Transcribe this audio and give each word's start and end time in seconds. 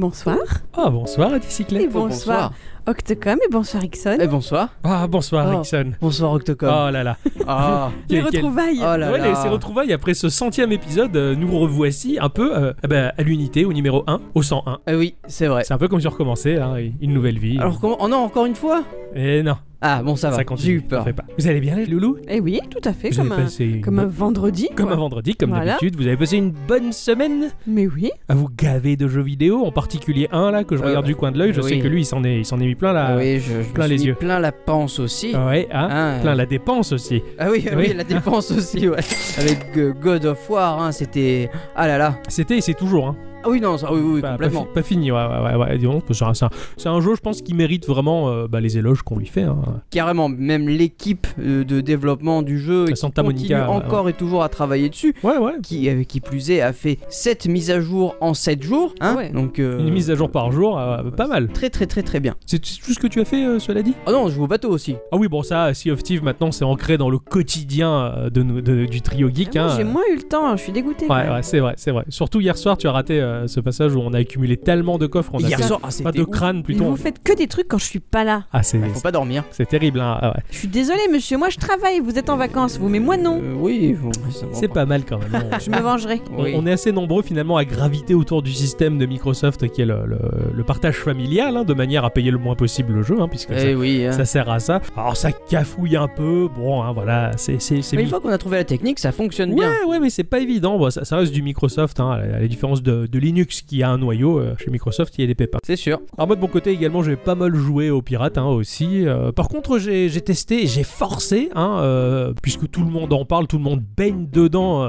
Bonsoir. 0.00 0.38
Ah, 0.72 0.88
bonsoir, 0.88 1.34
Adicyclette. 1.34 1.82
Et 1.82 1.88
bonsoir. 1.88 2.54
Octocom 2.90 3.38
et 3.46 3.52
bonsoir 3.52 3.84
Ixon. 3.84 4.16
Et 4.20 4.26
bonsoir. 4.26 4.70
Ah, 4.82 5.06
bonsoir, 5.06 5.46
Oh. 5.54 5.60
Ixon. 5.62 5.92
Bonsoir 6.00 6.32
Octocom. 6.32 6.68
Oh 6.68 6.90
là 6.90 7.04
là. 7.04 7.16
Ah. 7.46 7.90
Les 8.08 8.16
Quel- 8.16 8.24
quel- 8.30 8.40
retrouvailles. 8.42 8.78
Oh 8.80 8.96
là 8.96 9.12
Ouais, 9.12 9.18
là. 9.18 9.28
les- 9.28 9.34
ces 9.36 9.48
retrouvailles 9.48 9.92
après 9.92 10.14
ce 10.14 10.28
centième 10.28 10.72
épisode, 10.72 11.14
euh, 11.16 11.36
nous 11.36 11.56
revoici 11.56 12.18
un 12.20 12.28
peu 12.28 12.50
euh, 12.56 12.72
eh 12.82 12.88
ben, 12.88 13.12
à 13.16 13.22
l'unité, 13.22 13.64
au 13.64 13.72
numéro 13.72 14.02
1, 14.08 14.20
au 14.34 14.42
101. 14.42 14.80
Ah 14.86 14.96
oui, 14.96 15.14
c'est 15.28 15.46
vrai. 15.46 15.62
C'est 15.64 15.72
un 15.74 15.78
peu 15.78 15.86
comme 15.86 16.00
si 16.00 16.08
on 16.08 16.10
recommençait, 16.10 16.56
hein, 16.58 16.74
une 17.00 17.14
nouvelle 17.14 17.38
vie. 17.38 17.58
Alors 17.60 17.78
comment 17.80 17.96
Oh 18.00 18.08
non, 18.08 18.18
encore 18.24 18.46
une 18.46 18.56
fois? 18.56 18.82
Et 19.14 19.42
non, 19.42 19.56
Ah 19.80 20.02
bon, 20.04 20.14
ça 20.14 20.28
va. 20.30 20.34
ça 20.36 20.40
J'ai 20.40 20.44
continue. 20.44 20.72
eu 20.74 20.80
peur. 20.82 21.02
fais 21.04 21.12
pas. 21.12 21.24
Vous 21.38 21.48
allez 21.48 21.58
bien, 21.60 21.74
les 21.74 21.86
loulous? 21.86 22.16
Eh 22.28 22.38
oui, 22.40 22.60
tout 22.70 22.86
à 22.88 22.92
fait. 22.92 23.10
Vous 23.10 23.16
Comme 23.22 23.32
avez 23.32 23.40
un, 23.42 23.44
passé 23.44 23.64
une 23.64 23.80
comme 23.80 23.98
un 23.98 24.02
bonne- 24.02 24.10
vendredi. 24.12 24.68
comme 24.76 24.86
quoi. 24.86 24.94
un 24.94 24.98
vendredi, 24.98 25.34
comme 25.34 25.50
Voilà. 25.50 25.64
d'habitude. 25.72 25.96
Vous 25.96 26.06
avez 26.06 26.16
passé 26.16 26.36
une 26.36 26.52
bonne 26.52 26.92
semaine? 26.92 27.50
Mais 27.66 27.86
oui. 27.88 28.10
à 28.28 28.34
vous 28.34 28.48
gaver 28.56 28.96
de 28.96 29.08
jeux 29.08 29.22
vidéo, 29.22 29.64
en 29.64 29.72
particulier 29.72 30.28
un 30.32 30.50
là 30.52 30.62
que 30.64 30.76
je 30.76 30.82
Euh, 30.82 30.86
regarde 30.86 31.06
du 31.06 31.16
coin 31.16 31.32
de 31.32 31.38
l'œil. 31.38 31.52
Je 31.52 31.60
oui. 31.60 31.68
sais 31.70 31.78
que 31.80 31.88
lui, 31.88 32.02
il 32.02 32.04
s'en 32.04 32.22
est, 32.22 32.38
il 32.38 32.44
s'en 32.44 32.60
est 32.60 32.66
mis 32.66 32.74
plein 32.80 32.92
la, 32.92 33.06
Ah 33.08 33.16
oui, 33.16 33.38
je, 33.38 33.52
je 33.52 33.58
me 33.58 33.62
plein 33.74 33.84
suis 33.86 33.92
les 33.92 33.98
mis 34.00 34.04
yeux. 34.06 34.14
plein 34.14 34.38
la 34.40 34.50
panse 34.52 34.98
aussi. 34.98 35.36
ouais, 35.36 35.68
hein, 35.70 35.88
Ah. 35.90 36.18
plein 36.22 36.34
la 36.34 36.46
dépense 36.46 36.92
aussi. 36.92 37.22
Ah 37.38 37.48
oui, 37.50 37.64
ah 37.70 37.74
Oui. 37.76 37.84
oui, 37.90 37.94
la 37.94 38.04
dépense 38.04 38.50
aussi, 38.50 38.88
ouais. 38.88 38.98
Avec 39.38 39.58
euh, 39.76 39.92
God 39.92 40.24
of 40.24 40.50
War, 40.50 40.82
hein, 40.82 40.90
c'était. 40.90 41.50
Ah 41.76 41.86
là 41.86 41.98
là. 41.98 42.16
C'était 42.28 42.56
et 42.58 42.60
c'est 42.60 42.74
toujours. 42.74 43.06
Hein. 43.08 43.16
Ah 43.42 43.48
oui, 43.48 43.60
non, 43.60 43.78
ça, 43.78 43.92
oui, 43.92 44.00
oui, 44.04 44.20
pas, 44.20 44.32
complètement. 44.32 44.64
fi- 44.64 44.74
pas 44.74 44.82
fini, 44.82 45.10
ouais, 45.10 45.18
ouais, 45.18 45.42
ouais, 45.42 45.54
ouais, 45.56 45.78
disons, 45.78 46.02
c'est 46.10 46.22
un, 46.24 46.34
c'est 46.34 46.44
un- 46.44 46.50
c'est 46.76 46.88
un 46.88 47.00
jeu, 47.00 47.14
je 47.14 47.20
pense, 47.20 47.40
qui 47.42 47.54
mérite 47.54 47.86
vraiment 47.86 48.28
euh, 48.28 48.46
bah, 48.48 48.60
les 48.60 48.76
éloges 48.78 49.02
qu'on 49.02 49.16
lui 49.18 49.26
fait. 49.26 49.42
hein. 49.44 49.56
Carrément, 49.90 50.28
même 50.28 50.68
l'équipe 50.68 51.26
euh, 51.38 51.64
de 51.64 51.80
développement 51.80 52.42
du 52.42 52.58
jeu 52.58 52.86
qui 52.86 52.96
Santa 52.96 53.22
continue 53.22 53.54
Monica, 53.54 53.70
encore 53.70 54.08
et 54.08 54.12
toujours 54.12 54.42
à 54.42 54.48
travailler 54.48 54.88
dessus. 54.88 55.14
Ouais, 55.22 55.38
ouais. 55.38 55.52
Qui, 55.62 55.88
avec 55.88 56.06
qui 56.08 56.20
plus 56.20 56.50
est, 56.50 56.60
a 56.60 56.72
fait 56.72 56.98
7 57.08 57.46
mises 57.46 57.70
à 57.70 57.80
jour 57.80 58.14
en 58.20 58.34
7 58.34 58.62
jours. 58.62 58.94
Hein 59.00 59.16
Ouais. 59.16 59.30
Donc, 59.30 59.58
euh, 59.58 59.78
Une 59.78 59.90
mise 59.92 60.10
à 60.10 60.14
jour 60.14 60.30
par 60.30 60.52
jour, 60.52 60.78
euh, 60.78 61.10
pas 61.10 61.26
mal. 61.26 61.48
Très, 61.48 61.70
très, 61.70 61.86
très, 61.86 62.02
très 62.02 62.20
bien. 62.20 62.34
C'est 62.46 62.58
tout 62.60 62.92
ce 62.92 62.98
que 62.98 63.06
tu 63.06 63.20
as 63.20 63.24
fait, 63.24 63.44
euh, 63.44 63.58
cela 63.58 63.82
dit? 63.82 63.94
Oh 64.06 64.12
non, 64.12 64.28
je 64.28 64.34
joue 64.34 64.44
au 64.44 64.46
bateau 64.48 64.68
aussi. 64.70 64.96
Ah 65.12 65.16
oui, 65.16 65.28
bon, 65.28 65.42
ça, 65.42 65.72
Sea 65.74 65.90
of 65.90 66.02
Thieves, 66.02 66.22
maintenant, 66.22 66.52
c'est 66.52 66.64
ancré 66.64 66.98
dans 66.98 67.08
le 67.10 67.18
quotidien 67.18 68.12
euh, 68.16 68.30
de, 68.30 68.42
nous- 68.42 68.60
de- 68.60 68.84
du 68.86 69.00
trio 69.00 69.30
geek. 69.32 69.56
Ah, 69.56 69.64
hein. 69.64 69.74
J'ai 69.76 69.84
moins 69.84 70.02
eu 70.12 70.16
le 70.16 70.22
temps, 70.22 70.56
je 70.56 70.62
suis 70.62 70.72
dégoûtée. 70.72 71.06
quand 71.08 71.14
Ouais, 71.16 71.28
ouais, 71.28 71.42
c'est 71.42 71.60
vrai, 71.60 71.74
c'est 71.76 71.90
vrai. 71.90 72.04
Surtout 72.08 72.40
hier 72.40 72.56
soir, 72.58 72.76
tu 72.76 72.86
as 72.86 72.92
raté 72.92 73.18
euh, 73.30 73.46
ce 73.46 73.60
passage 73.60 73.94
où 73.94 74.00
on 74.00 74.12
a 74.12 74.18
accumulé 74.18 74.56
tellement 74.56 74.98
de 74.98 75.06
coffres, 75.06 75.30
on 75.34 75.42
a 75.44 75.48
fait- 75.48 75.62
soir, 75.62 75.80
ah, 75.82 75.88
pas 76.02 76.12
de 76.12 76.22
ouf. 76.22 76.30
crâne 76.30 76.56
Mais 76.58 76.62
plutôt. 76.62 76.84
vous 76.84 76.96
faites 76.96 77.22
que 77.22 77.34
des 77.36 77.46
trucs 77.46 77.68
quand 77.68 77.78
je 77.78 77.84
suis 77.84 78.00
pas 78.00 78.24
là. 78.24 78.44
Ah, 78.52 78.62
c'est 78.62 78.78
Faut 78.80 79.00
pas 79.00 79.12
dormir. 79.12 79.44
c'est 79.50 79.68
terrible, 79.68 80.00
hein. 80.00 80.18
ah 80.20 80.28
ouais. 80.36 80.42
Je 80.50 80.58
suis 80.58 80.68
désolée, 80.68 81.00
monsieur. 81.12 81.38
Moi, 81.38 81.48
je 81.50 81.58
travaille. 81.58 82.00
Vous 82.00 82.18
êtes 82.18 82.30
en 82.30 82.36
vacances, 82.36 82.78
vous, 82.78 82.88
mais 82.88 83.00
moi, 83.00 83.16
non. 83.16 83.40
Euh, 83.42 83.54
oui, 83.58 83.94
bon, 84.00 84.10
C'est 84.52 84.68
pas 84.68 84.86
mal 84.86 85.04
quand 85.04 85.18
même. 85.18 85.28
On- 85.52 85.58
Je 85.58 85.70
me 85.70 85.78
vengerai. 85.80 86.20
On- 86.36 86.42
Oui. 86.42 86.52
On 86.56 86.66
est 86.66 86.72
assez 86.72 86.92
nombreux 86.92 87.22
finalement 87.22 87.56
à 87.56 87.64
graviter 87.64 88.14
autour 88.14 88.42
du 88.42 88.52
système 88.52 88.98
de 88.98 89.06
Microsoft 89.06 89.68
qui 89.68 89.82
est 89.82 89.86
le, 89.86 90.04
le- 90.06 90.18
le 90.54 90.64
partage 90.64 90.96
familial, 90.96 91.56
hein, 91.56 91.64
de 91.64 91.74
manière 91.74 92.04
à 92.04 92.10
payer 92.10 92.30
le 92.30 92.38
moins 92.38 92.54
possible 92.54 92.92
le 92.94 93.02
jeu, 93.02 93.16
hein, 93.20 93.28
puisque 93.28 93.52
ça, 93.54 93.68
Eh 93.70 93.74
oui. 93.74 94.04
hein. 94.06 94.12
ça 94.12 94.24
sert 94.24 94.48
à 94.48 94.58
ça. 94.60 94.80
Alors 94.96 95.16
ça 95.16 95.32
cafouille 95.32 95.96
un 95.96 96.08
peu, 96.08 96.48
bon, 96.54 96.82
hein, 96.82 96.92
voilà, 96.92 97.32
c'est 97.36 97.58
Mais 97.94 98.02
une 98.02 98.08
fois 98.08 98.20
qu'on 98.20 98.28
a 98.30 98.38
trouvé 98.38 98.56
la 98.56 98.64
technique, 98.64 98.98
ça 98.98 99.12
fonctionne 99.12 99.54
bien. 99.54 99.70
Ouais, 99.70 99.84
ouais, 99.92 100.00
mais 100.00 100.10
c'est 100.10 100.24
pas 100.24 100.38
évident. 100.40 100.78
Bon, 100.78 100.90
ça, 100.90 101.04
ça 101.04 101.16
reste 101.16 101.32
du 101.32 101.42
Microsoft, 101.42 102.00
hein, 102.00 102.10
à 102.12 102.18
la, 102.18 102.36
à 102.36 102.40
la 102.40 102.48
différence 102.48 102.82
de, 102.82 103.06
de 103.06 103.18
Linux 103.20 103.62
qui 103.62 103.82
a 103.82 103.90
un 103.90 103.98
noyau. 103.98 104.38
euh, 104.40 104.54
chez 104.58 104.70
Microsoft, 104.70 105.14
il 105.18 105.20
y 105.22 105.24
a 105.24 105.26
des 105.26 105.34
pépins. 105.34 105.58
C'est 105.64 105.76
sûr. 105.76 106.00
Alors 106.16 106.26
moi 106.26 106.36
de 106.36 106.40
mon 106.40 106.46
côté 106.48 106.70
également, 106.70 107.02
j'ai 107.02 107.16
pas 107.16 107.34
mal 107.34 107.54
joué 107.54 107.90
aux 107.90 108.02
pirates 108.02 108.38
hein, 108.38 108.46
aussi. 108.46 109.06
Euh, 109.06 109.30
par 109.32 109.48
contre, 109.48 109.78
j'ai 109.78 110.08
testé, 110.20 110.66
j'ai 110.66 110.82
forcé, 110.84 111.50
hein, 111.54 111.78
euh, 111.82 112.32
puisque 112.42 112.68
tout 112.70 112.82
le 112.82 112.90
monde 112.90 113.12
en 113.12 113.24
parle, 113.24 113.46
tout 113.46 113.58
le 113.58 113.62
monde 113.64 113.82
baigne 113.96 114.26
dedans 114.30 114.88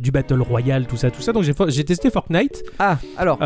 du 0.00 0.10
Battle 0.10 0.40
Royale, 0.42 0.86
tout 0.86 0.96
ça, 0.96 1.10
tout 1.10 1.22
ça. 1.22 1.32
Donc 1.32 1.42
j'ai 1.44 1.84
testé 1.84 2.10
Fortnite. 2.10 2.62
Ah, 2.78 2.98
alors. 3.16 3.38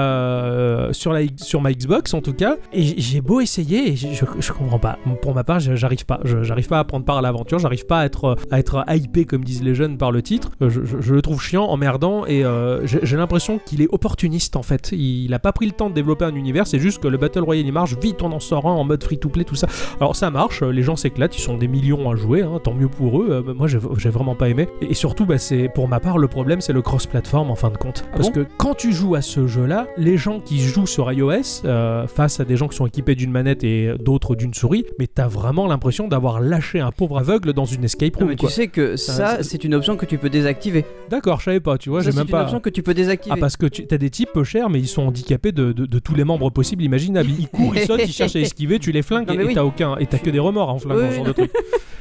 Sur, 0.95 1.13
la, 1.13 1.21
sur 1.37 1.61
ma 1.61 1.73
Xbox 1.73 2.15
en 2.15 2.21
tout 2.21 2.33
cas. 2.33 2.57
Et 2.73 2.83
j'ai 3.01 3.21
beau 3.21 3.41
essayer, 3.41 3.91
et 3.93 3.97
je, 3.97 4.09
je, 4.39 4.53
comprends 4.53 4.79
pas. 4.79 4.99
Pour 5.23 5.35
ma 5.35 5.45
part, 5.45 5.61
j'arrive 5.61 6.07
pas. 6.07 6.21
J'arrive 6.25 6.69
pas 6.69 6.79
à 6.79 6.85
prendre 6.85 7.05
part 7.05 7.19
à 7.19 7.23
l'aventure, 7.23 7.59
j'arrive 7.59 7.87
pas 7.87 8.01
à 8.01 8.07
être, 8.07 8.37
à 8.51 8.59
être 8.59 8.85
hypé, 8.89 9.25
comme 9.25 9.45
disent 9.45 9.63
les 9.63 9.75
jeunes, 9.75 9.99
par 9.99 10.11
le 10.13 10.23
titre. 10.23 10.51
Je, 10.61 10.69
je- 10.85 11.01
je 11.01 11.15
le 11.15 11.23
trouve 11.23 11.41
chiant, 11.43 11.65
emmerdant, 11.65 12.25
et 12.27 12.45
euh, 12.45 12.87
j'ai 12.87 13.17
l'impression 13.17 13.59
qu'il 13.65 13.83
est 13.83 13.89
opportuniste 14.15 14.55
en 14.55 14.63
fait. 14.63 14.91
Il, 14.93 15.35
a 15.35 15.39
pas 15.41 15.53
pris 15.53 15.67
le 15.67 15.73
temps 15.73 15.91
de 15.91 15.95
développer 15.95 16.25
un 16.25 16.35
univers, 16.37 16.67
c'est 16.69 16.79
juste 16.79 17.03
que 17.03 17.09
le 17.09 17.19
Battle 17.19 17.41
Royale 17.41 17.67
il 17.67 17.73
marche, 17.73 17.97
vite 18.01 18.23
on 18.23 18.31
en 18.31 18.39
sort 18.39 18.67
un 18.67 18.73
en 18.73 18.85
mode 18.85 19.03
free-to-play, 19.03 19.43
tout 19.45 19.57
ça. 19.57 19.67
Alors 20.01 20.15
ça 20.15 20.31
marche, 20.31 20.63
les 20.63 20.83
gens 20.85 20.95
s'éclatent, 20.95 21.37
ils 21.37 21.41
sont 21.41 21.57
des 21.59 21.67
millions 21.67 22.09
à 22.11 22.15
jouer, 22.15 22.43
hein, 22.43 22.61
tant 22.63 22.75
mieux 22.75 22.89
pour 22.89 23.21
eux. 23.21 23.43
Euh, 23.49 23.55
moi 23.55 23.67
j'ai 23.67 23.79
j'ai 23.99 24.11
vraiment 24.11 24.37
pas 24.37 24.49
aimé. 24.49 24.69
Et, 24.81 24.93
et 24.93 24.95
surtout, 24.95 25.27
bah, 25.27 25.39
c'est 25.39 25.69
pour 25.75 25.89
ma 25.89 25.99
part, 25.99 26.19
le 26.19 26.29
problème 26.29 26.61
c'est 26.61 26.73
le 26.73 26.81
cross-platform 26.83 27.51
en 27.51 27.57
fin 27.57 27.71
de 27.71 27.77
compte. 27.77 28.05
Ah 28.07 28.17
Parce 28.17 28.29
bon 28.29 28.35
que 28.43 28.47
quand 28.57 28.75
tu 28.75 28.93
joues 28.93 29.17
à 29.17 29.23
ce 29.23 29.49
jeu-là, 29.49 29.89
les 29.97 30.17
gens 30.17 30.39
qui 30.39 30.61
jouent 30.61 30.87
sur 30.87 31.11
iOS, 31.11 31.65
euh, 31.65 32.07
face 32.07 32.39
à 32.39 32.45
des 32.45 32.57
gens 32.57 32.69
qui 32.69 32.77
sont 32.77 32.87
équipés 32.87 33.17
d'une 33.17 33.33
manette 33.33 33.65
et 33.65 33.95
d'autres 33.99 34.37
d'une 34.37 34.55
souris, 34.55 34.85
mais 35.01 35.09
t'as 35.09 35.27
vraiment 35.27 35.67
l'impression 35.67 36.07
d'avoir 36.07 36.41
lâché 36.41 36.79
un 36.81 36.93
pauvre 36.93 37.19
aveugle 37.19 37.53
dans 37.53 37.65
une 37.65 37.83
escape 37.85 38.15
Non, 38.15 38.21
room. 38.21 38.29
mais 38.29 38.37
tu 38.37 38.47
sais 38.49 38.69
que 38.69 38.95
Ça- 38.97 39.43
c'est 39.43 39.65
une 39.65 39.75
option 39.75 39.97
que 39.97 40.07
tu 40.07 40.19
peux 40.19 40.31
désactiver. 40.31 40.85
D'accord, 41.11 41.41
je 41.41 41.47
savais 41.47 41.61
pas, 41.61 41.79
tu 41.79 41.89
vois, 41.91 42.01
Ça, 42.01 42.07
j'ai 42.07 42.13
c'est 42.13 42.19
même 42.19 42.27
une 42.27 42.31
pas. 42.31 42.43
option 42.43 42.61
que 42.61 42.71
tu 42.71 42.83
peux 42.85 42.95
désactiver. 42.95 43.35
Ah 43.37 43.41
parce 43.41 43.57
que 43.57 43.67
tu 43.67 43.87
as 43.91 43.99
des 44.05 44.11
types 44.11 44.29
peu 44.35 44.45
chers 44.45 44.69
mais 44.71 44.79
ils 44.81 44.87
sont 44.89 45.03
handicapés 45.03 45.51
de, 45.53 45.73
de- 45.73 45.87
de 45.87 45.99
tous 45.99 46.15
les 46.15 46.25
membres 46.25 46.51
possibles 46.51 46.83
imaginables. 46.83 47.31
Ils 47.39 47.49
courent, 47.49 47.75
ils 47.75 47.83
sautent, 47.87 48.01
ils 48.05 48.13
cherchent 48.13 48.37
à 48.37 48.41
esquiver, 48.41 48.79
tu 48.79 48.93
les 48.93 49.03
flingues 49.03 49.27
Non, 49.29 49.35
et 49.35 49.45
oui. 49.45 49.55
t'as 49.55 49.65
aucun 49.65 49.97
et 49.97 50.07
t'as 50.07 50.19
que 50.19 50.31
des 50.31 50.39
remords 50.39 50.69
en 50.69 50.79
flinguant 50.79 51.01
Oui, 51.03 51.11
ce 51.11 51.15
genre 51.17 51.25
de 51.27 51.33
truc. 51.33 51.51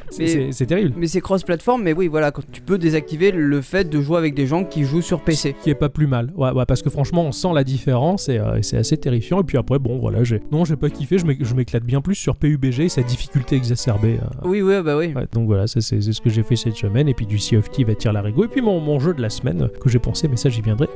C'est- 0.10 0.66
terrible. 0.68 0.94
Mais 0.98 1.08
c'est 1.08 1.22
cross-platform, 1.22 1.82
mais 1.82 1.94
oui, 1.94 2.08
voilà, 2.08 2.30
quand 2.32 2.44
tu 2.52 2.62
peux 2.62 2.78
désactiver 2.78 3.32
le 3.32 3.62
fait 3.62 3.90
de 3.90 4.00
jouer 4.00 4.18
avec 4.18 4.36
des 4.36 4.46
gens 4.46 4.64
qui 4.64 4.84
jouent 4.84 5.02
sur 5.02 5.22
PC. 5.22 5.56
Qui 5.64 5.72
est 5.72 5.76
pas 5.76 5.90
plus 5.90 6.06
mal. 6.06 6.32
Ouais, 6.36 6.52
ouais, 6.52 6.66
parce 6.68 6.84
que 6.84 6.90
franchement, 6.92 7.24
on 7.26 7.32
sent 7.32 7.48
la 7.56 7.64
différence 7.64 8.30
et, 8.30 8.38
euh, 8.38 8.58
et 8.58 8.64
c'est 8.64 8.78
assez 8.78 8.96
terrifiant. 8.96 9.42
Et 9.42 9.44
puis 9.44 9.58
après, 9.58 9.80
bon, 9.80 9.98
voilà, 9.98 10.24
j'ai. 10.24 10.40
Non, 10.52 10.66
j'ai 10.66 10.76
pas 10.76 10.90
kiffé, 10.92 11.18
je 11.18 11.26
m'éc- 11.26 11.44
je 11.44 11.56
m'éclate 11.56 11.84
bien 11.84 12.00
plus 12.02 12.14
sur 12.16 12.36
PUBG 12.36 12.82
et 12.82 12.90
sa 12.90 13.02
difficulté 13.02 13.56
exacerbée. 13.56 14.20
euh. 14.22 14.48
Oui, 14.48 14.62
oui, 14.62 14.76
bah 14.84 14.98
oui. 14.98 15.14
Ouais, 15.16 15.26
donc 15.32 15.48
voilà, 15.48 15.66
c'est 15.66 15.82
ce 15.82 16.22
que 16.22 16.30
j'ai 16.30 16.44
fait 16.44 16.58
cette 16.58 16.76
semaine. 16.76 17.08
Et 17.08 17.14
puis 17.16 17.26
du 17.26 17.40
Sea 17.40 17.58
of 17.58 17.72
Thieves 17.72 17.90
attire 17.90 18.14
l'arigot. 18.14 18.46
Et 18.46 18.50
puis 18.50 18.62
mon, 18.62 18.80
mon 18.80 19.00
jeu 19.00 19.14
de 19.16 19.22
la 19.22 19.32
semaine 19.32 19.64
euh, 19.64 19.68
que 19.80 19.90
j'ai 19.90 20.00
pensé, 20.00 20.28
mais 20.28 20.38
ça 20.38 20.50
j'y 20.50 20.62
viendrai 20.62 20.88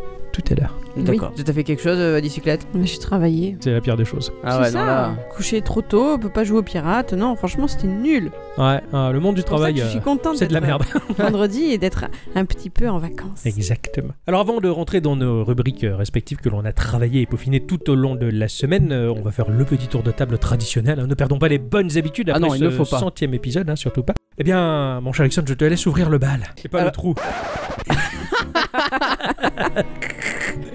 tout 0.41 0.53
à 0.53 0.55
l'heure. 0.55 0.73
D'accord. 0.97 1.31
Tu 1.35 1.43
as 1.47 1.53
fait 1.53 1.63
quelque 1.63 1.81
chose 1.81 1.97
euh, 1.99 2.17
à 2.17 2.21
bicyclette? 2.21 2.67
Mais 2.73 2.85
J'ai 2.87 2.97
travaillé. 2.99 3.57
C'est 3.59 3.71
la 3.71 3.81
pire 3.81 3.95
des 3.97 4.05
choses. 4.05 4.31
Ah 4.43 4.59
ouais, 4.61 4.71
ça. 4.71 4.79
non 4.79 4.85
là. 4.85 5.15
Coucher 5.35 5.61
trop 5.61 5.81
tôt, 5.81 6.13
on 6.13 6.19
peut 6.19 6.29
pas 6.29 6.43
jouer 6.43 6.59
aux 6.59 6.63
pirates. 6.63 7.13
Non, 7.13 7.35
franchement, 7.35 7.67
c'était 7.67 7.87
nul. 7.87 8.31
Ouais, 8.57 8.81
euh, 8.93 9.11
le 9.11 9.19
monde 9.19 9.35
du 9.35 9.41
ça 9.41 9.47
travail, 9.47 9.73
que 9.75 9.81
je 9.81 9.85
euh, 9.85 9.89
suis 9.89 9.99
contente 10.01 10.37
c'est 10.37 10.47
de 10.47 10.53
la 10.53 10.61
merde. 10.61 10.83
euh, 10.95 10.99
vendredi 11.23 11.65
et 11.65 11.77
d'être 11.77 12.05
un 12.35 12.45
petit 12.45 12.69
peu 12.69 12.89
en 12.89 12.97
vacances. 12.97 13.45
Exactement. 13.45 14.13
Alors 14.25 14.41
avant 14.41 14.59
de 14.59 14.67
rentrer 14.69 15.01
dans 15.01 15.15
nos 15.15 15.43
rubriques 15.43 15.83
euh, 15.83 15.95
respectives 15.95 16.37
que 16.37 16.49
l'on 16.49 16.65
a 16.65 16.71
travaillées 16.73 17.21
et 17.21 17.25
peaufinées 17.25 17.59
tout 17.61 17.89
au 17.89 17.95
long 17.95 18.15
de 18.15 18.25
la 18.27 18.47
semaine, 18.47 18.91
euh, 18.91 19.13
on 19.15 19.21
va 19.21 19.31
faire 19.31 19.49
le 19.49 19.63
petit 19.65 19.87
tour 19.87 20.01
de 20.03 20.11
table 20.11 20.37
traditionnel. 20.39 20.99
hein. 20.99 21.07
Ne 21.07 21.13
perdons 21.15 21.37
pas 21.39 21.47
les 21.47 21.59
bonnes 21.59 21.95
habitudes 21.97 22.29
Ah 22.31 22.37
après 22.37 22.47
non, 22.47 22.55
il 22.55 22.59
ce 22.59 22.63
ne 22.65 22.69
faut 22.71 22.85
pas. 22.85 22.99
centième 22.99 23.33
épisode, 23.33 23.69
hein, 23.69 23.75
surtout 23.75 24.03
pas. 24.03 24.13
Eh 24.39 24.43
bien, 24.43 24.99
mon 25.01 25.13
cher 25.13 25.21
Alexandre, 25.23 25.47
je 25.47 25.53
te 25.53 25.65
laisse 25.65 25.85
ouvrir 25.85 26.09
le 26.09 26.17
bal. 26.17 26.41
C'est 26.61 26.69
pas 26.69 26.77
le 26.77 26.81
Alors- 26.83 26.91
trou. 26.93 27.15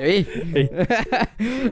Oui. 0.01 0.27
Oui. 0.55 0.69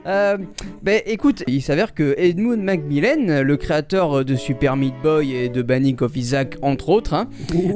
Euh, 0.05 0.37
ben 0.81 1.01
écoute, 1.05 1.43
il 1.47 1.61
s'avère 1.61 1.93
que 1.93 2.13
Edmund 2.17 2.61
Macmillan, 2.61 3.41
le 3.43 3.55
créateur 3.57 4.25
de 4.25 4.35
Super 4.35 4.75
Meat 4.75 4.93
Boy 5.01 5.33
et 5.33 5.47
de 5.49 5.61
Banning 5.61 5.95
of 6.01 6.15
Isaac, 6.17 6.57
entre 6.61 6.89
autres, 6.89 7.13
hein, 7.13 7.29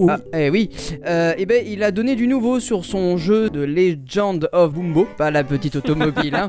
ah, 0.09 0.17
eh 0.37 0.49
oui, 0.49 0.69
euh, 1.05 1.33
eh 1.37 1.45
ben 1.45 1.63
il 1.65 1.83
a 1.83 1.91
donné 1.91 2.15
du 2.15 2.27
nouveau 2.27 2.59
sur 2.59 2.83
son 2.83 3.15
jeu 3.17 3.49
de 3.49 3.61
Legend 3.61 4.49
of 4.51 4.73
Bumbo, 4.73 5.07
pas 5.17 5.31
la 5.31 5.43
petite 5.45 5.75
automobile, 5.77 6.35
hein, 6.35 6.47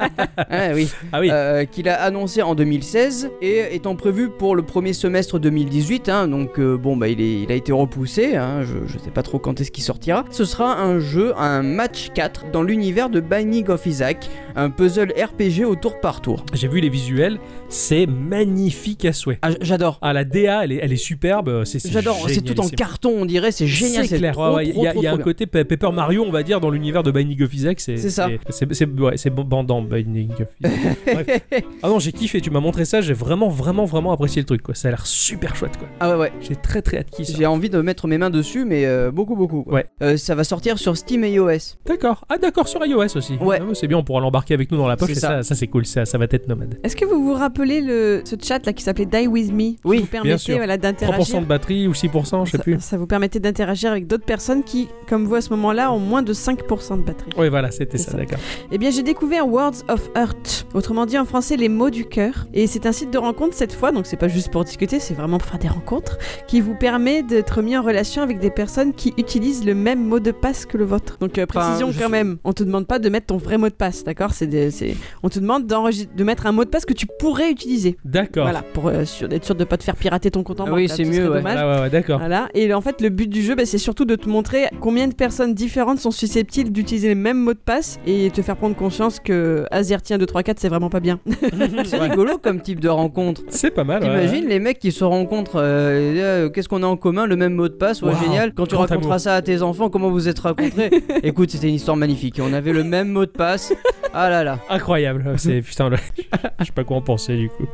Ah 0.50 0.71
oui, 0.75 0.89
Ah 1.12 1.21
oui. 1.21 1.29
euh, 1.31 1.65
qu'il 1.65 1.89
a 1.89 2.00
annoncé 2.03 2.43
en 2.43 2.55
2016 2.56 3.31
et 3.43 3.75
étant 3.77 3.94
prévu 3.94 4.29
pour 4.31 4.56
le 4.56 4.62
premier 4.62 4.94
semestre 4.94 5.39
2018, 5.39 6.09
hein, 6.09 6.27
donc 6.29 6.59
euh, 6.59 6.77
bon 6.77 6.97
bah 6.97 7.09
il, 7.09 7.21
est, 7.21 7.43
il 7.43 7.53
a 7.53 7.55
été 7.55 7.71
repoussé, 7.73 8.35
hein, 8.37 8.62
je, 8.62 8.79
je 8.93 8.99
sais 8.99 9.11
pas 9.11 9.23
trop 9.23 9.39
quand 9.39 9.61
est-ce 9.61 9.71
qu'il 9.71 9.85
sortira. 9.85 10.25
Ce 10.31 10.44
sera 10.44 10.81
un 10.81 10.99
jeu, 10.99 11.35
un 11.39 11.62
match 11.76 12.11
4 12.14 12.50
dans 12.50 12.62
l'univers 12.62 13.11
de 13.11 13.20
Binding 13.20 13.69
of 13.69 13.84
Isaac, 13.84 14.31
un 14.56 14.70
puzzle 14.70 15.12
RPG 15.12 15.67
au 15.67 15.76
tour 15.76 16.00
par 16.00 16.23
tour. 16.23 16.43
J'ai 16.55 16.69
vu 16.69 16.81
les 16.81 16.88
visuels, 16.88 17.38
c'est 17.69 18.07
magnifique 18.07 19.05
à 19.05 19.13
souhait. 19.13 19.39
Ah, 19.43 19.51
j'adore. 19.61 19.99
Ah, 20.03 20.13
la 20.13 20.25
DA, 20.25 20.65
elle 20.65 20.73
est, 20.73 20.77
elle 20.83 20.93
est 20.93 20.97
superbe. 20.97 21.49
euh, 21.49 21.65
C'est 21.65 21.79
c'est 21.79 21.91
J'adore, 21.91 22.27
c'est 22.29 22.43
tout 22.43 22.59
en 22.61 22.69
carton, 22.69 23.13
on 23.19 23.25
dirait, 23.27 23.53
c'est 23.53 23.67
génial, 23.67 24.05
C'est 24.05 24.11
c'est 24.11 24.19
clair, 24.19 24.39
ouais, 24.39 24.67
il 24.69 24.77
y 24.79 24.87
a, 24.87 24.93
trop, 24.93 25.01
il 25.01 25.05
y 25.05 25.07
a 25.07 25.11
trop 25.11 25.15
un 25.15 25.17
bien. 25.17 25.25
côté 25.25 25.47
Pe- 25.47 25.65
Paper 25.65 25.91
Mario, 25.93 26.25
on 26.27 26.31
va 26.31 26.43
dire, 26.43 26.61
dans 26.61 26.71
l'univers 26.71 27.03
de 27.03 27.11
Binding 27.11 27.43
of 27.43 27.53
Isaac. 27.55 27.81
C'est 27.81 27.97
C'est 27.97 28.11
ça. 28.11 28.29
C'est 28.51 28.85
ouais, 29.01 29.17
c'est 29.17 29.31
bandant, 29.31 29.83
Binding 29.83 30.31
of 30.33 30.49
Isaac. 30.61 30.97
Bref. 31.07 31.41
Ah 31.83 31.89
non, 31.89 31.99
j'ai 31.99 32.13
kiffé, 32.13 32.41
tu 32.41 32.51
m'as 32.51 32.61
montré 32.61 32.85
ça, 32.85 33.01
j'ai 33.01 33.13
vraiment, 33.15 33.49
vraiment, 33.49 33.85
vraiment 33.85 34.13
apprécié 34.13 34.43
le 34.43 34.47
truc. 34.47 34.63
Quoi. 34.63 34.75
Ça 34.75 34.89
a 34.89 34.91
l'air 34.93 35.07
super 35.07 35.57
chouette. 35.57 35.77
quoi. 35.77 35.89
Ah 36.01 36.11
ouais, 36.13 36.17
ouais. 36.23 36.33
J'ai 36.41 36.57
très, 36.57 36.83
très 36.83 36.99
hâte 36.99 37.11
qu'il 37.11 37.25
sorte. 37.27 37.39
J'ai 37.39 37.47
envie 37.47 37.71
de 37.71 37.81
mettre 37.81 38.07
mes 38.09 38.19
mains 38.19 38.31
dessus, 38.31 38.65
mais 38.65 38.87
euh, 38.87 39.11
beaucoup, 39.11 39.37
beaucoup. 39.37 39.65
Ouais. 39.67 39.87
Euh, 40.03 40.17
ça 40.17 40.35
va 40.35 40.45
sortir 40.45 40.79
sur 40.79 40.97
Steam 40.97 41.25
et 41.25 41.33
iOS. 41.33 41.77
D'accord. 41.87 42.25
Ah 42.29 42.39
d'accord, 42.39 42.69
sur 42.69 42.85
iOS 42.85 43.17
aussi. 43.17 43.35
Ouais. 43.41 43.59
Ah, 43.61 43.65
c'est 43.75 43.87
bien, 43.89 43.99
on 43.99 44.05
pourra 44.05 44.21
l'embarquer 44.21 44.55
avec 44.55 44.71
nous 44.71 44.77
dans 44.79 44.89
la 44.89 44.97
poche. 44.97 45.09
C'est 45.09 45.17
et 45.17 45.21
ça, 45.21 45.29
ça. 45.29 45.43
ça 45.43 45.55
c'est 45.55 45.67
cool, 45.69 45.87
ça, 45.87 46.05
ça 46.05 46.19
va 46.19 46.27
être 46.31 46.49
nomade. 46.49 46.79
Est-ce 46.85 46.97
que 46.97 47.05
vous 47.05 47.25
vous 47.25 47.33
rappelez 47.35 47.56
le, 47.64 48.23
ce 48.25 48.37
chat 48.43 48.64
là 48.67 48.73
qui 48.73 48.82
s'appelait 48.82 49.06
Die 49.06 49.26
With 49.26 49.53
Me 49.53 49.58
qui 49.73 49.79
Oui, 49.85 49.99
vous 50.00 50.06
permettait 50.06 50.38
sûr. 50.38 50.56
voilà, 50.56 50.76
3% 50.76 50.81
d'interagir 50.81 51.41
de 51.41 51.47
batterie 51.47 51.88
ou 51.88 51.93
6%, 51.93 52.44
je 52.47 52.50
sais 52.50 52.56
ça, 52.58 52.62
plus. 52.62 52.76
ça 52.81 52.97
vous 52.99 53.06
permettait 53.06 53.41
d'interagir 53.41 53.91
avec 53.91 54.06
d'autres 54.06 54.25
personnes 54.25 54.62
qui, 54.64 54.88
comme 55.08 55.25
vous 55.25 55.35
à 55.35 55.41
ce 55.41 55.50
moment-là, 55.50 55.93
ont 55.93 55.99
moins 55.99 56.23
de 56.23 56.32
5% 56.32 56.99
de 56.99 57.03
batterie. 57.03 57.31
Oui, 57.38 57.49
voilà, 57.49 57.70
c'était 57.70 57.99
ça, 57.99 58.12
ça. 58.12 58.17
d'accord. 58.19 58.38
Eh 58.70 58.79
bien, 58.79 58.91
j'ai 58.91 59.03
découvert 59.03 59.49
Words 59.49 59.82
of 59.88 60.08
Heart, 60.17 60.67
autrement 60.75 61.06
dit 61.06 61.19
en 61.19 61.25
français 61.25 61.56
les 61.56 61.69
mots 61.69 61.91
du 61.91 62.05
cœur. 62.05 62.47
Et 62.55 62.67
c'est 62.67 62.87
un 62.87 62.93
site 62.93 63.11
de 63.12 63.19
rencontre 63.19 63.55
cette 63.55 63.73
fois, 63.73 63.93
donc 63.93 64.06
c'est 64.06 64.17
pas 64.17 64.29
juste 64.29 64.50
pour 64.50 64.64
discuter, 64.64 65.00
c'est 65.00 65.14
vraiment 65.14 65.38
pour 65.38 65.49
faire 65.49 65.58
des 65.58 65.69
rencontres, 65.69 66.19
qui 66.47 66.61
vous 66.61 66.75
permet 66.75 67.23
d'être 67.23 67.62
mis 67.62 67.76
en 67.76 67.82
relation 67.82 68.23
avec 68.23 68.38
des 68.38 68.50
personnes 68.50 68.93
qui 68.93 69.14
utilisent 69.17 69.64
le 69.64 69.75
même 69.75 70.05
mot 70.05 70.20
de 70.20 70.31
passe 70.31 70.67
que 70.67 70.76
le 70.76 70.85
vôtre. 70.85 71.17
Donc 71.20 71.38
euh, 71.38 71.47
précision 71.47 71.88
quand 71.88 71.93
suis- 72.05 72.08
même, 72.08 72.38
on 72.44 72.53
te 72.53 72.62
demande 72.64 72.87
pas 72.87 72.99
de 72.99 73.08
mettre 73.08 73.26
ton 73.26 73.37
vrai 73.37 73.58
mot 73.58 73.69
de 73.69 73.75
passe, 73.75 74.05
d'accord? 74.05 74.32
C'est 74.32 74.47
des- 74.47 74.70
c'est- 74.70 74.97
on 75.23 75.29
te 75.29 75.38
demande 75.38 75.67
de 75.67 76.25
mettre 76.25 76.47
un 76.47 76.53
mot 76.53 76.64
de 76.64 76.70
passe 76.70 76.85
que 76.85 76.93
tu 76.94 77.06
pourrais 77.19 77.45
utiliser. 77.50 77.96
D'accord. 78.04 78.44
Voilà, 78.44 78.62
pour 78.75 78.88
euh, 78.88 79.04
sûr- 79.04 79.28
être 79.32 79.44
sûr 79.44 79.54
de 79.54 79.64
pas 79.64 79.76
te 79.76 79.84
faire 79.84 79.96
pirater 79.96 80.31
ton 80.31 80.43
compte 80.43 80.60
en 80.60 80.64
Ah 80.64 80.70
banque. 80.70 80.76
oui, 80.76 80.87
là, 80.87 80.94
c'est 80.96 81.04
ce 81.04 81.10
mieux, 81.10 81.28
ouais. 81.31 81.37
dommage. 81.38 81.56
Ah 81.58 81.75
ouais, 81.76 81.81
ouais, 81.82 81.90
d'accord. 81.90 82.19
Voilà. 82.19 82.48
Et 82.54 82.72
en 82.75 82.81
fait, 82.81 83.00
le 83.00 83.08
but 83.08 83.28
du 83.28 83.43
jeu, 83.43 83.54
bah, 83.54 83.64
c'est 83.66 83.78
surtout 83.78 84.04
de 84.04 84.14
te 84.16 84.28
montrer 84.28 84.64
combien 84.81 85.08
de 85.08 85.14
personnes 85.14 85.54
différentes 85.54 85.98
sont 85.98 86.10
susceptibles 86.10 86.70
d'utiliser 86.70 87.08
les 87.08 87.14
mêmes 87.14 87.38
mots 87.38 87.54
de 87.54 87.58
passe 87.58 87.98
et 88.06 88.31
te 88.31 88.43
faire 88.43 88.56
prendre 88.56 88.76
conscience 88.76 89.20
que 89.20 89.64
Azertien 89.70 90.19
2, 90.19 90.26
3, 90.26 90.43
4, 90.43 90.58
c'est 90.60 90.69
vraiment 90.69 90.90
pas 90.90 91.00
bien. 91.00 91.20
C'est 91.87 91.98
rigolo 91.98 92.38
comme 92.38 92.60
type 92.60 92.81
de 92.81 92.88
rencontre. 92.88 93.43
C'est 93.48 93.70
pas 93.70 93.84
mal. 93.84 94.02
ouais, 94.02 94.08
T'imagines 94.08 94.46
les 94.48 94.58
mecs 94.60 94.78
qui 94.78 94.93
se 94.93 95.04
rencontrent, 95.04 95.56
euh, 95.60 96.14
et, 96.14 96.22
euh, 96.22 96.48
qu'est-ce 96.50 96.69
qu'on 96.69 96.82
a 96.82 96.87
en 96.87 96.96
commun, 96.96 97.26
le 97.26 97.37
même 97.37 97.54
mot 97.54 97.69
de 97.69 97.75
passe, 97.75 98.02
ouais, 98.02 98.12
Waouh, 98.12 98.22
génial. 98.22 98.52
Quand 98.54 98.66
tu 98.66 98.75
grand 98.75 98.82
raconteras 98.82 99.14
amour. 99.14 99.20
ça 99.20 99.34
à 99.37 99.43
tes 99.43 99.62
enfants, 99.62 99.88
comment 99.90 100.10
vous 100.10 100.28
êtes 100.28 100.38
rencontrés? 100.38 100.90
Écoute, 101.22 101.50
c'était 101.50 101.69
une 101.69 101.75
histoire 101.75 101.96
magnifique. 101.96 102.40
On 102.43 102.52
avait 102.52 102.72
le 102.72 102.84
même 102.84 103.08
mot 103.08 103.25
de 103.26 103.31
passe. 103.31 103.72
Ah 104.19 104.31
là 104.31 104.43
là. 104.45 104.59
Incroyable. 104.71 105.35
C'est 105.37 105.61
putain, 105.61 105.91
je 106.61 106.65
sais 106.65 106.73
pas 106.73 106.85
quoi 106.85 106.97
en 106.97 107.03
penser 107.03 107.37
du 107.37 107.49
coup. 107.51 107.67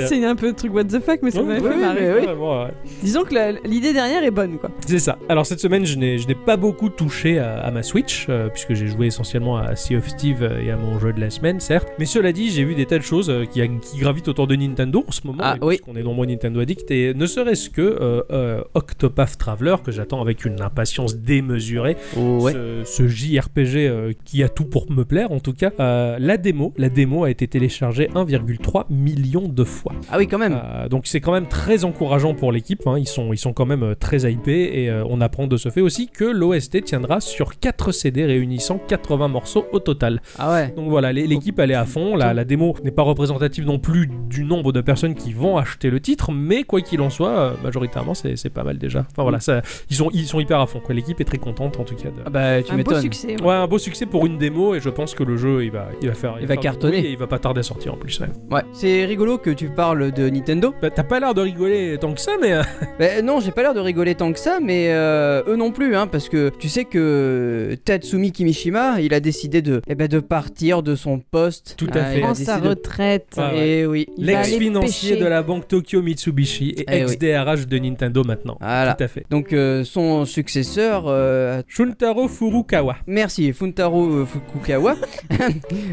C'est 0.00 0.24
un 0.24 0.34
peu 0.36 0.46
le 0.48 0.52
truc 0.54 0.74
what 0.74 0.84
the 0.84 1.00
fuck, 1.00 1.20
mais 1.22 1.30
ça 1.30 1.42
m'a 1.42 1.56
fait 1.56 1.76
marrer. 1.76 2.14
oui. 2.20 2.24
vraiment, 2.26 2.64
ouais. 2.64 2.70
Disons 3.02 3.24
que 3.24 3.34
la- 3.34 3.52
l'idée 3.52 3.92
derrière 3.92 4.22
est 4.24 4.30
bonne, 4.30 4.58
quoi. 4.58 4.70
C'est 4.86 4.98
ça. 4.98 5.18
Alors 5.28 5.46
cette 5.46 5.60
semaine, 5.60 5.84
je 5.86 5.96
n'ai 5.98 6.18
je 6.18 6.26
n'ai 6.26 6.34
pas 6.34 6.56
beaucoup 6.56 6.88
touché 6.88 7.38
à, 7.38 7.58
à 7.60 7.70
ma 7.70 7.82
Switch, 7.82 8.26
euh, 8.28 8.48
puisque 8.48 8.74
j'ai 8.74 8.86
joué 8.86 9.06
essentiellement 9.06 9.56
à 9.58 9.76
Sea 9.76 9.96
of 9.96 10.08
Steve 10.08 10.42
euh, 10.42 10.60
et 10.62 10.70
à 10.70 10.76
mon 10.76 10.98
jeu 10.98 11.12
de 11.12 11.20
la 11.20 11.30
semaine, 11.30 11.60
certes. 11.60 11.88
Mais 11.98 12.06
cela 12.06 12.32
dit, 12.32 12.50
j'ai 12.50 12.64
vu 12.64 12.74
des 12.74 12.86
tas 12.86 12.98
de 12.98 13.02
choses 13.04 13.28
euh, 13.30 13.44
qui, 13.44 13.60
qui 13.80 13.98
gravitent 13.98 14.28
autour 14.28 14.46
de 14.46 14.56
Nintendo 14.56 15.04
en 15.06 15.12
ce 15.12 15.20
moment, 15.26 15.42
Ah, 15.44 15.56
oui. 15.60 15.76
puisqu'on 15.76 15.96
est 15.98 16.02
nombreux 16.02 16.26
Nintendo 16.26 16.60
Addict, 16.60 16.90
et 16.90 17.12
ne 17.14 17.26
serait-ce 17.26 17.70
que 17.70 17.82
euh, 17.82 18.22
euh, 18.30 18.62
Octopath 18.74 19.36
Traveler, 19.38 19.76
que 19.84 19.92
j'attends 19.92 20.20
avec 20.20 20.44
une 20.44 20.60
impatience 20.62 21.16
démesurée, 21.16 21.96
Oh, 22.16 22.38
ouais. 22.42 22.52
ce, 22.52 22.82
ce 22.84 23.08
JRPG 23.08 23.76
euh, 23.88 24.12
qui 24.24 24.42
a 24.42 24.48
tout 24.48 24.64
pour 24.64 24.85
me 24.90 25.04
plaire 25.04 25.32
en 25.32 25.40
tout 25.40 25.52
cas. 25.52 25.70
Euh, 25.80 26.16
la 26.20 26.36
démo, 26.36 26.72
la 26.76 26.88
démo 26.88 27.24
a 27.24 27.30
été 27.30 27.46
téléchargée 27.48 28.08
1,3 28.14 28.84
million 28.90 29.48
de 29.48 29.64
fois. 29.64 29.92
Ah 30.10 30.16
oui, 30.18 30.26
quand 30.26 30.38
même. 30.38 30.58
Euh, 30.62 30.88
donc 30.88 31.06
c'est 31.06 31.20
quand 31.20 31.32
même 31.32 31.46
très 31.46 31.84
encourageant 31.84 32.34
pour 32.34 32.52
l'équipe. 32.52 32.86
hein. 32.86 32.96
Ils, 32.98 33.06
sont, 33.08 33.32
ils 33.32 33.38
sont 33.38 33.52
quand 33.52 33.66
même 33.66 33.82
euh, 33.82 33.94
très 33.94 34.30
hypés 34.30 34.70
et 34.82 34.90
euh, 34.90 35.04
on 35.08 35.20
apprend 35.20 35.46
de 35.46 35.56
ce 35.56 35.68
fait 35.70 35.80
aussi 35.80 36.08
que 36.08 36.24
l'OST 36.24 36.82
tiendra 36.84 37.20
sur 37.20 37.58
4 37.58 37.92
CD 37.92 38.24
réunissant 38.24 38.78
80 38.88 39.28
morceaux 39.28 39.66
au 39.72 39.78
total. 39.80 40.20
Ah 40.38 40.52
ouais. 40.52 40.72
Donc 40.76 40.88
voilà, 40.88 41.12
l'é- 41.12 41.26
l'équipe 41.26 41.58
elle 41.58 41.70
est 41.70 41.74
à 41.74 41.84
fond. 41.84 42.16
La, 42.16 42.34
la 42.34 42.44
démo 42.44 42.74
n'est 42.84 42.90
pas 42.90 43.02
représentative 43.02 43.64
non 43.66 43.78
plus 43.78 44.08
du 44.30 44.44
nombre 44.44 44.72
de 44.72 44.80
personnes 44.80 45.14
qui 45.14 45.32
vont 45.32 45.56
acheter 45.56 45.90
le 45.90 46.00
titre, 46.00 46.32
mais 46.32 46.62
quoi 46.64 46.80
qu'il 46.80 47.00
en 47.00 47.10
soit, 47.10 47.54
majoritairement 47.62 48.14
c'est 48.14 48.36
c'est 48.36 48.50
pas 48.50 48.64
mal 48.64 48.78
déjà. 48.78 49.06
Enfin 49.12 49.22
voilà, 49.22 49.40
ça, 49.40 49.62
ils, 49.90 49.96
sont, 49.96 50.10
ils 50.12 50.26
sont 50.26 50.40
hyper 50.40 50.60
à 50.60 50.66
fond. 50.66 50.80
quoi. 50.80 50.94
L'équipe 50.94 51.20
est 51.20 51.24
très 51.24 51.38
contente 51.38 51.78
en 51.80 51.84
tout 51.84 51.94
cas. 51.94 52.08
de- 52.10 52.22
Ah 52.24 52.30
bah, 52.30 52.62
tu 52.62 52.68
un 52.70 52.74
beau 52.74 52.78
m'étonnes. 52.78 53.00
succès. 53.02 53.36
ouais. 53.40 53.42
Ouais, 53.42 53.54
un 53.54 53.66
beau 53.66 53.78
succès 53.78 54.06
pour 54.06 54.26
une 54.26 54.38
démo 54.38 54.74
et 54.76 54.80
je 54.80 54.88
pense 54.90 55.14
que 55.14 55.22
le 55.22 55.36
jeu 55.36 55.64
il 55.64 55.70
va, 55.70 55.88
il 56.02 56.08
va 56.08 56.14
faire. 56.14 56.36
Il 56.40 56.46
va 56.46 56.54
faire 56.54 56.62
cartonner. 56.62 56.98
Et 56.98 57.10
il 57.10 57.18
va 57.18 57.26
pas 57.26 57.38
tarder 57.38 57.60
à 57.60 57.62
sortir 57.62 57.94
en 57.94 57.96
plus. 57.96 58.20
Ouais. 58.20 58.28
Ouais. 58.50 58.62
C'est 58.72 59.04
rigolo 59.04 59.38
que 59.38 59.50
tu 59.50 59.68
parles 59.68 60.12
de 60.12 60.28
Nintendo. 60.28 60.74
Bah, 60.80 60.90
T'as 60.90 61.02
pas 61.04 61.20
l'air 61.20 61.34
de 61.34 61.40
rigoler 61.40 61.96
tant 62.00 62.12
que 62.12 62.20
ça, 62.20 62.32
mais. 62.40 62.52
euh, 62.52 62.62
Bah, 62.98 63.22
non, 63.22 63.40
j'ai 63.40 63.50
pas 63.52 63.62
l'air 63.62 63.74
de 63.74 63.80
rigoler 63.80 64.14
tant 64.14 64.32
que 64.32 64.38
ça, 64.38 64.58
mais 64.62 64.88
euh, 64.90 65.42
eux 65.48 65.56
non 65.56 65.70
plus, 65.72 65.94
hein, 65.96 66.06
parce 66.06 66.28
que 66.28 66.50
tu 66.58 66.68
sais 66.68 66.84
que 66.84 67.76
Tatsumi 67.84 68.32
Kimishima, 68.32 69.00
il 69.00 69.12
a 69.14 69.20
décidé 69.20 69.62
de, 69.62 69.82
eh 69.86 69.94
ben, 69.94 70.08
de 70.08 70.20
partir 70.20 70.82
de 70.82 70.94
son 70.94 71.18
poste. 71.18 71.74
Tout 71.76 71.86
à 71.94 71.98
Ah, 72.00 72.04
fait. 72.12 72.22
il 72.28 72.36
sa 72.36 72.58
retraite. 72.58 73.34
Ah 73.36 73.52
ouais. 73.52 73.68
Et 73.68 73.86
oui. 73.86 74.06
Va 74.18 74.38
aller 74.40 74.50
L'ex-financier 74.50 75.16
de 75.16 75.24
la 75.26 75.42
banque 75.42 75.68
Tokyo 75.68 76.02
Mitsubishi 76.02 76.70
et 76.70 76.84
Eh 76.90 77.04
oui. 77.04 77.12
ex-DRH 77.12 77.66
de 77.66 77.78
Nintendo 77.78 78.22
maintenant. 78.24 78.56
Voilà. 78.60 78.94
Tout 78.94 79.04
à 79.04 79.08
fait. 79.08 79.24
Donc 79.30 79.52
euh, 79.52 79.84
son 79.84 80.24
successeur, 80.24 81.04
euh, 81.06 81.62
Shuntaro 81.68 82.28
Furukawa. 82.28 82.96
merci, 83.06 83.52
Funtaro 83.52 84.06
euh, 84.10 84.24
Fukukawa, 84.56 84.94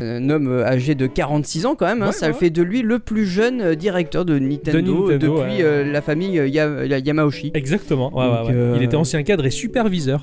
un 0.01 0.29
homme 0.29 0.61
âgé 0.65 0.95
de 0.95 1.07
46 1.07 1.65
ans 1.65 1.75
quand 1.75 1.85
même, 1.85 2.01
hein, 2.01 2.07
Ouais, 2.07 2.11
ça 2.11 2.27
ouais. 2.27 2.33
fait 2.33 2.49
de 2.49 2.61
lui 2.61 2.81
le 2.81 2.99
plus 2.99 3.25
jeune 3.25 3.61
euh, 3.61 3.75
directeur 3.75 4.25
de 4.25 4.39
Nintendo, 4.39 5.09
Nintendo, 5.09 5.11
depuis 5.11 5.57
ouais. 5.57 5.63
euh, 5.63 5.91
la 5.91 6.01
famille 6.01 6.39
euh, 6.39 6.47
Ya- 6.47 6.85
Ya- 6.85 6.99
Yamauchi. 6.99 7.51
Exactement. 7.53 8.09
Donc, 8.11 8.49
euh, 8.49 8.73
Il 8.77 8.83
était 8.83 8.95
ancien 8.95 9.21
cadre 9.23 9.45
et 9.45 9.49
superviseur 9.51 10.21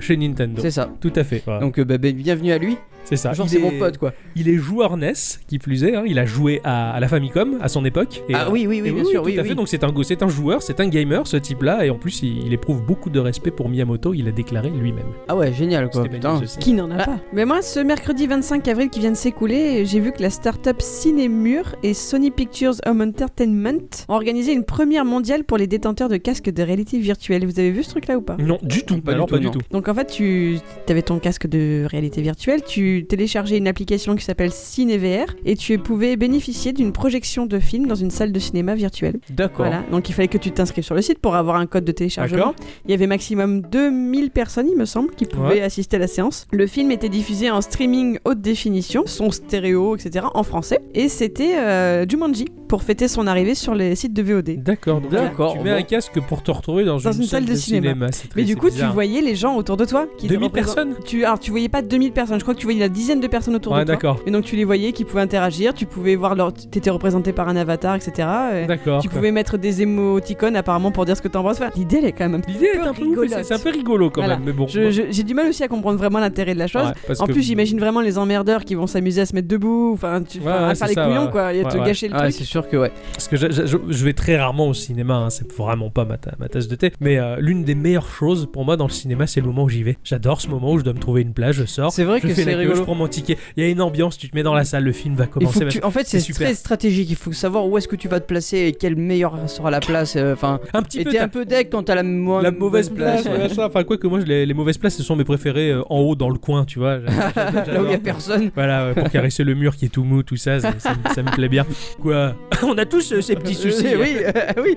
chez 0.00 0.16
Nintendo. 0.16 0.60
C'est 0.60 0.70
ça. 0.70 0.90
Tout 1.00 1.12
à 1.16 1.24
fait. 1.24 1.42
Donc 1.60 1.80
bah, 1.80 1.98
bah, 1.98 2.12
bienvenue 2.12 2.52
à 2.52 2.58
lui. 2.58 2.76
C'est 3.04 3.16
ça. 3.16 3.32
Genre 3.32 3.46
Il 3.46 3.50
c'est 3.50 3.56
est- 3.58 3.60
mon 3.60 3.78
pote 3.78 3.98
quoi. 3.98 4.12
Il 4.36 4.48
est 4.48 4.56
joueur 4.56 4.96
NES, 4.96 5.12
qui 5.46 5.58
plus 5.58 5.84
est. 5.84 5.94
hein. 5.96 6.04
Il 6.06 6.18
a 6.18 6.26
joué 6.26 6.60
à, 6.64 6.92
à 6.92 7.00
la 7.00 7.08
Famicom 7.08 7.58
à 7.60 7.68
son 7.68 7.84
époque. 7.84 8.22
Et, 8.28 8.34
ah 8.34 8.48
oui 8.50 8.66
oui 8.68 8.80
oui 8.82 8.88
et 8.88 8.92
bien 8.92 9.04
sûr 9.04 9.22
tout 9.22 9.26
oui 9.28 9.38
à 9.38 9.42
oui. 9.42 9.48
fait. 9.48 9.54
Donc 9.54 9.68
c'est 9.68 9.84
un, 9.84 9.92
c'est 10.02 10.22
un 10.22 10.28
joueur, 10.28 10.62
c'est 10.62 10.80
un 10.80 10.88
gamer 10.88 11.26
ce 11.26 11.36
type-là, 11.36 11.84
et 11.86 11.90
en 11.90 11.96
plus 11.96 12.22
il, 12.22 12.46
il 12.46 12.52
éprouve 12.52 12.82
beaucoup 12.84 13.10
de 13.10 13.20
respect 13.20 13.50
pour 13.50 13.68
Miyamoto. 13.68 14.14
Il 14.14 14.26
a 14.28 14.32
déclaré 14.32 14.70
lui-même. 14.70 15.06
Ah 15.28 15.36
ouais 15.36 15.52
génial 15.52 15.90
quoi. 15.90 16.04
Putain. 16.04 16.40
Qui 16.60 16.72
n'en 16.72 16.90
a 16.90 16.96
Ah. 16.98 17.04
pas 17.04 17.18
Mais 17.32 17.44
moi, 17.44 17.62
ce 17.62 17.80
mercredi 17.80 18.26
25 18.26 18.66
avril 18.68 18.88
qui 18.90 19.00
vient 19.00 19.10
de 19.10 19.16
s'écouler, 19.16 19.84
j'ai 19.86 20.00
vu 20.00 20.12
que 20.12 20.22
la 20.22 20.30
start-up 20.30 20.80
Cinemur 20.80 21.74
et 21.82 21.94
Sony 21.94 22.30
Pictures 22.30 22.74
Home 22.86 23.02
Entertainment 23.02 23.78
ont 24.08 24.14
organisé 24.14 24.52
une 24.52 24.64
première 24.64 25.04
mondiale 25.04 25.44
pour 25.44 25.58
les 25.58 25.66
détenteurs 25.66 26.08
de 26.08 26.16
casques 26.16 26.50
de 26.50 26.62
réalité 26.62 26.98
virtuelle. 26.98 27.44
Vous 27.46 27.58
avez 27.60 27.70
vu 27.70 27.82
ce 27.82 27.90
truc-là 27.90 28.16
ou 28.16 28.22
pas? 28.22 28.36
Non, 28.38 28.58
du 28.62 28.84
tout. 28.84 29.00
Pas 29.00 29.14
du 29.14 29.20
tout, 29.20 29.26
pas 29.26 29.38
du 29.38 29.46
non. 29.46 29.50
tout. 29.52 29.60
Donc 29.70 29.88
en 29.88 29.94
fait, 29.94 30.06
tu 30.06 30.56
avais 30.88 31.02
ton 31.02 31.18
casque 31.18 31.46
de 31.46 31.84
réalité 31.90 32.22
virtuelle, 32.22 32.62
tu 32.64 32.93
téléchargeais 33.02 33.58
une 33.58 33.68
application 33.68 34.14
qui 34.16 34.24
s'appelle 34.24 34.52
CineVR 34.52 35.26
et 35.44 35.56
tu 35.56 35.78
pouvais 35.78 36.16
bénéficier 36.16 36.72
d'une 36.72 36.92
projection 36.92 37.46
de 37.46 37.58
film 37.58 37.86
dans 37.86 37.94
une 37.94 38.10
salle 38.10 38.32
de 38.32 38.38
cinéma 38.38 38.74
virtuelle. 38.74 39.18
D'accord. 39.30 39.66
Voilà, 39.66 39.82
donc 39.90 40.08
il 40.08 40.12
fallait 40.12 40.28
que 40.28 40.38
tu 40.38 40.50
t'inscrives 40.50 40.84
sur 40.84 40.94
le 40.94 41.02
site 41.02 41.18
pour 41.18 41.34
avoir 41.36 41.56
un 41.56 41.66
code 41.66 41.84
de 41.84 41.92
téléchargement. 41.92 42.38
D'accord. 42.38 42.54
Il 42.84 42.90
y 42.90 42.94
avait 42.94 43.06
maximum 43.06 43.62
2000 43.62 44.30
personnes, 44.30 44.68
il 44.70 44.76
me 44.76 44.84
semble, 44.84 45.10
qui 45.14 45.24
pouvaient 45.26 45.44
Ouais. 45.54 45.60
assister 45.62 45.96
à 45.96 46.00
la 46.00 46.06
séance. 46.06 46.46
Le 46.52 46.66
film 46.66 46.90
était 46.90 47.08
diffusé 47.08 47.50
en 47.50 47.60
streaming 47.60 48.18
haute 48.24 48.40
définition, 48.40 49.04
son 49.06 49.30
stéréo, 49.30 49.96
etc., 49.96 50.26
en 50.34 50.42
français. 50.42 50.80
Et 50.94 51.08
c'était 51.08 51.56
euh, 51.58 52.04
Jumanji 52.08 52.46
pour 52.68 52.82
fêter 52.82 53.08
son 53.08 53.26
arrivée 53.26 53.54
sur 53.54 53.74
les 53.74 53.94
sites 53.94 54.12
de 54.14 54.22
VOD. 54.22 54.62
D'accord. 54.62 55.00
donc 55.00 55.10
D'accord, 55.10 55.52
Tu 55.54 55.58
mets 55.60 55.70
bon. 55.72 55.76
un 55.78 55.82
casque 55.82 56.20
pour 56.28 56.42
te 56.42 56.50
retrouver 56.50 56.84
dans, 56.84 56.98
Dans 56.98 57.12
une 57.12 57.24
salle 57.24 57.44
de 57.44 57.54
cinéma. 57.54 58.08
C'est 58.12 58.28
très- 58.28 58.40
Mais 58.40 58.44
du 58.44 58.52
c'est 58.54 58.58
coup, 58.58 58.66
bizarre. 58.66 58.88
tu 58.90 58.94
voyais 58.94 59.20
les 59.20 59.34
gens 59.36 59.56
autour 59.56 59.76
de 59.76 59.84
toi. 59.84 60.06
Qui 60.18 60.26
te 60.26 60.32
2000 60.32 60.46
représentent- 60.48 60.74
personnes? 60.74 60.94
Tu, 61.04 61.24
Alors, 61.24 61.38
tu 61.38 61.50
voyais 61.50 61.68
pas 61.68 61.82
2000 61.82 62.12
personnes, 62.12 62.38
je 62.38 62.44
crois 62.44 62.54
que 62.54 62.60
tu 62.60 62.66
voyais 62.66 62.83
la 62.84 62.88
dizaine 62.90 63.20
de 63.20 63.26
personnes 63.26 63.54
autour 63.56 63.72
Ouais, 63.72 63.84
de 63.84 63.94
toi. 63.94 64.16
Et 64.26 64.30
donc, 64.30 64.44
tu 64.44 64.56
les 64.56 64.64
voyais 64.64 64.92
qui 64.92 65.04
pouvaient 65.04 65.22
interagir, 65.22 65.72
tu 65.74 65.86
pouvais 65.86 66.16
voir 66.16 66.34
leur. 66.34 66.52
T'étais 66.52 66.90
représenté 66.90 67.32
par 67.32 67.48
un 67.48 67.56
avatar, 67.56 67.94
etc. 67.94 68.28
Et 68.62 68.66
D'accord. 68.66 69.00
tu 69.00 69.08
pouvais 69.08 69.30
mettre 69.32 69.56
des 69.58 69.80
émoticônes 69.82 70.56
apparemment 70.56 70.90
pour 70.90 71.04
dire 71.06 71.16
ce 71.16 71.22
que 71.22 71.28
t'en 71.28 71.42
penses. 71.42 71.56
Enfin, 71.56 71.70
L'idée, 71.76 71.96
elle 71.98 72.04
est 72.06 72.12
quand 72.12 72.28
même 72.28 72.42
L'idée 72.46 72.66
est 72.74 72.78
un 72.78 72.92
peu 72.92 73.04
rigolote. 73.04 73.30
c'est- 73.44 73.54
un 73.54 73.58
peu 73.58 73.70
rigolo 73.70 74.10
quand 74.10 74.20
Voilà. 74.20 74.36
même, 74.36 74.44
mais 74.46 74.52
bon. 74.52 74.66
Je- 74.68 74.90
je- 74.90 75.02
J'ai 75.10 75.22
du 75.22 75.34
mal 75.34 75.48
aussi 75.48 75.62
à 75.62 75.68
comprendre 75.68 75.98
vraiment 75.98 76.18
l'intérêt 76.18 76.54
de 76.54 76.58
la 76.58 76.66
chose. 76.66 76.92
Ouais, 77.08 77.14
en 77.20 77.26
que- 77.26 77.32
plus, 77.32 77.42
j'imagine 77.42 77.78
vraiment 77.80 78.00
les 78.00 78.18
emmerdeurs 78.18 78.64
qui 78.64 78.74
vont 78.74 78.86
s'amuser 78.86 79.22
à 79.22 79.26
se 79.26 79.34
mettre 79.34 79.48
debout, 79.48 79.92
enfin, 79.94 80.22
tu, 80.22 80.40
Ouais, 80.40 80.50
à 80.52 80.74
faire 80.74 80.88
les 80.88 80.94
ça, 80.94 81.06
couillons, 81.06 81.24
ouais. 81.26 81.30
quoi, 81.30 81.52
et 81.54 81.60
à 81.60 81.64
Ouais, 81.64 81.70
te 81.72 81.78
ouais. 81.78 81.86
gâcher 81.86 82.08
le 82.08 82.14
Ouais, 82.14 82.20
truc. 82.20 82.32
c'est 82.32 82.44
sûr 82.44 82.68
que 82.68 82.76
ouais. 82.76 82.92
Parce 83.12 83.28
que 83.28 83.36
je, 83.36 84.04
vais 84.04 84.12
très 84.12 84.36
rarement 84.36 84.68
au 84.68 84.74
cinéma, 84.74 85.14
hein, 85.14 85.30
c'est 85.30 85.50
vraiment 85.52 85.90
pas 85.90 86.04
ma, 86.04 86.18
ta- 86.18 86.34
ma 86.38 86.48
tasse 86.48 86.68
de 86.68 86.74
thé. 86.76 86.92
Mais 87.00 87.18
euh, 87.18 87.36
l'une 87.38 87.64
des 87.64 87.74
meilleures 87.74 88.08
choses 88.08 88.46
pour 88.52 88.64
moi 88.64 88.76
dans 88.76 88.86
le 88.86 88.92
cinéma, 88.92 89.26
c'est 89.26 89.40
le 89.40 89.46
moment 89.46 89.64
où 89.64 89.68
j'y 89.68 89.82
vais. 89.82 89.96
J'adore 90.04 90.40
ce 90.40 90.48
moment 90.48 90.72
où 90.72 90.78
je 90.78 90.84
dois 90.84 90.92
me 90.92 90.98
trouver 90.98 91.22
une 91.22 91.32
place, 91.32 91.56
je 91.56 91.64
sors. 91.64 91.92
C'est 91.92 92.04
vrai 92.04 92.20
Je 92.22 92.28
que 92.28 92.34
c'est 92.34 92.44
la 92.44 92.56
queue, 92.74 92.76
je 92.76 92.80
rigolo. 92.80 92.84
prends 92.84 92.94
mon 92.94 93.08
ticket. 93.08 93.36
Il 93.56 93.64
y 93.64 93.66
a 93.66 93.70
une 93.70 93.80
ambiance, 93.80 94.18
tu 94.18 94.28
te 94.28 94.36
mets 94.36 94.42
dans 94.42 94.54
la 94.54 94.64
salle, 94.64 94.84
le 94.84 94.92
film 94.92 95.14
va 95.14 95.26
commencer. 95.26 95.66
tu- 95.68 95.82
En 95.82 95.90
fait, 95.90 96.06
c'est 96.06 96.20
très 96.32 96.54
stratégique. 96.54 97.08
Il 97.10 97.16
faut 97.16 97.32
savoir 97.32 97.66
où 97.66 97.78
est-ce 97.78 97.88
que 97.88 97.96
tu 97.96 98.08
vas 98.08 98.20
te 98.20 98.26
placer 98.26 98.58
et 98.58 98.72
quelle 98.72 98.96
meilleure 98.96 99.48
sera 99.48 99.70
la 99.70 99.80
place. 99.80 100.16
euh, 100.16 100.32
Enfin, 100.34 100.60
Un 100.72 100.82
petit 100.82 101.00
et 101.00 101.04
peu 101.04 101.10
t'es 101.10 101.18
un 101.18 101.28
peu 101.28 101.44
deck 101.44 101.68
quand 101.70 101.82
t'as 101.84 101.94
la, 101.94 102.02
mo- 102.02 102.40
la 102.40 102.50
mauvaise 102.50 102.88
place, 102.90 103.24
ouais. 103.24 103.30
ouais, 103.32 103.48
ça. 103.48 103.66
Enfin, 103.66 103.84
quoi 103.84 103.96
que 103.98 104.06
moi, 104.06 104.18
les, 104.20 104.46
les 104.46 104.54
mauvaises 104.54 104.78
places, 104.78 104.96
ce 104.96 105.02
sont 105.02 105.16
mes 105.16 105.24
préférées 105.24 105.70
euh, 105.70 105.82
en 105.90 105.98
haut 106.00 106.14
dans 106.16 106.30
le 106.30 106.38
coin, 106.38 106.64
tu 106.64 106.78
vois. 106.78 106.98
Là 107.36 107.82
où 107.82 107.84
il 107.86 107.90
y 107.90 107.94
a 107.94 107.98
personne. 107.98 108.50
Voilà, 108.54 108.88
ouais, 108.88 108.94
pour 108.94 109.10
caresser 109.10 109.44
le 109.44 109.54
mur 109.54 109.76
qui 109.76 109.86
est 109.86 109.88
tout 109.88 110.04
mou, 110.04 110.22
tout 110.22 110.36
ça, 110.36 110.60
ça, 110.60 110.72
ça 110.78 110.90
me- 110.94 111.14
ça 111.14 111.22
me 111.22 111.30
plaît 111.30 111.48
bien. 111.48 111.64
Quoi 112.00 112.34
On 112.62 112.76
a 112.78 112.84
tous 112.84 113.12
euh, 113.12 113.20
ces 113.20 113.36
petits 113.36 113.54
soucis. 113.54 113.94
oui, 113.98 114.16
euh, 114.20 114.52
oui. 114.62 114.76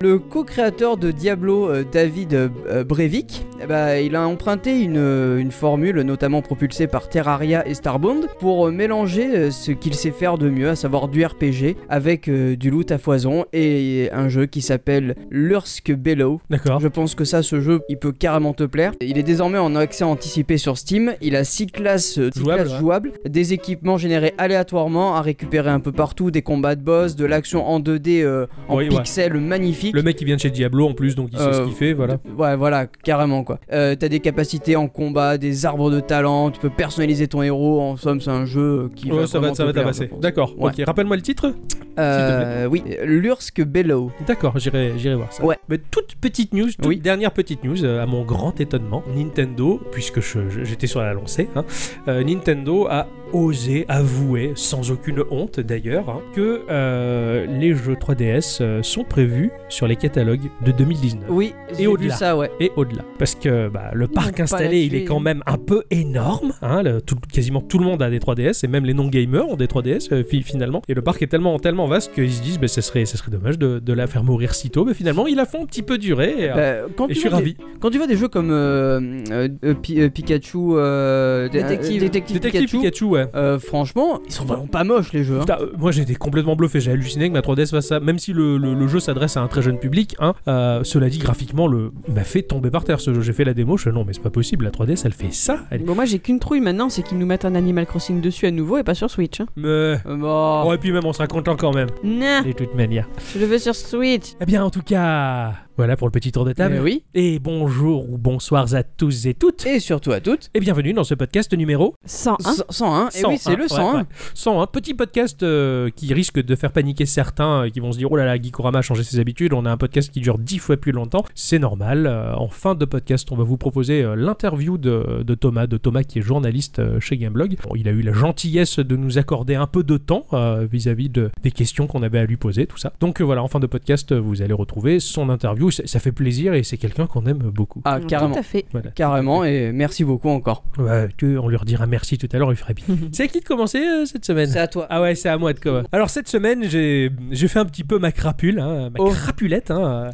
Le 0.00 0.18
co-créateur 0.18 0.96
de 0.96 1.10
Diablo, 1.10 1.68
euh, 1.70 1.84
David 1.90 2.34
euh, 2.34 2.84
Brevik, 2.84 3.46
eh 3.62 3.66
ben, 3.66 3.96
il 4.04 4.16
a 4.16 4.26
emprunté 4.26 4.80
une, 4.80 4.96
euh, 4.98 5.38
une 5.38 5.50
formule 5.50 6.00
notamment 6.00 6.42
propulsée 6.42 6.63
par 6.90 7.08
Terraria 7.08 7.66
et 7.68 7.74
Starbound 7.74 8.26
pour 8.40 8.66
euh, 8.66 8.70
mélanger 8.70 9.36
euh, 9.36 9.50
ce 9.50 9.70
qu'il 9.70 9.94
sait 9.94 10.10
faire 10.10 10.38
de 10.38 10.48
mieux, 10.48 10.70
à 10.70 10.76
savoir 10.76 11.08
du 11.08 11.24
RPG, 11.24 11.76
avec 11.90 12.28
euh, 12.28 12.56
du 12.56 12.70
loot 12.70 12.90
à 12.90 12.96
foison 12.96 13.44
et 13.52 14.08
un 14.12 14.28
jeu 14.28 14.46
qui 14.46 14.62
s'appelle 14.62 15.14
Lursk 15.30 15.92
Bellow. 15.92 16.40
D'accord. 16.48 16.80
Je 16.80 16.88
pense 16.88 17.14
que 17.14 17.24
ça, 17.24 17.42
ce 17.42 17.60
jeu, 17.60 17.82
il 17.90 17.98
peut 17.98 18.12
carrément 18.12 18.54
te 18.54 18.64
plaire. 18.64 18.92
Il 19.02 19.18
est 19.18 19.22
désormais 19.22 19.58
en 19.58 19.76
accès 19.76 20.04
anticipé 20.04 20.56
sur 20.56 20.78
Steam. 20.78 21.14
Il 21.20 21.36
a 21.36 21.44
6 21.44 21.66
classes, 21.66 22.18
six 22.32 22.42
classes 22.42 22.72
ouais. 22.72 22.78
jouables, 22.78 23.12
des 23.28 23.52
équipements 23.52 23.98
générés 23.98 24.32
aléatoirement 24.38 25.16
à 25.16 25.20
récupérer 25.20 25.70
un 25.70 25.80
peu 25.80 25.92
partout, 25.92 26.30
des 26.30 26.42
combats 26.42 26.76
de 26.76 26.82
boss, 26.82 27.14
de 27.14 27.26
l'action 27.26 27.66
en 27.68 27.78
2D 27.78 28.22
euh, 28.22 28.46
en 28.68 28.76
Oui, 28.76 28.84
ouais. 28.84 28.96
pixels 28.96 29.34
magnifiques. 29.34 29.94
Le 29.94 30.02
mec 30.02 30.16
qui 30.16 30.24
vient 30.24 30.36
de 30.36 30.40
chez 30.40 30.50
Diablo 30.50 30.88
en 30.88 30.94
plus, 30.94 31.14
donc 31.14 31.28
il 31.32 31.38
sait 31.38 31.52
ce 31.52 31.62
qu'il 31.64 31.74
fait, 31.74 31.92
voilà. 31.92 32.18
Ouais, 32.38 32.56
voilà, 32.56 32.86
carrément 32.86 33.44
quoi. 33.44 33.58
Euh, 33.72 33.94
T'as 33.94 34.08
des 34.08 34.20
capacités 34.20 34.76
en 34.76 34.88
combat, 34.88 35.38
des 35.38 35.66
arbres 35.66 35.90
de 35.90 36.00
talent, 36.00 36.50
tu 36.54 36.60
peux 36.60 36.70
personnaliser 36.70 37.28
ton 37.28 37.42
héros. 37.42 37.80
En 37.82 37.96
somme, 37.96 38.20
c'est 38.20 38.30
un 38.30 38.46
jeu 38.46 38.90
qui 38.94 39.10
va 39.10 39.26
ça 39.26 39.40
va, 39.40 39.54
ça 39.54 39.70
tabasser. 39.72 40.10
D'accord. 40.20 40.54
Ouais. 40.56 40.70
Ok. 40.70 40.82
Rappelle-moi 40.86 41.16
le 41.16 41.22
titre. 41.22 41.52
Euh, 41.98 42.66
oui, 42.66 42.82
Lursk 43.04 43.62
Bellow. 43.62 44.10
D'accord, 44.26 44.58
j'irai, 44.58 44.94
j'irai 44.96 45.14
voir 45.14 45.32
ça. 45.32 45.44
Ouais. 45.44 45.56
Mais 45.68 45.78
toute 45.78 46.16
petite 46.16 46.52
news, 46.52 46.66
toute 46.72 46.86
Oui. 46.86 46.98
dernière 46.98 47.30
petite 47.32 47.62
news, 47.62 47.84
euh, 47.84 48.02
à 48.02 48.06
mon 48.06 48.24
grand 48.24 48.60
étonnement, 48.60 49.02
Nintendo, 49.16 49.80
puisque 49.92 50.20
j'étais 50.64 50.86
sur 50.88 51.00
la 51.00 51.12
lancée, 51.14 51.48
hein, 51.54 51.64
euh, 52.08 52.24
Nintendo 52.24 52.86
a 52.88 53.06
osé 53.32 53.84
avouer, 53.88 54.52
sans 54.54 54.90
aucune 54.90 55.22
honte 55.30 55.58
d'ailleurs, 55.60 56.08
hein, 56.08 56.20
que 56.34 56.62
euh, 56.70 57.46
les 57.46 57.74
jeux 57.74 57.94
3DS 57.94 58.58
euh, 58.60 58.82
sont 58.82 59.04
prévus 59.04 59.50
sur 59.68 59.86
les 59.88 59.96
catalogues 59.96 60.50
de 60.64 60.72
2019. 60.72 61.24
Oui, 61.30 61.52
Et 61.78 61.86
au-delà. 61.86 62.36
ouais. 62.36 62.50
Et 62.60 62.70
au-delà. 62.76 63.02
Parce 63.18 63.34
que 63.34 63.68
bah, 63.68 63.90
le 63.92 64.06
parc 64.08 64.38
installé, 64.40 64.82
il 64.82 64.94
est 64.94 65.04
quand 65.04 65.20
même 65.20 65.42
un 65.46 65.58
peu 65.58 65.82
énorme. 65.90 66.43
Hein, 66.62 66.82
le- 66.82 67.00
tout- 67.00 67.16
quasiment 67.32 67.60
tout 67.60 67.78
le 67.78 67.84
monde 67.84 68.02
a 68.02 68.10
des 68.10 68.18
3DS, 68.18 68.64
et 68.64 68.68
même 68.68 68.84
les 68.84 68.94
non-gamers 68.94 69.48
ont 69.48 69.56
des 69.56 69.66
3DS 69.66 70.08
euh, 70.12 70.22
fi- 70.24 70.42
finalement. 70.42 70.82
Et 70.88 70.94
le 70.94 71.02
parc 71.02 71.22
est 71.22 71.26
tellement, 71.26 71.58
tellement 71.58 71.86
vaste 71.86 72.12
qu'ils 72.14 72.32
se 72.32 72.42
disent, 72.42 72.58
bah, 72.58 72.68
ce, 72.68 72.80
serait, 72.80 73.04
ce 73.04 73.16
serait 73.16 73.30
dommage 73.30 73.58
de, 73.58 73.78
de 73.78 73.92
la 73.92 74.06
faire 74.06 74.24
mourir 74.24 74.54
si 74.54 74.70
tôt. 74.70 74.84
Mais 74.84 74.94
finalement, 74.94 75.26
ils 75.26 75.36
la 75.36 75.46
font 75.46 75.62
un 75.62 75.66
petit 75.66 75.82
peu 75.82 75.98
durer. 75.98 76.34
Et, 76.38 76.50
euh, 76.50 76.82
Bah, 76.86 76.92
quand, 76.96 77.04
et 77.06 77.08
tu 77.08 77.14
je 77.14 77.20
suis 77.20 77.28
vois 77.28 77.38
des- 77.38 77.44
ravi. 77.44 77.56
quand 77.80 77.90
tu 77.90 77.98
vois 77.98 78.06
des 78.06 78.16
jeux 78.16 78.28
comme 78.28 78.50
euh, 78.50 79.00
euh, 79.30 79.48
euh, 79.64 79.74
Pi- 79.74 80.00
euh, 80.00 80.08
Pikachu, 80.08 80.58
euh, 80.72 81.48
dé- 81.48 81.62
Détective. 81.62 81.96
euh, 82.02 82.04
Détective 82.06 82.34
Détective 82.40 82.62
Pikachu, 82.66 82.78
Pikachu, 82.78 83.04
ouais. 83.06 83.26
euh, 83.34 83.58
franchement, 83.58 84.20
ils 84.26 84.32
sont 84.32 84.44
vraiment 84.44 84.66
pas 84.66 84.84
moches 84.84 85.12
les 85.12 85.24
jeux. 85.24 85.40
hein. 85.40 85.44
Euh, 85.60 85.66
moi 85.78 85.90
j'étais 85.92 86.14
complètement 86.14 86.56
bluffé, 86.56 86.80
j'ai 86.80 86.90
halluciné 86.92 87.28
que 87.28 87.32
ma 87.32 87.40
3DS 87.40 87.70
fasse 87.70 87.86
ça, 87.86 88.00
même 88.00 88.18
si 88.18 88.32
le, 88.32 88.58
le- 88.58 88.74
le 88.74 88.88
jeu 88.88 89.00
s'adresse 89.00 89.36
à 89.36 89.40
un 89.40 89.48
très 89.48 89.62
jeune 89.62 89.78
public. 89.78 90.14
Hein, 90.18 90.34
euh, 90.48 90.80
cela 90.84 91.08
dit, 91.08 91.18
graphiquement, 91.18 91.66
le 91.66 91.92
il 92.08 92.14
m'a 92.14 92.24
fait 92.24 92.42
tomber 92.42 92.70
par 92.70 92.84
terre 92.84 93.00
ce 93.00 93.12
jeu. 93.14 93.20
J'ai 93.22 93.32
fait 93.32 93.44
la 93.44 93.54
démo, 93.54 93.76
je 93.76 93.84
fais 93.84 93.92
non, 93.92 94.04
mais 94.04 94.12
c'est 94.12 94.22
pas 94.22 94.30
possible, 94.30 94.64
la 94.64 94.70
3DS 94.70 95.02
elle 95.04 95.12
fait 95.12 95.32
ça. 95.32 95.58
Elle... 95.70 95.82
Bon, 95.84 95.94
moi 95.94 96.04
j'ai 96.04 96.18
qu'une 96.18 96.33
trouille 96.38 96.60
maintenant, 96.60 96.88
c'est 96.88 97.02
qu'ils 97.02 97.18
nous 97.18 97.26
mettent 97.26 97.44
un 97.44 97.54
Animal 97.54 97.86
Crossing 97.86 98.20
dessus 98.20 98.46
à 98.46 98.50
nouveau 98.50 98.78
et 98.78 98.82
pas 98.84 98.94
sur 98.94 99.10
Switch. 99.10 99.40
Hein. 99.40 99.46
Mais... 99.56 99.68
Euh, 99.68 99.96
bon. 100.04 100.62
Bon, 100.64 100.72
et 100.72 100.78
puis 100.78 100.92
même 100.92 101.04
on 101.04 101.12
sera 101.12 101.26
content 101.26 101.56
quand 101.56 101.72
même, 101.72 101.88
Nah, 102.02 102.42
de 102.42 102.52
toute 102.52 102.74
manière. 102.74 103.08
je 103.34 103.38
le 103.38 103.46
veux 103.46 103.58
sur 103.58 103.74
Switch. 103.74 104.32
Eh 104.40 104.44
bien, 104.46 104.64
en 104.64 104.70
tout 104.70 104.82
cas, 104.82 105.54
voilà 105.76 105.96
pour 105.96 106.06
le 106.06 106.12
petit 106.12 106.30
tour 106.30 106.44
de 106.44 106.52
table. 106.52 106.78
Oui. 106.80 107.02
Et 107.14 107.40
bonjour 107.40 108.08
ou 108.08 108.16
bonsoir 108.16 108.72
à 108.74 108.84
tous 108.84 109.26
et 109.26 109.34
toutes. 109.34 109.66
Et 109.66 109.80
surtout 109.80 110.12
à 110.12 110.20
toutes. 110.20 110.48
Et 110.54 110.60
bienvenue 110.60 110.92
dans 110.92 111.02
ce 111.02 111.14
podcast 111.14 111.52
numéro 111.52 111.96
101. 112.04 112.36
101. 112.70 113.08
Et 113.08 113.26
oui, 113.26 113.38
c'est 113.38 113.56
le 113.56 113.66
101. 113.66 113.82
ouais, 113.92 113.98
ouais. 113.98 114.04
101. 114.34 114.66
Petit 114.68 114.94
podcast 114.94 115.42
euh, 115.42 115.90
qui 115.90 116.14
risque 116.14 116.40
de 116.40 116.54
faire 116.54 116.70
paniquer 116.70 117.06
certains 117.06 117.64
euh, 117.64 117.70
qui 117.70 117.80
vont 117.80 117.90
se 117.90 117.98
dire 117.98 118.12
Oh 118.12 118.16
là 118.16 118.24
là, 118.24 118.40
Geekorama 118.40 118.78
a 118.78 118.82
changé 118.82 119.02
ses 119.02 119.18
habitudes. 119.18 119.52
On 119.52 119.64
a 119.66 119.70
un 119.72 119.76
podcast 119.76 120.12
qui 120.12 120.20
dure 120.20 120.38
10 120.38 120.58
fois 120.58 120.76
plus 120.76 120.92
longtemps. 120.92 121.24
C'est 121.34 121.58
normal. 121.58 122.06
Euh, 122.06 122.34
en 122.36 122.48
fin 122.48 122.76
de 122.76 122.84
podcast, 122.84 123.32
on 123.32 123.36
va 123.36 123.42
vous 123.42 123.56
proposer 123.56 124.02
euh, 124.04 124.14
l'interview 124.14 124.78
de, 124.78 125.24
de 125.24 125.34
Thomas, 125.34 125.66
de 125.66 125.76
Thomas 125.76 126.04
qui 126.04 126.20
est 126.20 126.22
journaliste 126.22 126.78
euh, 126.78 127.00
chez 127.00 127.16
Gameblog. 127.16 127.56
Bon, 127.64 127.74
il 127.74 127.88
a 127.88 127.90
eu 127.90 128.02
la 128.02 128.12
gentillesse 128.12 128.78
de 128.78 128.94
nous 128.94 129.18
accorder 129.18 129.56
un 129.56 129.66
peu 129.66 129.82
de 129.82 129.96
temps 129.96 130.26
euh, 130.34 130.68
vis-à-vis 130.70 131.08
de, 131.08 131.30
des 131.42 131.50
questions 131.50 131.88
qu'on 131.88 132.04
avait 132.04 132.20
à 132.20 132.24
lui 132.26 132.36
poser, 132.36 132.66
tout 132.66 132.78
ça. 132.78 132.92
Donc 133.00 133.20
euh, 133.20 133.24
voilà, 133.24 133.42
en 133.42 133.48
fin 133.48 133.58
de 133.58 133.66
podcast, 133.66 134.12
vous 134.12 134.40
allez 134.40 134.54
retrouver 134.54 135.00
son 135.00 135.30
interview. 135.30 135.63
Ça, 135.70 135.86
ça 135.86 136.00
fait 136.00 136.12
plaisir 136.12 136.54
et 136.54 136.62
c'est 136.62 136.76
quelqu'un 136.78 137.06
qu'on 137.06 137.26
aime 137.26 137.38
beaucoup. 137.38 137.82
Ah, 137.84 138.00
carrément. 138.00 138.34
Tout 138.34 138.40
à 138.40 138.42
fait. 138.42 138.64
Voilà. 138.72 138.90
Carrément. 138.90 139.44
Et 139.44 139.72
merci 139.72 140.04
beaucoup 140.04 140.28
encore. 140.28 140.64
Ouais, 140.78 141.08
que 141.16 141.38
on 141.38 141.48
lui 141.48 141.56
redira 141.56 141.86
merci 141.86 142.18
tout 142.18 142.28
à 142.32 142.38
l'heure, 142.38 142.52
il 142.52 142.56
ferait 142.56 142.74
bien. 142.74 142.84
c'est 143.12 143.24
à 143.24 143.28
qui 143.28 143.40
de 143.40 143.44
commencer 143.44 143.78
euh, 143.78 144.04
cette 144.06 144.24
semaine? 144.24 144.48
C'est 144.48 144.58
à 144.58 144.68
toi. 144.68 144.86
Ah 144.90 145.00
ouais, 145.00 145.14
c'est 145.14 145.28
à 145.28 145.38
moi 145.38 145.52
de 145.52 145.58
commencer. 145.60 145.86
Alors 145.92 146.10
cette 146.10 146.28
semaine, 146.28 146.64
j'ai 146.68 147.10
fait 147.48 147.58
un 147.58 147.64
petit 147.64 147.84
peu 147.84 147.98
ma 147.98 148.12
crapule, 148.12 148.58
hein, 148.60 148.90
ma 148.90 148.98
Oh. 148.98 149.10
crapulette. 149.10 149.70
hein. 149.70 150.10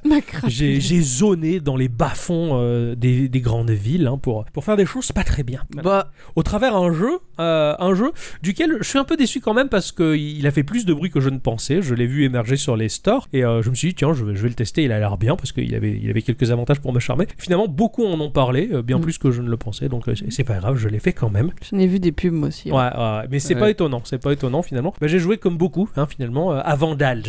J'ai 0.48 1.00
zoné 1.02 1.60
dans 1.60 1.76
les 1.76 1.88
bas-fonds 1.88 2.50
euh, 2.54 2.94
des, 2.94 3.28
des 3.28 3.40
grandes 3.40 3.70
villes 3.70 4.06
hein, 4.06 4.18
pour, 4.18 4.44
pour 4.52 4.64
faire 4.64 4.76
des 4.76 4.86
choses 4.86 5.12
pas 5.12 5.24
très 5.24 5.42
bien. 5.42 5.62
Bah, 5.82 6.10
Au 6.36 6.42
travers 6.42 6.76
un 6.76 6.92
jeu, 6.92 7.18
euh, 7.38 7.74
un 7.78 7.94
jeu 7.94 8.12
duquel 8.42 8.76
je 8.80 8.88
suis 8.88 8.98
un 8.98 9.04
peu 9.04 9.16
déçu 9.16 9.40
quand 9.40 9.54
même 9.54 9.68
parce 9.68 9.92
qu'il 9.92 10.46
a 10.46 10.50
fait 10.50 10.62
plus 10.62 10.84
de 10.84 10.92
bruit 10.94 11.10
que 11.10 11.20
je 11.20 11.28
ne 11.30 11.38
pensais. 11.38 11.82
Je 11.82 11.94
l'ai 11.94 12.06
vu 12.06 12.24
émerger 12.24 12.56
sur 12.56 12.76
les 12.76 12.88
stores 12.88 13.28
et 13.32 13.44
euh, 13.44 13.62
je 13.62 13.70
me 13.70 13.74
suis 13.74 13.88
dit 13.88 13.94
tiens, 13.94 14.12
je 14.12 14.24
vais, 14.24 14.34
je 14.36 14.42
vais 14.42 14.48
le 14.48 14.54
tester. 14.54 14.82
Il 14.84 14.92
a 14.92 14.98
l'air 14.98 15.16
bien 15.18 15.36
parce 15.40 15.52
qu'il 15.52 15.74
avait, 15.74 15.98
il 16.02 16.08
avait 16.10 16.22
quelques 16.22 16.50
avantages 16.50 16.80
pour 16.80 16.92
me 16.92 17.00
charmer. 17.00 17.26
Finalement, 17.38 17.68
beaucoup 17.68 18.04
en 18.04 18.20
ont 18.20 18.30
parlé, 18.30 18.68
euh, 18.72 18.82
bien 18.82 18.98
Mm. 18.98 19.02
plus 19.02 19.18
que 19.18 19.30
je 19.30 19.42
ne 19.42 19.48
le 19.48 19.56
pensais. 19.56 19.88
Donc 19.88 20.08
euh, 20.08 20.14
c'est- 20.30 20.44
pas 20.44 20.58
grave, 20.58 20.76
je 20.76 20.88
l'ai 20.88 20.98
fait 20.98 21.12
quand 21.12 21.30
même. 21.30 21.50
J'en 21.70 21.78
ai 21.78 21.86
vu 21.86 21.98
des 22.00 22.12
pubs 22.12 22.42
aussi. 22.44 22.70
Ouais, 22.70 22.76
ouais, 22.78 22.82
ouais. 22.96 23.22
mais 23.30 23.38
c'est 23.38 23.54
Ouais. 23.54 23.60
pas 23.60 23.70
étonnant, 23.70 24.00
c'est 24.04 24.18
pas 24.22 24.32
étonnant 24.32 24.62
finalement. 24.62 24.94
Bah, 25.00 25.06
j'ai 25.06 25.18
joué 25.18 25.36
comme 25.38 25.56
beaucoup, 25.56 25.88
hein, 25.96 26.06
finalement, 26.06 26.52
euh, 26.52 26.60
à 26.64 26.76
Vandals. 26.76 27.22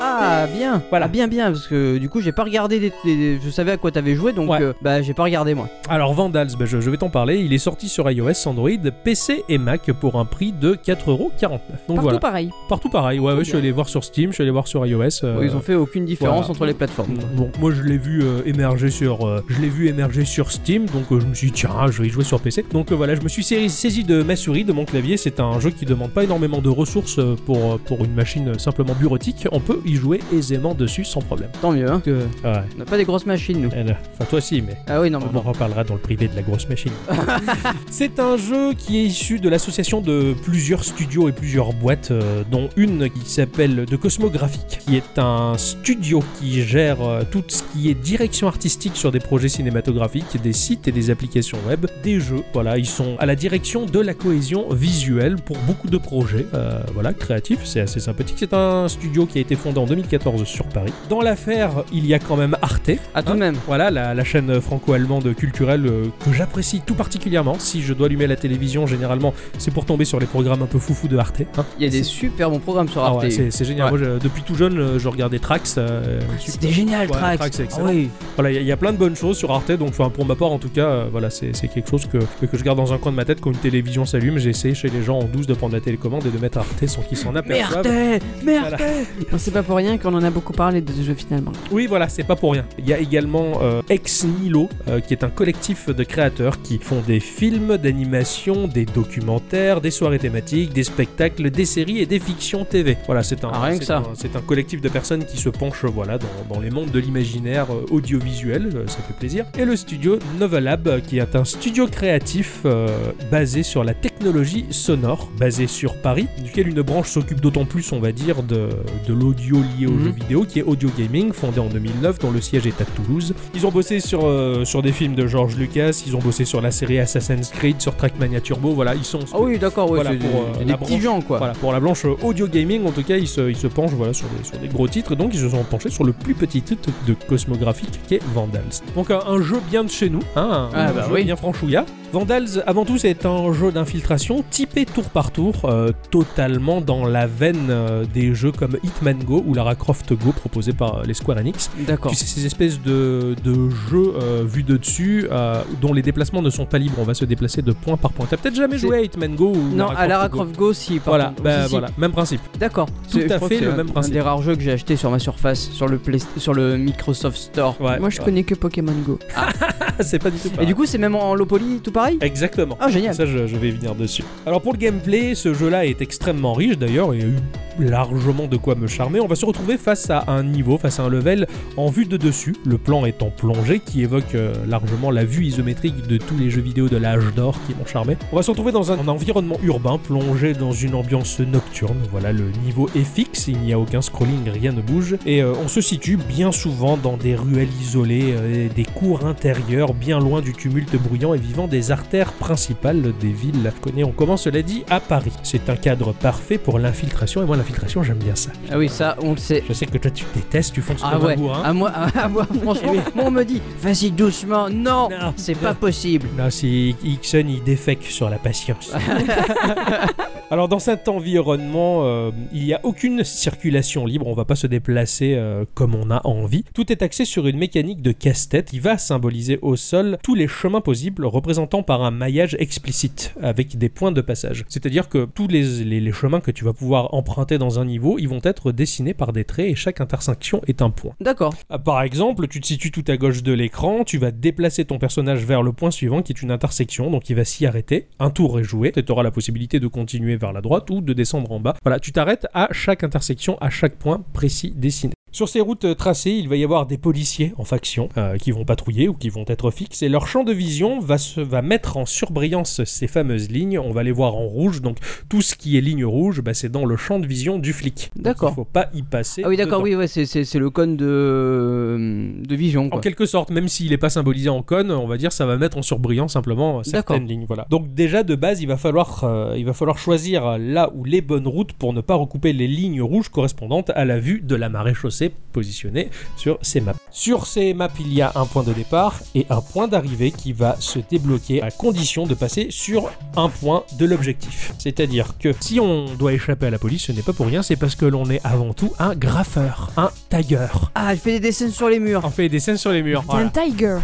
Ah, 0.00 0.46
bien. 0.54 0.82
Voilà. 0.90 1.06
Ah, 1.06 1.08
bien, 1.08 1.28
bien. 1.28 1.50
Parce 1.52 1.66
que 1.66 1.98
du 1.98 2.08
coup, 2.08 2.20
j'ai 2.20 2.32
pas 2.32 2.44
regardé. 2.44 2.78
des- 2.80 2.92
des- 3.04 3.38
je 3.44 3.50
savais 3.50 3.72
à 3.72 3.76
quoi 3.76 3.90
t'avais 3.90 4.14
joué, 4.14 4.32
donc 4.32 4.50
Ouais. 4.50 4.60
euh, 4.62 4.72
bah, 4.82 5.02
j'ai 5.02 5.14
pas 5.14 5.22
regardé 5.24 5.54
moi. 5.54 5.68
Alors 5.88 6.12
Vandals, 6.14 6.48
bah, 6.58 6.64
je, 6.66 6.80
je 6.80 6.90
vais 6.90 6.96
t'en 6.96 7.10
parler. 7.10 7.38
Il 7.38 7.52
est 7.52 7.58
sorti 7.58 7.88
sur 7.88 8.10
iOS, 8.10 8.46
Android, 8.46 8.68
PC 9.04 9.44
et 9.48 9.58
Mac 9.58 9.90
pour 10.00 10.18
un 10.18 10.24
prix 10.24 10.52
de 10.52 10.74
4,49€. 10.74 11.50
Donc 11.50 11.60
Partout 11.86 12.02
voilà, 12.02 12.18
pareil. 12.18 12.50
partout 12.68 12.88
pareil. 12.88 13.18
Ouais, 13.18 13.32
ouais, 13.34 13.44
je 13.44 13.48
suis 13.50 13.58
allé 13.58 13.70
voir 13.70 13.88
sur 13.88 14.02
Steam, 14.04 14.30
je 14.30 14.34
suis 14.34 14.42
allé 14.42 14.50
voir 14.50 14.66
sur 14.66 14.84
iOS. 14.86 15.24
euh, 15.24 15.38
Ouais, 15.38 15.46
Ils 15.46 15.56
ont 15.56 15.60
fait 15.60 15.74
aucune 15.74 16.04
différence 16.04 16.38
voilà. 16.46 16.50
entre 16.50 16.66
les 16.66 16.74
plateformes. 16.74 17.14
quoi. 17.14 17.28
Bon, 17.36 17.50
moi 17.60 17.72
je 17.72 17.82
l'ai 17.82 17.98
vu 17.98 18.22
euh, 18.22 18.40
émerger 18.46 18.90
sur, 18.90 19.26
euh, 19.26 19.42
je 19.48 19.60
l'ai 19.60 19.68
vu 19.68 19.88
émerger 19.88 20.24
sur 20.24 20.50
Steam, 20.50 20.86
donc 20.86 21.04
euh, 21.12 21.20
je 21.20 21.26
me 21.26 21.34
suis 21.34 21.48
dit 21.48 21.52
tiens, 21.52 21.70
je 21.90 22.00
vais 22.02 22.08
y 22.08 22.10
jouer 22.10 22.24
sur 22.24 22.40
PC. 22.40 22.64
Donc 22.72 22.90
euh, 22.92 22.94
voilà, 22.94 23.14
je 23.14 23.20
me 23.20 23.28
suis 23.28 23.42
saisi, 23.44 23.68
saisi 23.70 24.04
de 24.04 24.22
ma 24.22 24.36
souris, 24.36 24.64
de 24.64 24.72
mon 24.72 24.84
clavier. 24.84 25.16
C'est 25.16 25.40
un 25.40 25.60
jeu 25.60 25.70
qui 25.70 25.84
demande 25.84 26.10
pas 26.10 26.24
énormément 26.24 26.58
de 26.60 26.68
ressources 26.68 27.18
euh, 27.18 27.36
pour 27.46 27.74
euh, 27.74 27.80
pour 27.84 28.04
une 28.04 28.14
machine 28.14 28.58
simplement 28.58 28.94
bureautique. 28.94 29.46
On 29.52 29.60
peut 29.60 29.80
y 29.84 29.94
jouer 29.94 30.20
aisément 30.32 30.74
dessus 30.74 31.04
sans 31.04 31.20
problème. 31.20 31.50
Tant 31.60 31.72
mieux, 31.72 31.90
hein. 31.90 32.00
que 32.04 32.10
Ouais. 32.44 32.60
On 32.74 32.78
n'a 32.78 32.84
pas 32.84 32.96
des 32.96 33.04
grosses 33.04 33.26
machines, 33.26 33.60
nous. 33.60 33.70
Euh, 33.74 33.84
Enfin 34.14 34.24
toi 34.28 34.38
aussi, 34.38 34.62
mais 34.62 34.76
Ah 34.88 35.00
oui, 35.00 35.10
non, 35.10 35.18
mais 35.18 35.26
on 35.32 35.36
en 35.38 35.42
reparlera 35.42 35.84
dans 35.84 35.94
le 35.94 36.00
privé 36.00 36.28
de 36.28 36.34
la 36.36 36.42
grosse 36.42 36.68
machine. 36.68 36.92
C'est 37.90 38.18
un 38.18 38.36
jeu 38.36 38.74
qui 38.74 38.98
est 38.98 39.04
issu 39.04 39.38
de 39.38 39.48
l'association 39.48 40.00
de 40.00 40.34
plusieurs 40.42 40.84
studios 40.84 41.28
et 41.28 41.32
plusieurs 41.32 41.72
boîtes, 41.72 42.10
euh, 42.10 42.42
dont 42.50 42.68
une 42.76 43.10
qui 43.10 43.28
s'appelle 43.28 43.84
The 43.88 43.96
Cosmographic, 43.96 44.80
qui 44.86 44.96
est 44.96 45.18
un 45.18 45.54
studio 45.58 46.22
qui 46.40 46.62
gère 46.62 47.02
euh, 47.02 47.22
tout 47.30 47.44
ce 47.48 47.62
qui 47.72 47.90
est 47.90 47.94
direction 47.94 48.48
artistique 48.48 48.96
sur 48.96 49.12
des 49.12 49.20
projets 49.20 49.48
cinématographiques, 49.48 50.40
des 50.42 50.52
sites 50.52 50.88
et 50.88 50.92
des 50.92 51.10
applications 51.10 51.58
web, 51.68 51.86
des 52.02 52.20
jeux. 52.20 52.42
Voilà, 52.52 52.78
ils 52.78 52.86
sont 52.86 53.16
à 53.18 53.26
la 53.26 53.34
direction 53.36 53.86
de 53.86 54.00
la 54.00 54.14
cohésion 54.14 54.68
visuelle 54.72 55.36
pour 55.36 55.56
beaucoup 55.66 55.88
de 55.88 55.98
projets. 55.98 56.46
euh, 56.54 56.80
voilà, 56.94 57.12
créatifs, 57.12 57.60
c'est 57.64 57.80
assez 57.80 58.00
sympathique. 58.00 58.36
C'est 58.38 58.54
un 58.54 58.88
studio 58.88 59.26
qui 59.26 59.38
a 59.38 59.40
été 59.40 59.56
fondé 59.56 59.73
en 59.78 59.86
2014 59.86 60.44
sur 60.44 60.64
Paris. 60.66 60.92
Dans 61.08 61.20
l'affaire, 61.20 61.84
il 61.92 62.06
y 62.06 62.14
a 62.14 62.18
quand 62.18 62.36
même 62.36 62.56
Arte. 62.62 62.90
Ah, 63.14 63.22
tout 63.22 63.32
Hein 63.32 63.34
de 63.34 63.40
même. 63.40 63.56
Voilà, 63.66 63.90
la, 63.90 64.14
la 64.14 64.24
chaîne 64.24 64.60
franco-allemande 64.60 65.34
culturelle 65.34 65.86
euh, 65.86 66.04
que 66.24 66.32
j'apprécie 66.32 66.80
tout 66.84 66.94
particulièrement. 66.94 67.56
Si 67.58 67.82
je 67.82 67.92
dois 67.94 68.06
allumer 68.06 68.26
la 68.26 68.36
télévision, 68.36 68.86
généralement, 68.86 69.34
c'est 69.58 69.72
pour 69.72 69.84
tomber 69.86 70.04
sur 70.04 70.18
les 70.20 70.26
programmes 70.26 70.62
un 70.62 70.66
peu 70.66 70.78
foufou 70.78 71.08
de 71.08 71.16
Arte. 71.16 71.42
hein. 71.58 71.64
Il 71.78 71.84
y 71.84 71.86
a 71.86 71.90
des 71.90 72.02
super 72.02 72.50
bons 72.50 72.58
programmes 72.58 72.88
sur 72.88 73.02
Ah 73.02 73.08
Arte. 73.08 73.22
ouais, 73.24 73.30
c'est 73.30 73.64
génial. 73.64 73.92
Ouais. 73.92 73.98
Moi, 73.98 74.08
je- 74.18 74.22
depuis 74.22 74.42
tout 74.42 74.54
jeune, 74.54 74.78
euh, 74.78 74.98
je 74.98 75.08
regardais 75.08 75.38
Trax. 75.38 75.76
euh, 75.78 76.20
C'était 76.38 76.70
génial, 76.70 77.06
Ouais, 77.08 77.12
Trax. 77.16 77.38
Ah 77.40 77.46
excellent. 77.46 77.88
oui. 77.88 78.10
Voilà, 78.36 78.50
il 78.50 78.54
y, 78.54 78.58
a- 78.58 78.60
il 78.60 78.66
y 78.66 78.72
a 78.72 78.76
plein 78.76 78.92
de 78.92 78.98
bonnes 78.98 79.16
choses 79.16 79.36
sur 79.36 79.50
Arte. 79.52 79.72
Donc, 79.72 79.92
pour 79.92 80.24
ma 80.26 80.34
part, 80.34 80.52
en 80.52 80.58
tout 80.58 80.68
cas, 80.68 80.86
euh, 80.86 81.06
voilà, 81.10 81.30
c'est 81.30 81.52
quelque 81.68 81.88
chose 81.88 82.06
que, 82.06 82.18
que, 82.46 82.56
je 82.56 82.62
garde 82.62 82.78
dans 82.78 82.92
un 82.92 82.98
coin 82.98 83.10
de 83.12 83.16
ma 83.16 83.24
tête. 83.24 83.40
Quand 83.40 83.50
une 83.50 83.56
télévision 83.56 84.04
s'allume, 84.06 84.38
j'essaie 84.38 84.74
chez 84.74 84.88
les 84.88 85.02
gens 85.02 85.18
en 85.18 85.24
douce 85.24 85.46
de 85.46 85.54
prendre 85.54 85.74
la 85.74 85.80
télécommande 85.80 86.24
et 86.26 86.30
de 86.30 86.38
mettre 86.38 86.58
Arte 86.58 86.86
sans 86.86 87.02
qu'ils 87.02 87.18
s'en 87.18 87.34
aperçoivent. 87.34 87.84
Merde, 87.86 88.22
merde. 88.44 88.76
C'est 89.38 89.50
pas 89.52 89.62
pour 89.64 89.76
rien 89.76 89.98
qu'on 89.98 90.14
en 90.14 90.22
a 90.22 90.30
beaucoup 90.30 90.52
parlé 90.52 90.80
de 90.80 90.92
ce 90.92 91.02
jeu 91.02 91.14
finalement. 91.14 91.52
Oui, 91.72 91.86
voilà, 91.86 92.08
c'est 92.08 92.22
pas 92.24 92.36
pour 92.36 92.52
rien. 92.52 92.64
Il 92.78 92.86
y 92.88 92.92
a 92.92 92.98
également 92.98 93.60
euh, 93.62 93.82
Ex 93.88 94.24
Nihilo, 94.24 94.68
euh, 94.88 95.00
qui 95.00 95.12
est 95.14 95.24
un 95.24 95.28
collectif 95.30 95.88
de 95.88 96.04
créateurs 96.04 96.62
qui 96.62 96.78
font 96.78 97.00
des 97.06 97.20
films 97.20 97.76
d'animation, 97.76 98.68
des 98.68 98.84
documentaires, 98.84 99.80
des 99.80 99.90
soirées 99.90 100.18
thématiques, 100.18 100.72
des 100.72 100.84
spectacles, 100.84 101.50
des 101.50 101.64
séries 101.64 101.98
et 101.98 102.06
des 102.06 102.18
fictions 102.20 102.64
TV. 102.64 102.96
Voilà, 103.06 103.22
c'est 103.22 103.44
un, 103.44 103.50
Ah, 103.52 103.62
rien 103.62 103.72
que 103.78 103.84
c'est 103.84 103.86
ça. 103.86 103.98
un- 103.98 104.14
c'est 104.14 104.36
un 104.36 104.40
collectif 104.40 104.80
de 104.80 104.88
personnes 104.88 105.24
qui 105.24 105.36
se 105.38 105.48
penchent 105.48 105.84
voilà, 105.84 106.18
dans, 106.18 106.54
dans 106.54 106.60
les 106.60 106.70
mondes 106.70 106.90
de 106.90 106.98
l'imaginaire 106.98 107.66
euh, 107.72 107.84
audiovisuel, 107.90 108.70
euh, 108.74 108.86
ça 108.86 108.98
fait 109.06 109.14
plaisir. 109.18 109.46
Et 109.58 109.64
le 109.64 109.76
studio 109.76 110.18
Novelab, 110.38 110.86
euh, 110.88 111.00
qui 111.00 111.18
est 111.18 111.34
un 111.36 111.44
studio 111.44 111.86
créatif 111.86 112.60
euh, 112.64 112.88
basé 113.30 113.62
sur 113.62 113.84
la 113.84 113.94
technologie 113.94 114.66
sonore 114.70 115.28
basée 115.38 115.66
sur 115.66 115.94
Paris, 116.02 116.26
duquel 116.42 116.68
une 116.68 116.82
branche 116.82 117.08
s'occupe 117.08 117.40
d'autant 117.40 117.64
plus, 117.64 117.92
on 117.92 118.00
va 118.00 118.12
dire, 118.12 118.42
de, 118.42 118.68
de 119.08 119.14
l'audio 119.14 119.53
lié 119.62 119.86
aux 119.86 119.90
Mhm. 119.92 120.04
jeux 120.04 120.10
vidéo, 120.10 120.44
qui 120.48 120.58
est 120.58 120.62
Audio 120.62 120.90
Gaming, 120.98 121.32
fondé 121.32 121.60
en 121.60 121.66
2009, 121.66 122.18
dont 122.18 122.30
le 122.30 122.40
siège 122.40 122.66
est 122.66 122.80
à 122.80 122.84
Toulouse. 122.84 123.34
Ils 123.54 123.66
ont 123.66 123.70
bossé 123.70 124.00
sur, 124.00 124.20
euh, 124.24 124.64
sur 124.64 124.82
des 124.82 124.92
films 124.92 125.14
de 125.14 125.26
George 125.26 125.56
Lucas, 125.56 126.02
ils 126.06 126.14
ont 126.16 126.18
bossé 126.20 126.44
sur 126.44 126.60
la 126.60 126.70
série 126.70 126.98
Assassin's 126.98 127.50
Creed, 127.50 127.80
sur 127.80 127.96
Trackmania 127.96 128.40
Turbo, 128.40 128.70
voilà, 128.72 128.94
ils 128.94 129.04
sont... 129.04 129.20
Ah 129.32 129.38
oui, 129.40 129.58
d'accord, 129.58 129.90
ouais, 129.90 130.02
Voilà, 130.02 130.10
pour, 130.10 130.18
des- 130.20 130.62
euh, 130.62 130.64
des 130.64 130.72
petits 130.74 130.90
branche. 130.92 131.02
gens 131.02 131.20
quoi. 131.20 131.38
Voilà, 131.38 131.52
pour 131.54 131.72
la 131.72 131.80
blanche 131.80 132.04
audio 132.22 132.46
gaming, 132.46 132.86
en 132.86 132.90
tout 132.92 133.02
cas, 133.02 133.16
ils 133.16 133.28
se, 133.28 133.48
ils 133.50 133.56
se 133.56 133.66
penchent 133.66 133.92
voilà, 133.92 134.12
sur, 134.12 134.26
des, 134.28 134.44
sur 134.44 134.58
des 134.58 134.68
gros 134.68 134.88
titres, 134.88 135.14
donc 135.14 135.34
ils 135.34 135.40
se 135.40 135.48
sont 135.48 135.62
penchés 135.64 135.90
sur 135.90 136.04
le 136.04 136.12
plus 136.12 136.34
petit 136.34 136.62
titre 136.62 136.90
de 137.06 137.14
cosmographique 137.28 138.00
qui 138.06 138.14
est 138.14 138.22
Vandals. 138.34 138.62
Donc 138.96 139.10
un, 139.10 139.20
un 139.26 139.40
jeu 139.42 139.60
bien 139.70 139.84
de 139.84 139.90
chez 139.90 140.10
nous, 140.10 140.20
hein, 140.36 140.42
un, 140.44 140.70
Ah, 140.74 140.88
un 140.88 140.92
bah 140.92 141.04
jeu 141.08 141.14
oui. 141.14 141.24
bien 141.24 141.36
franchouilla. 141.36 141.84
Vandals, 142.18 142.62
avant 142.68 142.84
tout, 142.84 142.96
c'est 142.96 143.26
un 143.26 143.52
jeu 143.52 143.72
d'infiltration 143.72 144.44
typé 144.48 144.86
tour 144.86 145.02
par 145.10 145.32
tour, 145.32 145.52
euh, 145.64 145.90
totalement 146.12 146.80
dans 146.80 147.06
la 147.06 147.26
veine 147.26 147.66
euh, 147.70 148.04
des 148.04 148.36
jeux 148.36 148.52
comme 148.52 148.76
Hitman 148.84 149.18
Go 149.24 149.42
ou 149.44 149.52
Lara 149.52 149.74
Croft 149.74 150.12
Go 150.12 150.30
proposés 150.30 150.72
par 150.72 150.98
euh, 150.98 151.02
les 151.04 151.14
Square 151.14 151.38
Enix. 151.38 151.70
D'accord. 151.80 152.12
Tu 152.12 152.16
sais, 152.18 152.24
ces 152.26 152.46
espèces 152.46 152.80
de, 152.80 153.34
de 153.42 153.68
jeux 153.90 154.12
euh, 154.22 154.44
vus 154.46 154.62
de 154.62 154.76
dessus, 154.76 155.26
euh, 155.32 155.60
dont 155.80 155.92
les 155.92 156.02
déplacements 156.02 156.40
ne 156.40 156.50
sont 156.50 156.66
pas 156.66 156.78
libres, 156.78 156.94
on 156.98 157.02
va 157.04 157.14
se 157.14 157.24
déplacer 157.24 157.62
de 157.62 157.72
point 157.72 157.96
par 157.96 158.12
point. 158.12 158.26
T'as 158.30 158.36
peut-être 158.36 158.54
jamais 158.54 158.78
joué 158.78 158.98
à 158.98 159.00
Hitman 159.00 159.34
Go 159.34 159.48
ou 159.52 159.74
Non, 159.74 159.88
à 159.88 160.06
Lara 160.06 160.28
Go 160.28 160.36
Croft 160.38 160.56
Go, 160.56 160.72
si. 160.72 161.00
par 161.00 161.14
voilà, 161.14 161.24
contre. 161.30 161.42
bah, 161.42 161.62
Si, 161.62 161.64
si. 161.64 161.70
voilà, 161.72 161.88
même 161.98 162.12
principe. 162.12 162.40
D'accord. 162.60 162.86
Tout 163.10 163.18
à 163.28 163.40
fait 163.40 163.58
le 163.58 163.72
même 163.72 163.90
principe. 163.90 164.12
Un 164.12 164.14
des 164.14 164.20
rares 164.20 164.40
jeux 164.42 164.54
que 164.54 164.62
j'ai 164.62 164.70
acheté 164.72 164.94
sur 164.94 165.10
ma 165.10 165.18
Surface, 165.18 165.68
sur 165.72 165.88
le, 165.88 165.98
Play- 165.98 166.18
sur 166.36 166.54
le 166.54 166.76
Microsoft 166.76 167.36
Store. 167.38 167.74
Ouais, 167.80 167.98
Moi, 167.98 168.08
je 168.10 168.20
ouais. 168.20 168.24
connais 168.24 168.44
que 168.44 168.54
Pokémon 168.54 168.94
Go. 169.04 169.18
c'est 170.00 170.22
pas 170.22 170.30
du 170.30 170.38
tout 170.38 170.48
Et 170.60 170.66
du 170.66 170.76
coup, 170.76 170.86
c'est 170.86 170.98
même 170.98 171.16
en 171.16 171.34
low 171.34 171.46
poly, 171.46 171.80
tout 171.82 171.90
pareil 171.90 172.03
Exactement. 172.20 172.76
Ah, 172.80 172.88
génial. 172.88 173.14
Ça, 173.14 173.26
je, 173.26 173.46
je 173.46 173.56
vais 173.56 173.70
venir 173.70 173.94
dessus. 173.94 174.24
Alors, 174.46 174.62
pour 174.62 174.72
le 174.72 174.78
gameplay, 174.78 175.34
ce 175.34 175.54
jeu-là 175.54 175.86
est 175.86 176.00
extrêmement 176.02 176.52
riche 176.52 176.78
d'ailleurs. 176.78 177.14
Il 177.14 177.20
y 177.20 177.24
a 177.24 177.26
eu 177.26 177.36
largement 177.78 178.46
de 178.46 178.56
quoi 178.56 178.74
me 178.74 178.86
charmer. 178.86 179.20
On 179.20 179.26
va 179.26 179.34
se 179.34 179.44
retrouver 179.44 179.78
face 179.78 180.08
à 180.10 180.24
un 180.28 180.42
niveau, 180.44 180.78
face 180.78 181.00
à 181.00 181.04
un 181.04 181.08
level 181.08 181.46
en 181.76 181.90
vue 181.90 182.04
de 182.06 182.16
dessus. 182.16 182.54
Le 182.64 182.78
plan 182.78 183.04
est 183.04 183.22
en 183.22 183.30
plongée 183.30 183.80
qui 183.80 184.02
évoque 184.02 184.34
euh, 184.34 184.54
largement 184.68 185.10
la 185.10 185.24
vue 185.24 185.44
isométrique 185.44 186.06
de 186.06 186.16
tous 186.16 186.36
les 186.38 186.50
jeux 186.50 186.60
vidéo 186.60 186.88
de 186.88 186.96
l'âge 186.96 187.24
d'or 187.34 187.58
qui 187.66 187.74
m'ont 187.74 187.86
charmé. 187.86 188.16
On 188.32 188.36
va 188.36 188.42
se 188.42 188.50
retrouver 188.50 188.72
dans 188.72 188.92
un, 188.92 188.98
un 188.98 189.08
environnement 189.08 189.58
urbain 189.62 189.98
plongé 189.98 190.52
dans 190.52 190.72
une 190.72 190.94
ambiance 190.94 191.40
nocturne. 191.40 191.98
Voilà, 192.10 192.32
le 192.32 192.44
niveau 192.64 192.88
est 192.94 193.04
fixe, 193.04 193.48
il 193.48 193.58
n'y 193.58 193.72
a 193.72 193.78
aucun 193.78 194.02
scrolling, 194.02 194.48
rien 194.50 194.72
ne 194.72 194.80
bouge. 194.80 195.16
Et 195.26 195.42
euh, 195.42 195.52
on 195.64 195.68
se 195.68 195.80
situe 195.80 196.16
bien 196.16 196.52
souvent 196.52 196.96
dans 196.96 197.16
des 197.16 197.34
ruelles 197.34 197.68
isolées, 197.80 198.34
euh, 198.36 198.68
des 198.74 198.84
cours 198.84 199.26
intérieures, 199.26 199.94
bien 199.94 200.20
loin 200.20 200.40
du 200.42 200.52
tumulte 200.52 200.94
bruyant 200.96 201.34
et 201.34 201.38
vivant 201.38 201.66
des 201.66 201.83
artères 201.90 202.32
principales 202.32 203.12
des 203.20 203.32
villes. 203.32 203.72
On 204.04 204.10
commence, 204.12 204.42
cela 204.42 204.62
dit, 204.62 204.84
à 204.90 205.00
Paris. 205.00 205.32
C'est 205.42 205.68
un 205.68 205.76
cadre 205.76 206.12
parfait 206.12 206.58
pour 206.58 206.78
l'infiltration, 206.78 207.42
et 207.42 207.46
moi 207.46 207.56
l'infiltration 207.56 208.02
j'aime 208.02 208.18
bien 208.18 208.34
ça. 208.34 208.50
Ah 208.70 208.78
oui, 208.78 208.88
ça, 208.88 209.16
on 209.22 209.32
le 209.32 209.36
sait. 209.38 209.62
Je 209.68 209.72
sais 209.72 209.86
que 209.86 209.98
toi 209.98 210.10
tu 210.10 210.24
détestes, 210.34 210.74
tu 210.74 210.82
fonces 210.82 211.00
Ah 211.02 211.18
ouais, 211.18 211.36
bourrin. 211.36 211.62
à 211.62 211.72
moi, 211.72 211.90
à 211.90 212.28
moi 212.28 212.46
franchement, 212.62 212.92
moi 213.14 213.24
on 213.26 213.30
me 213.30 213.44
dit, 213.44 213.60
vas-y 213.80 214.10
doucement, 214.10 214.68
non, 214.70 215.08
Non, 215.10 215.32
c'est 215.36 215.54
non. 215.54 215.60
pas 215.60 215.74
possible. 215.74 216.28
Là, 216.36 216.50
c'est 216.50 216.94
Ixon, 217.04 217.44
il 217.48 217.62
défèque 217.64 218.02
sur 218.04 218.28
la 218.30 218.38
patience. 218.38 218.92
Alors, 220.50 220.68
dans 220.68 220.78
cet 220.78 221.08
environnement, 221.08 222.02
euh, 222.04 222.30
il 222.52 222.64
n'y 222.64 222.74
a 222.74 222.80
aucune 222.84 223.24
circulation 223.24 224.06
libre. 224.06 224.26
On 224.28 224.34
va 224.34 224.44
pas 224.44 224.54
se 224.54 224.66
déplacer 224.66 225.34
euh, 225.36 225.64
comme 225.74 225.94
on 225.94 226.10
a 226.10 226.20
envie. 226.26 226.64
Tout 226.74 226.92
est 226.92 227.02
axé 227.02 227.24
sur 227.24 227.46
une 227.46 227.56
mécanique 227.58 228.02
de 228.02 228.12
casse-tête. 228.12 228.70
Il 228.72 228.80
va 228.80 228.98
symboliser 228.98 229.58
au 229.62 229.74
sol 229.76 230.18
tous 230.22 230.34
les 230.34 230.46
chemins 230.46 230.80
possibles, 230.80 231.24
représentant 231.26 231.73
par 231.82 232.02
un 232.02 232.10
maillage 232.10 232.56
explicite 232.58 233.34
avec 233.42 233.76
des 233.78 233.88
points 233.88 234.12
de 234.12 234.20
passage. 234.20 234.64
C'est-à-dire 234.68 235.08
que 235.08 235.24
tous 235.26 235.48
les, 235.48 235.84
les- 235.84 236.00
les 236.00 236.12
chemins 236.12 236.40
que 236.40 236.50
tu 236.50 236.64
vas 236.64 236.72
pouvoir 236.72 237.14
emprunter 237.14 237.58
dans 237.58 237.78
un 237.80 237.84
niveau, 237.84 238.18
ils 238.18 238.28
vont 238.28 238.40
être 238.44 238.72
dessinés 238.72 239.14
par 239.14 239.32
des 239.32 239.44
traits 239.44 239.66
et 239.70 239.74
chaque 239.74 240.00
intersection 240.00 240.60
est 240.66 240.82
un 240.82 240.90
point. 240.90 241.12
D'accord. 241.20 241.54
Ah, 241.70 241.78
Par 241.78 242.02
exemple, 242.02 242.46
tu 242.48 242.60
te 242.60 242.66
situes 242.66 242.90
tout 242.90 243.04
à 243.08 243.16
gauche 243.16 243.42
de 243.42 243.52
l'écran, 243.52 244.04
tu 244.04 244.18
vas 244.18 244.30
déplacer 244.30 244.84
ton 244.84 244.98
personnage 244.98 245.44
vers 245.44 245.62
le 245.62 245.72
point 245.72 245.90
suivant 245.90 246.22
qui 246.22 246.32
est 246.32 246.42
une 246.42 246.50
intersection, 246.50 247.10
donc 247.10 247.30
il 247.30 247.36
va 247.36 247.44
s'y 247.44 247.64
arrêter. 247.66 248.08
Un 248.18 248.30
tour 248.30 248.60
est 248.60 248.64
joué, 248.64 248.92
tu 248.92 249.02
auras 249.10 249.22
la 249.22 249.30
possibilité 249.30 249.80
de 249.80 249.86
continuer 249.86 250.36
vers 250.36 250.52
la 250.52 250.60
droite 250.60 250.90
ou 250.90 251.00
de 251.00 251.12
descendre 251.12 251.50
en 251.52 251.60
bas. 251.60 251.74
Voilà, 251.82 251.98
tu 251.98 252.12
t'arrêtes 252.12 252.46
à 252.54 252.68
chaque 252.72 253.02
intersection, 253.04 253.56
à 253.60 253.70
chaque 253.70 253.96
point 253.96 254.22
précis 254.34 254.72
dessiné. 254.76 255.13
Sur 255.34 255.48
ces 255.48 255.60
routes 255.60 255.84
euh, 255.84 255.94
tracées, 255.96 256.30
il 256.30 256.48
va 256.48 256.54
y 256.54 256.62
avoir 256.62 256.86
des 256.86 256.96
policiers 256.96 257.54
en 257.58 257.64
faction 257.64 258.08
euh, 258.16 258.36
qui 258.36 258.52
vont 258.52 258.64
patrouiller 258.64 259.08
ou 259.08 259.14
qui 259.14 259.30
vont 259.30 259.44
être 259.48 259.72
fixes 259.72 260.00
et 260.04 260.08
leur 260.08 260.28
champ 260.28 260.44
de 260.44 260.52
vision 260.52 261.00
va, 261.00 261.18
se, 261.18 261.40
va 261.40 261.60
mettre 261.60 261.96
en 261.96 262.06
surbrillance 262.06 262.84
ces 262.84 263.08
fameuses 263.08 263.50
lignes. 263.50 263.80
On 263.80 263.90
va 263.90 264.04
les 264.04 264.12
voir 264.12 264.36
en 264.36 264.46
rouge, 264.46 264.80
donc 264.80 264.98
tout 265.28 265.42
ce 265.42 265.56
qui 265.56 265.76
est 265.76 265.80
ligne 265.80 266.04
rouge, 266.04 266.40
bah, 266.40 266.54
c'est 266.54 266.68
dans 266.68 266.84
le 266.84 266.96
champ 266.96 267.18
de 267.18 267.26
vision 267.26 267.58
du 267.58 267.72
flic. 267.72 268.12
D'accord. 268.14 268.50
Il 268.52 268.54
faut 268.54 268.64
pas 268.64 268.90
y 268.94 269.02
passer. 269.02 269.42
Ah 269.44 269.48
oui, 269.48 269.56
d'accord, 269.56 269.82
oui, 269.82 269.96
ouais, 269.96 270.06
c'est- 270.06 270.54
le 270.54 270.70
cône 270.70 270.96
de, 270.96 272.30
de 272.46 272.54
vision, 272.54 272.88
En 272.92 273.00
quelque 273.00 273.26
sorte, 273.26 273.50
même 273.50 273.66
s'il 273.66 273.90
n'est 273.90 273.98
pas 273.98 274.10
symbolisé 274.10 274.50
en 274.50 274.62
cône, 274.62 274.92
on 274.92 275.08
va 275.08 275.16
dire 275.16 275.32
ça 275.32 275.46
va 275.46 275.56
mettre 275.56 275.78
en 275.78 275.82
surbrillant 275.82 276.28
simplement 276.28 276.84
certaines 276.84 277.26
lignes. 277.26 277.46
Voilà. 277.48 277.66
Donc 277.70 277.92
déjà 277.92 278.22
de 278.22 278.36
base, 278.36 278.62
il 278.62 278.66
va 278.66 278.76
falloir, 278.76 279.24
euh, 279.24 279.56
il 279.58 279.64
va 279.66 279.72
falloir 279.72 279.98
choisir 279.98 280.58
là 280.60 280.92
où 280.94 281.02
les 281.02 281.22
bonnes 281.22 281.48
routes 281.48 281.72
pour 281.72 281.92
ne 281.92 282.02
pas 282.02 282.14
recouper 282.14 282.52
les 282.52 282.68
lignes 282.68 283.02
rouges 283.02 283.30
correspondantes 283.30 283.90
à 283.96 284.04
la 284.04 284.20
vue 284.20 284.40
de 284.40 284.54
la 284.54 284.68
marée 284.68 284.94
chaussée 284.94 285.23
positionnée 285.28 286.10
sur 286.36 286.58
ces 286.62 286.80
maps. 286.80 286.94
Sur 287.10 287.46
ces 287.46 287.74
maps, 287.74 287.88
il 288.00 288.12
y 288.12 288.22
a 288.22 288.32
un 288.34 288.44
point 288.46 288.62
de 288.64 288.72
départ 288.72 289.20
et 289.34 289.46
un 289.50 289.60
point 289.60 289.86
d'arrivée 289.88 290.30
qui 290.32 290.52
va 290.52 290.76
se 290.80 290.98
débloquer 290.98 291.62
à 291.62 291.70
condition 291.70 292.26
de 292.26 292.34
passer 292.34 292.68
sur 292.70 293.10
un 293.36 293.48
point 293.48 293.84
de 293.98 294.04
l'objectif. 294.04 294.72
C'est-à-dire 294.78 295.38
que 295.38 295.52
si 295.60 295.78
on 295.80 296.06
doit 296.14 296.32
échapper 296.32 296.66
à 296.66 296.70
la 296.70 296.78
police, 296.78 297.04
ce 297.04 297.12
n'est 297.12 297.22
pas 297.22 297.32
pour 297.32 297.46
rien, 297.46 297.62
c'est 297.62 297.76
parce 297.76 297.94
que 297.94 298.06
l'on 298.06 298.28
est 298.30 298.40
avant 298.44 298.72
tout 298.72 298.92
un 298.98 299.14
graffeur, 299.14 299.90
un 299.96 300.10
tagueur. 300.28 300.90
Ah, 300.94 301.12
elle 301.12 301.18
fait 301.18 301.32
des 301.32 301.40
dessins 301.48 301.70
sur 301.70 301.88
les 301.88 301.98
murs. 302.00 302.22
On 302.24 302.30
fait 302.30 302.48
des 302.48 302.60
scènes 302.60 302.76
sur 302.76 302.90
les 302.90 303.02
murs. 303.02 303.20
T'es 303.20 303.26
voilà. 303.26 303.46
un 303.46 303.48
tiger. 303.50 303.98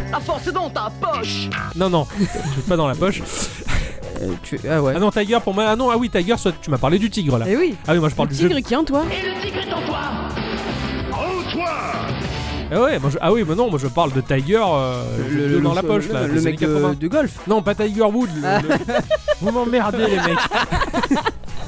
Non, 1.77 1.91
non, 1.91 2.07
je 2.19 2.61
pas 2.63 2.77
dans 2.77 2.87
la 2.89 2.95
poche. 2.95 3.23
Euh, 4.23 4.33
tu... 4.43 4.61
Ah 4.69 4.83
ouais. 4.83 4.93
Ah 4.97 4.99
non, 4.99 5.11
Tiger 5.11 5.39
pour 5.43 5.55
moi. 5.55 5.65
Ah 5.67 5.77
non, 5.77 5.91
ah 5.91 5.97
oui, 5.97 6.11
Tiger, 6.11 6.37
soit 6.37 6.53
tu 6.61 6.71
m'as 6.71 6.79
parlé 6.79 6.99
du 6.99 7.09
tigre 7.11 7.39
là. 7.39 7.47
Eh 7.49 7.57
oui. 7.57 7.75
Ah 7.87 7.93
oui, 7.93 7.99
moi 7.99 8.09
je 8.09 8.15
Le 8.15 8.17
parle 8.17 8.29
du 8.29 8.35
jeu. 8.35 8.49
tigre 8.49 8.61
qui 8.61 8.75
est 8.75 8.77
en 8.77 8.85
toi. 8.85 9.05
Ah 12.73 12.81
ouais, 12.83 12.99
moi, 12.99 13.11
je- 13.11 13.19
ah 13.21 13.33
oui, 13.33 13.45
mais 13.49 13.55
non, 13.55 13.69
moi 13.71 13.79
je 13.83 13.89
parle 13.89 14.13
de 14.13 14.21
Tiger 14.21 14.61
euh, 14.65 15.03
le, 15.29 15.49
jeu 15.49 15.61
dans 15.61 15.75
la 15.75 15.83
poche 15.83 16.07
le, 16.09 16.15
là. 16.15 16.27
le 16.27 16.35
des 16.35 16.41
mec 16.41 16.63
années 16.63 16.73
de, 16.73 16.79
80. 16.79 16.95
de 17.01 17.09
golf. 17.09 17.33
Non, 17.49 17.63
pas 17.63 17.75
Tiger 17.75 18.03
Wood. 18.03 18.31
le- 18.37 18.43
Ah. 18.47 18.61
le- 18.63 18.69
Vous 19.41 19.51
m'emmerdez 19.51 20.07
les 20.07 20.17
mecs. 20.17 21.19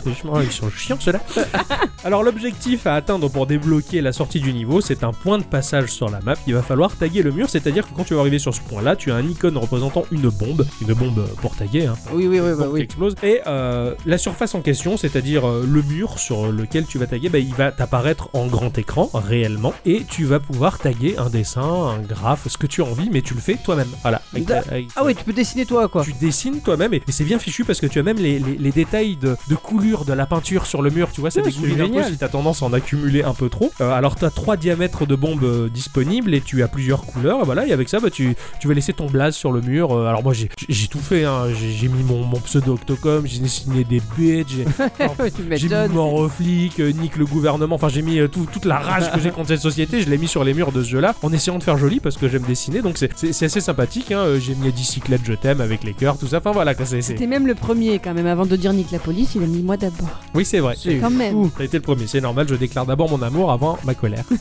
Franchement, 0.02 0.40
ils 0.40 0.50
sont 0.52 0.68
chiants 0.70 0.96
ceux-là. 1.00 1.20
Alors 2.04 2.22
l'objectif 2.22 2.86
à 2.86 2.94
atteindre 2.94 3.28
pour 3.30 3.46
débloquer 3.46 4.00
la 4.00 4.12
sortie 4.12 4.40
du 4.40 4.52
niveau, 4.52 4.80
c'est 4.80 5.04
un 5.04 5.12
point 5.12 5.38
de 5.38 5.44
passage 5.44 5.90
sur 5.90 6.10
la 6.10 6.20
map. 6.20 6.34
Il 6.46 6.54
va 6.54 6.62
falloir 6.62 6.96
taguer 6.96 7.22
le 7.22 7.30
mur, 7.30 7.48
c'est-à-dire 7.48 7.88
que 7.88 7.94
quand 7.94 8.04
tu 8.04 8.14
vas 8.14 8.20
arriver 8.20 8.38
sur 8.40 8.52
ce 8.54 8.60
point-là, 8.60 8.96
tu 8.96 9.12
as 9.12 9.14
un 9.14 9.22
icône 9.26 9.56
représentant 9.56 10.04
une 10.10 10.28
bombe, 10.28 10.66
une 10.80 10.94
bombe 10.94 11.26
pour 11.40 11.54
taguer, 11.56 11.86
hein, 11.86 11.94
Oui, 12.12 12.26
oui, 12.26 12.40
oui, 12.40 12.50
bah, 12.58 12.64
qui 12.64 12.70
oui. 12.72 12.80
explose. 12.80 13.14
Et 13.22 13.40
euh, 13.46 13.94
la 14.04 14.18
surface 14.18 14.54
en 14.54 14.60
question, 14.60 14.96
c'est-à-dire 14.96 15.46
euh, 15.48 15.64
le 15.66 15.82
mur 15.82 16.18
sur 16.18 16.50
lequel 16.50 16.86
tu 16.86 16.98
vas 16.98 17.06
taguer, 17.06 17.28
bah, 17.28 17.38
il 17.38 17.54
va 17.54 17.70
t'apparaître 17.70 18.28
en 18.32 18.46
grand 18.46 18.76
écran 18.78 19.08
réellement, 19.14 19.72
et 19.86 20.02
tu 20.08 20.24
vas 20.24 20.40
pouvoir 20.40 20.78
taguer 20.78 21.16
un 21.18 21.30
dessin, 21.30 21.62
un 21.62 22.00
graphe, 22.00 22.48
ce 22.48 22.58
que 22.58 22.66
tu 22.66 22.82
as 22.82 22.84
envie, 22.84 23.08
mais 23.12 23.22
tu 23.22 23.34
le 23.34 23.40
fais 23.40 23.56
toi-même. 23.62 23.88
Voilà. 24.02 24.22
Avec 24.32 24.46
ta- 24.46 24.58
avec- 24.58 24.88
Ah 24.96 25.04
ouais, 25.04 25.14
tu 25.14 25.22
peux 25.24 25.32
dessiner 25.32 25.66
toi, 25.66 25.86
quoi. 25.88 26.02
tu 26.04 26.12
dessines 26.20 26.60
toi-même 26.60 26.94
et, 26.94 27.02
et 27.06 27.12
c'est 27.12 27.24
bien 27.24 27.38
fichu 27.38 27.64
parce 27.64 27.80
que 27.80 27.86
tu 27.86 28.00
as 28.00 28.02
même 28.02 28.16
les, 28.18 28.38
les- 28.40 28.56
les 28.58 28.70
détails 28.72 29.16
de, 29.16 29.36
de 29.48 29.54
coulure 29.54 29.91
de 30.04 30.12
la 30.12 30.26
peinture 30.26 30.66
sur 30.66 30.82
le 30.82 30.90
mur, 30.90 31.10
tu 31.12 31.20
vois, 31.20 31.30
ça 31.30 31.40
Ouais, 31.40 31.50
dégouline 31.50 31.76
c'est 31.76 31.82
un 31.82 31.88
peu 31.88 32.02
si 32.12 32.16
t'as 32.18 32.28
tendance 32.28 32.62
à 32.62 32.66
en 32.66 32.72
accumuler 32.72 33.22
un 33.22 33.34
peu 33.34 33.48
trop. 33.48 33.70
Euh, 33.80 33.92
alors 33.92 34.16
t'as 34.16 34.30
trois 34.30 34.56
diamètres 34.56 35.06
de 35.06 35.14
bombes 35.14 35.44
euh, 35.44 35.68
disponibles 35.68 36.34
et 36.34 36.40
tu 36.40 36.62
as 36.62 36.68
plusieurs 36.68 37.02
couleurs, 37.04 37.40
et 37.42 37.44
voilà, 37.44 37.66
et 37.66 37.72
avec 37.72 37.88
ça, 37.88 38.00
bah, 38.00 38.10
tu, 38.10 38.34
tu 38.60 38.68
vas 38.68 38.74
laisser 38.74 38.92
ton 38.92 39.06
blaze 39.06 39.34
sur 39.34 39.52
le 39.52 39.60
mur. 39.60 39.92
Euh, 39.92 40.06
alors 40.06 40.22
moi 40.22 40.32
j'ai 40.32 40.48
j'ai 40.68 40.88
tout 40.88 40.98
fait, 41.00 41.24
hein. 41.24 41.44
j'ai 41.54 41.88
mis 41.88 42.02
mon, 42.02 42.24
mon 42.24 42.40
pseudo 42.40 42.74
Octocom, 42.74 43.26
j'ai 43.26 43.38
dessiné 43.40 43.84
des 43.84 44.00
bêtes, 44.18 44.48
j'ai 44.48 44.64
mis 44.64 46.28
flics, 46.36 46.80
euh, 46.80 46.92
nique 46.92 47.16
le 47.16 47.26
gouvernement, 47.26 47.74
enfin 47.74 47.88
j'ai 47.88 48.02
mis 48.02 48.18
tout- 48.30 48.46
toute 48.52 48.64
la 48.64 48.78
rage 48.78 49.10
que 49.12 49.20
j'ai 49.20 49.30
contre 49.30 49.48
cette 49.48 49.60
société, 49.60 50.00
je 50.02 50.08
l'ai 50.10 50.18
mis 50.18 50.28
sur 50.28 50.44
les 50.44 50.54
murs 50.54 50.72
de 50.72 50.82
ce 50.82 50.88
jeu-là, 50.88 51.14
en 51.22 51.32
essayant 51.32 51.58
de 51.58 51.62
faire 51.62 51.76
joli 51.78 52.00
parce 52.00 52.16
que 52.16 52.28
j'aime 52.28 52.42
dessiner, 52.42 52.82
donc 52.82 52.96
c'est- 52.98 53.10
assez 53.42 53.60
sympathique, 53.60 54.12
hein. 54.12 54.24
J'ai 54.38 54.54
mis 54.54 54.68
à 54.68 54.70
bicyclette 54.70 55.20
je 55.24 55.32
t'aime 55.34 55.60
avec 55.60 55.84
les 55.84 55.92
cœurs, 55.94 56.16
tout 56.18 56.26
ça, 56.26 56.38
enfin 56.38 56.52
voilà, 56.52 56.74
C'était 57.00 57.26
même 57.26 57.46
le 57.46 57.54
premier 57.54 57.98
quand 57.98 58.14
même. 58.14 58.26
Avant 58.26 58.46
de 58.46 58.56
dire 58.56 58.72
nique 58.72 58.90
la 58.92 58.98
police, 58.98 59.34
il 59.34 59.42
a 59.42 59.46
mis 59.46 59.62
moi 59.62 59.76
d'abord. 59.82 60.20
Oui, 60.34 60.44
c'est 60.44 60.60
vrai. 60.60 60.74
C'est 60.80 60.96
Quand 60.98 61.10
même. 61.10 61.32
fou. 61.32 61.50
T'as 61.56 61.64
été 61.64 61.76
le 61.76 61.82
premier, 61.82 62.06
c'est 62.06 62.20
normal, 62.20 62.46
je 62.48 62.54
déclare 62.54 62.86
d'abord 62.86 63.10
mon 63.10 63.20
amour 63.22 63.52
avant 63.52 63.78
ma 63.84 63.94
colère. 63.94 64.24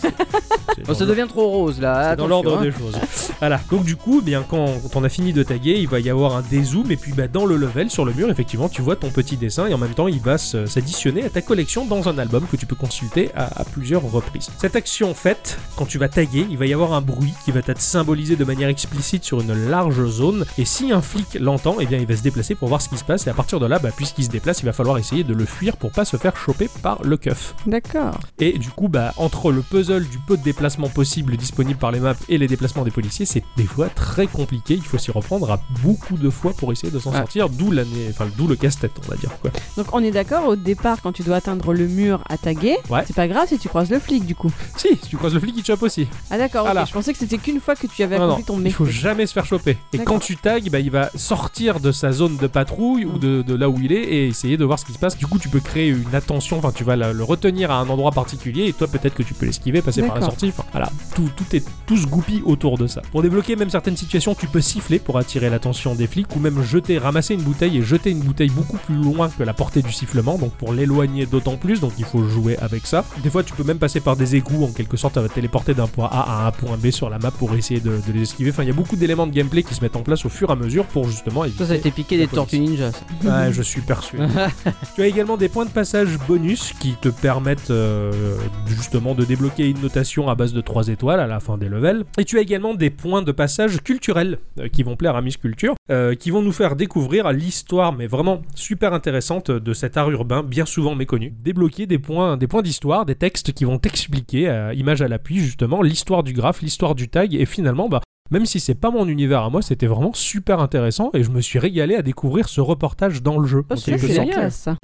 C'est 0.74 0.84
Oh, 0.90 0.94
ça 0.94 1.06
devient 1.06 1.26
trop 1.28 1.48
rose 1.50 1.82
là. 1.82 2.12
c'est 2.12 2.16
dans 2.16 2.26
attention, 2.26 2.28
l'ordre 2.28 2.58
hein. 2.60 2.64
des 2.64 2.72
choses. 2.72 2.96
Voilà. 3.40 3.60
Donc 3.70 3.84
du 3.84 3.98
coup, 3.98 4.20
eh 4.22 4.26
bien 4.26 4.44
quand, 4.48 4.68
quand 4.82 5.00
on 5.00 5.04
a 5.04 5.10
fini 5.10 5.34
de 5.34 5.44
taguer, 5.44 5.74
il 5.78 5.88
va 5.88 6.00
y 6.00 6.10
avoir 6.10 6.36
un 6.38 6.42
dézoom 6.50 6.90
et 6.92 6.96
puis 6.96 7.12
bah, 7.12 7.28
dans 7.28 7.46
le 7.46 7.58
level 7.58 7.92
sur 7.92 8.06
le 8.06 8.14
mur, 8.14 8.30
effectivement, 8.32 8.70
tu 8.70 8.82
vois 8.82 8.96
ton 8.96 9.10
petit 9.10 9.36
dessin 9.36 9.68
et 9.68 9.74
en 9.74 9.78
même 9.78 9.94
temps, 9.94 10.08
il 10.08 10.20
va 10.22 10.38
se- 10.38 10.66
s'additionner 10.66 11.24
à 11.26 11.30
ta 11.30 11.42
collection 11.42 11.86
dans 11.86 12.08
un 12.08 12.18
album 12.18 12.46
que 12.50 12.56
tu 12.56 12.66
peux 12.66 12.76
consulter 12.78 13.32
à, 13.36 13.62
à 13.62 13.66
plusieurs 13.66 14.02
reprises. 14.02 14.48
Cette 14.60 14.78
action 14.78 15.14
faite, 15.14 15.58
quand 15.76 15.86
tu 15.86 15.98
vas 15.98 16.08
taguer, 16.08 16.48
il 16.50 16.58
va 16.58 16.66
y 16.66 16.74
avoir 16.74 16.94
un 16.94 17.02
bruit 17.02 17.34
qui 17.44 17.52
va 17.52 17.60
être 17.68 17.82
symbolisé 17.82 18.38
de 18.38 18.46
manière 18.46 18.70
explicite 18.70 19.26
sur 19.26 19.42
une 19.42 19.70
large 19.70 20.04
zone 20.08 20.46
et 20.58 20.64
si 20.66 20.94
un 20.94 21.02
flic 21.02 21.38
l'entend, 21.40 21.76
eh 21.82 21.86
bien 21.86 21.98
il 22.00 22.08
va 22.08 22.16
se 22.16 22.24
déplacer 22.24 22.56
pour 22.56 22.70
voir 22.70 22.82
ce 22.82 22.88
qui 22.88 22.98
se 22.98 23.04
passe 23.04 23.28
et 23.28 23.30
à 23.30 23.34
partir 23.34 23.60
de 23.60 23.66
là, 23.66 23.78
bah, 23.78 23.90
puisqu'il 23.96 24.24
se 24.24 24.30
déplace, 24.30 24.62
il 24.62 24.66
va 24.66 24.74
falloir 24.74 24.98
essayer 24.98 25.26
de 25.26 25.31
le 25.34 25.46
fuir 25.46 25.78
pour 25.78 25.92
pas 25.92 26.06
se 26.06 26.18
faire 26.18 26.36
choper 26.38 26.70
par 26.82 27.02
le 27.04 27.18
keuf. 27.18 27.56
D'accord. 27.68 28.20
Et 28.40 28.58
du 28.58 28.70
coup, 28.70 28.88
bah, 28.88 29.14
entre 29.18 29.52
le 29.52 29.62
puzzle 29.62 30.06
du 30.08 30.18
peu 30.20 30.38
de 30.38 30.44
déplacements 30.44 30.90
possibles 30.90 31.38
disponibles 31.38 31.80
par 31.80 31.92
les 31.92 32.00
maps 32.00 32.16
et 32.30 32.38
les 32.38 32.48
déplacements 32.48 32.84
des 32.84 32.92
policiers, 32.92 33.26
c'est 33.26 33.44
des 33.58 33.66
fois 33.66 33.90
très 33.90 34.28
compliqué. 34.28 34.74
Il 34.76 34.84
faut 34.84 34.98
s'y 34.98 35.12
reprendre 35.12 35.52
à 35.52 35.62
beaucoup 35.84 36.18
de 36.18 36.30
fois 36.30 36.54
pour 36.54 36.72
essayer 36.72 36.92
de 36.92 37.00
s'en 37.00 37.12
Ouais. 37.12 37.18
sortir, 37.18 37.50
d'où 37.50 37.72
l'année, 37.72 38.08
enfin, 38.10 38.28
d'où 38.38 38.48
le 38.48 38.56
casse-tête, 38.56 38.92
on 39.06 39.10
va 39.10 39.18
dire. 39.18 39.32
Quoi. 39.42 39.52
Donc 39.78 39.88
on 39.94 40.04
est 40.04 40.12
d'accord, 40.12 40.48
au 40.48 40.56
départ, 40.56 41.02
quand 41.02 41.12
tu 41.12 41.24
dois 41.24 41.38
atteindre 41.38 41.74
le 41.74 41.88
mur 41.88 42.24
à 42.30 42.38
taguer, 42.38 42.78
Ouais. 42.90 43.04
c'est 43.06 43.16
pas 43.16 43.28
grave 43.28 43.48
si 43.48 43.58
tu 43.60 43.68
croises 43.70 43.90
le 43.90 44.00
flic 44.00 44.26
du 44.26 44.36
coup. 44.36 44.52
Si, 44.78 44.88
si 45.02 45.10
tu 45.10 45.18
croises 45.18 45.34
le 45.34 45.40
flic, 45.40 45.54
il 45.58 45.62
te 45.64 45.68
chope 45.68 45.84
aussi. 45.84 46.08
Ah 46.30 46.38
d'accord, 46.38 46.68
je 46.86 46.92
pensais 46.94 47.14
que 47.14 47.20
c'était 47.20 47.38
qu'une 47.38 47.60
fois 47.60 47.76
que 47.76 47.88
tu 47.88 48.02
avais 48.04 48.16
accompli 48.16 48.44
ton 48.44 48.58
il 48.58 48.64
méfait. 48.64 48.76
faut 48.76 48.86
jamais 48.86 49.26
se 49.26 49.34
faire 49.34 49.46
choper. 49.46 49.78
Et 49.94 50.00
quand 50.00 50.20
tu 50.20 50.38
tags, 50.38 50.60
bah, 50.72 50.80
il 50.80 50.92
va 50.92 51.10
sortir 51.16 51.80
de 51.80 51.92
sa 51.92 52.12
zone 52.12 52.38
de 52.38 52.48
patrouille 52.48 53.06
ou 53.06 53.18
de, 53.18 53.42
de 53.42 53.56
là 53.56 53.70
où 53.70 53.78
il 53.82 53.92
est 53.92 54.02
et 54.04 54.28
essayer 54.28 54.58
de 54.58 54.66
voir 54.66 54.80
ce 54.80 54.86
qui 54.86 54.94
se 54.94 55.00
passe. 55.00 55.16
Du 55.22 55.28
coup, 55.28 55.38
tu 55.38 55.50
peux 55.50 55.60
créer 55.60 55.90
une 55.90 56.16
attention, 56.16 56.58
enfin, 56.58 56.72
tu 56.74 56.84
vas 56.84 56.96
la- 56.96 57.14
le 57.14 57.24
retenir 57.24 57.70
à 57.70 57.76
un 57.76 57.88
endroit 57.90 58.10
particulier 58.10 58.66
et 58.66 58.74
toi, 58.74 58.88
peut-être 58.88 59.14
que 59.14 59.22
tu 59.22 59.36
peux 59.36 59.46
l'esquiver, 59.46 59.84
passer 59.84 60.02
par 60.02 60.16
la 60.16 60.22
sortie. 60.26 60.48
Enfin, 60.50 60.64
voilà, 60.72 60.90
tout, 61.14 61.30
tout 61.38 61.46
est 61.56 61.64
tout 61.86 61.96
se 61.96 62.08
goupille 62.08 62.42
autour 62.44 62.80
de 62.80 62.88
ça. 62.88 63.04
Pour 63.12 63.22
débloquer 63.22 63.56
même 63.56 63.70
certaines 63.70 63.96
situations, 63.98 64.34
tu 64.34 64.48
peux 64.48 64.62
siffler 64.62 64.98
pour 64.98 65.20
attirer 65.20 65.52
l'attention 65.52 65.94
des 65.94 66.08
flics 66.08 66.36
ou 66.36 66.40
même 66.40 66.64
jeter, 66.64 66.98
ramasser 66.98 67.36
une 67.36 67.44
bouteille 67.44 67.78
et 67.78 67.84
jeter 67.84 68.10
une 68.10 68.22
bouteille 68.22 68.50
beaucoup 68.50 68.78
plus 68.78 68.96
loin 68.96 69.30
que 69.30 69.44
la 69.44 69.54
portée 69.54 69.84
du 69.84 69.92
sifflement, 69.92 70.40
donc 70.40 70.54
pour 70.54 70.74
l'éloigner 70.74 71.28
d'autant 71.28 71.56
plus, 71.56 71.80
donc 71.82 71.92
il 72.00 72.06
faut 72.06 72.28
jouer 72.28 72.58
avec 72.58 72.88
ça. 72.88 73.06
Des 73.22 73.30
fois, 73.30 73.44
tu 73.44 73.54
peux 73.54 73.64
même 73.64 73.78
passer 73.78 74.00
par 74.00 74.16
des 74.16 74.36
égouts, 74.36 74.64
en 74.66 74.72
quelque 74.72 74.98
sorte, 74.98 75.14
ça 75.14 75.22
va 75.22 75.30
te 75.30 75.36
téléporter 75.36 75.76
d'un 75.76 75.86
point 75.88 76.10
A 76.12 76.46
à 76.46 76.48
un 76.48 76.52
point 76.52 76.78
B 76.78 76.90
sur 76.90 77.12
la 77.12 77.20
map 77.20 77.30
pour 77.30 77.54
essayer 77.54 77.80
de, 77.80 77.92
de 78.08 78.12
les 78.12 78.24
esquiver. 78.24 78.50
Enfin, 78.50 78.64
il 78.64 78.68
y 78.70 78.72
a 78.72 78.76
beaucoup 78.76 78.96
d'éléments 78.96 79.28
de 79.28 79.34
gameplay 79.34 79.62
qui 79.62 79.76
se 79.76 79.82
mettent 79.82 79.96
en 79.98 80.02
place 80.02 80.26
au 80.26 80.30
fur 80.30 80.50
et 80.50 80.54
à 80.54 80.56
mesure 80.56 80.86
pour 80.86 81.08
justement 81.08 81.46
éviter. 81.46 81.60
Ça, 81.60 81.68
ça 81.68 81.74
a 81.74 81.76
été 81.76 81.92
piqué 81.92 82.18
des 82.18 82.28
tortues 82.28 82.58
ninja. 82.58 82.92
ça. 82.92 83.00
Ouais, 83.46 83.54
je 83.54 83.62
suis 83.62 83.82
persuadé. 83.82 84.26
tu 84.96 85.04
as 85.04 85.11
également 85.12 85.36
des 85.36 85.50
points 85.50 85.66
de 85.66 85.72
passage 85.72 86.18
bonus 86.26 86.72
qui 86.80 86.94
te 86.94 87.10
permettent 87.10 87.70
euh, 87.70 88.38
justement 88.66 89.14
de 89.14 89.26
débloquer 89.26 89.70
une 89.70 89.82
notation 89.82 90.30
à 90.30 90.36
base 90.36 90.54
de 90.54 90.62
3 90.62 90.88
étoiles 90.88 91.20
à 91.20 91.28
la 91.28 91.42
fin 91.42 91.58
des 91.58 91.68
levels. 91.68 92.06
Et 92.18 92.24
tu 92.24 92.38
as 92.38 92.42
également 92.42 92.76
des 92.76 92.90
points 92.90 93.22
de 93.22 93.34
passage 93.34 93.82
culturels 93.84 94.40
euh, 94.58 94.70
qui 94.70 94.84
vont 94.84 94.96
plaire 94.96 95.18
à 95.18 95.22
Miss 95.22 95.36
Culture, 95.36 95.76
euh, 95.92 96.16
qui 96.16 96.32
vont 96.32 96.42
nous 96.42 96.54
faire 96.54 96.78
découvrir 96.78 97.30
l'histoire, 97.34 97.92
mais 97.92 98.08
vraiment 98.08 98.42
super 98.56 98.94
intéressante 98.94 99.52
de 99.52 99.74
cet 99.74 99.98
art 99.98 100.10
urbain 100.12 100.44
bien 100.44 100.66
souvent 100.66 100.96
méconnu. 100.96 101.34
Débloquer 101.44 101.88
des 101.88 102.00
points, 102.00 102.38
des 102.38 102.48
points 102.48 102.62
d'histoire, 102.62 103.06
des 103.06 103.16
textes 103.16 103.52
qui 103.52 103.66
vont 103.66 103.80
t'expliquer, 103.80 104.72
image 104.78 105.02
à 105.02 105.10
l'appui 105.10 105.40
justement, 105.40 105.82
l'histoire 105.82 106.24
du 106.24 106.32
graphe, 106.32 106.62
l'histoire 106.62 106.96
du 106.96 107.10
tag, 107.10 107.36
et 107.36 107.46
finalement, 107.46 107.90
bah, 107.90 108.00
même 108.32 108.46
si 108.46 108.60
c'est 108.60 108.76
pas 108.76 108.90
mon 108.92 109.08
univers 109.08 109.44
à 109.44 109.50
moi, 109.50 109.62
c'était 109.62 109.88
vraiment 109.88 110.14
super 110.14 110.60
intéressant 110.60 111.12
et 111.14 111.24
je 111.24 111.30
me 111.30 111.42
suis 111.42 111.60
régalé 111.60 111.96
à 111.96 112.02
découvrir 112.02 112.50
ce 112.50 112.62
reportage 112.62 113.22
dans 113.22 113.38
le 113.38 113.48
jeu. 113.48 113.64
Oh, 113.70 113.76
c'est 113.76 113.92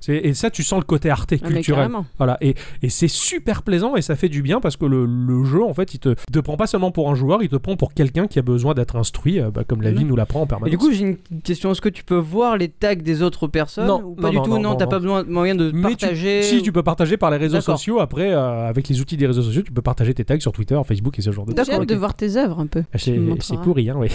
Et 0.10 0.33
ça, 0.33 0.49
tu 0.51 0.63
sens 0.63 0.79
le 0.79 0.86
côté 0.86 1.10
arte 1.10 1.33
Ah, 1.33 1.38
culturel. 1.47 1.63
carrément. 1.88 2.05
Voilà, 2.17 2.38
et, 2.41 2.55
et 2.81 2.89
c'est 2.89 3.07
super 3.07 3.63
plaisant 3.63 3.95
et 3.95 4.01
ça 4.01 4.15
fait 4.15 4.29
du 4.29 4.41
bien 4.41 4.60
parce 4.60 4.75
que 4.77 4.86
le, 4.86 5.05
le 5.05 5.43
jeu, 5.45 5.63
en 5.63 5.73
fait, 5.73 5.93
il 5.93 5.99
te, 5.99 6.10
il 6.10 6.31
te 6.33 6.39
prend 6.39 6.57
pas 6.57 6.67
seulement 6.67 6.91
pour 6.91 7.10
un 7.10 7.15
joueur, 7.15 7.41
il 7.43 7.49
te 7.49 7.55
prend 7.55 7.75
pour 7.75 7.93
quelqu'un 7.93 8.27
qui 8.27 8.39
a 8.39 8.41
besoin 8.41 8.73
d'être 8.73 8.95
instruit, 8.95 9.39
euh, 9.39 9.49
bah, 9.51 9.63
comme 9.67 9.81
la 9.81 9.91
Mhm. 9.91 9.97
vie 9.97 10.05
nous 10.05 10.15
l'apprend 10.15 10.41
en 10.41 10.45
Et 10.45 10.47
permanence. 10.47 10.69
du 10.71 10.77
coup, 10.77 10.91
j'ai 10.91 11.03
une 11.05 11.41
question. 11.41 11.71
Est-ce 11.71 11.81
que 11.81 11.89
tu 11.89 12.03
peux 12.03 12.17
voir 12.17 12.57
les 12.57 12.67
tags 12.67 12.95
des 12.95 13.21
autres 13.21 13.47
personnes 13.47 13.88
Non, 13.88 14.01
ou 14.05 14.15
pas 14.15 14.23
non, 14.23 14.29
du 14.29 14.36
non, 14.38 14.43
tout? 14.43 14.49
non, 14.51 14.60
Non, 14.60 14.69
non, 14.71 14.75
t'as 14.75 14.88
pas 14.88 14.99
besoin 14.99 15.23
de 15.23 15.29
moyen 15.29 15.55
de 15.55 15.71
Mais 15.71 15.95
tu- 15.95 16.05
partager. 16.05 16.43
Si 16.43 16.62
tu 16.62 16.71
peux 16.71 16.83
partager 16.83 17.15
par 17.17 17.31
les 17.31 17.38
réseaux 17.38 17.62
sociaux, 17.62 17.99
après, 17.99 18.31
euh, 18.33 18.67
avec 18.67 18.88
les 18.89 18.99
outils 19.01 19.17
des 19.17 19.27
réseaux 19.27 19.41
sociaux, 19.41 19.62
tu 19.62 19.71
peux 19.71 19.81
partager 19.81 20.13
tes 20.13 20.25
tags 20.25 20.39
sur 20.39 20.51
Twitter, 20.51 20.79
Facebook 20.86 21.17
et 21.17 21.21
ce 21.21 21.31
genre 21.31 21.45
de 21.45 21.51
J'ai 21.51 21.55
D'accord, 21.55 21.81
hâte 21.81 21.89
de 21.89 21.95
voir 21.95 22.13
tes 22.15 22.36
œuvres 22.38 22.60
un 22.60 22.67
peu. 22.67 22.83
C'est 23.41 23.54
montreras. 23.54 23.63
pourri, 23.65 23.89
hein, 23.89 23.95
oui. 23.97 24.10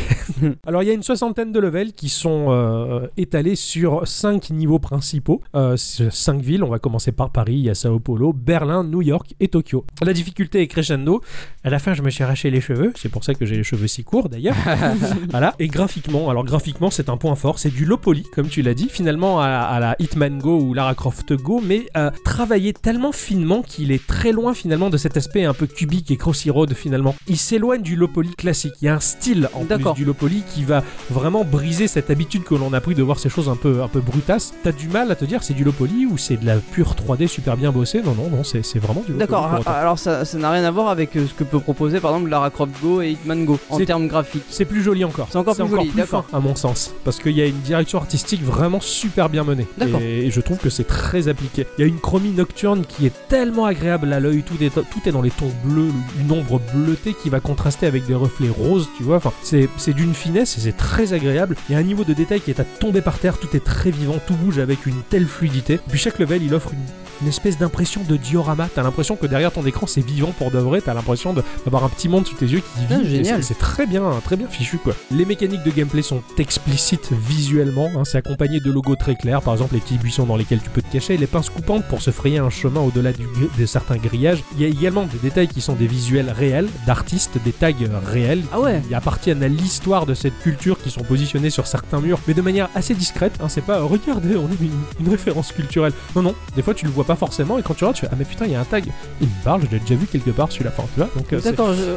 Alors, 0.67 0.83
il 0.83 0.87
y 0.87 0.91
a 0.91 0.95
une 0.95 1.03
soixantaine 1.03 1.53
de 1.53 1.61
levels 1.61 1.93
qui 1.93 2.09
sont 2.09 2.47
euh, 2.51 3.07
étalés 3.17 3.57
sur 3.57 4.07
cinq 4.07 4.51
niveaux 4.51 4.79
principaux. 4.79 5.41
Euh, 5.55 5.77
cinq 5.77 6.41
villes, 6.43 6.65
on 6.65 6.71
va 6.71 6.79
commencer 6.79 7.13
par 7.13 7.31
Paris, 7.31 7.55
il 7.55 7.65
y 7.65 7.71
a 7.71 7.75
Sao 7.75 7.99
Paulo, 7.99 8.33
Berlin, 8.33 8.85
New 8.85 9.03
York 9.03 9.35
et 9.41 9.49
Tokyo. 9.49 9.85
La 10.03 10.13
difficulté 10.13 10.61
est 10.61 10.67
crescendo. 10.67 11.21
À 11.65 11.71
la 11.71 11.79
fin, 11.79 11.95
je 11.95 12.03
me 12.03 12.11
suis 12.11 12.25
arraché 12.25 12.51
les 12.51 12.61
cheveux, 12.61 12.93
c'est 12.97 13.09
pour 13.09 13.25
ça 13.25 13.35
que 13.35 13.47
j'ai 13.47 13.57
les 13.57 13.65
cheveux 13.65 13.87
si 13.87 14.05
courts 14.05 14.29
d'ailleurs. 14.29 14.57
voilà, 15.31 15.55
et 15.59 15.69
graphiquement, 15.69 16.31
alors 16.31 16.45
graphiquement, 16.45 16.91
c'est 16.91 17.09
un 17.09 17.17
point 17.17 17.35
fort, 17.35 17.59
c'est 17.59 17.71
du 17.71 17.85
low 17.85 17.97
poly, 17.97 18.25
comme 18.35 18.49
tu 18.49 18.63
l'as 18.63 18.75
dit, 18.75 18.89
finalement 18.89 19.41
à, 19.41 19.47
à 19.47 19.81
la 19.81 19.97
Hitman 19.99 20.39
Go 20.39 20.59
ou 20.61 20.75
Lara 20.75 20.95
Croft 20.95 21.33
Go, 21.33 21.61
mais 21.65 21.87
euh, 21.97 22.11
travaillé 22.25 22.73
tellement 22.73 23.13
finement 23.13 23.63
qu'il 23.63 23.93
est 23.93 24.05
très 24.07 24.33
loin 24.33 24.55
finalement 24.55 24.91
de 24.91 24.97
cet 24.97 25.17
aspect 25.17 25.45
un 25.45 25.55
peu 25.55 25.67
cubique 25.67 26.11
et 26.11 26.17
crossy 26.17 26.51
road 26.51 26.75
finalement. 26.75 27.15
Il 27.29 27.37
s'éloigne 27.37 27.83
du 27.83 27.97
low 27.97 28.09
poly 28.09 28.35
classique. 28.35 28.73
Il 28.81 28.87
y 28.87 28.89
a 28.89 28.97
un 28.97 29.01
style 29.13 29.49
en 29.55 29.65
plus 29.65 29.93
du 29.95 30.05
low 30.05 30.15
poly 30.15 30.43
qui 30.55 30.65
va 30.65 30.83
vraiment 31.11 31.45
briser 31.45 31.87
cette 31.87 32.11
habitude 32.11 32.45
que 32.45 32.55
l'on 32.55 32.73
a 32.73 32.81
pris 32.81 32.95
de 32.95 33.03
voir 33.03 33.19
ces 33.19 33.29
choses 33.29 33.49
un 33.49 33.57
peu, 33.57 33.83
un 33.83 33.89
peu 33.89 34.01
brutasses. 34.01 34.53
T'as 34.63 34.73
du 34.73 34.89
mal 34.89 35.11
à 35.11 35.15
te 35.15 35.25
dire 35.25 35.43
c'est 35.43 35.55
du 35.55 35.65
low 35.65 35.73
poly 35.73 36.07
ou 36.07 36.19
c'est 36.19 36.37
de 36.37 36.47
la 36.47 36.57
pure 36.57 36.95
3D 36.95 37.27
super 37.27 37.57
bien 37.57 37.73
bossée? 37.73 38.03
Non, 38.03 38.15
non, 38.15 38.29
non, 38.31 38.43
c'est 38.45 38.79
vraiment 38.79 39.03
du 39.07 39.13
D'accord, 39.13 39.61
alors 39.67 39.99
ça 39.99 40.25
n'a 40.35 40.51
rien 40.51 40.65
à 40.65 40.71
voir 40.71 40.89
avec 40.89 41.17
euh, 41.17 41.27
ce 41.27 41.35
que 41.35 41.45
peut 41.45 41.61
proposer 41.61 42.01
par 42.01 42.13
exemple 42.13 42.31
Lara 42.31 42.51
Croft 42.51 42.73
Go 42.83 43.03
et 43.03 43.11
Hitman 43.11 43.45
Go 43.45 43.59
en 43.71 43.79
termes 43.79 44.09
graphiques. 44.09 44.45
C'est 44.49 44.65
plus 44.65 44.83
joli 44.83 45.05
encore. 45.05 45.29
C'est 45.31 45.39
encore 45.39 45.55
plus 45.57 45.69
joli, 45.69 45.91
d'accord. 45.95 46.25
à 46.33 46.41
mon 46.41 46.57
sens. 46.57 46.93
Parce 47.05 47.19
qu'il 47.19 47.37
y 47.37 47.43
a 47.43 47.47
une 47.47 47.61
direction 47.61 47.99
artistique 47.99 48.43
vraiment 48.43 48.81
super 48.81 49.29
bien 49.29 49.45
menée. 49.45 49.67
D'accord. 49.79 50.01
Et 50.01 50.31
je 50.31 50.41
trouve 50.41 50.59
que 50.59 50.71
c'est 50.71 50.87
très 50.87 51.29
appliqué. 51.29 51.67
Il 51.79 51.83
y 51.83 51.85
a 51.85 51.89
une 51.89 52.01
chromie 52.01 52.31
nocturne 52.31 52.85
qui 52.87 53.07
est 53.07 53.29
tellement 53.29 53.67
agréable 53.67 54.13
à 54.13 54.21
l'œil. 54.21 54.43
Tout 54.43 54.63
est, 54.63 54.71
tout 54.71 55.01
est 55.07 55.13
dans 55.13 55.23
les 55.23 55.31
tons 55.31 55.53
bleus, 55.65 55.91
une 56.21 56.33
ombre 56.33 56.61
bleutée 56.75 57.15
qui 57.23 57.31
va 57.31 57.41
contraster 57.41 57.87
avec 57.87 58.07
des 58.07 58.15
reflets 58.15 58.49
roses, 58.49 58.89
tu 58.97 59.02
vois. 59.03 59.17
Enfin, 59.17 59.33
c'est 59.43 59.93
d'une 59.95 60.15
finesse 60.15 60.57
et 60.59 60.61
c'est 60.61 60.77
très 60.77 61.13
agréable. 61.13 61.57
Il 61.69 61.73
y 61.73 61.77
a 61.77 61.79
un 61.79 61.83
niveau 61.83 62.05
de 62.05 62.13
détail 62.15 62.41
qui 62.41 62.51
est 62.51 62.61
à 62.61 62.65
tomber 62.65 63.01
par 63.01 63.19
terre. 63.19 63.39
Tout 63.39 63.55
est 63.57 63.65
très 63.65 63.91
vivant, 63.91 64.17
tout 64.27 64.35
bouge 64.35 64.59
avec 64.59 64.87
une 64.87 65.03
telle 65.09 65.27
fluidité. 65.27 65.79
Puis 65.89 65.99
chaque 65.99 66.19
level, 66.19 66.43
il 66.43 66.55
offre 66.55 66.73
une 66.73 66.79
une 67.21 67.29
espèce 67.29 67.57
d'impression 67.57 68.01
de 68.09 68.17
diorama. 68.17 68.69
T'as 68.75 68.83
l'impression 68.83 69.15
que 69.15 69.27
derrière 69.27 69.53
ton 69.53 69.65
écran 69.65 69.87
c'est 69.87 70.05
vivant 70.05 70.33
pour 70.39 70.51
de 70.51 70.59
vrai. 70.59 70.81
T'as 70.81 70.93
l'impression 70.93 71.33
d'avoir 71.65 71.85
un 71.85 71.89
petit 71.89 72.09
monde 72.09 72.27
sous 72.27 72.35
tes 72.35 72.47
yeux 72.47 72.63
qui 72.75 72.81
vit. 72.87 72.95
Ah, 73.31 73.41
c'est- 73.43 73.55
très 73.59 73.87
bien, 73.87 74.03
très 74.25 74.35
bien 74.37 74.49
fichu 74.49 74.79
quoi. 74.79 74.93
Les 75.13 75.25
mécaniques 75.25 75.63
de 75.63 75.71
gameplay 75.71 76.03
sont 76.03 76.21
explicites 76.39 77.11
visuellement. 77.13 77.89
hein. 77.97 78.05
C'est 78.05 78.19
accompagné 78.19 78.59
de 78.59 78.73
logos 78.73 78.97
très 78.97 79.15
clairs. 79.15 79.41
Par 79.41 79.55
exemple 79.55 79.75
les 79.75 79.81
petits 79.81 79.99
buissons 79.99 80.27
dans 80.27 80.35
lesquels 80.37 80.61
tu 80.61 80.71
peux 80.71 80.83
te 80.83 80.91
cacher, 80.93 81.17
les 81.17 81.29
pinces 81.29 81.49
coupantes 81.49 81.85
pour 81.89 82.03
se 82.03 82.11
frayer 82.11 82.39
un 82.39 82.51
chemin 82.51 82.81
au-delà 82.81 83.13
de 83.13 83.67
certains 83.67 83.99
grillages. 83.99 84.43
Il 84.57 84.63
y 84.63 84.65
a 84.65 84.69
également 84.69 85.05
des 85.05 85.19
détails 85.19 85.47
qui 85.49 85.61
sont 85.61 85.75
des 85.75 85.87
visuels 85.87 86.31
réels 86.37 86.69
d'artistes, 86.89 87.39
des 87.45 87.53
tags 87.53 87.71
réels 88.05 88.43
Ah 88.53 88.61
ouais. 88.61 88.82
Qui 88.87 88.95
appartiennent 88.95 89.43
à 89.43 89.49
l'histoire 89.49 90.07
de 90.07 90.15
cette 90.15 90.39
culture 90.41 90.81
qui 90.83 90.91
sont 90.91 91.03
positionnés 91.03 91.51
sur 91.51 91.67
certains 91.67 92.01
murs, 92.01 92.19
mais 92.27 92.35
de 92.35 92.43
manière 92.43 92.69
assez 92.75 92.95
discrète. 92.95 93.33
hein, 93.43 93.49
c'est 93.49 93.61
pas 93.65 93.79
euh, 93.79 93.85
regardez, 93.85 94.37
on 94.37 94.47
a 94.47 94.51
une, 94.61 94.71
une 95.07 95.09
référence 95.11 95.53
culturelle. 95.53 95.93
Non, 96.17 96.23
non, 96.23 96.35
des 96.57 96.63
fois 96.63 96.75
tu 96.75 96.85
le 96.87 96.91
vois 96.91 97.05
pas 97.05 97.17
forcément 97.17 97.59
et 97.59 97.63
quand 97.63 97.75
tu 97.75 97.85
regardes, 97.85 97.97
tu 97.97 98.03
fais 98.03 98.09
ah 98.13 98.17
mais 98.19 98.25
putain, 98.25 98.47
il 98.47 98.53
y 98.53 98.55
a 98.55 98.61
un 98.61 98.65
tag. 98.65 98.85
Il 99.21 99.27
me 99.29 99.45
parle, 99.45 99.63
je 99.65 99.71
l'ai 99.75 99.81
déjà 99.81 99.95
vu 99.95 100.07
quelque 100.07 100.31
part 100.31 100.51
celui-là. 100.53 100.71
Enfin, 100.77 100.89
tu 100.95 101.01
vois, 101.01 101.11
donc 101.17 101.33
euh, 101.33 101.41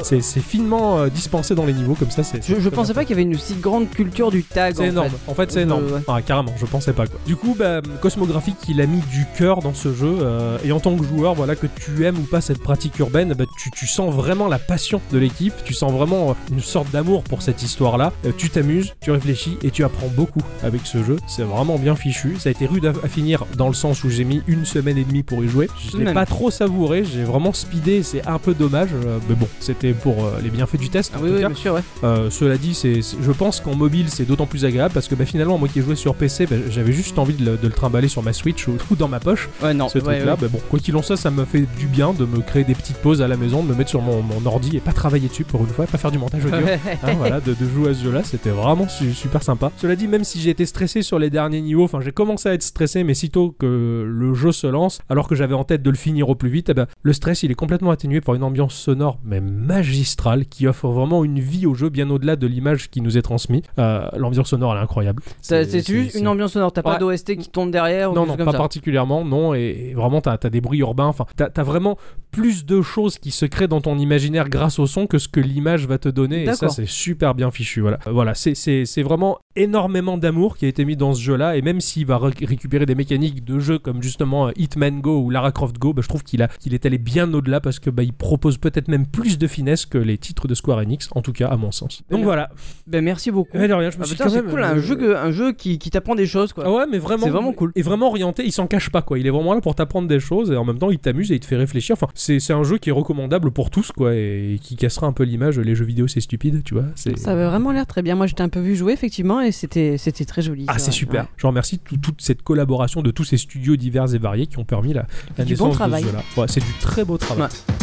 c'est- 0.03 0.17
je, 0.21 0.39
finement 0.39 0.99
euh, 0.99 1.09
dispensé 1.09 1.55
dans 1.55 1.65
les 1.65 1.73
niveaux 1.73 1.95
comme 1.95 2.11
ça. 2.11 2.23
C'est 2.23 2.43
je, 2.45 2.59
je 2.59 2.69
pensais 2.69 2.93
pas 2.93 3.01
qu'il 3.03 3.11
y 3.17 3.19
avait 3.19 3.29
une 3.29 3.37
si 3.37 3.55
grande 3.55 3.89
culture 3.89 4.31
du 4.31 4.43
tag. 4.43 4.75
c'est 4.77 4.87
énorme. 4.87 5.09
fait. 5.09 5.31
En 5.31 5.35
fait, 5.35 5.51
c'est 5.51 5.61
énorme. 5.61 5.85
ouais. 5.85 6.01
Ah, 6.07 6.21
carrément, 6.21 6.53
je 6.57 6.65
pensais 6.65 6.93
pas 6.93 7.07
quoi. 7.07 7.19
Du 7.25 7.35
coup, 7.35 7.55
bah, 7.57 7.81
Cosmographic, 8.01 8.55
il 8.69 8.79
a 8.81 8.85
mis 8.85 8.99
du 9.11 9.25
cœur 9.37 9.59
dans 9.61 9.73
ce 9.73 9.93
jeu. 9.93 10.17
euh, 10.21 10.57
et 10.63 10.71
en 10.71 10.79
tant 10.79 10.95
que 10.95 11.03
joueur, 11.03 11.33
voilà, 11.33 11.55
que 11.55 11.67
tu 11.67 12.05
aimes 12.05 12.17
ou 12.19 12.23
pas 12.23 12.41
cette 12.41 12.59
pratique 12.61 12.97
urbaine, 12.99 13.33
bah, 13.33 13.45
tu, 13.57 13.71
tu 13.71 13.87
sens 13.87 14.13
vraiment 14.13 14.47
la 14.47 14.59
passion 14.59 15.01
de 15.11 15.17
l'équipe. 15.17 15.53
Tu 15.63 15.73
sens 15.73 15.91
vraiment 15.91 16.31
euh, 16.31 16.33
une 16.51 16.59
sorte 16.75 16.91
d'amour 16.91 17.23
pour 17.23 17.41
cette 17.41 17.63
histoire-là. 17.63 18.11
Euh, 18.25 18.31
tu 18.37 18.49
t'amuses, 18.49 18.95
tu 19.01 19.09
réfléchis 19.09 19.57
et 19.63 19.71
tu 19.71 19.85
apprends 19.85 20.09
beaucoup 20.13 20.41
avec 20.61 20.81
ce 20.83 21.01
jeu. 21.05 21.15
C'est 21.25 21.43
vraiment 21.43 21.77
bien 21.77 21.95
fichu. 21.95 22.35
Ça 22.37 22.49
a 22.49 22.51
été 22.51 22.65
rude 22.65 22.85
à, 22.85 22.89
à 23.01 23.07
finir 23.07 23.45
dans 23.57 23.69
le 23.69 23.73
sens 23.73 24.03
où 24.03 24.09
j'ai 24.09 24.25
mis 24.25 24.41
une 24.47 24.65
semaine 24.65 24.97
et 24.97 25.05
demie 25.05 25.23
pour 25.23 25.41
y 25.41 25.47
jouer. 25.47 25.69
Je 25.89 25.97
l'ai 25.97 26.11
pas 26.13 26.25
trop 26.25 26.51
savouré. 26.51 27.05
J'ai 27.05 27.23
vraiment 27.23 27.53
speedé. 27.53 28.03
C'est 28.03 28.27
un 28.27 28.39
peu 28.39 28.53
dommage. 28.53 28.89
euh, 28.93 29.19
mais 29.29 29.35
bon, 29.35 29.47
c'était 29.61 29.93
pour 29.93 30.25
euh, 30.25 30.31
les 30.43 30.49
bienfaits 30.49 30.75
du 30.77 30.89
test. 30.89 31.13
Ah 31.15 31.19
en 31.19 31.21
oui, 31.23 31.29
tout 31.29 31.35
oui, 31.35 31.41
cas. 31.43 31.47
bien 31.47 31.55
sûr, 31.57 31.73
ouais. 31.75 32.29
Cela 32.29 32.57
dit, 32.57 32.73
c'est, 32.73 33.01
c'est- 33.01 33.15
je 33.21 33.31
pense 33.31 33.61
qu'en 33.61 33.73
mobile 33.75 34.07
c'est 34.09 34.25
d'autant 34.25 34.45
plus 34.45 34.65
agréable 34.65 34.93
parce 34.93 35.07
que 35.07 35.15
bah, 35.15 35.25
finalement, 35.25 35.57
moi 35.57 35.69
qui 35.69 35.79
ai 35.79 35.81
joué 35.81 35.95
sur 35.95 36.13
PC, 36.13 36.45
bah, 36.45 36.57
j'avais 36.69 36.91
juste 36.91 37.17
envie 37.19 37.35
de 37.35 37.45
le, 37.45 37.55
de 37.57 37.67
le 37.67 37.73
trimballer 37.73 38.09
sur 38.09 38.21
ma 38.21 38.33
Switch 38.33 38.67
ou, 38.67 38.75
ou 38.91 38.95
dans 38.97 39.07
ma 39.07 39.21
poche. 39.21 39.47
Ouais, 39.63 39.73
non, 39.73 39.87
ce 39.87 39.99
ouais, 39.99 40.15
truc-là, 40.15 40.33
ouais. 40.33 40.37
bah, 40.41 40.47
bon, 40.51 40.59
quoi 40.69 40.79
qu'il 40.79 40.95
en 40.97 41.01
soit, 41.01 41.15
ça 41.15 41.31
me 41.31 41.45
fait 41.45 41.65
du 41.79 41.87
bien 41.87 42.11
de 42.11 42.25
me 42.25 42.41
créer 42.41 42.65
des 42.65 42.75
petites 42.75 42.97
pauses 42.97 43.21
à 43.21 43.29
la 43.29 43.37
maison, 43.37 43.63
de 43.63 43.69
me 43.69 43.75
mettre 43.75 43.89
sur 43.91 44.01
mon, 44.01 44.21
mon 44.21 44.45
ordi 44.45 44.75
et 44.75 44.81
pas 44.81 44.91
travailler 44.91 45.29
dessus 45.29 45.45
pour 45.45 45.61
une 45.61 45.67
fois, 45.67 45.85
pas 45.85 45.97
faire 45.97 46.11
du 46.11 46.17
montage 46.17 46.43
audio. 46.45 46.64
Hein, 47.03 47.13
voilà, 47.17 47.39
de, 47.39 47.53
de 47.53 47.65
jouer 47.69 47.89
à 47.91 47.93
ce 47.93 48.03
jeu-là, 48.03 48.23
c'était 48.23 48.49
vraiment 48.49 48.87
su- 48.87 49.13
super 49.13 49.43
sympa. 49.43 49.71
Cela 49.77 49.95
dit, 49.95 50.07
même 50.07 50.23
si 50.23 50.39
j'ai 50.39 50.49
été 50.49 50.65
stressé 50.65 51.01
sur 51.01 51.19
les 51.19 51.29
derniers 51.29 51.61
niveaux, 51.61 51.83
enfin 51.83 51.99
j'ai 52.01 52.11
commencé 52.11 52.49
à 52.49 52.53
être 52.53 52.63
stressé, 52.63 53.03
mais 53.03 53.13
sitôt 53.13 53.55
que 53.57 53.65
le 54.07 54.33
jeu 54.33 54.51
se 54.51 54.67
lance, 54.67 54.99
alors 55.09 55.27
que 55.27 55.35
j'avais 55.35 55.53
en 55.53 55.63
tête 55.63 55.81
de 55.83 55.89
le 55.89 55.95
finir 55.97 56.29
au 56.29 56.35
plus 56.35 56.49
vite, 56.49 56.69
eh 56.69 56.73
ben, 56.73 56.87
le 57.03 57.13
stress 57.13 57.43
il 57.43 57.51
est 57.51 57.55
complètement 57.55 57.91
atténué 57.91 58.21
par 58.21 58.35
une 58.35 58.43
ambiance 58.43 58.73
sonore 58.73 59.19
mais 59.23 59.39
magistrale 59.41 60.45
qui 60.45 60.67
offre 60.67 60.87
vraiment 60.89 61.23
une 61.23 61.39
vie 61.39 61.65
au 61.65 61.73
jeu 61.73 61.89
bien 61.89 62.09
au-delà 62.09 62.35
de 62.35 62.47
l'image 62.47 62.89
qui 62.89 63.01
nous 63.01 63.17
est 63.17 63.21
transmise. 63.21 63.61
Euh, 63.79 64.07
L'ambiance 64.17 64.49
sonore 64.49 64.73
elle 64.73 64.79
est 64.79 64.83
incroyable. 64.83 65.21
C'est 65.41 65.85
juste 65.85 66.15
une 66.15 66.27
ambiance 66.27 66.53
sonore, 66.53 66.71
t'as 66.71 66.81
pas 66.81 66.97
d'OST 66.97 67.35
qui 67.37 67.49
tourne 67.49 67.71
derrière 67.71 68.13
non, 68.13 68.25
non, 68.25 68.35
comme 68.35 68.45
pas 68.45 68.51
ça? 68.51 68.57
particulièrement, 68.57 69.25
non. 69.25 69.53
Et, 69.53 69.89
et 69.91 69.93
vraiment, 69.93 70.21
t'as 70.21 70.37
as 70.41 70.49
des 70.49 70.61
bruits 70.61 70.79
urbains. 70.79 71.07
Enfin, 71.07 71.25
t'as 71.35 71.49
as 71.55 71.63
vraiment 71.63 71.97
plus 72.31 72.65
de 72.65 72.81
choses 72.81 73.17
qui 73.17 73.31
se 73.31 73.45
créent 73.45 73.67
dans 73.67 73.81
ton 73.81 73.97
imaginaire 73.97 74.49
grâce 74.49 74.79
au 74.79 74.87
son 74.87 75.07
que 75.07 75.17
ce 75.17 75.27
que 75.27 75.39
l'image 75.39 75.87
va 75.87 75.97
te 75.97 76.09
donner. 76.09 76.43
Et 76.43 76.45
ça, 76.55 76.69
c'est 76.69 76.87
super 76.87 77.35
bien 77.35 77.51
fichu. 77.51 77.81
Voilà, 77.81 77.99
Euh, 78.07 78.11
voilà 78.11 78.33
c'est- 78.35 79.01
vraiment 79.03 79.37
énormément 79.55 80.17
d'amour 80.17 80.57
qui 80.57 80.65
a 80.65 80.67
été 80.67 80.83
mis 80.85 80.95
dans 80.95 81.13
ce 81.13 81.21
jeu-là. 81.21 81.55
Et 81.57 81.61
même 81.61 81.79
s'il 81.81 82.05
va 82.05 82.17
ré- 82.17 82.31
récupérer 82.45 82.85
des 82.85 82.95
mécaniques 82.95 83.43
de 83.45 83.59
jeu 83.59 83.79
comme 83.79 84.01
justement 84.03 84.47
euh, 84.47 84.51
Hitman 84.57 85.01
Go 85.01 85.19
ou 85.21 85.29
Lara 85.29 85.51
Croft 85.51 85.77
Go, 85.79 85.93
bah, 85.93 86.01
je 86.01 86.07
trouve 86.09 86.23
qu'il 86.23 86.41
a- 86.41 86.47
qu'il 86.47 86.73
est 86.73 86.85
allé 86.85 86.97
bien 86.97 87.33
au-delà 87.33 87.61
parce 87.61 87.79
que 87.79 87.89
bah, 87.89 88.03
il 88.03 88.13
propose 88.13 88.57
peut-être 88.57 88.87
même 88.87 89.05
plus 89.07 89.37
de 89.37 89.47
finesse 89.47 89.85
que 89.85 89.97
les 89.97 90.17
titres 90.17 90.47
de 90.47 90.53
Square 90.55 90.79
Enix, 90.79 91.09
en 91.15 91.21
tout 91.21 91.31
cas 91.33 91.47
à 91.47 91.57
mon 91.57 91.71
sens. 91.71 92.01
Donc 92.09 92.23
voilà. 92.23 92.49
Ben 92.87 93.03
merci 93.03 93.31
beaucoup. 93.31 93.57
De 93.57 93.63
rien, 93.73 93.89
je 93.89 93.97
me 93.97 94.03
Ah, 94.03 94.05
suis 94.05 94.15
c'est 94.17 94.43
cool, 94.49 94.63
un 94.63 94.75
euh, 94.77 94.81
jeu, 94.81 94.95
que- 94.95 95.15
un 95.15 95.31
jeu 95.31 95.53
qui, 95.53 95.79
qui 95.79 95.89
t'apprend 95.89 96.15
des 96.15 96.25
choses 96.27 96.53
quoi. 96.53 96.63
Ah 96.67 96.71
ouais, 96.71 96.85
mais 96.91 96.97
vraiment. 96.97 97.23
C'est 97.23 97.29
vraiment 97.31 97.53
cool. 97.53 97.71
Et 97.75 97.81
vraiment 97.81 98.07
orienté, 98.07 98.43
il 98.45 98.51
s'en 98.51 98.67
cache 98.67 98.89
pas 98.89 99.01
quoi. 99.01 99.17
Il 99.19 99.25
est 99.25 99.29
vraiment 99.31 99.53
là 99.53 99.61
pour 99.61 99.75
t'apprendre 99.75 100.07
des 100.07 100.19
choses 100.19 100.51
et 100.51 100.55
en 100.57 100.65
même 100.65 100.77
temps 100.77 100.91
il 100.91 100.99
t'amuse 100.99 101.31
et 101.31 101.35
il 101.35 101.39
te 101.39 101.45
fait 101.45 101.55
réfléchir. 101.55 101.93
Enfin, 101.93 102.07
c'est 102.13 102.39
c'est 102.39 102.53
un 102.53 102.63
jeu 102.63 102.77
qui 102.77 102.89
est 102.89 102.93
recommandable 102.93 103.51
pour 103.51 103.69
tous 103.69 103.91
quoi 103.91 104.13
et 104.15 104.59
qui 104.61 104.75
cassera 104.75 105.07
un 105.07 105.13
peu 105.13 105.23
l'image. 105.23 105.59
Les 105.59 105.75
jeux 105.75 105.85
vidéo 105.85 106.07
c'est 106.07 106.19
stupide, 106.21 106.44
tu 106.63 106.73
vois. 106.73 106.85
c'est- 106.95 107.17
Ça 107.17 107.31
avait 107.31 107.45
vraiment 107.45 107.71
l'air 107.71 107.85
très 107.85 108.01
bien. 108.01 108.15
Moi, 108.15 108.27
j'étais 108.27 108.41
un 108.41 108.49
peu 108.49 108.59
vu 108.59 108.75
jouer, 108.75 108.93
effectivement, 108.93 109.41
et 109.41 109.51
c'était 109.51 109.97
c'était 109.97 110.25
très 110.25 110.41
joli. 110.41 110.65
Ah, 110.67 110.77
c'est 110.79 110.91
super. 110.91 111.23
ouais. 111.23 111.29
Je 111.37 111.47
remercie 111.47 111.79
tout- 111.79 111.97
toute 111.97 112.21
cette 112.21 112.41
collaboration 112.43 113.01
de 113.01 113.11
tous 113.11 113.23
ces 113.23 113.37
studios 113.37 113.75
divers 113.75 114.13
et 114.13 114.17
variés 114.17 114.47
qui 114.47 114.57
ont 114.59 114.65
permis 114.65 114.93
la, 114.93 115.05
la 115.37 115.45
du 115.45 115.51
naissance 115.51 115.65
bon 115.65 115.71
de 115.71 115.75
travail. 115.75 116.03
ce 116.03 116.07
jeu-là. 116.07 116.23
Ouais, 116.37 116.47
c'est 116.47 116.59
du 116.63 116.71
très 116.81 117.03
beau 117.03 117.17
travail. 117.17 117.43
Ouais. 117.43 117.75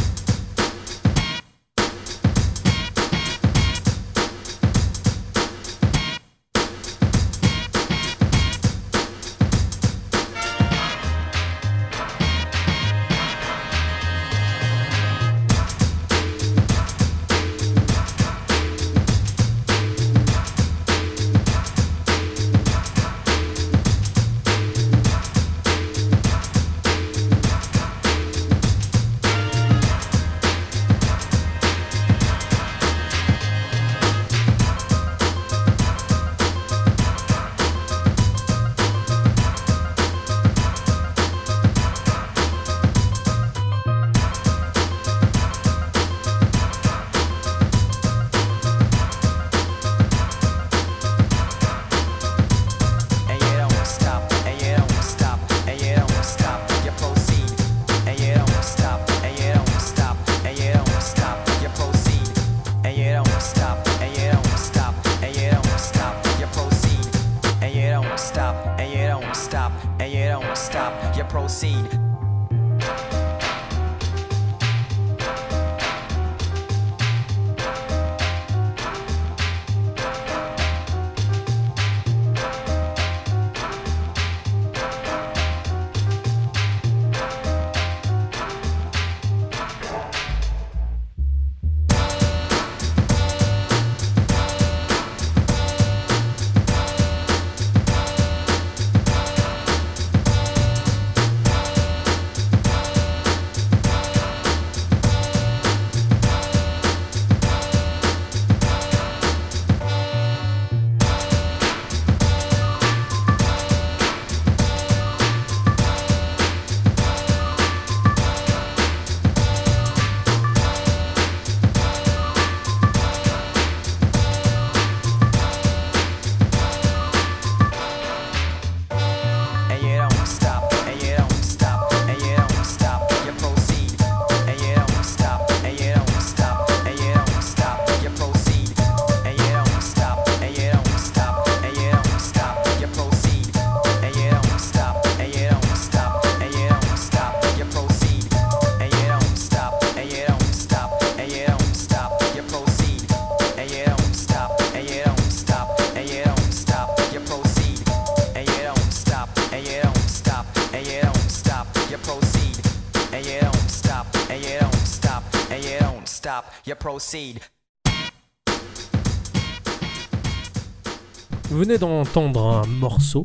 Vous 171.51 171.59
venez 171.59 171.77
d'entendre 171.77 172.47
un 172.47 172.67
morceau. 172.67 173.23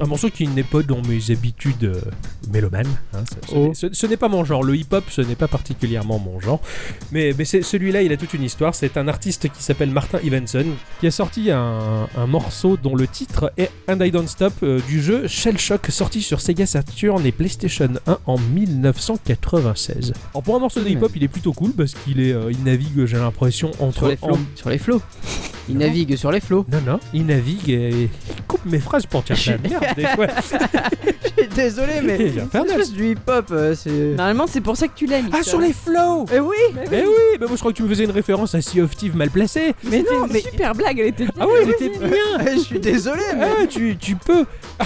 Un 0.00 0.06
morceau 0.06 0.30
qui 0.30 0.48
n'est 0.48 0.62
pas 0.62 0.82
dans 0.82 1.02
mes 1.02 1.30
habitudes 1.30 2.00
mélomanes. 2.52 2.86
hein, 3.14 3.24
ce- 3.28 3.48
ce 3.50 3.54
Oh. 3.56 3.68
n'est- 3.68 3.74
ce 3.74 3.86
ce 3.92 4.06
n'est 4.06 4.16
pas 4.16 4.28
mon 4.28 4.44
genre. 4.44 4.62
Le 4.62 4.76
hip-hop, 4.76 5.04
ce 5.10 5.20
n'est 5.20 5.34
pas 5.36 5.48
particulièrement 5.48 6.18
mon 6.18 6.40
genre. 6.40 6.60
Mais, 7.12 7.32
mais 7.36 7.44
c'est- 7.44 7.62
celui-là, 7.62 8.02
il 8.02 8.12
a 8.12 8.16
toute 8.16 8.34
une 8.34 8.42
histoire. 8.42 8.74
C'est 8.74 8.96
un 8.96 9.08
artiste 9.08 9.48
qui 9.50 9.62
s'appelle 9.62 9.90
Martin 9.90 10.18
Evenson 10.24 10.64
qui 11.00 11.06
a 11.06 11.10
sorti 11.10 11.50
un, 11.50 12.08
un 12.16 12.26
morceau 12.26 12.76
dont 12.76 12.94
le 12.96 13.06
titre 13.06 13.52
est 13.56 13.70
And 13.88 14.00
I 14.00 14.10
Don't 14.10 14.26
Stop 14.28 14.52
euh, 14.62 14.80
du 14.88 15.02
jeu 15.02 15.26
Shell 15.28 15.58
Shock 15.58 15.86
sorti 15.90 16.22
sur 16.22 16.40
Sega 16.40 16.66
Saturn 16.66 17.24
et 17.26 17.32
PlayStation 17.32 17.88
1 18.06 18.18
en 18.26 18.38
1996. 18.38 20.12
Alors 20.32 20.42
pour 20.42 20.56
un 20.56 20.58
morceau 20.58 20.80
de 20.80 20.88
hip-hop, 20.88 21.12
il 21.14 21.22
est 21.24 21.28
plutôt 21.28 21.52
cool 21.52 21.72
parce 21.72 21.94
qu'il 21.94 22.20
est, 22.20 22.32
euh, 22.32 22.50
il 22.50 22.62
navigue, 22.62 23.04
j'ai 23.06 23.16
l'impression, 23.16 23.70
entre 23.80 23.98
Sur 24.00 24.08
les 24.08 24.16
flots. 24.16 24.34
en- 24.34 24.38
Sur 24.56 24.70
les 24.70 24.78
flots. 24.78 25.02
Il 25.68 25.78
navigue 25.78 26.14
sur 26.16 26.30
les 26.30 26.40
flots. 26.40 26.66
non, 26.70 26.80
non, 26.86 27.00
il 27.14 27.24
navigue 27.24 27.70
et 27.70 27.88
il 28.36 28.42
coupe 28.46 28.64
mes 28.66 28.78
phrases 28.80 29.06
pour 29.06 29.22
dire 29.22 29.36
de 29.46 29.50
la 29.50 29.80
merde 29.80 29.96
des 29.96 30.06
fois. 30.08 30.26
Désolé, 31.54 32.00
mais 32.02 32.32
C'est 32.34 32.40
infernal. 32.42 32.70
c'est 32.72 32.76
juste 32.78 32.92
du 32.94 33.10
hip-hop. 33.12 33.46
euh, 33.50 33.74
c'est. 33.74 33.90
Normalement, 34.16 34.46
c'est 34.46 34.60
pour 34.60 34.76
ça 34.76 34.88
que 34.88 34.94
tu 34.96 35.06
l'aimes. 35.06 35.28
Ah, 35.32 35.42
sur 35.42 35.60
les 35.60 35.72
flows 35.72 36.26
Eh 36.34 36.40
oui. 36.40 36.56
Eh 36.92 37.00
oui, 37.06 37.38
bah 37.40 37.46
moi 37.46 37.56
je 37.56 37.60
crois 37.60 37.72
que 37.72 37.76
tu 37.76 37.82
me 37.82 37.88
faisais 37.88 38.04
une 38.04 38.10
référence 38.10 38.54
à 38.54 38.60
Sea 38.62 38.80
of 38.82 38.96
Thieves 38.96 39.16
mal 39.16 39.30
placée. 39.30 39.74
Mais 39.84 39.98
non, 39.98 40.26
mais- 40.30 40.40
super 40.40 40.74
blague, 40.74 40.98
elle 40.98 41.06
était 41.08 41.24
bien. 41.24 41.32
Ah 41.40 41.46
oui, 41.46 41.72
c'était 41.78 41.98
bien 41.98 42.54
Je 42.54 42.58
suis 42.60 42.80
désolé, 42.80 43.22
mais. 43.36 43.44
Ah, 43.62 43.66
tu, 43.66 43.96
tu 43.96 44.16
peux 44.16 44.44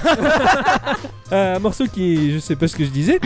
Euh, 1.31 1.57
Un 1.57 1.59
morceau 1.59 1.85
qui 1.87 2.15
est... 2.15 2.31
Je 2.33 2.39
sais 2.39 2.57
pas 2.57 2.67
ce 2.69 2.75
que 2.75 2.85
je 2.85 2.89
disais. 2.89 3.19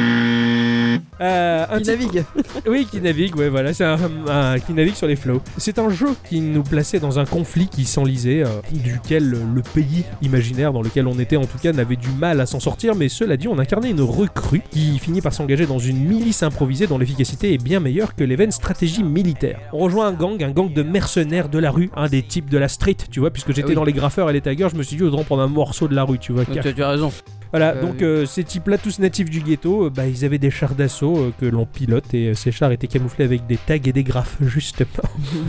Euh, 1.21 1.65
un 1.71 1.79
Qui 1.79 1.85
titre- 1.85 1.91
navigue. 1.97 2.25
Oui, 2.67 2.85
qui 2.91 3.01
navigue, 3.01 3.37
ouais, 3.37 3.49
voilà, 3.49 3.73
c'est 3.73 3.85
un, 3.85 3.97
un- 4.29 4.59
qui 4.59 4.73
navigue 4.73 4.97
sur 4.97 5.07
les 5.07 5.15
flots. 5.15 5.41
C'est 5.57 5.79
un 5.79 5.89
jeu 5.89 6.09
qui 6.29 6.41
nous 6.41 6.65
plaçait 6.65 6.99
dans 6.99 7.21
un 7.21 7.25
conflit 7.25 7.69
qui 7.69 7.85
s'enlisait, 7.85 8.43
euh, 8.43 8.49
duquel 8.73 9.31
le 9.31 9.63
pays 9.63 10.05
imaginaire 10.21 10.73
dans 10.73 10.83
lequel 10.83 11.07
on 11.07 11.17
était, 11.21 11.37
en 11.37 11.45
tout 11.45 11.59
cas, 11.63 11.73
n'avait 11.73 11.95
du 11.95 12.09
mal 12.19 12.41
à 12.41 12.47
s'en 12.47 12.59
sortir. 12.59 12.97
Mais 12.97 13.09
cela 13.09 13.37
dit, 13.37 13.47
on 13.47 13.59
incarnait 13.61 13.91
une 13.91 14.01
recrue 14.03 14.63
qui 14.71 14.99
finit 14.99 15.21
par 15.21 15.33
s'engager 15.33 15.67
dans 15.67 15.79
une 15.79 16.05
milice 16.05 16.43
improvisée 16.43 16.87
dont 16.87 16.99
l'efficacité 16.99 17.55
est 17.55 17.63
bien 17.63 17.81
meilleure 17.81 18.15
que 18.15 18.25
les 18.25 18.37
vaines 18.37 18.51
stratégies 18.53 19.03
militaires. 19.05 19.59
On 19.73 19.79
rejoint 19.79 20.07
un 20.09 20.13
gang, 20.13 20.43
un 20.43 20.51
gang 20.51 20.73
de 20.73 20.83
mercenaires 20.83 21.49
de 21.49 21.59
la 21.59 21.71
rue, 21.71 21.91
un 21.97 22.09
des 22.09 22.23
types 22.23 22.51
de 22.51 22.59
la 22.59 22.69
street, 22.69 22.97
tu 23.11 23.21
vois, 23.21 23.31
puisque 23.31 23.49
j'étais 23.49 23.63
Ah 23.63 23.69
oui. 23.71 23.75
dans 23.75 23.85
les 23.85 23.93
graffeurs 23.93 24.29
et 24.31 24.33
les 24.33 24.41
taggers, 24.41 24.69
je 24.71 24.77
me 24.77 24.83
suis 24.83 24.97
dit 24.97 25.03
autant 25.03 25.25
prendre 25.25 25.43
un 25.43 25.49
morceau 25.49 25.89
de 25.89 25.95
la 25.95 26.05
rue, 26.05 26.19
tu 26.19 26.33
vois. 26.33 26.45
Tu, 26.45 26.59
tu 26.75 26.83
as 26.83 26.89
raison. 26.89 27.13
Voilà, 27.53 27.75
Euh, 27.77 27.83
donc 27.83 28.03
euh, 28.03 28.27
ces 28.27 28.45
types-là, 28.45 28.79
tous 28.79 28.99
natifs 28.99 29.29
du 29.31 29.41
ghetto, 29.41 29.85
euh, 29.87 29.91
bah, 29.91 30.07
ils 30.07 30.25
avaient 30.25 30.39
des 30.39 30.51
chars 30.51 30.75
d'assaut 30.75 31.17
euh, 31.19 31.33
que 31.41 31.47
l'on 31.47 31.67
pilote 31.67 32.13
et 32.15 32.35
ces 32.35 32.51
chars 32.51 32.73
étaient 32.73 32.87
camouflés 32.87 33.25
avec 33.25 33.47
des 33.47 33.57
tags 33.59 33.75
et 33.75 33.93
des 33.93 34.03
graphes, 34.05 34.37
justement. 34.41 34.87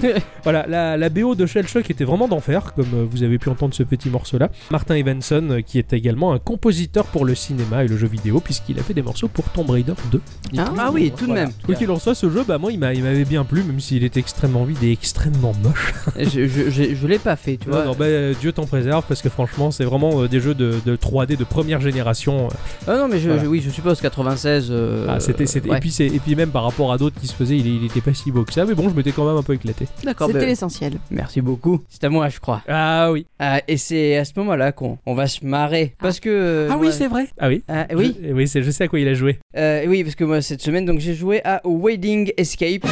voilà, 0.43 0.65
la, 0.67 0.97
la 0.97 1.09
BO 1.09 1.35
de 1.35 1.45
Shell 1.45 1.67
Shock 1.67 1.89
était 1.89 2.03
vraiment 2.03 2.27
d'enfer, 2.27 2.73
comme 2.75 3.07
vous 3.09 3.23
avez 3.23 3.37
pu 3.37 3.49
entendre 3.49 3.73
ce 3.73 3.83
petit 3.83 4.09
morceau-là. 4.09 4.49
Martin 4.71 4.95
Evanson, 4.95 5.61
qui 5.65 5.79
est 5.79 5.93
également 5.93 6.33
un 6.33 6.39
compositeur 6.39 7.05
pour 7.05 7.25
le 7.25 7.35
cinéma 7.35 7.83
et 7.83 7.87
le 7.87 7.97
jeu 7.97 8.07
vidéo, 8.07 8.39
puisqu'il 8.39 8.77
a 8.79 8.83
fait 8.83 8.93
des 8.93 9.01
morceaux 9.01 9.27
pour 9.27 9.45
Tomb 9.49 9.69
Raider 9.69 9.93
2. 10.11 10.21
Ah, 10.57 10.65
Ah 10.77 10.91
oui, 10.93 11.11
tout 11.15 11.21
de 11.25 11.31
Voilà. 11.31 11.45
même. 11.45 11.51
Quoi 11.65 11.75
qu'il 11.75 11.89
en 11.89 11.99
soit, 11.99 12.15
ce 12.15 12.29
jeu, 12.29 12.43
bah 12.47 12.57
moi, 12.57 12.71
il 12.71 12.79
m'a- 12.79 12.93
il 12.93 13.03
m'avait 13.03 13.25
bien 13.25 13.43
plu, 13.45 13.63
même 13.63 13.79
s'il 13.79 14.03
était 14.03 14.19
extrêmement 14.19 14.65
vide 14.65 14.83
et 14.83 14.91
extrêmement 14.91 15.53
moche. 15.63 15.93
je 16.19 16.47
je, 16.47 16.69
je, 16.69 16.95
je 16.95 17.07
l'ai 17.07 17.19
pas 17.19 17.35
fait, 17.35 17.57
tu 17.57 17.69
Non, 17.69 17.75
vois. 17.75 17.85
non, 17.85 17.95
bah, 17.97 18.33
Dieu 18.39 18.51
t'en 18.51 18.65
préserve, 18.65 19.05
parce 19.07 19.21
que 19.21 19.29
franchement, 19.29 19.71
c'est 19.71 19.85
vraiment 19.85 20.25
des 20.25 20.39
jeux 20.41 20.53
de, 20.53 20.75
de 20.85 20.95
3D 20.97 21.37
de 21.37 21.43
première 21.45 21.79
génération. 21.79 21.92
Euh, 22.01 22.47
Ah 22.87 22.97
non, 22.97 23.07
mais 23.07 23.19
je, 23.19 23.27
Voilà. 23.29 23.43
je- 23.43 23.47
oui, 23.47 23.61
je 23.63 23.69
suppose 23.69 24.01
96. 24.01 24.67
euh, 24.71 25.07
Ah, 25.09 25.19
c'était, 25.19 25.45
c'était- 25.45 25.69
ouais. 25.69 25.77
et, 25.77 25.79
puis 25.79 25.91
c'est- 25.91 26.07
et 26.07 26.19
puis 26.19 26.35
même 26.35 26.49
par 26.49 26.63
rapport 26.63 26.91
à 26.91 26.97
d'autres 26.97 27.19
qui 27.19 27.27
se 27.27 27.33
faisaient, 27.33 27.57
il, 27.57 27.67
il 27.67 27.85
était 27.85 28.01
pas 28.01 28.13
si 28.13 28.31
beau 28.31 28.43
que 28.43 28.53
ça, 28.53 28.65
mais 28.65 28.73
bon, 28.73 28.89
je 28.89 28.95
m'étais 28.95 29.11
quand 29.11 29.25
même 29.27 29.37
un 29.37 29.43
peu 29.43 29.53
éclaté. 29.53 29.87
D'accord, 30.03 30.27
C'était 30.27 30.39
bah, 30.41 30.45
l'essentiel. 30.45 30.93
merci 31.11 31.41
beaucoup. 31.41 31.81
C'est 31.89 32.03
à 32.03 32.09
moi, 32.09 32.29
je 32.29 32.39
crois. 32.39 32.61
Ah 32.67 33.11
oui. 33.11 33.25
Ah, 33.39 33.61
et 33.67 33.77
c'est 33.77 34.17
à 34.17 34.25
ce 34.25 34.31
moment-là 34.37 34.71
qu'on 34.71 34.97
on 35.05 35.13
va 35.15 35.27
se 35.27 35.45
marrer. 35.45 35.95
Parce 35.99 36.19
que. 36.19 36.29
euh, 36.29 36.67
ah 36.71 36.75
moi- 36.77 36.85
oui, 36.87 36.91
c'est 36.91 37.07
vrai. 37.07 37.27
Ah 37.39 37.47
oui. 37.47 37.63
Ah, 37.67 37.87
oui, 37.95 38.15
Je, 38.23 38.31
oui, 38.33 38.47
c'est, 38.47 38.63
je 38.63 38.71
sais 38.71 38.85
à 38.85 38.87
quoi 38.87 38.99
il 38.99 39.07
a 39.07 39.13
joué. 39.13 39.39
euh, 39.57 39.85
oui, 39.87 40.03
parce 40.03 40.15
que 40.15 40.23
moi 40.23 40.41
cette 40.41 40.61
semaine, 40.61 40.85
donc 40.85 40.99
j'ai 40.99 41.15
joué 41.15 41.41
à 41.45 41.61
Wedding 41.65 42.31
Escape. 42.37 42.85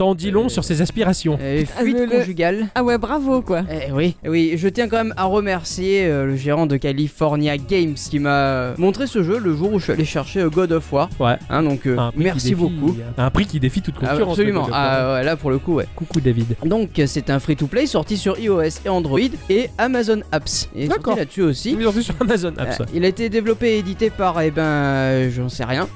Ça 0.00 0.06
en 0.06 0.14
dit 0.14 0.30
long 0.30 0.48
sur 0.48 0.64
ses 0.64 0.80
aspirations. 0.80 1.38
euh, 1.42 1.62
fuite 1.66 1.94
le- 1.94 2.06
le- 2.06 2.10
conjugale. 2.20 2.68
Ah 2.74 2.82
ouais, 2.82 2.96
bravo 2.96 3.42
quoi. 3.42 3.64
Eh 3.70 3.92
oui, 3.92 4.16
eh 4.24 4.30
oui, 4.30 4.54
je 4.56 4.66
tiens 4.66 4.88
quand 4.88 4.96
même 4.96 5.12
à 5.18 5.24
remercier 5.24 6.06
euh, 6.06 6.24
le 6.24 6.36
gérant 6.36 6.64
de 6.64 6.78
California 6.78 7.58
Games 7.58 7.92
qui 7.92 8.18
m'a 8.18 8.72
montré 8.78 9.06
ce 9.06 9.22
jeu 9.22 9.38
le 9.38 9.54
jour 9.54 9.74
où 9.74 9.78
je 9.78 9.84
suis 9.84 9.92
allé 9.92 10.06
chercher 10.06 10.40
euh, 10.40 10.48
God 10.48 10.72
of 10.72 10.90
War. 10.90 11.10
Ouais. 11.20 11.36
Hein, 11.50 11.62
donc 11.64 11.86
euh, 11.86 11.98
Un 11.98 12.12
prix 12.12 12.16
qui 12.16 12.24
merci 12.24 12.48
défie- 12.48 12.54
beaucoup. 12.54 12.96
Un 13.18 13.28
prix 13.30 13.44
qui 13.44 13.60
défie 13.60 13.82
toute 13.82 13.96
Ah, 14.00 14.06
concurrence. 14.12 14.38
absolument. 14.38 14.60
le 14.60 14.64
God 14.68 14.70
of 14.70 14.78
War. 14.80 14.90
Ah, 14.90 15.12
ouais, 15.16 15.22
là 15.22 15.36
pour 15.36 15.50
le 15.50 15.58
coup, 15.58 15.74
ouais. 15.74 15.86
Coucou 15.94 16.18
David. 16.22 16.56
Donc 16.64 16.98
euh, 16.98 17.04
c'est 17.06 17.28
un 17.28 17.38
free-to-play 17.38 17.84
sorti 17.84 18.16
sur 18.16 18.38
iOS 18.38 18.62
et 18.86 18.88
Android 18.88 19.18
et 19.50 19.68
Amazon 19.76 20.20
Apps. 20.32 20.70
Et 20.74 20.88
D'accord. 20.88 21.04
sorti 21.08 21.18
là-dessus 21.18 21.42
aussi. 21.42 21.72
Il 21.72 21.80
est 21.80 21.84
sorti 21.84 22.02
sur 22.04 22.14
Amazon 22.22 22.54
Apps. 22.56 22.80
Euh, 22.80 22.84
il 22.94 23.04
a 23.04 23.08
été 23.08 23.28
développé 23.28 23.72
et 23.74 23.78
édité 23.80 24.08
par, 24.08 24.40
eh 24.40 24.50
ben, 24.50 24.62
euh, 24.62 25.30
j'en 25.30 25.50
sais 25.50 25.64
rien. 25.64 25.86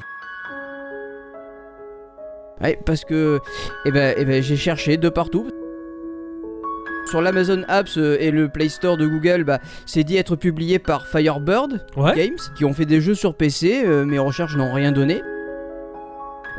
Ouais, 2.63 2.79
parce 2.87 3.05
que, 3.05 3.41
eh 3.85 3.91
ben, 3.91 4.15
eh 4.17 4.25
ben, 4.25 4.43
j'ai 4.43 4.57
cherché 4.57 4.97
de 4.97 5.09
partout. 5.09 5.49
Sur 7.11 7.21
l'Amazon 7.21 7.63
Apps 7.69 7.99
euh, 7.99 8.17
et 8.19 8.31
le 8.31 8.49
Play 8.49 8.69
Store 8.69 8.97
de 8.97 9.07
Google, 9.07 9.45
bah, 9.45 9.59
c'est 9.87 10.05
dit 10.05 10.17
être 10.17 10.37
publié 10.37 10.79
par 10.79 11.07
Firebird 11.07 11.85
Ouais. 11.97 12.15
Games, 12.17 12.39
qui 12.57 12.65
ont 12.65 12.73
fait 12.73 12.87
des 12.87 13.01
jeux 13.01 13.15
sur 13.15 13.35
PC. 13.35 13.83
euh, 13.85 14.05
mes 14.05 14.19
recherches 14.19 14.57
n'ont 14.57 14.73
rien 14.73 14.91
donné. 14.93 15.21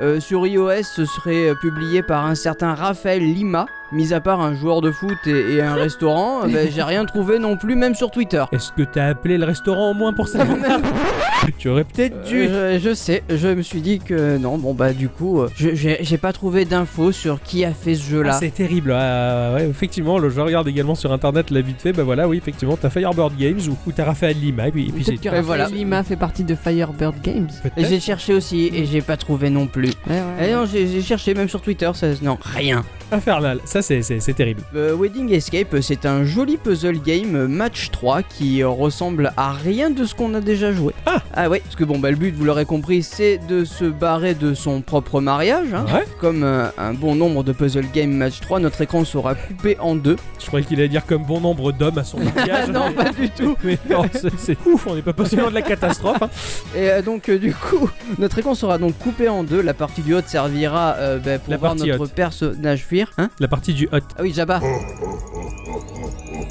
Euh, 0.02 0.20
sur 0.20 0.46
iOS, 0.46 0.84
ce 0.84 1.06
serait 1.06 1.54
publié 1.62 2.04
par 2.04 2.26
un 2.26 2.36
certain 2.36 2.76
Raphaël 2.76 3.22
Lima. 3.24 3.66
Mis 3.92 4.14
à 4.14 4.20
part 4.20 4.42
un 4.42 4.56
joueur 4.56 4.82
de 4.82 4.92
foot 4.92 5.18
et, 5.28 5.56
et 5.56 5.62
un 5.62 5.76
restaurant, 5.76 6.42
bah, 6.48 6.68
j'ai 6.70 6.82
rien 6.84 7.06
trouvé 7.06 7.38
non 7.40 7.56
plus, 7.56 7.76
même 7.76 7.94
sur 7.96 8.10
Twitter. 8.12 8.44
Est-ce 8.52 8.72
que 8.72 8.82
t'as 8.82 9.06
appelé 9.08 9.38
le 9.38 9.46
restaurant 9.46 9.92
au 9.92 9.94
moins 9.94 10.12
pour 10.14 10.28
ça 10.28 10.46
Tu 11.60 11.70
aurais 11.70 11.84
peut-être 11.84 12.24
dû. 12.24 12.48
Euh, 12.48 12.80
je, 12.80 12.90
je 12.90 12.94
sais, 12.96 13.24
je 13.30 13.48
me 13.50 13.62
suis 13.62 13.82
dit 13.82 14.00
que 14.00 14.38
non, 14.38 14.58
bon 14.58 14.74
bah 14.74 14.94
du 14.94 15.10
coup, 15.10 15.42
euh, 15.42 15.50
je- 15.56 15.70
j'ai 16.00 16.18
pas 16.18 16.34
trouvé 16.34 16.66
d'infos 16.66 17.12
sur 17.12 17.42
qui 17.42 17.64
a 17.64 17.72
fait 17.72 17.94
ce 17.96 18.02
Ah, 18.08 18.10
jeu-là. 18.10 18.34
c'est 18.34 18.50
terrible. 18.54 18.92
Ah, 18.92 19.52
ouais, 19.54 19.68
effectivement, 19.70 20.18
le, 20.18 20.30
je 20.30 20.42
regarde 20.42 20.68
également 20.68 20.96
sur 20.96 21.12
internet 21.12 21.52
la 21.52 21.62
vite 21.62 21.82
fait. 21.82 21.94
Bah 21.94 22.04
voilà, 22.04 22.28
oui, 22.28 22.38
effectivement, 22.38 22.78
t'as 22.82 22.90
Firebird 22.90 23.36
Games 23.38 23.60
ou, 23.70 23.78
ou 23.88 23.92
t'as 23.92 24.06
Raphaël 24.06 24.36
Lima 24.40 24.68
et 24.68 24.72
puis, 24.72 24.88
et 24.90 24.92
puis 24.92 25.04
c'est 25.04 25.16
Raphaël 25.30 25.44
voilà. 25.44 25.68
Lima 25.68 26.02
fait 26.04 26.16
partie 26.16 26.44
de 26.44 26.56
Firebird 26.56 27.16
Games. 27.22 27.50
et 27.78 27.86
j'ai 27.86 28.00
cherché 28.00 28.34
aussi 28.34 28.72
et 28.74 28.86
j'ai 28.86 29.02
pas 29.02 29.18
trouvé 29.18 29.50
non 29.52 29.68
plus. 29.68 29.90
Ouais, 30.10 30.16
ouais. 30.16 30.48
Eh 30.50 30.54
non, 30.54 30.66
j'ai 30.66 30.88
j'ai 30.88 31.02
cherché 31.02 31.34
même 31.36 31.50
sur 31.50 31.62
Twitter, 31.62 31.92
ça, 31.94 32.08
non, 32.24 32.38
rien. 32.42 32.84
Infernal. 33.12 33.60
Ça, 33.76 33.82
c'est, 33.82 34.34
terrible. 34.34 34.62
Euh, 34.74 34.96
Wedding 34.96 35.34
Escape, 35.34 35.76
c'est 35.82 36.06
un 36.06 36.24
joli 36.24 36.56
puzzle 36.56 36.98
game 37.02 37.36
euh, 37.36 37.46
match 37.50 37.92
3 37.92 38.24
qui 38.24 38.64
euh, 38.64 38.70
ressemble 38.70 39.34
à 39.36 39.52
rien 39.52 39.90
de 39.90 40.06
ce 40.06 40.16
qu'on 40.16 40.34
a 40.34 40.40
déjà 40.40 40.72
joué. 40.72 40.94
Ah 41.34 41.50
ouais, 41.50 41.60
parce 41.60 41.76
que 41.76 41.84
bon 41.84 42.00
bah 42.00 42.10
le 42.10 42.16
but, 42.16 42.34
vous 42.34 42.46
l'aurez 42.46 42.64
compris, 42.64 43.04
c'est 43.04 43.38
de 43.50 43.66
se 43.66 43.84
barrer 43.84 44.34
de 44.34 44.54
son 44.54 44.80
propre 44.80 45.20
mariage. 45.20 45.74
hein. 45.74 45.86
Ouais. 45.94 46.06
Comme 46.22 46.46
euh, 46.46 46.68
un 46.78 46.94
bon 46.94 47.16
nombre 47.16 47.44
de 47.44 47.52
puzzle 47.52 47.84
game 47.94 48.12
match 48.14 48.40
3, 48.40 48.62
notre 48.62 48.80
écran 48.80 49.04
sera 49.04 49.36
coupé 49.36 49.76
en 49.82 49.96
deux. 49.96 50.16
Je 50.40 50.46
croyais 50.46 50.66
qu'il 50.66 50.80
allait 50.80 50.88
dire 50.88 51.06
comme 51.06 51.26
bon 51.26 51.42
nombre 51.42 51.74
d'hommes 51.74 51.98
à 51.98 52.06
son 52.06 52.20
mariage. 52.36 52.70
non, 52.70 52.94
pas 52.94 53.12
du 53.12 53.30
tout. 53.30 53.58
Mais 53.66 53.78
non, 53.90 54.04
c'est, 54.38 54.58
ouf, 54.66 54.88
on 54.88 54.96
n'est 54.96 55.02
pas 55.02 55.12
passé 55.12 55.36
loin 55.36 55.50
de 55.50 55.54
la 55.56 55.62
catastrophe. 55.62 56.22
hein. 56.22 56.30
Et 56.78 56.90
euh, 56.92 57.02
donc 57.02 57.30
du 57.30 57.54
coup, 57.54 57.90
notre 58.20 58.38
écran 58.40 58.56
sera 58.56 58.78
donc 58.78 58.98
coupé 59.00 59.28
en 59.28 59.44
deux. 59.44 59.62
La 59.62 59.74
partie 59.74 60.02
du 60.02 60.14
haut 60.14 60.22
servira 60.26 60.96
bah, 61.26 61.40
pour 61.40 61.52
La 61.52 61.58
voir 61.58 61.76
notre 61.76 62.00
haute. 62.00 62.14
personnage 62.14 62.86
fuir. 62.86 63.12
Hein 63.18 63.30
La 63.42 63.50
partie 63.50 63.65
du 63.74 63.88
hot. 63.92 64.00
ah 64.18 64.22
oui, 64.22 64.34
Jabba. 64.34 64.60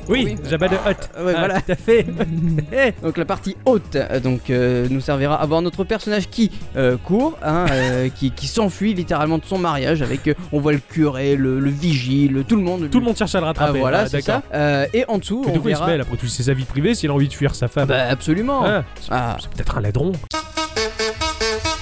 Oui, 0.07 0.23
Oui. 0.27 0.37
Jabba 0.49 0.69
de 0.69 0.75
hot. 0.75 0.79
Ah 1.17 1.25
ouais, 1.25 1.33
Ah, 1.35 1.39
voilà. 1.39 1.61
Tout 1.63 1.73
à 1.73 1.77
fait. 1.77 2.05
Eh, 2.73 2.93
Donc 3.03 3.17
la 3.17 3.25
partie 3.25 3.57
haute 3.65 3.97
euh, 3.97 4.21
donc 4.21 4.51
euh, 4.51 4.87
nous 4.91 5.01
servira 5.01 5.37
à 5.41 5.47
voir 5.47 5.63
notre 5.63 5.85
personnage 5.85 6.29
qui 6.29 6.51
euh, 6.77 6.97
court, 6.99 7.39
hein, 7.43 7.65
euh, 7.71 8.09
qui, 8.15 8.31
qui 8.31 8.47
s'enfuit 8.47 8.93
littéralement 8.95 9.39
de 9.39 9.45
son 9.45 9.57
mariage 9.59 10.03
avec 10.03 10.31
on 10.53 10.61
voit 10.61 10.73
le 10.73 10.79
curé, 10.79 11.37
le, 11.37 11.59
le 11.61 11.71
vigile, 11.71 12.45
tout 12.47 12.57
le 12.57 12.63
monde. 12.63 12.91
Tout 12.91 12.99
le 13.01 13.07
monde 13.07 13.17
cherche 13.17 13.35
à 13.35 13.39
le 13.41 13.45
Ah 13.45 13.49
rattraper. 13.49 13.79
voilà, 13.79 14.01
Ah, 14.01 14.07
c'est 14.09 14.21
ça. 14.21 14.33
d'accord. 14.35 14.51
Euh, 14.55 14.87
et 14.93 15.05
en 15.09 15.19
dessous, 15.19 15.43
Mais 15.47 15.53
on 15.53 15.55
de 15.55 15.59
quoi 15.61 15.71
il 15.71 15.75
se 15.75 15.79
verra. 15.81 15.91
mêle 15.93 16.01
après 16.03 16.17
tout 16.17 16.27
C'est 16.27 16.43
sa 16.43 16.53
vie 16.55 16.65
privée 16.65 16.95
s'il 16.95 17.11
a 17.11 17.15
envie 17.15 17.29
de 17.29 17.33
fuir 17.35 17.55
sa 17.55 17.69
femme. 17.69 17.89
Bah 17.89 18.05
absolument. 18.11 18.63
Ah, 18.65 18.85
c'est, 19.01 19.09
Ah. 19.11 19.37
c'est 19.41 19.49
peut-être 19.51 19.79
un 19.79 19.81
ladron. 19.81 20.13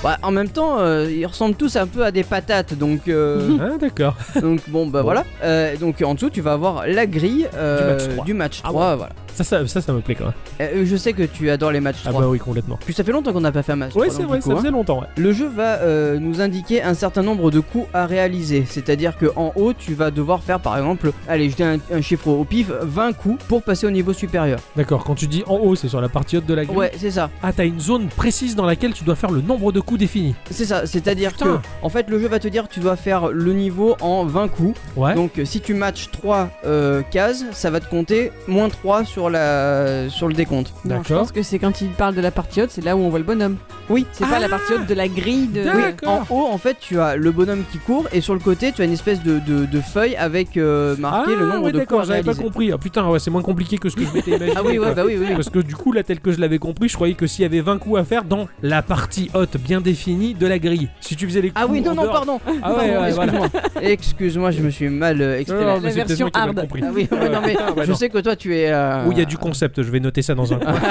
Bah, 0.02 0.18
en 0.22 0.32
même 0.32 0.48
temps, 0.48 0.80
euh, 0.80 1.08
ils 1.08 1.24
ressemblent 1.26 1.54
tous 1.54 1.76
un 1.76 1.86
peu 1.86 2.04
à 2.04 2.10
des 2.10 2.24
patates, 2.24 2.74
donc 2.74 3.06
euh, 3.06 3.56
Ah, 3.60 3.78
d'accord. 3.78 4.16
donc 4.40 4.60
bon 4.68 4.86
bah 4.86 5.02
voilà. 5.02 5.24
Euh, 5.44 5.76
donc 5.76 6.02
en 6.02 6.14
dessous, 6.14 6.28
tu 6.28 6.40
vas 6.40 6.54
avoir 6.54 6.86
la 6.88 7.06
grille 7.06 7.46
euh, 7.54 7.96
Du 7.96 8.04
match 8.04 8.08
3. 8.14 8.24
du 8.24 8.34
match 8.34 8.60
Ah 8.64 8.68
3, 8.70 8.96
voilà. 8.96 9.12
Ça, 9.34 9.44
ça, 9.44 9.66
ça, 9.66 9.80
ça 9.80 9.92
me 9.92 10.00
plaît 10.00 10.14
quand 10.14 10.24
même. 10.26 10.34
Euh, 10.60 10.84
je 10.84 10.96
sais 10.96 11.12
que 11.12 11.22
tu 11.22 11.50
adores 11.50 11.72
les 11.72 11.80
matchs 11.80 12.02
Ah 12.04 12.10
3. 12.10 12.20
bah 12.22 12.28
oui, 12.28 12.38
complètement. 12.38 12.78
Puis 12.84 12.94
ça 12.94 13.04
fait 13.04 13.12
longtemps 13.12 13.32
qu'on 13.32 13.40
n'a 13.40 13.52
pas 13.52 13.62
fait 13.62 13.72
un 13.72 13.76
match 13.76 13.94
Ouais, 13.94 14.08
3, 14.08 14.18
c'est 14.18 14.26
vrai, 14.26 14.40
coup, 14.40 14.48
ça 14.50 14.54
hein. 14.54 14.58
faisait 14.58 14.70
longtemps, 14.70 15.00
ouais. 15.00 15.06
Le 15.16 15.32
jeu 15.32 15.48
va 15.48 15.80
euh, 15.80 16.18
nous 16.18 16.40
indiquer 16.40 16.82
un 16.82 16.94
certain 16.94 17.22
nombre 17.22 17.50
de 17.50 17.60
coups 17.60 17.86
à 17.94 18.06
réaliser. 18.06 18.64
C'est-à-dire 18.68 19.16
que 19.16 19.26
en 19.36 19.52
haut, 19.56 19.72
tu 19.72 19.94
vas 19.94 20.10
devoir 20.10 20.42
faire 20.42 20.60
par 20.60 20.76
exemple, 20.76 21.12
allez, 21.28 21.50
je 21.50 21.56
dis 21.56 21.62
un, 21.62 21.78
un 21.92 22.00
chiffre 22.00 22.28
au 22.28 22.44
pif, 22.44 22.70
20 22.82 23.12
coups 23.14 23.42
pour 23.46 23.62
passer 23.62 23.86
au 23.86 23.90
niveau 23.90 24.12
supérieur. 24.12 24.58
D'accord, 24.76 25.04
quand 25.04 25.14
tu 25.14 25.26
dis 25.26 25.42
en 25.46 25.56
haut, 25.56 25.74
c'est 25.74 25.88
sur 25.88 26.00
la 26.00 26.08
partie 26.08 26.36
haute 26.36 26.46
de 26.46 26.54
la 26.54 26.64
grille. 26.64 26.76
Ouais, 26.76 26.92
c'est 26.96 27.10
ça. 27.10 27.30
Ah, 27.42 27.52
t'as 27.52 27.64
une 27.64 27.80
zone 27.80 28.08
précise 28.08 28.54
dans 28.56 28.66
laquelle 28.66 28.92
tu 28.92 29.04
dois 29.04 29.16
faire 29.16 29.30
le 29.30 29.40
nombre 29.40 29.72
de 29.72 29.80
coups 29.80 30.00
définis. 30.00 30.34
C'est 30.50 30.64
ça. 30.66 30.86
C'est-à-dire 30.86 31.36
que, 31.36 31.58
en 31.82 31.88
fait, 31.88 32.08
le 32.10 32.18
jeu 32.18 32.28
va 32.28 32.38
te 32.38 32.48
dire 32.48 32.68
que 32.68 32.74
tu 32.74 32.80
dois 32.80 32.96
faire 32.96 33.28
le 33.28 33.52
niveau 33.52 33.96
en 34.00 34.24
20 34.24 34.48
coups. 34.48 34.78
Ouais. 34.96 35.14
Donc, 35.14 35.38
euh, 35.38 35.44
si 35.44 35.60
tu 35.60 35.74
matches 35.74 36.10
3 36.10 36.50
euh, 36.64 37.02
cases, 37.10 37.44
ça 37.52 37.70
va 37.70 37.80
te 37.80 37.88
compter 37.88 38.32
moins 38.48 38.68
3 38.68 39.04
sur, 39.04 39.21
la, 39.30 40.08
sur 40.08 40.28
le 40.28 40.34
décompte. 40.34 40.72
Non, 40.84 40.96
je 40.96 41.02
D'accord. 41.02 41.18
pense 41.20 41.32
que 41.32 41.42
c'est 41.42 41.58
quand 41.58 41.80
il 41.80 41.88
parle 41.90 42.14
de 42.14 42.20
la 42.20 42.30
partie 42.30 42.62
haute, 42.62 42.70
c'est 42.70 42.84
là 42.84 42.96
où 42.96 43.00
on 43.00 43.08
voit 43.08 43.18
le 43.18 43.24
bonhomme. 43.24 43.56
Oui, 43.90 44.06
C'est 44.12 44.24
pas 44.24 44.36
Ah 44.36 44.40
la 44.40 44.48
partie 44.48 44.72
haute 44.74 44.86
de 44.86 44.94
la 44.94 45.08
grille 45.08 45.48
de. 45.48 45.62
Oui, 45.62 45.82
en 46.06 46.20
haut, 46.30 46.46
en 46.50 46.56
fait, 46.58 46.76
tu 46.80 46.98
as 47.00 47.16
le 47.16 47.30
bonhomme 47.32 47.64
qui 47.72 47.78
court 47.78 48.06
et 48.12 48.20
sur 48.20 48.32
le 48.34 48.40
côté, 48.40 48.72
tu 48.72 48.80
as 48.80 48.84
une 48.84 48.92
espèce 48.92 49.22
de, 49.22 49.38
de- 49.40 49.66
de 49.66 49.80
feuille 49.80 50.16
avec 50.16 50.56
euh, 50.56 50.96
marqué 50.98 51.32
ah, 51.36 51.40
le 51.40 51.46
nombre 51.46 51.64
ouais, 51.66 51.72
de 51.72 51.78
d'accord, 51.78 52.04
j'avais 52.04 52.22
pas 52.22 52.34
compris. 52.34 52.70
Ah 52.72 52.78
putain, 52.78 53.06
ouais, 53.08 53.18
c'est 53.18 53.30
moins 53.30 53.42
compliqué 53.42 53.78
que 53.78 53.88
ce 53.88 53.96
que 53.96 54.04
je 54.04 54.12
m'étais 54.12 54.30
imaginé. 54.36 54.52
Ah 54.56 54.62
oui, 54.64 54.78
ouais, 54.78 54.86
quoi. 54.86 54.94
bah 54.94 55.02
oui, 55.04 55.16
oui. 55.20 55.26
Parce 55.34 55.50
que 55.50 55.58
du 55.58 55.74
coup, 55.74 55.92
là, 55.92 56.02
tel 56.02 56.20
que 56.20 56.32
je 56.32 56.40
l'avais 56.40 56.58
compris, 56.58 56.88
je 56.88 56.94
croyais 56.94 57.14
que 57.14 57.26
s'il 57.26 57.42
y 57.42 57.46
avait 57.46 57.60
20 57.60 57.78
coups 57.78 57.98
à 58.00 58.04
faire 58.04 58.24
dans 58.24 58.46
la 58.62 58.82
partie 58.82 59.30
haute 59.34 59.56
bien 59.58 59.80
définie 59.80 60.34
de 60.34 60.46
la 60.46 60.58
grille. 60.58 60.88
Si 61.00 61.16
tu 61.16 61.26
faisais 61.26 61.40
les 61.42 61.50
coups. 61.50 61.60
Ah 61.62 61.66
oui, 61.68 61.80
non, 61.80 61.90
en 61.90 61.94
non, 61.96 62.02
dehors- 62.04 62.12
pardon. 62.12 62.40
Ah 62.46 62.50
ouais, 62.52 62.60
Pardon, 62.60 63.02
ouais, 63.02 63.10
voilà. 63.12 63.32
excuse-moi. 63.32 63.48
Excuse-moi, 63.82 64.50
je 64.52 64.62
me 64.62 64.70
suis 64.70 64.88
mal 64.88 65.20
euh, 65.20 65.38
exprimé. 65.38 65.64
Non, 65.64 65.68
non, 65.68 65.74
La 65.76 65.80
mais 65.80 65.88
c'est 65.90 65.94
peut-être 65.96 66.08
version 66.08 66.24
moi 66.26 66.30
qui 66.30 66.38
ai 66.38 66.40
mal 66.40 66.48
hard. 66.50 66.60
compris. 66.60 66.82
Ah 66.84 66.90
oui, 66.94 67.08
ouais, 67.10 67.28
non, 67.28 67.40
mais 67.44 67.56
Ah, 67.58 67.72
je 67.84 67.90
non. 67.90 67.96
sais 67.96 68.08
que 68.08 68.18
toi 68.18 68.36
tu 68.36 68.56
es. 68.56 68.70
euh, 68.70 69.04
Il 69.12 69.18
y 69.18 69.22
a 69.22 69.24
du 69.24 69.36
concept, 69.38 69.82
je 69.82 69.90
vais 69.90 70.00
noter 70.00 70.22
ça 70.22 70.34
dans 70.34 70.52
un 70.52 70.58
coin. 70.58 70.74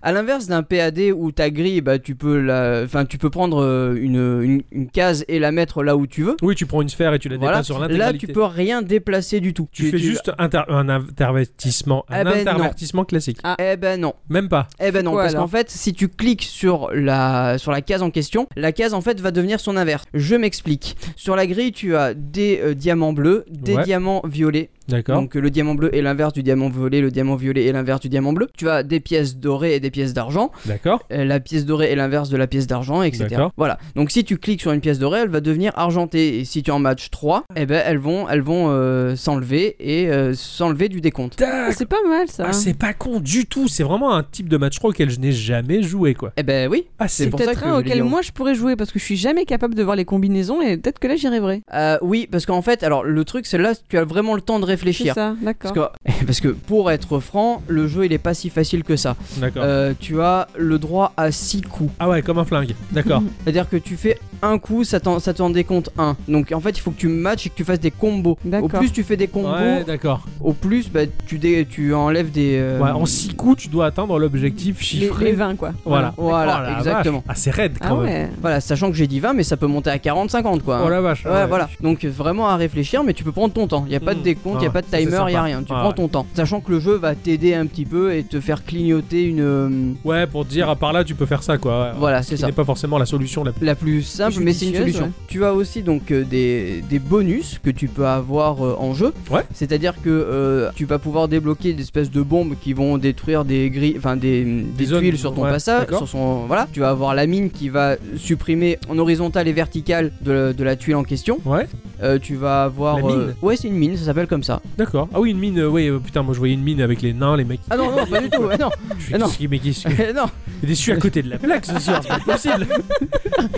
À 0.00 0.12
l'inverse 0.12 0.46
d'un 0.46 0.62
PAD 0.62 1.00
où 1.14 1.32
ta 1.32 1.50
grille, 1.50 1.80
bah, 1.80 1.98
tu 1.98 2.14
peux 2.14 2.38
la, 2.40 2.82
enfin, 2.84 3.04
tu 3.04 3.18
peux 3.18 3.30
prendre 3.30 3.62
euh, 3.64 3.96
une, 4.00 4.42
une, 4.42 4.62
une 4.70 4.88
case 4.88 5.24
et 5.26 5.40
la 5.40 5.50
mettre 5.50 5.82
là 5.82 5.96
où 5.96 6.06
tu 6.06 6.22
veux. 6.22 6.36
Oui, 6.40 6.54
tu 6.54 6.66
prends 6.66 6.82
une 6.82 6.88
sphère 6.88 7.12
et 7.14 7.18
tu 7.18 7.28
la 7.28 7.36
Voilà. 7.36 7.54
déplaces 7.56 7.66
sur 7.66 7.78
Là, 7.80 7.88
l'intégralité. 7.88 8.26
tu 8.28 8.32
peux 8.32 8.44
rien 8.44 8.80
déplacer 8.80 9.40
du 9.40 9.52
tout. 9.54 9.68
Tu 9.72 9.90
fais 9.90 9.98
juste 9.98 10.30
inter- 10.38 10.62
un 10.68 10.88
intervertissement, 10.88 12.04
un 12.08 12.20
Eh 12.20 12.24
ben, 12.24 12.30
non. 12.30 12.40
intervertissement 12.52 13.04
classique. 13.04 13.38
Eh 13.58 13.76
ben 13.76 14.00
non. 14.00 14.14
Même 14.28 14.48
pas. 14.48 14.68
Eh 14.80 14.92
ben 14.92 15.04
non, 15.04 15.12
quoi, 15.12 15.22
parce 15.22 15.34
qu'en 15.34 15.48
fait, 15.48 15.68
si 15.68 15.92
tu 15.92 16.08
cliques 16.08 16.42
sur 16.44 16.90
la, 16.94 17.58
sur 17.58 17.72
la 17.72 17.82
case 17.82 18.02
en 18.02 18.10
question, 18.10 18.46
la 18.56 18.70
case 18.72 18.94
en 18.94 19.00
fait 19.00 19.20
va 19.20 19.32
devenir 19.32 19.58
son 19.58 19.76
inverse. 19.76 20.04
Je 20.14 20.36
m'explique. 20.36 20.96
Sur 21.16 21.34
la 21.34 21.46
grille, 21.46 21.72
tu 21.72 21.96
as 21.96 22.14
des 22.14 22.60
euh, 22.62 22.74
diamants 22.74 23.12
bleus, 23.12 23.44
des 23.50 23.74
Ouais. 23.74 23.82
diamants 23.82 24.22
violets. 24.24 24.70
D'accord. 24.88 25.20
Donc 25.20 25.36
euh, 25.36 25.40
le 25.40 25.50
diamant 25.50 25.74
bleu 25.74 25.94
est 25.94 26.02
l'inverse 26.02 26.32
du 26.32 26.42
diamant 26.42 26.68
violet, 26.68 27.00
le 27.00 27.10
diamant 27.10 27.36
violet 27.36 27.66
est 27.66 27.72
l'inverse 27.72 28.00
du 28.00 28.08
diamant 28.08 28.32
bleu. 28.32 28.48
Tu 28.56 28.68
as 28.68 28.82
des 28.82 29.00
pièces 29.00 29.36
dorées 29.36 29.74
et 29.74 29.80
des 29.80 29.90
pièces 29.90 30.14
d'argent. 30.14 30.50
D'accord. 30.64 31.02
Euh, 31.12 31.24
la 31.24 31.40
pièce 31.40 31.66
dorée 31.66 31.90
est 31.92 31.96
l'inverse 31.96 32.28
de 32.30 32.36
la 32.36 32.46
pièce 32.46 32.66
d'argent, 32.66 33.02
etc. 33.02 33.26
D'accord. 33.30 33.52
Voilà. 33.56 33.78
Donc 33.96 34.10
si 34.10 34.24
tu 34.24 34.38
cliques 34.38 34.60
sur 34.60 34.72
une 34.72 34.80
pièce 34.80 34.98
dorée, 34.98 35.20
elle 35.20 35.28
va 35.28 35.40
devenir 35.40 35.72
argentée. 35.76 36.38
Et 36.38 36.44
si 36.44 36.62
tu 36.62 36.70
en 36.70 36.78
matches 36.78 37.10
3, 37.10 37.44
eh 37.56 37.66
ben 37.66 37.82
elles 37.84 37.98
vont, 37.98 38.28
elles 38.28 38.40
vont 38.40 38.66
euh, 38.70 39.16
s'enlever 39.16 39.76
et 39.80 40.08
euh, 40.08 40.32
s'enlever 40.34 40.88
du 40.88 41.00
décompte. 41.00 41.42
Ah, 41.42 41.68
C'est 41.72 41.86
pas 41.86 42.02
mal 42.08 42.28
ça. 42.28 42.46
Ah, 42.48 42.52
c'est 42.52 42.78
pas 42.78 42.94
con 42.94 43.20
du 43.20 43.46
tout. 43.46 43.68
C'est 43.68 43.82
vraiment 43.82 44.14
un 44.14 44.22
type 44.22 44.48
de 44.48 44.56
match 44.56 44.76
3 44.76 44.90
auquel 44.90 45.10
je 45.10 45.20
n'ai 45.20 45.32
jamais 45.32 45.82
joué, 45.82 46.14
quoi. 46.14 46.32
Eh 46.36 46.42
ben 46.42 46.68
oui. 46.70 46.86
Ah, 46.98 47.08
c'est 47.08 47.28
peut-être 47.30 47.64
un 47.64 47.78
auquel 47.78 48.02
moi 48.02 48.22
je 48.22 48.32
pourrais 48.32 48.54
jouer 48.54 48.76
parce 48.76 48.90
que 48.92 48.98
je 48.98 49.04
suis 49.04 49.16
jamais 49.16 49.44
capable 49.44 49.74
de 49.74 49.82
voir 49.82 49.96
les 49.96 50.04
combinaisons 50.04 50.62
et 50.62 50.76
peut-être 50.76 50.98
que 50.98 51.08
là 51.08 51.16
j'y 51.16 51.26
arriverai. 51.26 51.62
Euh, 51.74 51.98
oui, 52.00 52.28
parce 52.30 52.46
qu'en 52.46 52.62
fait, 52.62 52.82
alors 52.82 53.04
le 53.04 53.24
truc, 53.24 53.46
c'est 53.46 53.58
là, 53.58 53.74
tu 53.88 53.98
as 53.98 54.04
vraiment 54.04 54.34
le 54.34 54.40
temps 54.40 54.58
de 54.60 54.64
C'est 54.77 54.77
réfléchir. 54.78 55.14
ça, 55.14 55.34
Parce 55.44 55.44
d'accord. 55.74 55.92
que, 56.06 56.24
parce 56.26 56.40
que 56.40 56.48
pour 56.48 56.90
être 56.90 57.18
franc, 57.20 57.62
le 57.68 57.86
jeu 57.86 58.04
il 58.06 58.12
est 58.12 58.18
pas 58.18 58.34
si 58.34 58.50
facile 58.50 58.84
que 58.84 58.96
ça. 58.96 59.16
D'accord. 59.38 59.62
Euh, 59.64 59.92
tu 59.98 60.20
as 60.20 60.46
le 60.56 60.78
droit 60.78 61.12
à 61.16 61.30
6 61.32 61.62
coups. 61.62 61.92
Ah 61.98 62.08
ouais, 62.08 62.22
comme 62.22 62.38
un 62.38 62.44
flingue. 62.44 62.74
D'accord. 62.92 63.22
C'est-à-dire 63.44 63.68
que 63.68 63.76
tu 63.76 63.96
fais 63.96 64.18
un 64.42 64.58
coup, 64.58 64.84
ça 64.84 65.00
t'en 65.00 65.18
ça 65.18 65.34
t'en 65.34 65.50
décompte 65.50 65.90
un. 65.98 66.16
Donc 66.28 66.52
en 66.52 66.60
fait, 66.60 66.70
il 66.70 66.80
faut 66.80 66.90
que 66.92 66.98
tu 67.00 67.08
matches 67.08 67.46
et 67.46 67.50
que 67.50 67.54
tu 67.56 67.64
fasses 67.64 67.80
des 67.80 67.90
combos. 67.90 68.38
Au 68.62 68.68
plus 68.68 68.92
tu 68.92 69.02
fais 69.02 69.16
des 69.16 69.28
combos, 69.28 69.48
Ouais, 69.48 69.84
d'accord. 69.84 70.24
au 70.40 70.52
plus 70.52 70.90
bah, 70.90 71.00
tu, 71.26 71.38
dé- 71.38 71.66
tu 71.68 71.92
enlèves 71.94 72.30
des. 72.30 72.56
euh, 72.58 72.78
Ouais, 72.80 72.90
en 72.90 73.06
6 73.06 73.34
coups, 73.34 73.62
tu 73.62 73.68
dois 73.68 73.86
atteindre 73.86 74.18
l'objectif 74.18 74.78
Les, 74.80 74.84
chiffré. 74.84 75.24
les 75.26 75.32
20 75.32 75.56
quoi. 75.56 75.72
Voilà. 75.84 76.14
Voilà, 76.16 76.64
Oh 76.74 76.78
exactement. 76.78 77.18
vache. 77.18 77.24
Ah, 77.28 77.34
c'est 77.34 77.50
raide 77.50 77.76
Ah 77.80 77.88
quand 77.88 77.96
même. 77.98 78.04
ouais. 78.06 78.30
Voilà, 78.40 78.60
sachant 78.60 78.90
que 78.90 78.96
j'ai 78.96 79.06
dit 79.06 79.20
20, 79.20 79.32
mais 79.34 79.42
ça 79.42 79.56
peut 79.56 79.66
monter 79.66 79.90
à 79.90 79.98
40, 79.98 80.30
50 80.30 80.62
quoi. 80.64 80.76
hein. 80.78 80.82
Oh 80.86 80.88
la 80.88 81.00
vache. 81.00 81.24
Ouais, 81.24 81.46
voilà. 81.46 81.68
Donc 81.80 82.04
vraiment 82.04 82.48
à 82.48 82.56
réfléchir, 82.56 83.02
mais 83.04 83.14
tu 83.14 83.24
peux 83.24 83.32
prendre 83.32 83.52
ton 83.52 83.66
temps. 83.66 83.84
Il 83.86 83.92
y 83.92 83.96
a 83.96 84.00
pas 84.00 84.14
de 84.14 84.18
Mhm. 84.18 84.24
décompte, 84.24 84.62
a 84.68 84.72
pas 84.72 84.82
de 84.82 84.86
timer, 84.86 85.24
il 85.28 85.32
y 85.32 85.36
a 85.36 85.42
rien. 85.42 85.58
Tu 85.60 85.66
prends 85.66 85.88
ouais. 85.88 85.94
ton 85.94 86.08
temps. 86.08 86.26
Sachant 86.34 86.60
que 86.60 86.70
le 86.70 86.80
jeu 86.80 86.94
va 86.96 87.14
t'aider 87.14 87.54
un 87.54 87.66
petit 87.66 87.84
peu 87.84 88.14
et 88.14 88.22
te 88.24 88.40
faire 88.40 88.64
clignoter 88.64 89.24
une. 89.24 89.40
euh, 89.40 89.92
Ouais, 90.04 90.26
pour 90.26 90.44
te 90.44 90.50
dire, 90.50 90.74
par 90.76 90.92
là, 90.92 91.04
tu 91.04 91.14
peux 91.14 91.26
faire 91.26 91.42
ça, 91.42 91.58
quoi. 91.58 91.92
Voilà, 91.98 92.22
c'est 92.22 92.36
ça. 92.36 92.46
n'est 92.46 92.52
pas 92.52 92.64
forcément 92.64 92.98
la 92.98 93.06
solution 93.06 93.44
la 93.44 93.52
plus. 93.52 93.64
La 93.66 93.74
plus 93.74 94.02
simple, 94.02 94.38
mais 94.40 94.52
c'est 94.52 94.66
une 94.66 94.74
solution. 94.76 95.12
Tu 95.28 95.44
as 95.44 95.52
aussi 95.54 95.82
donc 95.82 96.10
euh, 96.10 96.24
des, 96.24 96.82
des 96.88 96.98
bonus 96.98 97.58
que 97.62 97.70
tu 97.70 97.88
peux 97.88 98.06
avoir 98.06 98.64
euh, 98.64 98.76
en 98.78 98.94
jeu. 98.94 99.12
Ouais. 99.30 99.42
C'est-à-dire 99.54 99.94
que 100.02 100.08
euh, 100.08 100.70
tu 100.74 100.84
vas 100.84 100.98
pouvoir 100.98 101.28
débloquer 101.28 101.72
des 101.72 101.82
espèces 101.82 102.10
de 102.10 102.22
bombes 102.22 102.54
qui 102.60 102.72
vont 102.72 102.98
détruire 102.98 103.44
des 103.44 103.70
grilles, 103.70 103.94
enfin 103.98 104.16
des, 104.16 104.44
des 104.44 104.84
zones, 104.84 105.00
tuiles 105.00 105.18
sur 105.18 105.34
ton 105.34 105.42
ouais, 105.44 105.50
passage, 105.50 105.86
sur 105.88 106.08
son 106.08 106.46
voilà. 106.46 106.66
Tu 106.72 106.80
vas 106.80 106.90
avoir 106.90 107.14
la 107.14 107.26
mine 107.26 107.50
qui 107.50 107.68
va 107.68 107.96
supprimer 108.16 108.78
en 108.88 108.98
horizontal 108.98 109.48
et 109.48 109.52
vertical 109.52 110.12
de, 110.20 110.52
de 110.56 110.64
la 110.64 110.76
tuile 110.76 110.96
en 110.96 111.04
question. 111.04 111.38
Ouais, 111.44 111.66
Euh, 112.02 112.18
tu 112.20 112.36
vas 112.36 112.64
avoir 112.64 112.96
La 112.96 113.02
mine 113.02 113.34
ouais, 113.42 113.56
c'est 113.56 113.68
une 113.68 113.74
mine, 113.74 113.96
ça 113.96 114.04
s'appelle 114.04 114.26
comme 114.28 114.42
ça. 114.44 114.57
D'accord. 114.76 115.08
Ah 115.14 115.20
oui, 115.20 115.30
une 115.30 115.38
mine, 115.38 115.58
euh, 115.58 115.68
ouais, 115.68 115.88
euh, 115.88 115.98
putain, 115.98 116.22
moi 116.22 116.34
je 116.34 116.38
voyais 116.38 116.54
une 116.54 116.62
mine 116.62 116.80
avec 116.80 117.02
les 117.02 117.12
nains, 117.12 117.36
les 117.36 117.44
mecs. 117.44 117.60
Ah 117.70 117.76
non 117.76 117.90
non, 117.90 118.06
pas 118.06 118.20
du 118.20 118.30
tout. 118.30 118.42
ouais, 118.42 118.58
non. 118.58 118.70
Je 118.98 119.04
suis 119.04 119.14
Ah 119.14 119.18
non. 119.18 119.28
qui- 119.28 119.48
mais 119.48 119.58
qui 119.58 119.72
suis 119.74 119.88
non, 120.14 120.24
déçu 120.62 120.92
à 120.92 120.96
côté 120.96 121.22
de 121.22 121.30
la 121.30 121.38
plaque 121.38 121.64
ce 121.66 121.78
soir, 121.78 122.00
c'est 122.02 122.08
pas 122.08 122.32
possible. 122.32 122.66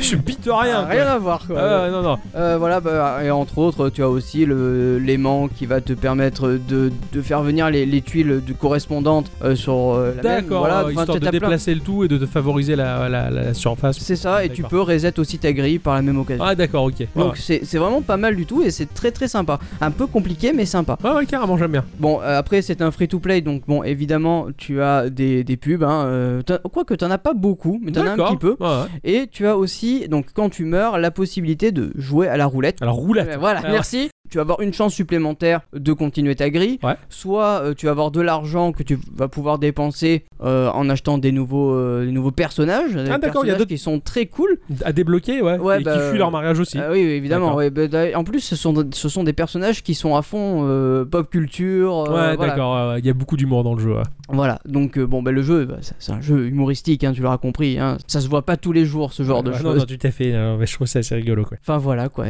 je 0.01 0.17
bite 0.17 0.49
rien. 0.51 0.85
rien 0.85 1.05
quoi. 1.05 1.13
à 1.13 1.19
voir 1.19 1.47
quoi. 1.47 1.61
Ah, 1.61 1.91
non, 1.91 2.03
non. 2.03 2.19
Euh, 2.37 2.57
voilà, 2.59 2.81
bah, 2.81 3.19
et 3.25 3.31
entre 3.31 3.59
autres, 3.59 3.89
tu 3.91 4.03
as 4.03 4.09
aussi 4.09 4.45
le- 4.47 4.99
l'aimant 4.99 5.49
qui 5.49 5.67
va 5.67 5.81
te 5.81 5.93
permettre 5.93 6.59
de, 6.69 6.91
de 7.13 7.23
faire 7.23 7.43
venir 7.43 7.71
les, 7.71 7.87
les 7.87 8.03
tuiles 8.03 8.41
de 8.47 8.53
correspondantes 8.53 9.31
euh, 9.43 9.55
sur 9.57 9.95
euh, 9.95 10.15
la 10.17 10.23
même. 10.23 10.41
D'accord, 10.43 10.61
Voilà, 10.61 10.79
euh, 10.79 10.83
enfin, 10.83 10.91
histoire 10.91 11.07
t'as- 11.07 11.13
de 11.15 11.19
t'as 11.25 11.31
plein- 11.31 11.39
déplacer 11.41 11.75
le 11.75 11.81
tout 11.81 12.05
et 12.05 12.09
de 12.09 12.19
te 12.19 12.27
favoriser 12.27 12.77
la, 12.77 13.09
la, 13.09 13.31
la 13.31 13.55
surface. 13.55 13.99
C'est 14.01 14.17
ça, 14.17 14.45
et 14.45 14.49
tu 14.51 14.63
D'accord. 14.63 14.71
peux 14.87 14.93
reset 14.93 15.19
aussi 15.19 15.39
ta 15.39 15.53
grille 15.53 15.79
par 15.79 15.95
la 15.95 16.03
même 16.03 16.19
occasion. 16.19 16.45
Ah, 16.47 16.55
d'accord, 16.55 16.85
ok. 16.85 17.07
Donc 17.17 17.37
c'est 17.37 17.65
vraiment 17.77 18.03
pas 18.03 18.17
mal 18.17 18.37
du 18.37 18.47
tout 18.47 18.63
et 18.63 18.71
c'est 18.71 18.93
très 18.93 19.11
très 19.11 19.29
sympa. 19.29 19.59
Un 19.81 19.91
peu 19.91 20.07
compliqué 20.07 20.53
mais 20.55 20.67
sympa. 20.67 20.90
Ouais, 21.05 21.13
ouais, 21.13 21.27
carrément, 21.27 21.57
j'aime 21.57 21.73
bien. 21.73 21.85
Bon, 21.99 22.21
euh, 22.21 22.39
après 22.39 22.63
c'est 22.63 22.83
un 22.83 22.91
free 22.91 23.09
to 23.09 23.19
play 23.21 23.41
donc 23.41 23.63
bon 23.67 23.83
évidemment 23.83 24.47
tu 24.57 24.81
as 24.83 25.11
des, 25.11 25.45
des 25.45 25.57
pubs. 25.57 25.83
Hein, 25.83 26.05
euh, 26.07 26.43
quoique 26.73 26.95
t'en 26.95 27.11
as 27.11 27.19
pas 27.19 27.35
beaucoup 27.35 27.79
mais 27.83 27.93
t'en 27.93 28.07
as 28.07 28.11
un 28.13 28.17
petit 28.17 28.37
peu. 28.37 28.57
Ouais, 28.61 28.67
ouais. 28.67 28.87
Et 29.05 29.27
tu 29.27 29.47
as 29.47 29.57
aussi 29.57 30.09
donc 30.09 30.27
quand 30.35 30.49
tu 30.51 30.65
meurs 30.65 30.99
la 30.99 31.11
possibilité 31.11 31.73
de 31.73 31.93
jouer 31.97 32.29
à 32.29 32.37
la 32.37 32.47
roulette. 32.47 32.81
Alors, 32.83 32.97
roulette. 32.97 33.29
Euh, 33.29 33.37
Voilà, 33.39 33.61
Ah 33.65 33.71
merci. 33.73 34.11
Tu 34.31 34.39
vas 34.39 34.43
avoir 34.43 34.61
une 34.61 34.73
chance 34.73 34.95
supplémentaire 34.95 35.61
de 35.73 35.93
continuer 35.93 36.37
ta 36.37 36.51
grille. 36.51 36.79
Ouais. 36.83 36.95
Soit 37.09 37.63
euh, 37.63 37.75
tu 37.75 37.87
vas 37.87 37.93
avoir 37.93 38.11
de 38.13 38.21
l'argent 38.21 38.71
que 38.73 38.83
tu 38.85 38.99
vas 39.13 39.27
pouvoir 39.29 39.59
dépenser 39.59 40.25
euh, 40.43 40.71
en 40.71 40.89
achetant 40.89 41.19
des 41.19 41.33
nouveaux, 41.33 41.73
euh, 41.75 42.07
des 42.07 42.13
nouveaux 42.13 42.31
personnages. 42.31 42.95
Des 42.95 43.11
Ah, 43.11 43.19
d'accord, 43.19 43.45
il 43.45 43.49
y 43.49 43.51
a 43.51 43.55
personnages 43.55 43.59
d'autres- 43.59 43.69
qui 43.69 43.79
sont 43.79 43.99
très 44.01 44.27
cool. 44.27 44.59
À 44.85 44.93
débloquer, 44.93 45.43
ouais. 45.43 45.59
Ouais, 45.59 45.81
et 45.81 45.85
bah, 45.85 45.95
qui 45.95 46.09
fuient 46.11 46.19
leur 46.19 46.31
mariage 46.31 46.61
aussi. 46.61 46.79
Ah 46.79 46.91
oui, 46.93 47.01
évidemment. 47.01 47.55
Ouais, 47.57 47.71
bah, 47.71 47.83
en 48.15 48.23
plus, 48.25 48.41
ce 48.41 48.55
sont, 48.57 48.89
ce 48.93 49.09
sont 49.09 49.25
des 49.25 49.33
personnages 49.33 49.83
qui 49.83 49.95
sont 49.95 50.15
à 50.15 50.23
fond 50.23 50.65
euh, 50.69 51.05
pop 51.05 51.29
culture. 51.29 51.99
ouais, 52.09 52.37
voilà. 52.37 52.37
d'accord, 52.37 52.99
il 52.99 53.05
y 53.05 53.11
a 53.11 53.15
beaucoup 53.15 53.37
d'humour 53.37 53.65
dans 53.65 53.75
le 53.75 53.81
jeu. 53.83 53.95
Voilà. 54.29 54.61
Donc, 54.65 54.97
bon, 54.99 55.23
bah, 55.23 55.33
le 55.33 55.43
jeu, 55.43 55.65
bah, 55.65 55.79
c'est- 55.81 56.13
un 56.13 56.21
jeu 56.21 56.47
humoristique, 56.47 57.03
hein, 57.05 57.13
tu 57.13 57.21
l'auras 57.21 57.39
compris. 57.39 57.79
Hein. 57.79 57.99
Ça 58.07 58.21
se 58.21 58.29
voit 58.29 58.43
pas 58.43 58.57
tous 58.57 58.73
les 58.73 58.85
jours, 58.85 59.13
ce 59.13 59.23
genre 59.25 59.43
de 59.43 59.53
choses. 59.53 59.63
Non, 59.65 59.75
non, 59.77 59.85
tout 59.87 60.07
à 60.07 60.11
fait. 60.13 60.33
je 60.33 60.75
trouve 60.75 60.87
ça 60.87 61.01
assez 61.01 61.15
rigolo, 61.17 61.45
quoi. 61.45 61.57
Enfin 61.61 61.79
voilà 61.79 62.09
quoi, 62.09 62.27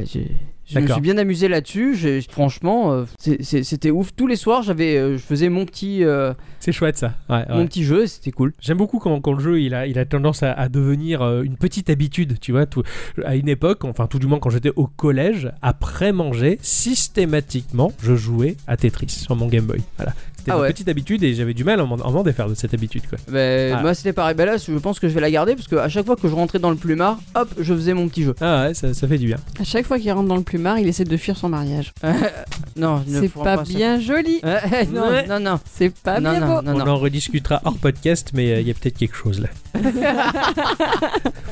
je 0.71 0.79
me 0.81 0.87
suis 0.89 1.01
bien 1.01 1.19
amusé 1.19 1.49
là-dessus. 1.49 1.95
J'ai- 1.97 2.21
Franchement, 2.31 2.93
euh, 2.93 3.05
c'est- 3.19 3.43
c'est- 3.43 3.63
c'était 3.63 3.91
ouf. 3.91 4.11
Tous 4.15 4.27
les 4.27 4.37
soirs, 4.37 4.63
j'avais, 4.63 4.97
euh, 4.97 5.17
je 5.17 5.23
faisais 5.23 5.49
mon 5.49 5.65
petit, 5.67 6.05
euh, 6.05 6.33
C'est 6.61 6.73
chouette, 6.73 6.97
ça. 6.99 7.15
Ouais, 7.29 7.37
ouais. 7.37 7.45
mon 7.57 7.67
petit 7.67 7.85
jeu, 7.85 8.05
et 8.05 8.07
c'était 8.07 8.31
cool. 8.31 8.53
J'aime 8.61 8.79
beaucoup 8.79 8.99
quand, 8.99 9.21
quand 9.21 9.33
le 9.33 9.41
jeu 9.41 9.61
il 9.61 9.75
a, 9.75 9.87
il 9.87 9.99
a 9.99 10.05
tendance 10.05 10.43
à, 10.43 10.53
à 10.53 10.69
devenir 10.69 11.23
euh, 11.23 11.43
une 11.43 11.57
petite 11.57 11.91
habitude, 11.91 12.39
tu 12.41 12.53
vois. 12.53 12.67
Tout, 12.67 12.83
à 13.25 13.37
une 13.37 13.49
époque, 13.49 13.85
enfin 13.85 14.07
tout 14.07 14.19
du 14.19 14.27
moins 14.27 14.39
quand 14.39 14.51
j'étais 14.51 14.73
au 14.77 14.87
collège, 14.87 15.51
après 15.63 16.13
manger, 16.13 16.59
systématiquement, 16.63 17.93
je 18.03 18.15
jouais 18.15 18.57
à 18.67 18.77
Tetris 18.77 19.09
sur 19.09 19.35
mon 19.37 19.47
Game 19.47 19.65
Boy. 19.65 19.81
Voilà. 19.97 20.13
C'était 20.41 20.53
Ah 20.53 20.57
une 20.57 20.61
ouais. 20.63 20.69
petite 20.73 20.89
habitude 20.89 21.23
et 21.23 21.35
j'avais 21.35 21.53
du 21.55 21.65
mal 21.65 21.81
à 21.81 21.85
m'en 21.85 22.23
défaire 22.23 22.49
de 22.49 22.55
cette 22.55 22.73
habitude, 22.75 23.03
quoi. 23.09 23.19
Ben, 23.31 23.75
Ah. 23.77 23.83
Moi, 23.83 23.95
c'était 23.95 24.13
pareil. 24.15 24.35
Ben 24.35 24.47
là, 24.47 24.57
je 24.57 24.73
pense 24.79 24.99
que 24.99 25.09
je 25.09 25.15
vais 25.15 25.21
la 25.21 25.31
garder 25.31 25.55
parce 25.55 25.69
que 25.69 25.77
à 25.77 25.89
chaque 25.89 26.07
fois 26.07 26.17
que 26.17 26.27
je 26.29 26.35
rentrais 26.35 26.59
dans 26.59 26.71
le 26.71 26.77
plumard, 26.77 27.19
hop, 27.35 27.49
je 27.59 27.75
faisais 27.75 27.93
mon 27.95 28.09
petit 28.09 28.23
jeu. 28.25 28.35
Ah 28.41 28.67
ouais, 28.69 28.75
ça, 28.75 28.93
ça 28.95 29.07
fait 29.07 29.19
du 29.19 29.27
bien. 29.27 29.37
À 29.61 29.65
chaque 29.65 29.87
fois 29.87 29.99
qu'il 29.99 30.11
rentre 30.13 30.29
dans 30.29 30.37
le 30.37 30.43
plumard, 30.43 30.79
il 30.79 30.89
essaie 30.89 31.05
de 31.05 31.17
fuir 31.17 31.37
son 31.37 31.49
mariage. 31.51 31.93
non, 32.77 33.03
C'est 33.07 33.33
pas 33.33 33.57
ça. 33.59 33.63
bien 33.65 34.01
joli. 34.01 34.41
Non, 34.93 35.09
Ouais. 35.11 35.27
non, 35.27 35.41
non, 35.41 35.61
C'est 35.73 35.91
pas 35.95 36.21
non, 36.21 36.31
bien 36.31 36.41
non, 36.41 36.47
beau. 36.57 36.63
non, 36.63 36.85
On 36.85 36.89
en 36.89 36.97
rediscutera 36.97 37.61
hors 37.65 37.77
podcast, 37.77 38.31
mais 38.35 38.53
euh, 38.53 38.61
il 38.61 38.67
y 38.69 38.71
a 38.71 38.75
peut-être 38.75 38.97
quelque 38.99 39.17
chose 39.17 39.41
là. 39.41 39.49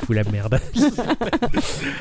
Fou 0.07 0.13
la 0.13 0.25
merde. 0.25 0.61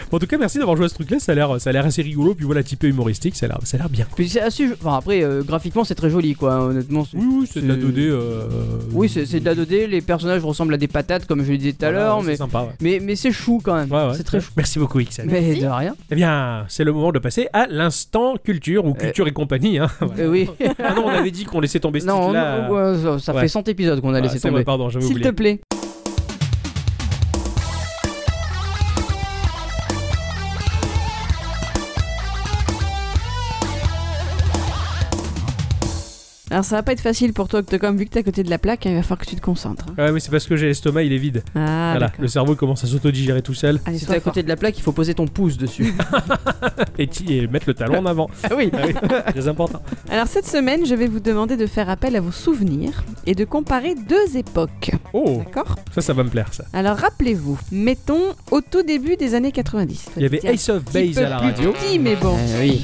Bon, 0.09 0.17
en 0.17 0.19
tout 0.19 0.27
cas, 0.27 0.37
merci 0.37 0.57
d'avoir 0.57 0.75
joué 0.77 0.85
à 0.85 0.89
ce 0.89 0.95
truc-là. 0.95 1.19
Ça 1.19 1.31
a 1.33 1.35
l'air, 1.35 1.59
ça 1.59 1.69
a 1.69 1.73
l'air 1.73 1.85
assez 1.85 2.01
rigolo. 2.01 2.33
Puis 2.35 2.45
voilà, 2.45 2.63
typé 2.63 2.87
humoristique, 2.87 3.35
ça 3.35 3.45
a 3.45 3.49
l'air, 3.49 3.59
ça 3.63 3.77
a 3.77 3.79
l'air 3.81 3.89
bien. 3.89 4.05
Puis 4.15 4.29
c'est 4.29 4.41
assez. 4.41 4.69
Enfin, 4.73 4.97
après, 4.97 5.23
euh, 5.23 5.43
graphiquement, 5.43 5.83
c'est 5.83 5.95
très 5.95 6.09
joli, 6.09 6.35
quoi. 6.35 6.71
Honnêtement. 6.77 7.05
Oui, 7.13 7.25
oui, 7.41 7.49
c'est 7.51 7.61
de 7.61 7.67
la 7.67 7.75
C'est- 7.75 7.81
2D. 7.81 8.01
euh, 8.09 8.47
Oui, 8.93 9.09
c'est 9.09 9.39
de 9.39 9.45
la 9.45 9.55
2D. 9.55 9.87
Les 9.87 10.01
personnages 10.01 10.43
ressemblent 10.43 10.73
à 10.73 10.77
des 10.77 10.87
patates, 10.87 11.25
comme 11.25 11.43
je 11.43 11.51
le 11.51 11.57
disais 11.57 11.73
tout 11.73 11.85
à 11.85 11.89
voilà, 11.91 12.05
l'heure, 12.05 12.19
c'est 12.21 12.27
mais 12.27 12.35
sympa. 12.35 12.61
Ouais. 12.61 12.69
mais 12.81 12.99
mais 13.01 13.15
c'est 13.15 13.31
chou 13.31 13.59
quand 13.63 13.75
même. 13.75 13.91
Ouais, 13.91 14.07
ouais. 14.07 14.13
c'est 14.15 14.23
très 14.23 14.39
chou. 14.39 14.51
Merci 14.55 14.79
beaucoup, 14.79 14.99
Ixon. 14.99 15.23
Mais 15.25 15.55
de 15.55 15.65
rien. 15.65 15.95
Eh 16.11 16.15
bien, 16.15 16.65
c'est 16.67 16.83
le 16.83 16.91
moment 16.93 17.11
de 17.11 17.19
passer 17.19 17.47
à 17.53 17.67
l'instant 17.67 18.35
culture 18.43 18.85
ou 18.85 18.93
culture 18.93 19.27
et 19.27 19.31
compagnie. 19.33 19.77
Hein. 19.79 19.87
Euh, 20.19 20.29
oui. 20.29 20.49
Ah 20.83 20.93
non, 20.95 21.03
on 21.05 21.09
avait 21.09 21.31
dit 21.31 21.43
qu'on 21.45 21.59
laissait 21.59 21.79
tomber 21.79 21.99
ce 21.99 22.05
non, 22.07 22.31
non, 22.33 22.95
ça, 22.95 23.19
ça 23.19 23.33
Ouais. 23.35 23.41
fait 23.41 23.47
100 23.49 23.67
épisodes 23.67 24.01
qu'on 24.01 24.13
a 24.13 24.17
Ah, 24.17 24.21
laissé 24.21 24.39
tomber. 24.39 24.53
vrai, 24.55 24.63
pardon, 24.63 24.89
j'avais 24.89 25.05
S'il 25.05 25.19
te 25.21 25.29
plaît. 25.29 25.59
Alors 36.57 36.65
ça 36.65 36.75
va 36.77 36.81
pas 36.81 36.91
être 36.93 37.01
facile 37.01 37.33
pour 37.33 37.47
toi, 37.47 37.59
Octocom, 37.59 37.95
vu 37.95 38.05
que 38.05 38.09
t'es 38.09 38.21
à 38.21 38.23
côté 38.23 38.41
de 38.41 38.49
la 38.49 38.57
plaque, 38.57 38.87
hein, 38.87 38.89
il 38.89 38.95
va 38.95 39.03
falloir 39.03 39.19
que 39.19 39.27
tu 39.27 39.35
te 39.35 39.41
concentres. 39.41 39.85
hein. 39.91 39.93
Ouais, 40.05 40.11
mais 40.11 40.19
c'est 40.19 40.31
parce 40.31 40.47
que 40.47 40.55
j'ai 40.55 40.65
l'estomac, 40.65 41.03
il 41.03 41.13
est 41.13 41.19
vide. 41.19 41.43
Ah, 41.53 41.89
voilà, 41.91 41.99
d'accord. 42.07 42.15
le 42.23 42.27
cerveau 42.27 42.55
commence 42.55 42.83
à 42.83 42.87
s'autodigérer 42.87 43.43
tout 43.43 43.53
seul 43.53 43.79
Allez, 43.85 43.99
Si 43.99 44.05
sois 44.05 44.15
t'es 44.15 44.21
à 44.21 44.23
côté 44.23 44.41
de 44.41 44.47
la 44.47 44.55
plaque, 44.55 44.75
il 44.75 44.81
faut 44.81 44.91
poser 44.91 45.13
ton 45.13 45.27
pouce 45.27 45.55
dessus. 45.59 45.93
et, 46.97 47.05
ti- 47.05 47.31
et 47.37 47.45
mettre 47.45 47.65
le 47.67 47.75
talon 47.75 47.99
en 47.99 48.07
avant. 48.07 48.27
ah 48.43 48.55
oui. 48.57 48.71
Ah 48.73 48.77
oui, 48.87 48.95
très 49.33 49.47
important. 49.47 49.83
Alors 50.09 50.25
cette 50.25 50.47
semaine, 50.47 50.83
je 50.83 50.95
vais 50.95 51.05
vous 51.05 51.19
demander 51.19 51.57
de 51.57 51.67
faire 51.67 51.91
appel 51.91 52.15
à 52.15 52.21
vos 52.21 52.31
souvenirs 52.31 53.03
et 53.27 53.35
de 53.35 53.45
comparer 53.45 53.93
deux 53.93 54.35
époques. 54.35 54.89
Oh, 55.13 55.43
D'accord? 55.45 55.75
Ça, 55.93 56.01
ça 56.01 56.13
va 56.13 56.23
me 56.23 56.29
plaire, 56.31 56.51
ça. 56.55 56.63
Alors 56.73 56.97
rappelez-vous, 56.97 57.59
mettons 57.71 58.33
au 58.49 58.61
tout 58.61 58.81
début 58.81 59.15
des 59.15 59.35
années 59.35 59.51
90. 59.51 60.07
Il 60.17 60.23
y 60.23 60.25
avait 60.25 60.41
Ace 60.43 60.69
of 60.69 60.83
Base 60.91 61.19
à 61.19 61.29
la 61.29 61.37
radio. 61.37 61.71
petit, 61.73 61.99
mais 61.99 62.15
bon. 62.15 62.35
Euh, 62.35 62.61
oui. 62.61 62.81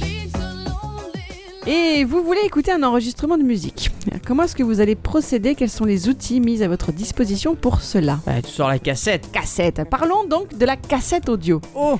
Et 1.66 2.04
vous 2.04 2.22
voulez 2.22 2.40
écouter 2.44 2.72
un 2.72 2.82
enregistrement 2.82 3.38
de 3.38 3.42
musique. 3.42 3.90
Comment 4.26 4.42
est-ce 4.42 4.54
que 4.54 4.62
vous 4.62 4.80
allez 4.82 4.94
procéder? 4.96 5.54
Quels 5.54 5.70
sont 5.70 5.86
les 5.86 6.10
outils 6.10 6.38
mis 6.40 6.62
à 6.62 6.68
votre 6.68 6.92
disposition 6.92 7.54
pour 7.54 7.80
cela? 7.80 8.18
Bah, 8.26 8.42
tu 8.42 8.50
sors 8.50 8.68
la 8.68 8.78
cassette. 8.78 9.30
Cassette. 9.32 9.80
Parlons 9.88 10.24
donc 10.28 10.58
de 10.58 10.66
la 10.66 10.76
cassette 10.76 11.30
audio. 11.30 11.62
Oh 11.74 11.98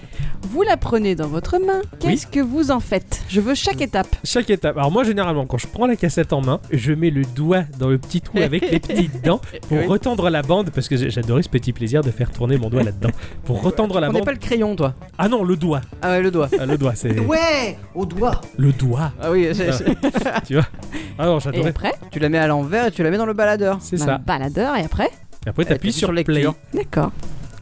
Vous 0.51 0.61
la 0.63 0.77
prenez 0.77 1.15
dans 1.15 1.29
votre 1.29 1.59
main. 1.59 1.81
Qu'est-ce 1.99 2.27
que 2.27 2.41
vous 2.41 2.71
en 2.71 2.81
faites? 2.81 3.23
Je 3.27 3.41
veux 3.41 3.55
chaque 3.55 3.81
étape. 3.81 4.15
Chaque 4.23 4.51
étape. 4.51 4.77
Alors 4.77 4.91
moi 4.93 5.03
généralement 5.03 5.47
quand 5.47 5.57
je 5.57 5.67
prends 5.67 5.87
la 5.87 5.97
cassette 5.97 6.35
en 6.35 6.43
main, 6.43 6.61
je 6.71 6.93
mets 6.93 7.11
le 7.11 7.23
doigt 7.25 7.63
dans 7.79 7.89
le 7.89 7.97
petit 7.97 8.21
trou 8.21 8.39
avec 8.41 8.71
les 8.71 8.81
petites 8.81 9.25
dents 9.25 9.41
pour 9.69 9.79
Oui. 9.79 9.87
retendre 9.87 10.29
la 10.29 10.43
bande 10.43 10.71
parce 10.75 10.89
que 10.89 10.97
j'adorais 11.09 11.43
ce 11.43 11.49
petit 11.49 11.73
plaisir 11.73 12.03
de 12.03 12.11
faire 12.11 12.31
tourner 12.31 12.59
mon 12.59 12.69
doigt 12.69 12.83
là-dedans 12.83 13.11
pour 13.45 13.63
retendre 13.63 13.99
la 13.99 14.11
On 14.11 14.13
bande. 14.13 14.27
pas 14.27 14.33
le 14.33 14.39
crayon, 14.39 14.77
toi. 14.77 14.95
Ah 15.17 15.29
non, 15.31 15.43
le 15.43 15.57
doigt. 15.57 15.81
Ah 16.03 16.11
ouais, 16.11 16.23
le 16.23 16.31
doigt. 16.31 16.49
Ah, 16.61 16.67
le 16.67 16.77
doigt, 16.77 16.95
c'est 16.95 17.19
Ouais, 17.21 17.79
au 17.95 18.05
doigt. 18.05 18.43
le 18.59 18.71
doigt. 18.73 19.13
Ah 19.23 19.31
oui, 19.31 19.54
Tu 20.47 20.55
vois 20.55 20.67
Ah 21.19 21.27
non, 21.27 21.39
Et 21.39 21.41
j'adorais. 21.41 21.69
après 21.71 21.93
tu 22.11 22.19
la 22.19 22.29
mets 22.29 22.39
à 22.39 22.47
l'envers 22.47 22.87
et 22.87 22.91
tu 22.91 23.03
la 23.03 23.11
mets 23.11 23.19
dans 23.19 23.27
le 23.27 23.33
baladeur. 23.35 23.79
C'est 23.81 23.97
Dans 23.97 24.05
ça. 24.05 24.13
le 24.19 24.25
baladeur 24.25 24.77
et 24.77 24.83
après 24.85 25.11
Et 25.47 25.51
après 25.51 25.65
t'appuies 25.65 25.93
sur 25.93 26.11
play. 26.11 26.25
lecture. 26.25 26.55
D'accord. 26.73 27.13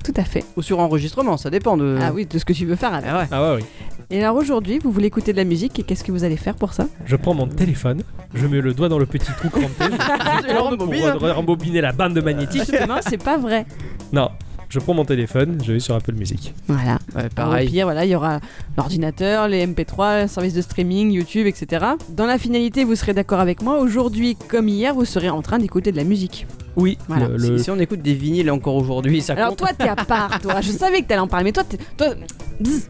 Tout 0.04 0.14
à 0.16 0.24
fait. 0.24 0.44
Ou 0.56 0.62
sur 0.62 0.80
enregistrement, 0.80 1.36
ça 1.36 1.48
dépend 1.48 1.76
de. 1.76 1.96
Ah 2.02 2.10
oui, 2.12 2.26
de 2.26 2.36
ce 2.38 2.44
que 2.44 2.52
tu 2.52 2.66
veux 2.66 2.74
faire 2.74 2.92
avec. 2.92 3.08
Ah 3.08 3.18
ouais. 3.20 3.26
Ah 3.30 3.42
ouais, 3.54 3.56
oui. 3.60 3.64
Et 4.10 4.22
alors 4.22 4.36
aujourd'hui, 4.36 4.78
vous 4.82 4.90
voulez 4.90 5.06
écouter 5.06 5.32
de 5.32 5.36
la 5.38 5.44
musique 5.44 5.78
et 5.78 5.84
qu'est-ce 5.84 6.02
que 6.04 6.10
vous 6.12 6.24
allez 6.24 6.36
faire 6.36 6.54
pour 6.56 6.72
ça? 6.74 6.86
Je 7.06 7.14
prends 7.16 7.34
mon 7.34 7.46
téléphone, 7.46 8.02
je 8.34 8.46
mets 8.48 8.60
le 8.60 8.74
doigt 8.74 8.88
dans 8.88 8.98
le 8.98 9.06
petit 9.06 9.30
trou 9.38 9.48
crampé, 9.48 9.68
je, 9.80 10.46
tourne 10.48 10.58
rembobine. 10.74 11.00
pour 11.12 11.22
re- 11.22 11.32
rembobiner 11.32 11.80
la 11.80 11.92
bande 11.92 12.18
magnétique. 12.22 12.64
Justement, 12.68 12.96
c'est 13.08 13.22
pas 13.22 13.38
vrai. 13.38 13.64
Non, 14.12 14.30
je 14.72 14.78
prends 14.78 14.94
mon 14.94 15.04
téléphone, 15.04 15.58
je 15.62 15.74
vais 15.74 15.80
sur 15.80 15.94
Apple 15.94 16.14
Music. 16.14 16.54
Voilà. 16.66 16.98
Ouais, 17.14 17.26
Au 17.26 17.34
pareil. 17.34 17.68
pire, 17.68 17.84
voilà, 17.84 18.06
il 18.06 18.10
y 18.10 18.16
aura 18.16 18.40
l'ordinateur, 18.78 19.46
les 19.46 19.66
MP3, 19.66 20.22
les 20.22 20.28
services 20.28 20.54
de 20.54 20.62
streaming, 20.62 21.10
YouTube, 21.12 21.46
etc. 21.46 21.84
Dans 22.08 22.24
la 22.24 22.38
finalité, 22.38 22.84
vous 22.84 22.94
serez 22.94 23.12
d'accord 23.12 23.40
avec 23.40 23.60
moi. 23.60 23.78
Aujourd'hui, 23.80 24.34
comme 24.48 24.68
hier, 24.68 24.94
vous 24.94 25.04
serez 25.04 25.28
en 25.28 25.42
train 25.42 25.58
d'écouter 25.58 25.92
de 25.92 25.98
la 25.98 26.04
musique. 26.04 26.46
Oui, 26.76 26.96
Voilà. 27.08 27.28
le- 27.28 27.36
le- 27.36 27.58
Si, 27.58 27.64
si 27.64 27.70
on 27.70 27.78
écoute 27.78 28.00
des 28.02 28.14
vinyles 28.14 28.50
encore 28.50 28.76
aujourd'hui, 28.76 29.20
ça 29.20 29.34
Alors 29.34 29.50
compte. 29.50 29.58
toi, 29.58 29.68
t'es 29.76 29.88
à 29.88 29.96
part, 29.96 30.40
toi. 30.40 30.60
Je 30.60 30.70
savais 30.72 31.02
que 31.02 31.08
t'allais 31.08 31.20
en 31.20 31.26
parler, 31.28 31.44
mais 31.44 31.52
toi, 31.52 31.64
t'es- 31.64 31.78
toi, 31.96 32.14
bzz. 32.60 32.88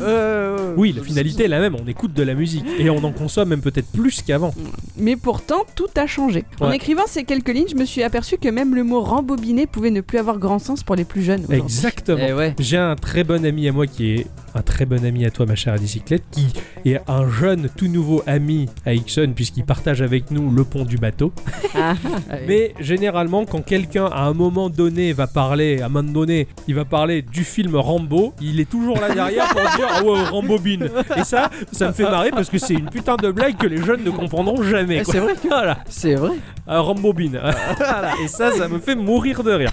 Euh, 0.00 0.74
oui, 0.76 0.92
la 0.96 1.02
finalité 1.02 1.44
est 1.44 1.48
la 1.48 1.60
même, 1.60 1.74
on 1.76 1.86
écoute 1.86 2.12
de 2.12 2.22
la 2.22 2.34
musique 2.34 2.64
et 2.78 2.90
on 2.90 3.02
en 3.04 3.12
consomme 3.12 3.50
même 3.50 3.60
peut-être 3.60 3.88
plus 3.92 4.22
qu'avant. 4.22 4.52
Mais 4.96 5.16
pourtant, 5.16 5.64
tout 5.74 5.86
a 5.96 6.06
changé. 6.06 6.44
En 6.60 6.68
Ouais. 6.68 6.76
écrivant 6.76 7.04
ces 7.06 7.24
quelques 7.24 7.48
lignes, 7.52 7.68
je 7.70 7.76
me 7.76 7.84
suis 7.84 8.02
aperçu 8.02 8.36
que 8.36 8.48
même 8.48 8.74
le 8.74 8.84
mot 8.84 9.00
rembobiné 9.00 9.66
pouvait 9.66 9.90
ne 9.90 10.00
plus 10.00 10.18
avoir 10.18 10.38
grand 10.38 10.58
sens 10.58 10.82
pour 10.82 10.96
les 10.96 11.04
plus 11.04 11.22
jeunes. 11.22 11.40
aujourd'hui. 11.44 11.62
Exactement. 11.62 12.18
Eh 12.28 12.32
ouais. 12.32 12.54
J'ai 12.58 12.76
un 12.76 12.96
très 12.96 13.24
bon 13.24 13.44
ami 13.44 13.68
à 13.68 13.72
moi 13.72 13.86
qui 13.86 14.10
est 14.14 14.26
un 14.54 14.62
très 14.62 14.84
bon 14.86 15.04
ami 15.04 15.24
à 15.24 15.30
toi, 15.30 15.46
ma 15.46 15.54
chère 15.54 15.74
bicyclette, 15.78 16.24
qui 16.30 16.48
est 16.84 17.00
un 17.08 17.28
jeune 17.30 17.68
tout 17.76 17.88
nouveau 17.88 18.22
ami 18.26 18.68
à 18.86 18.94
Ixon 18.94 19.32
puisqu'il 19.34 19.64
partage 19.64 20.02
avec 20.02 20.30
nous 20.30 20.50
le 20.50 20.64
pont 20.64 20.84
du 20.84 20.98
bateau. 20.98 21.32
Ah, 21.74 21.94
Allez. 22.30 22.44
Mais 22.46 22.74
généralement, 22.80 23.44
quand 23.44 23.62
quelqu'un 23.64 24.06
à 24.06 24.22
un 24.24 24.32
moment 24.32 24.68
donné 24.70 25.12
va 25.12 25.26
parler, 25.26 25.80
à 25.82 25.86
un 25.86 25.88
moment 25.88 26.12
donné, 26.12 26.48
il 26.68 26.74
va 26.74 26.84
parler 26.84 27.22
du 27.22 27.44
film 27.44 27.76
Rambo, 27.76 28.34
il 28.40 28.60
est 28.60 28.68
toujours 28.68 29.00
là 29.00 29.14
derrière 29.14 29.48
pour 29.48 29.60
dire 29.60 29.88
ah 29.90 30.02
ouais 30.04 30.22
Rambobine. 30.30 30.88
Et 31.16 31.24
ça, 31.24 31.50
ça 31.72 31.88
me 31.88 31.92
fait 31.92 32.04
marrer 32.04 32.30
parce 32.30 32.48
que 32.50 32.58
c'est 32.58 32.74
une 32.74 32.88
putain 32.90 33.16
de 33.16 33.30
blague 33.30 33.56
que 33.56 33.66
les 33.66 33.82
jeunes 33.82 34.04
ne 34.04 34.10
comprendront 34.10 34.62
jamais. 34.62 35.02
Quoi. 35.02 35.12
c'est 35.12 35.20
vrai. 35.20 35.34
Voilà, 35.48 35.78
C'est 35.88 36.14
vrai. 36.14 36.32
un 36.66 36.80
Rambobine. 36.80 37.40
Voilà. 37.78 38.12
Et 38.24 38.28
ça, 38.28 38.52
ça 38.52 38.68
me 38.68 38.78
fait 38.78 38.94
mourir 38.94 39.42
de 39.42 39.52
rire. 39.52 39.72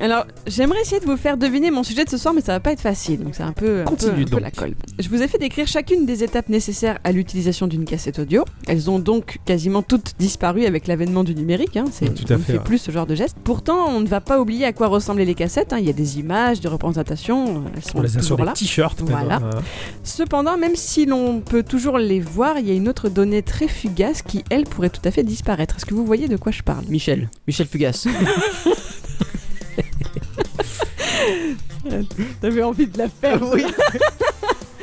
Alors, 0.00 0.24
j'aimerais 0.46 0.80
essayer 0.80 1.00
de 1.00 1.04
vous 1.06 1.16
faire 1.16 1.36
deviner 1.36 1.70
mon 1.70 1.82
sujet 1.82 2.04
de 2.04 2.10
ce 2.10 2.16
soir, 2.16 2.32
mais 2.32 2.40
ça 2.40 2.52
va 2.52 2.60
pas 2.60 2.72
être 2.72 2.80
facile. 2.80 3.22
Donc 3.22 3.34
c'est 3.34 3.42
un 3.42 3.52
peu, 3.52 3.82
un 3.82 3.84
peu, 3.84 4.09
Continue 4.10 4.22
un 4.22 4.28
peu 4.28 4.30
donc. 4.32 4.40
la 4.40 4.50
colle. 4.50 4.74
Je 4.98 5.08
vous 5.08 5.22
ai 5.22 5.28
fait 5.28 5.38
décrire 5.38 5.66
chacune 5.66 6.06
des 6.06 6.22
étapes 6.24 6.48
nécessaires 6.48 6.98
à 7.04 7.12
l'utilisation 7.12 7.66
d'une 7.66 7.84
cassette 7.84 8.18
audio. 8.18 8.44
Elles 8.68 8.90
ont 8.90 8.98
donc 8.98 9.38
quasiment 9.44 9.82
toutes 9.82 10.12
disparu 10.18 10.64
avec 10.66 10.86
l'avènement 10.86 11.24
du 11.24 11.34
numérique. 11.34 11.76
Hein. 11.76 11.84
C'est, 11.90 12.12
tout 12.14 12.24
à 12.32 12.36
on 12.36 12.38
ne 12.38 12.42
fait, 12.42 12.52
fait 12.52 12.58
ouais. 12.58 12.64
plus 12.64 12.78
ce 12.78 12.90
genre 12.90 13.06
de 13.06 13.14
geste. 13.14 13.36
Pourtant, 13.42 13.86
on 13.88 14.00
ne 14.00 14.06
va 14.06 14.20
pas 14.20 14.40
oublier 14.40 14.64
à 14.66 14.72
quoi 14.72 14.88
ressemblaient 14.88 15.24
les 15.24 15.34
cassettes. 15.34 15.72
hein. 15.72 15.78
Il 15.78 15.86
y 15.86 15.90
a 15.90 15.94
des 15.94 16.18
images, 16.18 16.60
des 16.60 16.68
représentations. 16.68 17.64
Elles 17.74 17.82
sont 17.84 17.98
On 17.98 18.02
les 18.02 18.18
a 18.18 18.22
sur 18.22 18.36
des 18.36 18.44
t-shirts. 18.54 19.00
Voilà. 19.02 19.40
Cependant, 20.04 20.56
même 20.58 20.76
si 20.76 21.06
l'on 21.06 21.40
peut 21.40 21.62
toujours 21.62 21.98
les 21.98 22.20
voir, 22.20 22.58
il 22.58 22.66
y 22.68 22.70
a 22.70 22.74
une 22.74 22.88
autre 22.88 23.08
donnée 23.08 23.42
très 23.42 23.68
fugace 23.68 24.22
qui, 24.22 24.44
elle, 24.50 24.64
pourrait 24.64 24.90
tout 24.90 25.00
à 25.04 25.10
fait 25.10 25.22
disparaître. 25.22 25.76
Est-ce 25.76 25.86
que 25.86 25.94
vous 25.94 26.04
voyez 26.04 26.28
de 26.28 26.36
quoi 26.36 26.52
je 26.52 26.62
parle? 26.62 26.84
Michel. 26.88 27.30
Michel 27.46 27.66
Fugace. 27.66 28.06
T'avais 32.40 32.62
envie 32.62 32.86
de 32.86 32.98
la 32.98 33.08
faire 33.08 33.40
oui. 33.52 33.64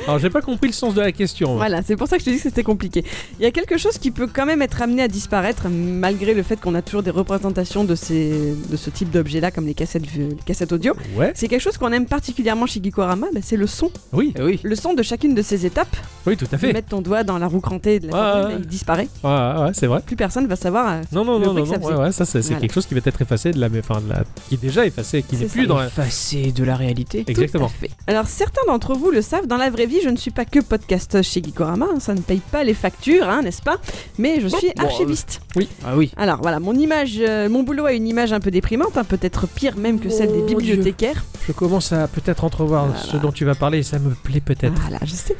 Alors, 0.08 0.18
j'ai 0.18 0.30
pas 0.30 0.40
compris 0.40 0.68
le 0.68 0.72
sens 0.74 0.94
de 0.94 1.00
la 1.00 1.12
question. 1.12 1.48
moi. 1.48 1.56
Voilà, 1.58 1.82
c'est 1.82 1.96
pour 1.96 2.08
ça 2.08 2.16
que 2.16 2.22
je 2.22 2.26
te 2.26 2.30
dis 2.30 2.36
que 2.38 2.42
c'était 2.42 2.62
compliqué. 2.62 3.04
Il 3.38 3.42
y 3.42 3.46
a 3.46 3.50
quelque 3.50 3.76
chose 3.76 3.98
qui 3.98 4.10
peut 4.10 4.26
quand 4.32 4.46
même 4.46 4.62
être 4.62 4.80
amené 4.82 5.02
à 5.02 5.08
disparaître, 5.08 5.68
malgré 5.68 6.34
le 6.34 6.42
fait 6.42 6.58
qu'on 6.60 6.74
a 6.74 6.82
toujours 6.82 7.02
des 7.02 7.10
représentations 7.10 7.84
de, 7.84 7.94
ces, 7.94 8.54
de 8.70 8.76
ce 8.76 8.90
type 8.90 9.10
d'objets-là, 9.10 9.50
comme 9.50 9.66
les 9.66 9.74
cassettes, 9.74 10.04
les 10.16 10.34
cassettes 10.46 10.72
audio. 10.72 10.94
Ouais. 11.16 11.32
C'est 11.34 11.46
quelque 11.48 11.60
chose 11.60 11.76
qu'on 11.76 11.92
aime 11.92 12.06
particulièrement 12.06 12.66
chez 12.66 12.80
Gikorama, 12.82 13.26
bah, 13.34 13.40
c'est 13.42 13.56
le 13.56 13.66
son. 13.66 13.90
Oui, 14.12 14.32
Eh 14.38 14.42
oui. 14.42 14.60
Le 14.62 14.74
son 14.74 14.94
de 14.94 15.02
chacune 15.02 15.34
de 15.34 15.42
ces 15.42 15.66
étapes. 15.66 15.94
oui, 16.26 16.36
tout 16.36 16.46
à 16.46 16.56
Tu 16.56 16.66
fait. 16.66 16.72
mettre 16.72 16.88
ton 16.88 17.00
doigt 17.02 17.22
dans 17.22 17.38
la 17.38 17.46
roue 17.46 17.60
crantée 17.60 18.00
de 18.00 18.08
la 18.08 18.46
Ouais, 18.48 18.54
il 18.60 18.66
disparaît. 18.66 19.08
Ouais, 19.22 19.30
ouais, 19.30 19.62
ouais, 19.64 19.70
c'est 19.74 19.86
vrai. 19.86 20.00
Plus 20.06 20.16
personne 20.16 20.46
va 20.46 20.56
savoir. 20.56 20.88
euh, 20.88 21.00
Non, 21.12 21.24
non, 21.24 21.38
Le 21.38 21.44
non, 21.46 21.52
non, 21.54 21.62
que 21.64 21.68
ça 21.68 21.76
non, 21.78 21.82
faisait. 21.86 21.94
ouais, 21.94 22.00
ouais, 22.04 22.12
ça 22.12 22.24
c'est 22.24 22.40
Voilà. 22.40 22.60
quelque 22.60 22.72
chose 22.72 22.86
qui 22.86 22.94
va 22.94 23.00
être 23.04 23.20
effacé 23.20 23.50
de 23.52 23.60
la, 23.60 23.68
enfin, 23.78 24.00
de 24.00 24.08
la, 24.08 24.24
qui 24.48 24.54
est 24.54 24.60
déjà 24.62 24.86
effacé, 24.86 25.22
qui 25.22 25.36
n'est 25.36 25.48
ça. 25.48 25.52
plus 25.52 25.66
dans 25.66 25.76
la... 25.78 25.86
Effacé 25.88 26.50
de 26.52 26.64
la 26.64 26.76
réalité. 26.76 27.24
Exactement. 27.26 27.66
Tout 27.68 27.72
à 27.84 27.88
fait. 27.88 27.90
Alors 28.06 28.26
certains 28.26 28.62
d'entre 28.66 28.94
vous 28.94 29.10
le 29.10 29.20
savent, 29.22 29.46
dans 29.46 29.56
la 29.58 29.68
vraie 29.70 29.86
vie, 29.86 29.97
je 30.02 30.08
ne 30.08 30.16
suis 30.16 30.30
pas 30.30 30.44
que 30.44 30.60
podcasteuse 30.60 31.26
chez 31.26 31.42
Gikorama, 31.42 31.86
hein, 31.94 32.00
ça 32.00 32.14
ne 32.14 32.20
paye 32.20 32.40
pas 32.52 32.64
les 32.64 32.74
factures, 32.74 33.28
hein, 33.28 33.42
n'est-ce 33.42 33.62
pas? 33.62 33.76
Mais 34.18 34.40
je 34.40 34.48
suis 34.48 34.68
Bon, 34.76 34.84
archiviste. 34.84 35.40
Ah 35.84 35.96
oui. 35.96 36.12
Alors 36.16 36.40
voilà, 36.42 36.60
mon 36.60 36.74
image, 36.74 37.16
euh, 37.20 37.48
mon 37.48 37.62
boulot 37.62 37.86
a 37.86 37.92
une 37.92 38.06
image 38.06 38.32
un 38.32 38.40
peu 38.40 38.50
déprimante, 38.50 38.96
hein, 38.96 39.04
peut-être 39.04 39.46
pire 39.46 39.76
même 39.76 39.98
que 40.00 40.08
celle 40.08 40.32
des 40.32 40.42
bibliothécaires. 40.42 41.24
Je 41.46 41.52
commence 41.52 41.92
à 41.92 42.08
peut-être 42.08 42.44
entrevoir 42.44 42.86
Voilà. 42.88 43.00
ce 43.02 43.16
dont 43.16 43.32
tu 43.32 43.44
vas 43.44 43.54
parler 43.54 43.78
et 43.78 43.82
ça 43.82 43.98
me 43.98 44.10
plaît 44.10 44.40
peut-être. 44.40 44.78
Voilà, 44.82 44.98
je 45.04 45.12
sais. 45.14 45.36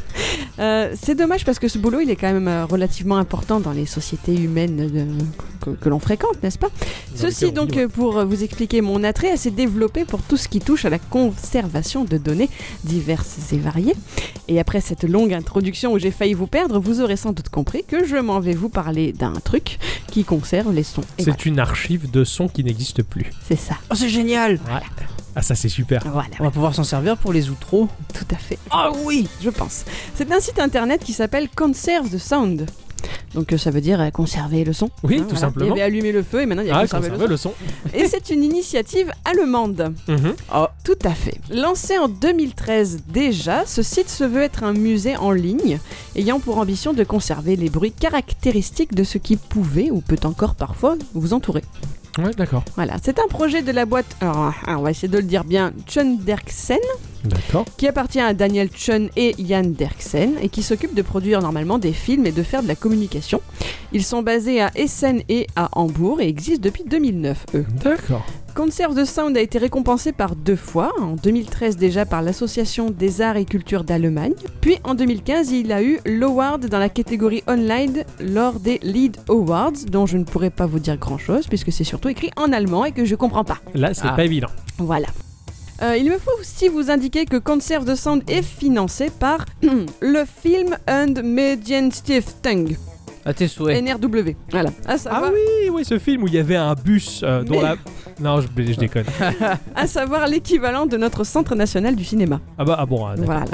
Euh, 0.59 0.95
c'est 1.01 1.15
dommage 1.15 1.45
parce 1.45 1.59
que 1.59 1.69
ce 1.69 1.79
boulot, 1.79 2.01
il 2.01 2.11
est 2.11 2.17
quand 2.17 2.33
même 2.33 2.49
euh, 2.49 2.65
relativement 2.65 3.17
important 3.19 3.61
dans 3.61 3.73
les 3.73 3.87
sociétés 3.87 4.35
humaines 4.35 4.77
de- 4.89 5.07
que, 5.65 5.71
que 5.71 5.89
l'on 5.89 5.99
fréquente, 5.99 6.43
n'est-ce 6.43 6.59
pas? 6.59 6.69
Dans 6.69 7.17
Ceci 7.23 7.53
donc 7.53 7.71
ouais. 7.73 7.85
euh, 7.85 7.89
pour 7.89 8.17
euh, 8.19 8.25
vous 8.25 8.43
expliquer 8.43 8.81
mon 8.81 9.05
attrait 9.05 9.31
assez 9.31 9.51
développé 9.51 10.05
pour 10.05 10.23
tout 10.23 10.37
ce 10.37 10.49
qui 10.49 10.61
touche 10.61 10.85
à 10.85 10.91
la 10.91 10.99
conservation 10.99 12.05
de 12.05 12.17
données 12.17 12.49
diverses 12.85 13.37
et 13.53 13.59
variées. 13.59 13.95
Et 14.49 14.59
après 14.59 14.81
cette 14.81 15.05
longue 15.05 15.35
introduction 15.35 15.93
où 15.93 15.99
j'ai 15.99 16.11
failli 16.11 16.33
vous 16.33 16.47
perdre, 16.47 16.79
vous 16.79 17.01
aurez 17.01 17.17
sans 17.17 17.33
doute 17.33 17.51
compris 17.51 17.85
que 17.85 18.07
je 18.07 18.17
m'en 18.17 18.41
vais 18.41 18.55
vous 18.55 18.71
parler 18.71 19.13
d'un 19.13 19.35
truc 19.35 19.79
qui 20.11 20.25
conserve 20.25 20.73
les 20.73 20.83
sons. 20.83 21.03
C'est 21.19 21.25
voilà, 21.25 21.39
une 21.45 21.59
archive 21.59 22.11
de 22.11 22.25
sons 22.25 22.49
qui 22.49 22.65
n'existe 22.65 23.03
plus. 23.03 23.27
c'est 23.47 23.59
ça. 23.59 23.75
Oh, 23.91 23.95
c'est 23.95 24.09
génial. 24.09 24.59
Ah 25.37 25.43
ça 25.43 25.55
c'est 25.55 25.69
super. 25.69 26.03
Voilà, 26.11 26.31
On 26.41 26.45
va 26.45 26.51
pouvoir 26.51 26.75
s'en 26.75 26.83
servir 26.83 27.17
pour 27.17 27.33
les 27.33 27.51
outros. 27.51 27.89
tout 28.15 28.27
à 28.35 28.37
fait. 28.39 28.59
Ah 28.71 28.91
oui. 29.05 29.29
je 29.41 29.51
pense. 29.51 29.85
C'est 30.15 30.33
un 30.33 30.41
site 30.41 30.59
internet 30.59 31.03
qui 31.05 31.13
s'appelle 31.13 31.49
Conserve 31.55 32.09
the 32.11 32.19
Sound. 32.19 32.67
Donc 33.35 33.53
euh, 33.53 33.59
ça 33.59 33.71
veut 33.71 33.81
dire 33.81 34.01
euh, 34.01 34.11
conserver 34.11 34.65
le 34.65 34.73
son. 34.73 34.91
Oui, 35.03 35.17
Hein, 35.17 35.23
tout 35.23 35.25
voilà. 35.31 35.41
simplement. 35.41 35.67
Il 35.67 35.69
y 35.69 35.73
avait 35.73 35.83
allumé 35.83 36.13
le 36.13 36.23
feu 36.23 36.43
et 36.43 36.47
maintenant 36.47 36.63
il 36.63 36.69
y 36.69 36.71
a 36.71 36.77
Ah, 36.79 36.83
conservé 36.83 37.09
le 37.09 37.15
conserver 37.15 37.37
son. 37.37 37.53
le 37.53 37.91
son. 37.91 37.97
Et 37.99 38.07
c'est 38.09 38.31
une 38.31 38.43
initiative 38.45 39.11
allemande. 39.25 39.93
Mhm. 40.09 40.35
Tout 40.85 40.99
à 41.05 41.11
fait. 41.11 41.35
Lancé 41.51 41.99
en 41.99 42.09
2013 42.09 43.01
déjà, 43.09 43.65
ce 43.67 43.83
site 43.83 44.09
se 44.09 44.25
veut 44.25 44.43
être 44.43 44.65
un 44.65 44.73
musée 44.73 45.17
en 45.17 45.31
ligne, 45.31 45.79
ayant 46.17 46.41
pour 46.41 46.59
ambition 46.59 46.93
de 46.95 47.05
conserver 47.05 47.57
les 47.57 47.69
bruits 47.71 47.93
caractéristiques 47.93 48.95
de 48.95 49.05
ce 49.05 49.19
qui 49.19 49.37
pouvait 49.37 49.91
ou 49.91 50.01
peut 50.01 50.17
encore 50.25 50.55
parfois 50.55 50.97
vous 51.15 51.33
entourer. 51.35 51.63
Ouais, 52.19 52.33
d'accord. 52.37 52.65
Voilà, 52.75 52.97
c'est 53.03 53.19
un 53.19 53.29
projet 53.29 53.63
de 53.63 53.71
la 53.71 53.87
boîte, 53.87 54.17
alors 54.21 54.53
ah, 54.67 54.77
on 54.79 54.83
va 54.83 54.91
essayer 54.91 55.09
de 55.09 55.19
le 55.19 55.23
dire 55.23 55.45
bien, 55.45 55.73
Chun 55.87 56.17
Derksen, 56.21 56.79
D'accord. 57.25 57.65
qui 57.77 57.87
appartient 57.87 58.21
à 58.21 58.35
Daniel 58.35 58.71
Chun 58.71 59.07
et 59.17 59.35
Jan 59.39 59.63
Derksen, 59.65 60.35
et 60.43 60.49
qui 60.49 60.63
s'occupe 60.63 60.95
de 60.95 61.03
produire 61.03 61.41
normalement 61.41 61.79
des 61.79 61.93
films 61.93 62.27
et 62.27 62.33
de 62.33 62.43
faire 62.43 62.63
de 62.63 62.69
la 62.69 62.75
communication. 62.75 63.41
Ils 63.93 64.05
sont 64.05 64.23
basés 64.23 64.61
à 64.61 64.71
Essen 64.75 65.23
et 65.29 65.47
à 65.55 65.69
Hambourg 65.79 66.21
et 66.21 66.29
existent 66.29 66.63
depuis 66.63 66.85
2009, 66.85 67.47
eux. 67.55 67.67
D'accord. 67.85 68.27
Conserve 68.59 68.97
the 69.01 69.05
Sound 69.05 69.37
a 69.37 69.41
été 69.41 69.57
récompensé 69.59 70.11
par 70.11 70.35
deux 70.35 70.57
fois, 70.57 70.93
en 71.01 71.15
2013 71.15 71.77
déjà 71.77 72.05
par 72.05 72.23
l'Association 72.23 72.91
des 72.91 73.21
arts 73.21 73.37
et 73.37 73.45
cultures 73.45 73.85
d'Allemagne, 73.85 74.33
puis 74.61 74.79
en 74.83 74.97
2015 74.97 75.53
il 75.53 75.71
a 75.71 75.81
eu 75.81 76.01
l'award 76.05 76.67
dans 76.67 76.81
la 76.81 76.89
catégorie 76.89 77.45
online 77.47 78.03
lors 78.19 78.59
des 78.59 78.81
Lead 78.83 79.17
Awards, 79.29 79.85
dont 79.89 80.07
je 80.07 80.19
ne 80.19 80.25
pourrais 80.25 80.51
pas 80.51 80.67
vous 80.67 80.81
dire 80.81 80.97
grand 80.97 81.19
chose 81.19 81.47
puisque 81.47 81.71
c'est 81.71 81.85
surtout 81.85 82.09
écrit 82.09 82.33
en 82.37 82.53
allemand 82.53 82.85
et 82.85 82.91
que 82.91 83.05
je 83.05 83.15
comprends 83.15 83.45
pas. 83.45 83.59
Là 83.75 83.95
c'est 83.95 84.09
Ah. 84.09 84.15
pas 84.17 84.25
évident. 84.25 84.49
Voilà. 84.79 85.07
Euh, 85.83 85.97
il 85.97 86.11
me 86.11 86.19
faut 86.19 86.33
aussi 86.41 86.67
vous 86.67 86.91
indiquer 86.91 87.27
que 87.27 87.37
Conserve 87.37 87.85
the 87.85 87.95
Sound 87.95 88.29
est 88.29 88.43
financé 88.43 89.09
par 89.21 89.45
le 89.63 90.25
Film 90.25 90.77
and 90.89 91.15
Medienstiftung, 91.23 92.75
À 93.29 93.35
tes 93.35 93.47
souhaits. 93.47 93.83
NRW. 93.85 94.35
Voilà. 94.51 94.71
À 94.87 94.93
Ah 94.95 94.99
savoir, 94.99 95.31
oui, 95.35 95.69
oui, 95.71 95.85
ce 95.85 95.99
film 95.99 96.23
où 96.23 96.29
il 96.29 96.35
y 96.35 96.39
avait 96.39 96.57
un 96.57 96.75
bus 96.75 97.21
euh, 97.23 97.43
dont 97.45 97.57
Mais- 97.57 97.63
la... 97.63 97.77
Non, 98.21 98.41
je, 98.41 98.47
je 98.57 98.79
déconne. 98.79 99.05
à 99.77 99.87
savoir 99.87 100.27
l'équivalent 100.27 100.87
de 100.87 100.97
notre 100.97 101.25
Centre 101.25 101.55
national 101.55 101.95
du 101.95 102.05
cinéma. 102.05 102.41
Ah 102.57 102.65
bah 102.65 102.77
ah 102.79 102.87
bon, 102.87 103.05
ah, 103.07 103.11
d'accord. 103.17 103.27
Voilà. 103.27 103.45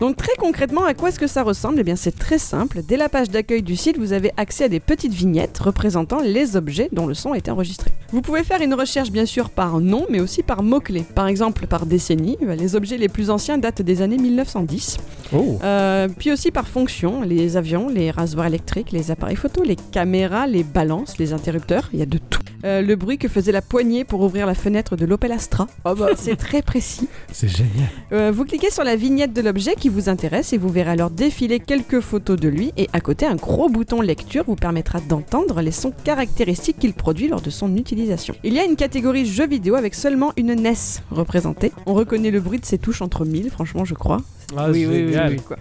Donc 0.00 0.16
très 0.16 0.34
concrètement, 0.38 0.84
à 0.84 0.94
quoi 0.94 1.10
est-ce 1.10 1.20
que 1.20 1.26
ça 1.26 1.42
ressemble? 1.42 1.76
Eh 1.78 1.84
bien 1.84 1.94
c'est 1.94 2.18
très 2.18 2.38
simple. 2.38 2.80
Dès 2.82 2.96
la 2.96 3.10
page 3.10 3.28
d'accueil 3.28 3.62
du 3.62 3.76
site, 3.76 3.98
vous 3.98 4.14
avez 4.14 4.32
accès 4.38 4.64
à 4.64 4.68
des 4.70 4.80
petites 4.80 5.12
vignettes 5.12 5.58
représentant 5.58 6.20
les 6.22 6.56
objets 6.56 6.88
dont 6.90 7.06
le 7.06 7.12
son 7.12 7.32
a 7.32 7.36
été 7.38 7.50
enregistré. 7.50 7.90
Vous 8.10 8.22
pouvez 8.22 8.42
faire 8.42 8.62
une 8.62 8.72
recherche 8.72 9.10
bien 9.10 9.26
sûr 9.26 9.50
par 9.50 9.78
nom, 9.78 10.06
mais 10.08 10.20
aussi 10.20 10.42
par 10.42 10.62
mots-clés. 10.62 11.04
Par 11.14 11.26
exemple, 11.28 11.66
par 11.66 11.84
décennie, 11.84 12.38
euh, 12.42 12.54
les 12.54 12.74
objets 12.76 12.96
les 12.96 13.08
plus 13.10 13.28
anciens 13.28 13.58
datent 13.58 13.82
des 13.82 14.00
années 14.00 14.16
1910. 14.16 14.96
Oh. 15.34 15.58
Euh, 15.62 16.08
puis 16.18 16.32
aussi 16.32 16.50
par 16.50 16.66
fonction, 16.66 17.20
les 17.20 17.58
avions, 17.58 17.88
les 17.90 18.10
rasoirs 18.10 18.46
électriques, 18.46 18.92
les 18.92 19.09
appareils 19.10 19.36
photo, 19.36 19.62
les 19.62 19.76
caméras, 19.76 20.46
les 20.46 20.64
balances, 20.64 21.18
les 21.18 21.32
interrupteurs, 21.32 21.88
il 21.92 21.98
y 21.98 22.02
a 22.02 22.06
de 22.06 22.18
tout. 22.18 22.40
Euh, 22.64 22.82
le 22.82 22.96
bruit 22.96 23.18
que 23.18 23.28
faisait 23.28 23.52
la 23.52 23.62
poignée 23.62 24.04
pour 24.04 24.20
ouvrir 24.20 24.46
la 24.46 24.54
fenêtre 24.54 24.96
de 24.96 25.06
l'Opel 25.06 25.32
Astra. 25.32 25.66
Ah 25.84 25.94
bah, 25.94 26.08
C'est 26.16 26.36
très 26.36 26.62
précis. 26.62 27.08
C'est 27.32 27.48
génial. 27.48 27.88
Euh, 28.12 28.30
vous 28.34 28.44
cliquez 28.44 28.70
sur 28.70 28.84
la 28.84 28.96
vignette 28.96 29.32
de 29.32 29.40
l'objet 29.40 29.74
qui 29.74 29.88
vous 29.88 30.08
intéresse 30.08 30.52
et 30.52 30.58
vous 30.58 30.68
verrez 30.68 30.90
alors 30.90 31.10
défiler 31.10 31.60
quelques 31.60 32.00
photos 32.00 32.38
de 32.38 32.48
lui 32.48 32.72
et 32.76 32.88
à 32.92 33.00
côté 33.00 33.26
un 33.26 33.36
gros 33.36 33.68
bouton 33.68 34.00
lecture 34.00 34.44
vous 34.46 34.56
permettra 34.56 35.00
d'entendre 35.00 35.60
les 35.62 35.72
sons 35.72 35.92
caractéristiques 36.04 36.78
qu'il 36.78 36.92
produit 36.92 37.28
lors 37.28 37.40
de 37.40 37.50
son 37.50 37.74
utilisation. 37.76 38.34
Il 38.44 38.52
y 38.52 38.58
a 38.58 38.64
une 38.64 38.76
catégorie 38.76 39.24
jeux 39.24 39.46
vidéo 39.46 39.74
avec 39.74 39.94
seulement 39.94 40.32
une 40.36 40.54
NES 40.54 40.74
représentée. 41.10 41.72
On 41.86 41.94
reconnaît 41.94 42.30
le 42.30 42.40
bruit 42.40 42.58
de 42.58 42.66
ses 42.66 42.78
touches 42.78 43.02
entre 43.02 43.24
mille, 43.24 43.50
franchement 43.50 43.84
je 43.84 43.94
crois. 43.94 44.18
Ah, 44.56 44.66
oui, 44.70 44.86
oui, 44.86 45.04
oui, 45.04 45.12
génial. 45.12 45.32
oui. 45.32 45.40
Quoi. 45.46 45.56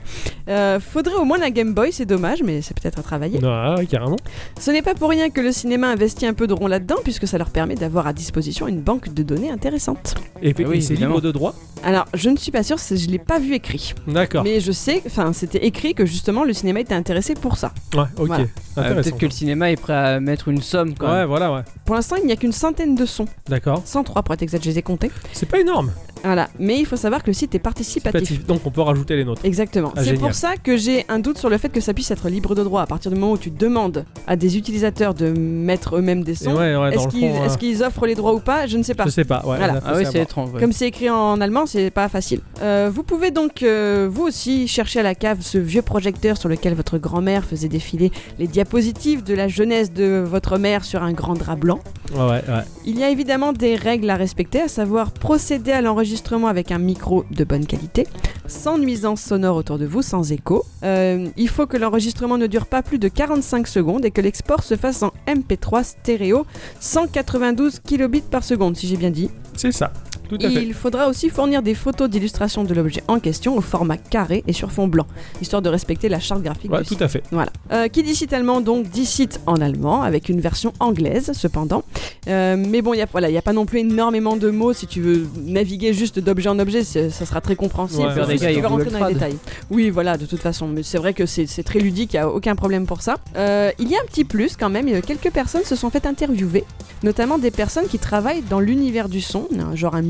Euh, 0.48 0.80
faudrait 0.80 1.16
au 1.16 1.26
moins 1.26 1.38
la 1.38 1.52
Game 1.52 1.74
Boy, 1.74 1.92
c'est 1.92 2.06
dommage, 2.06 2.42
mais 2.44 2.62
c'est 2.62 2.80
peut-être 2.80 3.00
à 3.00 3.04
travailler. 3.04 3.40
Non, 3.40 3.52
ah, 3.52 3.76
ouais, 3.78 3.86
carrément. 3.86 4.18
Ce 4.60 4.72
n'est 4.72 4.82
pas 4.82 4.96
pour 4.96 5.10
rien 5.10 5.30
que 5.30 5.42
le 5.42 5.52
cinéma 5.52 5.88
investit 5.90 6.26
un 6.26 6.34
peu 6.34 6.48
de 6.48 6.54
rond 6.54 6.68
là-dedans, 6.68 6.89
puisque 7.04 7.28
ça 7.28 7.38
leur 7.38 7.50
permet 7.50 7.76
d'avoir 7.76 8.08
à 8.08 8.14
disposition 8.14 8.68
une 8.68 8.82
banque 8.82 9.14
de 9.14 9.24
données 9.24 9.52
intéressante. 9.52 10.16
Et, 10.42 10.54
Ah 10.58 10.62
oui, 10.68 10.82
c'est 10.82 10.96
libre 10.96 11.22
de 11.22 11.32
droit 11.32 11.54
Alors, 11.84 12.06
je 12.14 12.30
ne 12.30 12.38
suis 12.38 12.52
pas 12.52 12.64
sûre, 12.64 12.78
je 12.78 13.08
l'ai 13.08 13.20
pas 13.20 13.40
vu 13.40 13.54
écrit. 13.54 13.94
D'accord. 14.08 14.44
Mais 14.44 14.60
je 14.60 14.72
sais, 14.72 15.02
enfin, 15.06 15.34
c'était 15.34 15.66
écrit 15.66 15.94
que 15.94 16.06
justement 16.06 16.44
le 16.44 16.54
cinéma 16.54 16.80
était 16.80 16.94
intéressé 16.96 17.34
pour 17.34 17.58
ça. 17.58 17.74
Ouais, 17.94 18.04
ok. 18.18 18.28
Voilà. 18.28 18.46
euh, 18.78 18.96
peut-être 19.02 19.18
que 19.18 19.26
le 19.26 19.32
cinéma 19.32 19.72
est 19.72 19.76
prêt 19.80 19.94
à 19.94 20.20
mettre 20.20 20.48
une 20.48 20.62
somme 20.62 20.94
quand 20.96 21.08
Ouais, 21.08 21.14
même. 21.20 21.28
voilà, 21.28 21.54
ouais. 21.54 21.62
Pour 21.86 21.96
l'instant, 21.96 22.16
il 22.18 22.26
n'y 22.26 22.32
a 22.32 22.36
qu'une 22.36 22.52
centaine 22.54 22.96
de 22.96 23.06
sons. 23.06 23.26
D'accord. 23.48 23.82
103 23.86 24.24
pour 24.24 24.34
être 24.34 24.42
exact, 24.44 24.64
je 24.64 24.70
les 24.70 24.78
ai 24.80 24.82
comptés. 24.82 25.12
C'est 25.34 25.48
pas 25.50 25.60
énorme. 25.60 25.92
Voilà. 26.24 26.50
Mais 26.60 26.78
il 26.78 26.86
faut 26.86 26.96
savoir 26.96 27.22
que 27.24 27.28
le 27.28 27.34
site 27.34 27.56
est 27.56 27.60
participatif. 27.60 28.12
Participatif. 28.12 28.48
Donc 28.48 28.62
on 28.66 28.72
peut 28.72 28.82
rajouter 28.82 29.16
les 29.16 29.24
nôtres. 29.26 29.42
Exactement. 29.46 29.92
Ah, 29.96 30.04
c'est 30.04 30.14
pour 30.16 30.34
ça 30.34 30.56
que 30.62 30.76
j'ai 30.78 31.06
un 31.10 31.20
doute 31.20 31.38
sur 31.38 31.50
le 31.50 31.58
fait 31.58 31.70
que 31.70 31.82
ça 31.82 31.94
puisse 31.94 32.12
être 32.12 32.30
libre 32.30 32.56
de 32.56 32.64
droit. 32.64 32.82
À 32.82 32.86
partir 32.88 33.12
du 33.12 33.18
moment 33.18 33.34
où 33.34 33.38
tu 33.38 33.50
demandes 33.52 34.06
à 34.28 34.36
des 34.36 34.58
utilisateurs 34.58 35.14
de 35.14 35.30
mettre 35.32 35.96
eux-mêmes 35.96 36.24
des 36.24 36.36
sons, 36.36 36.52
ouais, 36.52 36.76
ouais, 36.76 36.92
dans 36.92 36.92
est-ce 36.92 37.06
le 37.06 37.12
qu'ils 37.12 37.30
fond, 37.32 37.44
est-ce 37.46 37.58
qu'ils 37.58 37.84
offrent 37.84 38.06
les 38.06 38.16
droits 38.16 38.34
ou 38.34 38.40
pas 38.40 38.68
Je 38.68 38.78
ne 38.78 38.84
sais 38.84 38.94
pas. 38.96 39.06
Je 39.06 39.10
sais 39.12 39.24
pas. 39.24 39.42
Ouais, 39.46 39.58
Voilà. 39.58 39.80
Ah 39.86 39.94
oui, 39.96 40.04
c'est 40.12 40.22
étrange. 40.22 40.52
ouais. 40.54 40.60
Comme 40.60 40.72
c'est 40.74 40.88
écrit 40.88 41.10
en 41.10 41.40
allemand, 41.40 41.66
c'est 41.66 41.90
pas 41.92 42.10
facile. 42.10 42.42
Euh, 42.62 42.90
vous 42.94 43.04
pouvez 43.04 43.32
donc, 43.32 43.64
euh, 43.64 44.10
vous 44.12 44.24
aussi, 44.24 44.68
chercher 44.68 45.00
à 45.00 45.04
la 45.04 45.16
cave 45.16 45.38
ce 45.42 45.58
vieux 45.58 45.82
projecteur 45.82 46.38
sur 46.38 46.50
lequel 46.50 46.74
votre 46.74 46.98
grand-mère 46.98 47.46
faisait 47.46 47.70
défiler 47.70 48.12
les 48.40 48.48
diapositives 48.48 49.24
de 49.24 49.34
la 49.34 49.48
jeunesse 49.48 49.94
de 49.94 50.22
votre 50.26 50.58
mère 50.58 50.84
sur 50.84 51.02
un 51.04 51.14
grand 51.14 51.34
drap 51.36 51.56
blanc. 51.56 51.80
Ouais, 52.14 52.20
ouais, 52.20 52.26
ouais. 52.28 52.64
Il 52.86 53.00
y 53.00 53.04
a 53.04 53.10
évidemment 53.10 53.54
des 53.54 53.76
règles 53.76 54.10
à 54.10 54.16
respecter, 54.16 54.62
à 54.62 54.68
savoir 54.68 55.12
procéder 55.12 55.72
à 55.72 55.82
l'enregistrement 55.82 56.09
avec 56.48 56.72
un 56.72 56.78
micro 56.78 57.26
de 57.32 57.44
bonne 57.44 57.66
qualité, 57.66 58.08
sans 58.48 58.78
nuisance 58.78 59.22
sonore 59.22 59.56
autour 59.56 59.78
de 59.78 59.86
vous, 59.86 60.02
sans 60.02 60.32
écho. 60.32 60.66
Euh, 60.84 61.28
il 61.38 61.50
faut 61.50 61.68
que 61.68 61.78
l'enregistrement 61.78 62.38
ne 62.38 62.48
dure 62.48 62.66
pas 62.66 62.82
plus 62.82 63.00
de 63.00 63.08
45 63.08 63.68
secondes 63.68 64.06
et 64.06 64.12
que 64.12 64.22
l'export 64.22 64.64
se 64.64 64.76
fasse 64.76 65.04
en 65.04 65.12
MP3 65.28 65.84
stéréo 65.84 66.46
192 66.80 67.80
kilobits 67.80 68.22
par 68.22 68.44
seconde, 68.44 68.76
si 68.76 68.88
j'ai 68.88 68.98
bien 68.98 69.12
dit. 69.12 69.30
C'est 69.56 69.72
ça. 69.72 69.92
Tout 70.30 70.38
à 70.42 70.50
fait. 70.50 70.64
Il 70.64 70.74
faudra 70.74 71.08
aussi 71.08 71.30
fournir 71.30 71.62
des 71.62 71.74
photos 71.76 72.10
d'illustration 72.10 72.64
de 72.64 72.74
l'objet 72.74 73.04
en 73.08 73.20
question 73.20 73.58
au 73.58 73.62
format 73.62 73.98
carré 73.98 74.44
et 74.48 74.54
sur 74.54 74.72
fond 74.72 74.88
blanc, 74.88 75.06
histoire 75.42 75.62
de 75.62 75.70
respecter 75.70 76.08
la 76.10 76.20
charte 76.20 76.42
graphique 76.44 76.72
Ouais, 76.72 76.80
du 76.80 76.84
tout 76.86 76.94
site. 76.94 77.02
à 77.02 77.08
fait. 77.08 77.24
Voilà. 77.32 77.52
Euh, 77.72 77.88
qui 77.88 78.04
dit 78.04 78.16
site 78.16 78.32
allemand, 78.34 78.62
donc 78.62 78.90
dit 78.90 79.06
site 79.06 79.42
en 79.48 79.56
allemand, 79.56 80.02
avec 80.04 80.30
une 80.30 80.40
version 80.40 80.72
anglaise 80.80 81.32
cependant. 81.34 81.84
Euh, 82.28 82.56
mais 82.58 82.82
bon, 82.82 82.94
il 82.94 82.98
n'y 82.98 83.04
a, 83.04 83.08
voilà, 83.12 83.30
y 83.30 83.38
a 83.38 83.42
pas 83.42 83.54
non 83.54 83.66
plus 83.66 83.80
énormément 83.80 84.36
de 84.38 84.50
mots. 84.50 84.74
Si 84.74 84.88
tu 84.88 85.02
veux 85.02 85.28
naviguer 85.46 85.94
juste 85.94 86.20
d'objet 86.20 86.50
en 86.50 86.60
objet, 86.60 86.84
c'est- 86.84 87.10
ça 87.10 87.26
sera 87.26 87.42
très 87.42 87.56
compréhensible. 87.56 88.04
Ouais, 88.04 88.26
ouais, 88.26 88.38
tu 88.38 88.44
vas 88.46 88.54
Google 88.54 88.66
rentrer 88.68 88.92
dans 88.92 89.08
les 89.08 89.14
détails. 89.14 89.38
Oui, 89.72 89.90
voilà, 89.90 90.18
de 90.18 90.26
toute 90.26 90.42
façon. 90.42 90.68
Mais 90.68 90.84
c'est 90.84 90.98
vrai 90.98 91.14
que 91.14 91.26
c'est 91.26 91.64
très 91.64 91.80
ludique, 91.80 92.14
il 92.14 92.18
n'y 92.18 92.22
a 92.22 92.30
aucun 92.30 92.56
problème 92.56 92.86
pour 92.86 93.02
ça. 93.02 93.16
Euh, 93.36 93.72
il 93.80 93.90
y 93.90 93.96
a 93.96 94.00
un 94.00 94.06
petit 94.06 94.24
plus 94.24 94.56
quand 94.56 94.70
même. 94.70 94.88
Quelques 95.02 95.32
personnes 95.32 95.64
se 95.64 95.76
sont 95.76 95.90
fait 95.90 96.06
interviewer, 96.06 96.64
notamment 97.04 97.38
des 97.38 97.52
personnes 97.52 97.88
qui 97.88 98.00
travaillent 98.00 98.44
dans 98.50 98.60
l'univers 98.60 99.10
du 99.10 99.22
son, 99.22 99.48
hein, 99.58 99.76
genre 99.76 99.96
un 99.96 100.02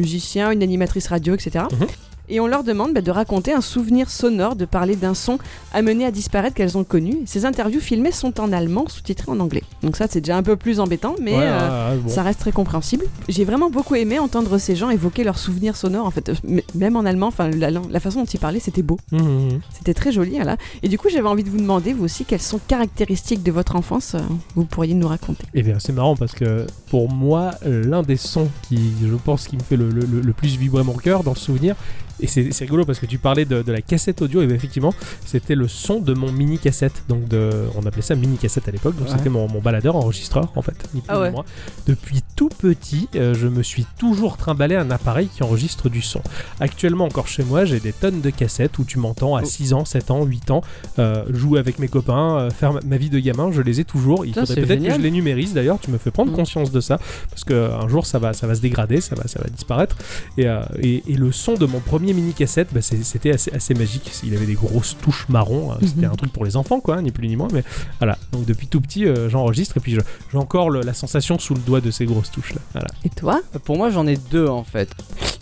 une 0.52 0.64
animatrice 0.64 1.08
radio, 1.08 1.34
etc. 1.34 1.66
Et 2.30 2.40
on 2.40 2.48
leur 2.48 2.64
demande 2.64 2.94
bah, 2.94 3.02
de 3.02 3.12
raconter 3.12 3.54
un 3.54 3.62
souvenir 3.62 4.10
sonore, 4.10 4.56
de 4.56 4.66
parler 4.66 4.96
d'un 4.96 5.14
son 5.14 5.40
amené 5.74 6.06
à 6.06 6.12
disparaître 6.12 6.56
qu'elles 6.56 6.78
ont 6.78 6.84
connu. 6.84 7.18
Ces 7.26 7.46
interviews 7.46 7.80
filmées 7.80 8.12
sont 8.12 8.40
en 8.40 8.52
allemand, 8.54 8.86
sous-titrées 8.88 9.32
en 9.32 9.40
anglais. 9.40 9.64
Donc 9.84 9.96
ça, 9.96 10.06
c'est 10.10 10.22
déjà 10.22 10.38
un 10.38 10.44
peu 10.44 10.56
plus 10.56 10.80
embêtant, 10.80 11.16
mais 11.22 11.34
Ouais, 11.36 11.44
euh, 11.44 11.98
bon. 11.98 12.10
ça 12.10 12.22
reste 12.24 12.40
très 12.40 12.52
compréhensible. 12.52 13.06
J'ai 13.28 13.46
vraiment 13.46 13.70
beaucoup 13.70 13.96
aimé 13.96 14.20
entendre 14.20 14.58
ces 14.58 14.76
gens 14.76 14.90
évoquer 14.90 15.24
leurs 15.24 15.40
souvenirs 15.40 15.76
sonores, 15.76 16.06
en 16.06 16.12
fait, 16.12 16.32
même 16.76 16.96
en 16.96 17.06
allemand. 17.06 17.28
Enfin, 17.28 17.50
la, 17.50 17.72
la 17.72 18.00
façon 18.00 18.20
dont 18.20 18.26
ils 18.26 18.40
parlaient, 18.40 18.60
c'était 18.60 18.82
beau. 18.84 18.98
Mmh, 19.12 19.18
mmh. 19.18 19.50
C'était 19.78 19.94
très 19.94 20.12
joli, 20.12 20.36
voilà. 20.36 20.58
Et 20.84 20.88
du 20.90 20.98
coup, 20.98 21.10
j'avais 21.10 21.28
envie 21.28 21.44
de 21.44 21.50
vous 21.50 21.58
demander, 21.58 21.94
vous 21.94 22.04
aussi, 22.06 22.26
quelles 22.26 22.42
sont 22.42 22.60
caractéristiques 22.68 23.44
de 23.44 23.52
votre 23.52 23.76
enfance 23.76 24.16
euh, 24.16 24.20
vous 24.56 24.66
pourriez 24.66 24.94
nous 24.94 25.08
raconter? 25.08 25.44
Eh 25.54 25.64
bien, 25.64 25.78
c'est 25.80 25.94
marrant 25.94 26.16
parce 26.16 26.34
que 26.34 26.66
pour 26.90 27.10
moi, 27.12 27.52
l'un 27.66 28.04
des 28.04 28.18
sons 28.18 28.50
qui, 28.68 28.92
je 29.04 29.16
pense, 29.16 29.48
qui 29.48 29.56
me 29.58 29.62
fait 29.64 29.76
le- 29.78 29.90
le 29.90 30.34
plus 30.34 30.58
vibrer 30.58 30.84
mon 30.84 30.94
cœur 30.94 31.24
dans 31.24 31.32
le 31.34 31.38
souvenir, 31.38 31.76
et 32.22 32.28
c'est 32.28 32.52
rigolo 32.66 32.86
parce 32.86 33.00
que 33.00 33.06
tu 33.06 33.18
parlais 33.18 33.46
de, 33.46 33.62
de 33.62 33.72
la 33.72 33.82
cassette 33.82 34.22
audio, 34.22 34.42
et 34.42 34.48
bien, 34.48 34.56
effectivement, 34.56 34.94
c'était 35.26 35.56
le 35.56 35.68
son 35.68 36.00
de 36.00 36.14
mon 36.14 36.32
mini 36.32 36.58
cassette. 36.60 37.04
Donc, 37.08 37.28
de, 37.28 37.52
on 37.76 37.86
appelait 37.86 38.02
ça 38.02 38.16
mini 38.16 38.38
cassette 38.38 38.68
à 38.68 38.72
l'époque. 38.72 38.96
Donc, 38.98 39.08
Ouais. 39.08 39.14
c'était 39.18 39.30
mon, 39.30 39.48
mon 39.48 39.62
baladeur 39.62 39.96
enregistreur, 39.96 40.52
en 40.56 40.62
fait, 40.62 40.76
ni 40.94 41.02
plus 41.02 41.08
Ah 41.10 41.20
ouais. 41.22 41.30
ni 41.30 41.34
moins. 41.36 41.46
Depuis 41.88 42.22
tout 42.36 42.50
petit, 42.50 43.08
euh, 43.16 43.34
je 43.34 43.48
me 43.48 43.64
suis 43.64 43.86
toujours 43.98 44.38
trimballé 44.38 44.76
un 44.76 44.92
appareil 44.92 45.28
qui 45.28 45.44
enregistre 45.44 45.90
du 45.90 46.02
son. 46.02 46.22
Actuellement, 46.60 47.06
encore 47.06 47.28
chez 47.28 47.44
moi, 47.44 47.66
j'ai 47.66 47.80
des 47.80 47.94
tonnes 47.94 48.22
de 48.22 48.30
cassettes 48.30 48.78
où 48.80 48.84
tu 48.84 49.00
m'entends 49.00 49.36
à 49.36 49.42
Oh. 49.44 49.46
6 49.46 49.74
ans, 49.74 49.86
7 49.86 50.12
ans, 50.12 50.24
8 50.26 50.52
ans, 50.52 50.62
euh, 51.00 51.24
jouer 51.30 51.60
avec 51.60 51.80
mes 51.80 51.88
copains, 51.88 52.38
euh, 52.40 52.50
faire 52.50 52.74
ma, 52.74 52.80
ma 52.86 52.98
vie 52.98 53.10
de 53.10 53.20
gamin. 53.20 53.52
Je 53.52 53.62
les 53.62 53.80
ai 53.80 53.86
toujours. 53.86 54.26
Il 54.26 54.34
faudrait 54.34 54.56
peut-être 54.56 54.84
que 54.84 54.92
je 54.94 55.00
les 55.00 55.12
numérise 55.12 55.54
d'ailleurs. 55.54 55.80
Tu 55.80 55.90
me 55.92 55.98
fais 55.98 56.12
prendre 56.12 56.32
Mm. 56.32 56.36
conscience 56.36 56.72
de 56.72 56.82
ça 56.82 57.00
parce 57.30 57.44
que 57.44 57.72
un 57.72 57.88
jour 57.88 58.06
ça 58.06 58.20
va, 58.20 58.34
ça 58.34 58.48
va 58.48 58.56
se 58.56 58.62
dégrader, 58.62 59.02
ça 59.02 59.16
va, 59.16 59.28
ça 59.28 59.40
va 59.42 59.50
disparaître. 59.50 59.96
Et, 60.38 60.48
euh, 60.48 60.62
et, 60.82 61.04
et 61.08 61.16
le 61.16 61.32
son 61.32 61.54
de 61.56 61.66
mon 61.66 61.80
premier 61.80 62.09
mini 62.14 62.34
cassette, 62.34 62.70
bah, 62.74 62.82
c'était 62.82 63.32
assez, 63.32 63.52
assez 63.54 63.74
magique. 63.74 64.12
Il 64.24 64.34
avait 64.36 64.46
des 64.46 64.54
grosses 64.54 64.96
touches 65.02 65.28
marron. 65.30 65.72
euh, 65.72 65.76
C'était 65.82 66.06
Mhm. 66.08 66.14
un 66.14 66.16
truc 66.16 66.32
pour 66.34 66.46
les 66.46 66.56
enfants, 66.58 66.80
quoi, 66.80 67.02
ni 67.02 67.12
plus 67.12 67.28
ni 67.28 67.36
moins. 67.36 67.48
Mais 67.54 67.64
voilà. 68.00 68.18
Donc 68.32 68.46
depuis 68.46 68.68
tout 68.68 68.82
petit, 68.82 69.06
euh, 69.06 69.30
j'enregistre 69.30 69.78
et 69.78 69.80
puis 69.80 69.94
je- 69.96 70.02
j'ai 70.32 70.38
encore 70.38 70.70
le- 70.70 70.82
la 70.82 70.94
sensation 70.94 71.40
sous 71.40 71.54
le 71.54 71.60
doigt 71.62 71.82
de 71.82 71.92
ces 71.92 72.06
grosses 72.06 72.32
touches 72.32 72.54
là. 72.54 72.62
Voilà. 72.74 72.88
Et 73.04 73.10
toi? 73.10 73.42
Pour 73.66 73.78
moi, 73.78 73.90
j'en 73.90 74.08
ai 74.08 74.18
deux 74.18 74.48
en 74.48 74.64
fait. 74.64 74.90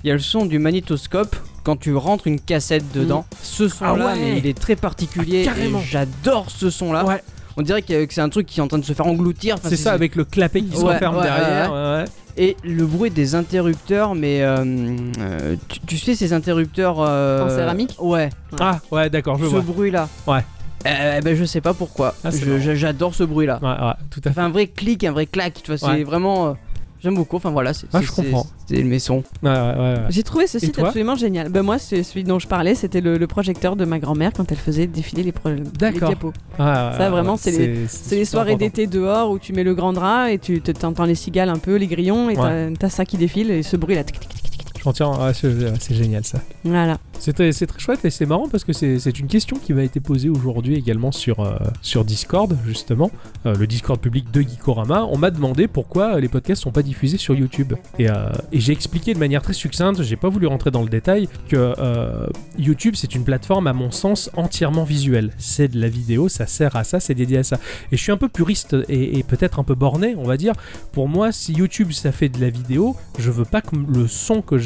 Il 0.04 0.08
y 0.08 0.12
a 0.12 0.14
le 0.14 0.20
son 0.20 0.46
du 0.46 0.60
magnétoscope 0.60 1.36
quand 1.64 1.76
tu 1.78 1.96
rentres 1.96 2.28
une 2.28 2.40
cassette 2.40 2.86
dedans. 2.94 3.26
Ce 3.42 3.68
son-là, 3.68 4.10
Ah 4.12 4.16
ouais. 4.16 4.38
il 4.38 4.48
est 4.48 4.58
très 4.58 4.76
particulier. 4.76 5.48
Ah, 5.50 5.54
J'adore 5.86 6.50
ce 6.50 6.70
son-là. 6.70 7.04
Ouais. 7.06 7.22
On 7.58 7.64
dirait 7.64 7.82
que 7.82 8.06
c'est 8.12 8.22
un 8.22 8.30
truc 8.30 8.46
qui 8.46 8.60
est 8.60 8.64
en 8.64 8.68
train 8.68 8.78
de 8.78 8.86
se 8.86 8.94
faire 8.94 9.08
engloutir. 9.08 9.56
Enfin, 9.56 9.70
C'est 9.70 9.76
ça 9.78 9.92
avec 9.92 10.16
le 10.16 10.24
clapet 10.24 10.62
qui 10.62 10.78
se 10.78 10.84
Ouais, 10.84 10.94
referme 10.94 11.18
ouais, 11.18 11.24
derrière. 11.24 11.72
ouais, 11.74 11.78
ouais, 11.78 11.98
ouais. 12.04 12.06
Et 12.40 12.56
le 12.64 12.86
bruit 12.86 13.10
des 13.10 13.34
interrupteurs, 13.34 14.14
mais 14.14 14.44
euh, 14.44 14.64
euh, 15.20 15.56
tu, 15.68 15.80
tu 15.80 15.98
sais 15.98 16.14
ces 16.14 16.34
interrupteurs 16.34 16.98
euh, 17.00 17.48
En 17.48 17.50
céramique 17.50 17.96
Ouais. 18.00 18.30
Ah 18.60 18.80
ouais, 18.92 19.10
d'accord, 19.10 19.38
je 19.40 19.46
ce 19.46 19.50
vois. 19.50 19.62
bruit-là. 19.62 20.08
Ouais. 20.28 20.46
Euh, 20.86 21.20
ben 21.22 21.36
je 21.36 21.44
sais 21.46 21.60
pas 21.62 21.74
pourquoi. 21.74 22.14
Ah, 22.24 22.30
J'adore 22.32 23.16
ce 23.16 23.24
bruit-là. 23.24 23.58
Ouais, 23.64 23.70
ouais, 23.70 23.94
tout 24.12 24.22
à 24.24 24.32
fait. 24.32 24.40
un 24.40 24.50
vrai 24.50 24.68
clic, 24.68 25.04
un 25.04 25.12
vrai 25.12 25.26
clac. 25.26 25.56
Tu 25.64 25.72
vois, 25.76 25.78
c'est 25.80 26.04
vraiment. 26.04 26.56
J'aime 27.04 27.16
beaucoup. 27.16 27.36
Enfin 27.36 27.52
voilà, 27.52 27.74
c'est 27.74 27.86
Ah, 27.94 28.00
c'est- 28.00 28.06
je 28.08 28.12
comprends. 28.12 28.48
c'est- 28.68 28.76
c'est 28.78 28.84
mes 28.84 29.00
sons. 29.00 29.24
Ouais, 29.44 29.50
ouais, 29.50 29.56
ouais, 29.56 29.78
ouais. 29.78 29.96
J'ai 30.10 30.24
trouvé 30.24 30.48
ce 30.48 30.58
site 30.60 30.78
absolument 30.80 31.16
génial. 31.16 31.50
Ben 31.50 31.62
moi, 31.62 31.78
c'est 31.78 32.02
celui 32.04 32.24
dont 32.24 32.40
je 32.40 32.48
parlais, 32.48 32.74
c'était 32.76 33.02
le, 33.02 33.18
le 33.18 33.28
projecteur 33.28 33.76
de 33.76 33.86
ma 33.86 34.00
grand-mère 34.00 34.32
quand 34.36 34.52
elle 34.52 34.58
faisait 34.58 34.88
défiler 34.88 35.22
les, 35.24 35.32
pro- 35.32 35.50
les 35.50 35.62
D'accord. 35.62 36.10
diapos. 36.10 36.34
Ah, 36.58 36.94
Ça, 36.98 37.10
vraiment, 37.10 37.34
ouais, 37.34 37.40
c'est 37.40 37.52
les- 37.52 37.88
C'est 37.88 38.16
les 38.16 38.26
soirées 38.26 38.56
d'été 38.56 38.88
dehors 38.88 39.30
où 39.32 39.38
tu 39.40 39.54
mets 39.54 39.64
le 39.64 39.76
grand 39.76 39.94
drap 39.94 40.30
et 40.32 40.40
tu 40.40 40.60
te- 40.62 40.72
t'entends 40.72 41.06
les 41.06 41.16
cigales 41.16 41.50
un 41.50 41.60
peu, 41.60 41.76
les 41.76 41.88
grillons, 41.88 42.30
et 42.30 42.36
t'as- 42.36 42.72
t'as 42.78 42.90
ça 42.90 43.06
qui 43.06 43.18
défile 43.18 43.52
et 43.52 43.64
ce 43.64 43.78
bruit 43.78 43.96
là. 43.96 44.04
tic, 44.04 44.20
tic, 44.20 44.30
tic, 44.34 44.47
ouais, 44.88 45.34
c'est 45.80 45.96
génial 45.96 46.24
ça. 46.24 46.40
Voilà. 46.64 47.00
C'est 47.20 47.34
très, 47.34 47.52
chouette 47.78 48.06
et 48.06 48.10
c'est 48.10 48.26
marrant 48.26 48.48
parce 48.48 48.64
que 48.64 48.74
c'est 48.74 49.20
une 49.20 49.28
question 49.28 49.58
qui 49.58 49.74
m'a 49.74 49.84
été 49.84 50.00
posée 50.00 50.30
aujourd'hui 50.30 50.76
également 50.76 51.12
sur, 51.12 51.40
euh, 51.40 51.58
sur 51.82 52.06
Discord, 52.06 52.56
justement, 52.66 53.12
euh, 53.46 53.56
le 53.56 53.68
Discord 53.68 54.00
public 54.00 54.32
de 54.32 54.42
Geekorama. 54.42 55.06
On 55.06 55.18
m'a 55.18 55.32
demandé 55.32 55.68
pourquoi 55.68 56.20
les 56.20 56.28
podcasts 56.28 56.62
sont 56.62 56.72
pas 56.72 56.84
diffusés 56.84 57.18
sur 57.18 57.34
YouTube. 57.36 57.74
Et, 57.98 58.10
euh, 58.10 58.30
et 58.52 58.60
j'ai 58.60 58.72
expliqué 58.72 59.14
de 59.14 59.20
manière 59.20 59.42
très 59.42 59.54
succincte, 59.54 60.04
j'ai 60.04 60.16
pas 60.16 60.30
voulu 60.30 60.48
rentrer 60.48 60.72
dans 60.72 60.84
le 60.84 60.90
détail, 60.90 61.28
que 61.50 61.74
YouTube 62.58 62.94
c'est 62.96 63.16
une 63.16 63.24
plateforme 63.24 63.68
à 63.68 63.74
mon 63.74 63.92
sens 63.92 64.30
entièrement 64.36 64.84
visuelle. 64.84 65.32
C'est 65.38 65.68
de 65.68 65.80
la 65.80 65.90
vidéo, 65.90 66.30
ça 66.30 66.46
sert 66.46 66.76
à 66.76 66.84
ça, 66.84 67.00
c'est 67.00 67.16
dédié 67.16 67.40
à 67.40 67.44
ça. 67.44 67.58
Et 67.92 67.98
je 67.98 68.02
suis 68.02 68.12
un 68.12 68.18
peu 68.18 68.30
puriste 68.30 68.76
et, 68.90 69.18
et 69.18 69.24
peut-être 69.24 69.60
un 69.60 69.64
peu 69.64 69.76
borné, 69.76 70.16
on 70.18 70.24
va 70.24 70.38
dire. 70.38 70.54
Pour 70.92 71.08
moi, 71.08 71.32
si 71.32 71.54
YouTube 71.54 71.92
ça 71.92 72.12
fait 72.12 72.30
de 72.30 72.40
la 72.40 72.50
vidéo, 72.50 72.96
je 73.18 73.32
veux 73.32 73.46
pas 73.46 73.62
que 73.62 73.76
le 73.76 74.08
son 74.08 74.42
que 74.42 74.58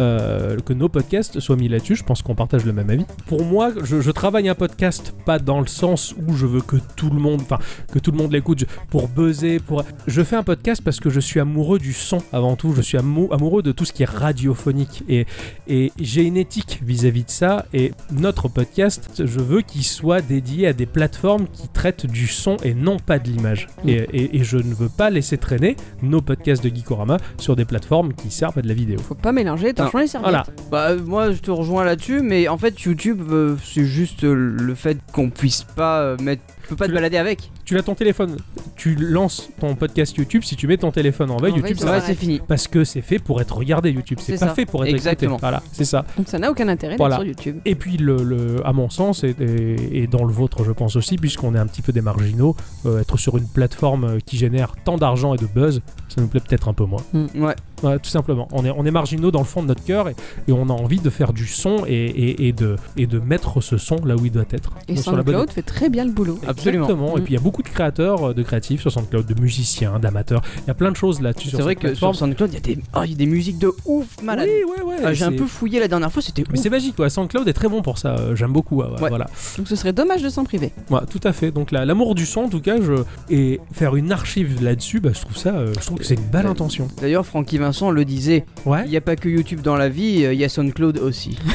euh, 0.00 0.58
que 0.60 0.72
nos 0.72 0.88
podcasts 0.88 1.40
soient 1.40 1.56
mis 1.56 1.68
là-dessus. 1.68 1.96
Je 1.96 2.04
pense 2.04 2.22
qu'on 2.22 2.34
partage 2.34 2.64
le 2.64 2.72
même 2.72 2.90
avis. 2.90 3.04
Pour 3.26 3.44
moi, 3.44 3.70
je, 3.82 4.00
je 4.00 4.10
travaille 4.10 4.48
un 4.48 4.54
podcast 4.54 5.14
pas 5.26 5.38
dans 5.38 5.60
le 5.60 5.66
sens 5.66 6.14
où 6.26 6.34
je 6.34 6.46
veux 6.46 6.60
que 6.60 6.76
tout 6.96 7.10
le 7.10 7.18
monde, 7.18 7.40
enfin 7.42 7.58
que 7.92 7.98
tout 7.98 8.10
le 8.10 8.18
monde 8.18 8.32
l'écoute 8.32 8.64
pour 8.90 9.08
buzzer. 9.08 9.58
Pour, 9.60 9.84
je 10.06 10.22
fais 10.22 10.36
un 10.36 10.42
podcast 10.42 10.82
parce 10.84 11.00
que 11.00 11.10
je 11.10 11.20
suis 11.20 11.40
amoureux 11.40 11.78
du 11.78 11.92
son 11.92 12.18
avant 12.32 12.56
tout. 12.56 12.72
Je 12.74 12.82
suis 12.82 12.98
amou- 12.98 13.28
amoureux 13.32 13.62
de 13.62 13.72
tout 13.72 13.84
ce 13.84 13.92
qui 13.92 14.02
est 14.02 14.08
radiophonique 14.08 15.04
et 15.08 15.26
et 15.68 15.92
j'ai 15.98 16.22
une 16.22 16.36
éthique 16.36 16.80
vis-à-vis 16.84 17.24
de 17.24 17.30
ça. 17.30 17.66
Et 17.72 17.92
notre 18.10 18.48
podcast, 18.48 19.22
je 19.24 19.38
veux 19.40 19.60
qu'il 19.62 19.84
soit 19.84 20.20
dédié 20.20 20.66
à 20.66 20.72
des 20.72 20.86
plateformes 20.86 21.46
qui 21.52 21.68
traitent 21.68 22.06
du 22.06 22.26
son 22.26 22.56
et 22.64 22.74
non 22.74 22.96
pas 22.98 23.18
de 23.18 23.28
l'image. 23.28 23.68
Et, 23.86 23.92
et- 24.12 24.36
et 24.36 24.44
je 24.44 24.56
ne 24.58 24.74
veux 24.74 24.88
pas 24.88 25.10
laisser 25.10 25.36
traîner 25.38 25.76
nos 26.02 26.20
podcasts 26.20 26.62
de 26.64 26.68
Geekorama 26.74 27.16
sur 27.38 27.56
des 27.56 27.64
plateformes 27.64 28.12
qui 28.14 28.30
servent 28.30 28.58
à 28.58 28.62
de 28.62 28.68
la 28.68 28.74
vidéo. 28.74 28.98
Faut 28.98 29.14
pas 29.14 29.31
mélanger, 29.32 29.72
t'as 29.74 29.84
les 29.98 30.06
serviettes. 30.06 30.20
Voilà. 30.22 30.44
Bah 30.70 30.94
moi 31.02 31.32
je 31.32 31.38
te 31.38 31.50
rejoins 31.50 31.84
là-dessus, 31.84 32.20
mais 32.22 32.48
en 32.48 32.58
fait 32.58 32.80
YouTube 32.82 33.20
euh, 33.30 33.56
c'est 33.64 33.84
juste 33.84 34.24
euh, 34.24 34.34
le 34.34 34.74
fait 34.74 34.98
qu'on 35.12 35.30
puisse 35.30 35.62
pas 35.64 36.00
euh, 36.00 36.16
mettre, 36.20 36.42
tu 36.62 36.68
peux 36.68 36.76
pas 36.76 36.84
te 36.84 36.90
Tu 36.90 36.94
l'as- 36.94 37.00
balader 37.00 37.16
avec. 37.18 37.50
Tu 37.64 37.78
as 37.78 37.82
ton 37.82 37.94
téléphone, 37.94 38.36
tu 38.76 38.94
lances 38.96 39.48
ton 39.60 39.74
podcast 39.76 40.16
YouTube. 40.16 40.42
Si 40.44 40.56
tu 40.56 40.66
mets 40.66 40.76
ton 40.76 40.90
téléphone 40.90 41.30
en 41.30 41.36
veille, 41.38 41.52
En 41.52 41.56
YouTube 41.56 41.78
ça 41.78 41.86
va. 41.86 42.00
C'est 42.00 42.14
fini. 42.14 42.40
Parce 42.46 42.68
que 42.68 42.84
c'est 42.84 43.00
fait 43.00 43.18
pour 43.18 43.40
être 43.40 43.56
regardé 43.56 43.90
YouTube. 43.90 44.18
C'est 44.20 44.36
C'est 44.36 44.40
pas 44.44 44.48
ça. 44.50 44.54
fait 44.54 44.66
pour 44.66 44.84
être 44.84 44.90
Exactement. 44.92 45.32
écouté. 45.36 45.40
Voilà, 45.42 45.62
c'est 45.72 45.84
ça. 45.84 46.04
Donc 46.16 46.28
ça 46.28 46.38
n'a 46.38 46.50
aucun 46.50 46.68
intérêt 46.68 46.96
Voilà. 46.96 47.16
d'être 47.18 47.40
sur 47.40 47.46
YouTube. 47.46 47.62
Et 47.64 47.74
puis, 47.74 47.96
le, 47.96 48.16
le- 48.22 48.66
à 48.66 48.72
mon 48.72 48.90
sens, 48.90 49.24
et, 49.24 49.34
et- 49.40 50.02
et 50.02 50.06
dans 50.06 50.24
le 50.24 50.32
vôtre, 50.32 50.64
je 50.64 50.72
pense 50.72 50.96
aussi, 50.96 51.16
puisqu'on 51.16 51.54
est 51.54 51.58
un 51.58 51.66
petit 51.66 51.82
peu 51.82 51.92
des 51.92 52.00
marginaux, 52.02 52.56
euh, 52.86 53.00
être 53.00 53.16
sur 53.16 53.36
une 53.38 53.46
plateforme 53.46 54.04
euh, 54.04 54.18
qui 54.24 54.36
génère 54.36 54.72
tant 54.84 54.98
d'argent 54.98 55.34
et 55.34 55.38
de 55.38 55.46
buzz, 55.46 55.80
ça 56.08 56.20
nous 56.20 56.26
plaît 56.26 56.40
peut-être 56.40 56.68
un 56.68 56.74
peu 56.74 56.84
moins. 56.84 57.02
Ouais. 57.34 57.54
Ouais, 57.82 57.98
tout 57.98 58.10
simplement. 58.10 58.48
On 58.52 58.64
est, 58.64 58.70
on 58.70 58.84
est 58.86 58.90
marginaux 58.90 59.30
dans 59.30 59.40
le 59.40 59.44
fond 59.44 59.62
de 59.62 59.68
notre 59.68 59.84
cœur 59.84 60.08
et, 60.08 60.14
et 60.48 60.52
on 60.52 60.68
a 60.68 60.72
envie 60.72 61.00
de 61.00 61.10
faire 61.10 61.32
du 61.32 61.46
son 61.46 61.84
et, 61.86 61.92
et- 61.94 62.48
et 62.48 62.52
de, 62.52 62.76
et 62.96 63.06
de 63.06 63.18
mettre 63.18 63.60
ce 63.60 63.76
son 63.76 63.96
là 64.04 64.16
où 64.16 64.24
il 64.26 64.32
doit 64.32 64.44
être. 64.50 64.70
Et 64.88 64.94
Donc, 64.94 65.02
sur 65.02 65.12
la 65.16 65.22
bonne- 65.22 65.34
SoundCloud 65.34 65.50
fait 65.54 65.62
très 65.62 65.88
bien 65.88 66.04
le 66.04 66.12
boulot. 66.12 66.38
Absolument. 66.46 66.84
Exactement. 66.84 67.16
Et 67.16 67.20
puis 67.22 67.32
il 67.32 67.36
y 67.36 67.38
a 67.38 67.42
beaucoup 67.42 67.62
de 67.62 67.68
créateurs, 67.68 68.30
euh, 68.30 68.34
de 68.34 68.42
créatifs 68.42 68.80
sur 68.82 68.92
SoundCloud, 68.92 69.26
de 69.26 69.40
musiciens, 69.40 69.98
d'amateurs. 69.98 70.42
Il 70.58 70.68
y 70.68 70.70
a 70.70 70.74
plein 70.74 70.90
de 70.90 70.96
choses 70.96 71.20
là-dessus. 71.20 71.50
C'est 71.50 71.60
vrai 71.62 71.74
que 71.74 71.80
plateforme. 71.82 72.14
sur 72.14 72.26
SoundCloud 72.26 72.50
il 72.50 72.54
y 72.54 72.56
a 72.56 72.60
des, 72.60 72.78
oh, 72.94 73.00
il 73.04 73.10
y 73.10 73.14
a 73.14 73.16
des 73.16 73.26
musiques 73.26 73.58
de 73.58 73.70
ouf 73.86 74.06
malade. 74.22 74.48
Oui, 74.48 74.70
ouais, 74.84 74.92
ouais. 74.94 74.96
Ah, 75.04 75.12
J'ai 75.12 75.24
un 75.24 75.32
peu 75.32 75.46
fouillé 75.46 75.80
la 75.80 75.88
dernière 75.88 76.12
fois, 76.12 76.22
c'était 76.22 76.44
Mais 76.50 76.56
c'est 76.58 76.70
magique, 76.70 76.96
quoi. 76.96 77.10
SoundCloud 77.10 77.46
est 77.48 77.52
très 77.52 77.68
bon 77.68 77.82
pour 77.82 77.98
ça. 77.98 78.16
euh, 78.16 78.36
J'aime 78.36 78.52
beaucoup. 78.52 78.76
ouais, 78.76 78.86
ouais, 78.86 79.00
Ouais. 79.02 79.08
Voilà. 79.08 79.26
Donc 79.58 79.66
ce 79.68 79.76
serait 79.76 79.92
dommage 79.92 80.22
de 80.22 80.28
s'en 80.28 80.44
priver. 80.44 80.72
Ouais, 80.90 81.00
tout 81.10 81.20
à 81.24 81.32
fait. 81.32 81.50
Donc 81.50 81.70
la- 81.72 81.84
l'amour 81.84 82.14
du 82.14 82.26
son, 82.26 82.42
en 82.42 82.48
tout 82.48 82.60
cas, 82.60 82.76
je... 82.80 82.92
et 83.30 83.60
faire 83.72 83.96
une 83.96 84.12
archive 84.12 84.62
là-dessus, 84.62 85.00
bah, 85.00 85.10
je 85.14 85.20
trouve 85.20 85.36
ça, 85.36 85.50
euh, 85.50 85.72
je 85.78 85.84
trouve 85.84 85.98
que 85.98 86.04
c'est 86.04 86.14
une 86.14 86.20
belle 86.22 86.46
intention. 86.46 86.88
D'ailleurs 87.00 87.26
Francky 87.26 87.58
Vincent 87.58 87.71
le 87.90 88.04
disait, 88.04 88.44
Ouais. 88.66 88.82
il 88.84 88.90
n'y 88.90 88.96
a 88.96 89.00
pas 89.00 89.16
que 89.16 89.28
YouTube 89.28 89.60
dans 89.62 89.76
la 89.76 89.88
vie, 89.88 90.24
euh, 90.24 90.32
il 90.34 90.40
y 90.40 90.44
a 90.44 90.48
SoundCloud 90.48 90.98
aussi. 90.98 91.38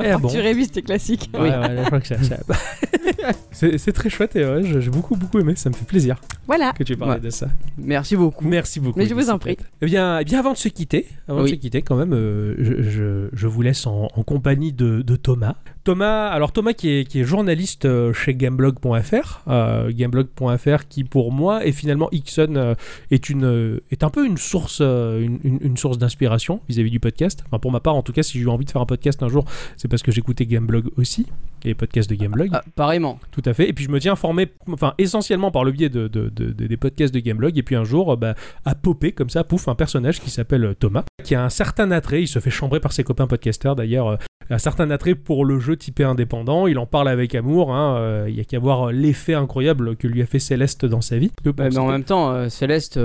Eh 0.00 0.10
que 0.12 0.16
bon. 0.18 0.28
Tu 0.28 0.38
révises 0.40 0.70
tes 0.70 0.82
classiques. 0.82 1.30
Ouais, 1.34 1.40
ouais, 1.50 1.76
je 1.78 1.84
crois 1.86 2.00
que 2.00 2.06
c'est- 3.50 3.78
c'est- 3.78 3.92
très 3.92 4.10
chouette 4.10 4.36
et 4.36 4.44
ouais, 4.44 4.62
j'ai 4.80 4.90
beaucoup 4.90 5.16
beaucoup 5.16 5.38
aimé. 5.40 5.54
Ça 5.56 5.70
me 5.70 5.74
fait 5.74 5.84
plaisir 5.86 6.20
Voilà. 6.46 6.72
que 6.72 6.84
tu 6.84 6.94
Ouais. 7.08 7.20
de 7.20 7.30
ça. 7.30 7.48
Merci 7.78 8.14
beaucoup. 8.16 8.46
Merci 8.46 8.78
beaucoup. 8.80 8.98
Mais 8.98 9.06
je 9.06 9.14
vous 9.14 9.30
en 9.30 9.38
prie. 9.38 9.56
Eh 9.80 9.86
bien, 9.86 10.18
eh 10.20 10.24
bien, 10.24 10.38
avant 10.38 10.52
de 10.52 10.58
se 10.58 10.68
quitter, 10.68 11.06
avant 11.26 11.38
Oui. 11.42 11.50
de 11.50 11.56
se 11.56 11.60
quitter, 11.60 11.82
quand 11.82 11.96
même, 11.96 12.12
euh, 12.12 12.54
je, 12.58 12.82
je- 12.82 13.28
je 13.32 13.46
vous 13.46 13.62
laisse 13.62 13.86
en, 13.86 14.08
en 14.14 14.22
compagnie 14.22 14.72
de, 14.72 15.02
de 15.02 15.16
Thomas. 15.16 15.54
Thomas, 15.88 16.28
alors 16.28 16.52
Thomas 16.52 16.74
qui 16.74 16.90
est, 16.90 17.04
qui 17.08 17.20
est 17.20 17.24
journaliste 17.24 17.86
euh, 17.86 18.12
chez 18.12 18.34
Gameblog.fr, 18.34 19.40
euh, 19.48 19.90
Gameblog.fr 19.90 20.86
qui 20.86 21.02
pour 21.02 21.32
moi 21.32 21.64
et 21.64 21.72
finalement 21.72 22.10
Ixon 22.12 22.56
euh, 22.56 22.74
est 23.10 23.30
une 23.30 23.80
est 23.90 24.02
un 24.04 24.10
peu 24.10 24.26
une 24.26 24.36
source 24.36 24.80
une, 24.80 25.38
une- 25.44 25.58
une 25.62 25.76
source 25.78 25.96
d'inspiration 25.96 26.60
vis-à-vis 26.68 26.90
du 26.90 27.00
podcast. 27.00 27.42
Enfin 27.46 27.58
pour 27.58 27.72
ma 27.72 27.80
part, 27.80 27.94
en 27.94 28.02
tout 28.02 28.12
cas, 28.12 28.22
si 28.22 28.36
j'ai 28.38 28.44
eu 28.44 28.48
envie 28.48 28.66
de 28.66 28.70
faire 28.70 28.82
un 28.82 28.86
podcast 28.86 29.22
un 29.22 29.28
jour, 29.28 29.46
c'est 29.78 29.88
parce 29.88 30.02
que 30.02 30.12
j'écoutais 30.12 30.44
Gameblog 30.44 30.90
aussi, 30.98 31.26
et 31.64 31.68
les 31.68 31.74
podcasts 31.74 32.10
de 32.10 32.16
Gameblog. 32.16 32.50
Ah, 32.52 32.62
pareillement. 32.76 33.18
Tout 33.30 33.42
à 33.46 33.54
fait. 33.54 33.66
Et 33.66 33.72
puis 33.72 33.84
je 33.86 33.90
me 33.90 33.98
tiens 33.98 34.12
informé, 34.12 34.48
enfin 34.70 34.92
essentiellement 34.98 35.50
par 35.50 35.64
le 35.64 35.72
biais 35.72 35.88
de, 35.88 36.06
de- 36.06 36.28
de- 36.28 36.50
de- 36.52 36.66
des 36.66 36.76
podcasts 36.76 37.14
de 37.14 37.20
Gameblog. 37.20 37.56
Et 37.56 37.62
puis 37.62 37.76
un 37.76 37.84
jour, 37.84 38.14
bah, 38.18 38.34
a 38.66 38.74
popé 38.74 39.12
comme 39.12 39.30
ça, 39.30 39.42
pouf, 39.42 39.68
un 39.68 39.74
personnage 39.74 40.20
qui 40.20 40.28
s'appelle 40.28 40.74
Thomas, 40.78 41.04
qui 41.24 41.34
a 41.34 41.42
un 41.42 41.48
certain 41.48 41.90
attrait. 41.92 42.20
Il 42.20 42.28
se 42.28 42.40
fait 42.40 42.50
chambrer 42.50 42.78
par 42.78 42.92
ses 42.92 43.04
copains 43.04 43.26
podcasters 43.26 43.74
d'ailleurs. 43.74 44.18
Euh, 44.50 44.54
un 44.54 44.58
certain 44.58 44.90
attrait 44.90 45.14
pour 45.14 45.44
le 45.44 45.58
jeu 45.58 45.76
typé 45.76 46.04
indépendant. 46.04 46.66
Il 46.66 46.78
en 46.78 46.86
parle 46.86 47.08
avec 47.08 47.34
amour. 47.34 47.74
hein, 47.74 47.96
euh, 47.98 48.26
Il 48.28 48.36
y 48.36 48.40
a 48.40 48.44
qu'à 48.44 48.58
voir 48.58 48.92
l'effet 48.92 49.34
incroyable 49.34 49.96
que 49.96 50.06
lui 50.06 50.22
a 50.22 50.26
fait 50.26 50.38
Céleste 50.38 50.84
dans 50.86 51.00
sa 51.00 51.18
vie. 51.18 51.30
Mais 51.44 51.78
en 51.78 51.86
même 51.90 52.04
temps, 52.04 52.30
euh, 52.30 52.48
Céleste. 52.48 52.98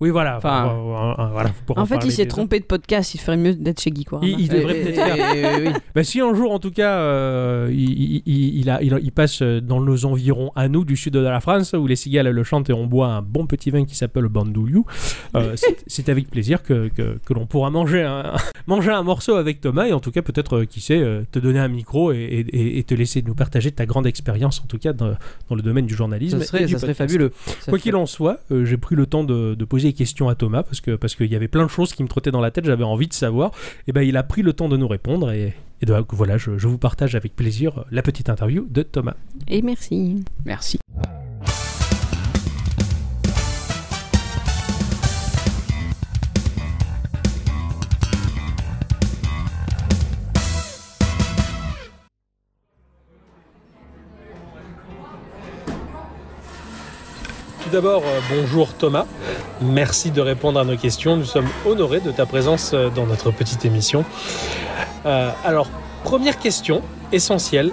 Euh, 0.00 0.04
Oui, 0.04 0.10
voilà. 0.10 0.38
enfin- 0.38 0.64
enfin, 0.64 1.20
euh, 1.20 1.24
euh, 1.24 1.28
voilà, 1.32 1.50
pourrez 1.66 1.80
En 1.80 1.86
fait, 1.86 1.94
parler 1.96 2.08
il 2.08 2.12
s'est 2.12 2.26
trompé 2.26 2.58
de 2.60 2.64
podcast. 2.64 3.14
Il 3.14 3.18
ferait 3.18 3.36
mieux 3.36 3.54
d'être 3.54 3.80
chez 3.80 3.92
Geekorama. 3.94 4.26
Il- 4.26 4.40
il 4.40 4.48
devrait 4.48 4.74
peut-être 4.74 4.94
faire. 4.94 5.60
oui. 5.60 5.70
Bah, 5.94 6.04
si 6.04 6.20
un 6.20 6.34
jour, 6.34 6.52
en 6.52 6.58
tout 6.58 6.70
cas, 6.70 6.98
euh, 7.00 7.68
il, 7.72 7.90
il- 7.90 8.22
il- 8.26 8.58
il 8.60 8.70
a- 8.70 8.82
il, 8.82 8.98
il 9.02 9.12
passe 9.12 9.42
dans 9.42 9.80
nos 9.80 10.04
environs 10.06 10.52
à 10.56 10.68
nous 10.68 10.84
du 10.84 10.96
sud 10.96 11.12
de 11.14 11.18
la 11.20 11.40
France, 11.40 11.74
où 11.78 11.86
les 11.86 11.96
cigales 11.96 12.28
le 12.30 12.44
chantent 12.44 12.70
et 12.70 12.72
on 12.72 12.86
boit 12.86 13.08
un 13.08 13.22
bon 13.22 13.46
petit 13.46 13.70
vin 13.70 13.84
qui 13.84 13.94
s'appelle 13.94 14.22
le 14.22 14.28
Bandouliou, 14.28 14.84
euh, 15.36 15.54
c'est- 15.86 16.08
avec 16.08 16.28
plaisir 16.30 16.62
que, 16.62 16.88
que- 16.88 17.18
que 17.24 17.34
l'on 17.34 17.46
pourra 17.46 17.70
manger 17.70 18.02
un, 18.02 18.32
manger 18.66 18.90
un 18.90 19.02
morceau 19.02 19.34
avec 19.34 19.60
Thomas 19.60 19.86
et 19.86 19.92
en 19.92 20.00
tout 20.00 20.10
cas, 20.10 20.22
peut-être, 20.22 20.58
euh, 20.60 20.64
qui 20.64 20.80
sait, 20.80 20.98
euh, 21.00 21.22
te 21.30 21.38
donner 21.38 21.58
un 21.58 21.68
micro 21.68 22.12
et, 22.12 22.16
et- 22.16 22.78
et 22.78 22.82
te 22.84 22.94
laisser 22.94 23.22
nous 23.22 23.34
partager 23.34 23.70
ta 23.70 23.86
grande 23.86 24.06
expérience, 24.06 24.60
en 24.64 24.66
tout 24.66 24.78
cas, 24.78 24.92
dans, 24.92 25.12
dans 25.48 25.54
le 25.56 25.62
domaine 25.62 25.86
du 25.86 25.94
journalisme. 25.94 26.38
Ça 26.38 26.44
et 26.44 26.46
serait, 26.46 26.66
du 26.66 26.72
ça 26.72 26.78
serait 26.80 26.92
podcast. 26.92 27.10
fabuleux. 27.12 27.32
Ça 27.60 27.70
Quoi 27.70 27.78
qu'il 27.78 27.94
en 27.96 28.06
soit, 28.06 28.38
euh, 28.50 28.64
j'ai 28.64 28.76
pris 28.76 28.96
le 28.96 29.06
temps 29.06 29.24
de, 29.24 29.54
de 29.54 29.64
poser 29.64 29.89
des 29.90 29.96
questions 29.96 30.28
à 30.28 30.34
Thomas 30.34 30.62
parce 30.62 30.80
que 30.80 30.96
parce 30.96 31.14
qu'il 31.14 31.26
y 31.26 31.36
avait 31.36 31.48
plein 31.48 31.64
de 31.64 31.70
choses 31.70 31.92
qui 31.92 32.02
me 32.02 32.08
trottaient 32.08 32.30
dans 32.30 32.40
la 32.40 32.50
tête, 32.50 32.64
j'avais 32.64 32.84
envie 32.84 33.08
de 33.08 33.12
savoir. 33.12 33.50
Et 33.86 33.92
ben 33.92 34.02
il 34.02 34.16
a 34.16 34.22
pris 34.22 34.42
le 34.42 34.52
temps 34.52 34.68
de 34.68 34.76
nous 34.76 34.88
répondre 34.88 35.30
et, 35.32 35.54
et 35.82 35.86
donc 35.86 36.14
voilà, 36.14 36.38
je, 36.38 36.58
je 36.58 36.68
vous 36.68 36.78
partage 36.78 37.14
avec 37.14 37.34
plaisir 37.34 37.84
la 37.90 38.02
petite 38.02 38.28
interview 38.28 38.66
de 38.70 38.82
Thomas. 38.82 39.14
Et 39.48 39.62
merci. 39.62 40.24
Merci. 40.44 40.78
Tout 57.70 57.76
d'abord, 57.76 58.02
euh, 58.04 58.20
bonjour 58.34 58.74
Thomas. 58.74 59.06
Merci 59.62 60.10
de 60.10 60.20
répondre 60.20 60.58
à 60.58 60.64
nos 60.64 60.76
questions. 60.76 61.16
Nous 61.16 61.24
sommes 61.24 61.46
honorés 61.64 62.00
de 62.00 62.10
ta 62.10 62.26
présence 62.26 62.72
euh, 62.74 62.90
dans 62.90 63.06
notre 63.06 63.30
petite 63.30 63.64
émission. 63.64 64.04
Euh, 65.06 65.30
alors, 65.44 65.68
première 66.02 66.40
question 66.40 66.82
essentielle 67.12 67.70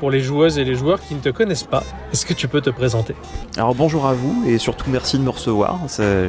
pour 0.00 0.10
les 0.10 0.20
joueuses 0.20 0.56
et 0.56 0.64
les 0.64 0.74
joueurs 0.74 0.98
qui 0.98 1.14
ne 1.14 1.20
te 1.20 1.28
connaissent 1.28 1.64
pas. 1.64 1.82
Est-ce 2.10 2.24
que 2.24 2.32
tu 2.32 2.48
peux 2.48 2.62
te 2.62 2.70
présenter? 2.70 3.14
Alors 3.58 3.74
bonjour 3.74 4.06
à 4.06 4.14
vous 4.14 4.44
et 4.46 4.56
surtout 4.56 4.88
merci 4.88 5.18
de 5.18 5.22
me 5.22 5.30
recevoir. 5.30 5.78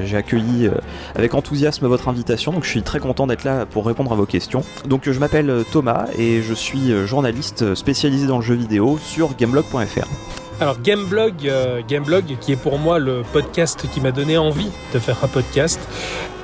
J'ai 0.04 0.18
accueilli 0.18 0.70
avec 1.16 1.36
enthousiasme 1.36 1.88
votre 1.88 2.10
invitation, 2.10 2.52
donc 2.52 2.66
je 2.66 2.70
suis 2.70 2.84
très 2.84 3.00
content 3.00 3.28
d'être 3.28 3.46
là 3.46 3.66
pour 3.66 3.86
répondre 3.86 4.12
à 4.12 4.16
vos 4.16 4.26
questions. 4.26 4.62
Donc 4.86 5.10
je 5.10 5.20
m'appelle 5.20 5.64
Thomas 5.72 6.08
et 6.18 6.42
je 6.42 6.54
suis 6.54 7.06
journaliste 7.06 7.76
spécialisé 7.76 8.28
dans 8.28 8.38
le 8.38 8.44
jeu 8.44 8.56
vidéo 8.56 9.00
sur 9.02 9.36
gameblog.fr. 9.38 10.45
Alors 10.62 10.80
Gameblog, 10.82 11.48
euh, 11.48 11.82
Gameblog 11.86 12.38
qui 12.40 12.54
est 12.54 12.56
pour 12.56 12.80
moi 12.80 12.98
le 12.98 13.24
podcast 13.34 13.88
qui 13.92 14.00
m'a 14.00 14.12
donné 14.12 14.38
envie 14.38 14.72
de 14.94 15.00
faire 15.00 15.18
un 15.24 15.28
podcast. 15.28 15.80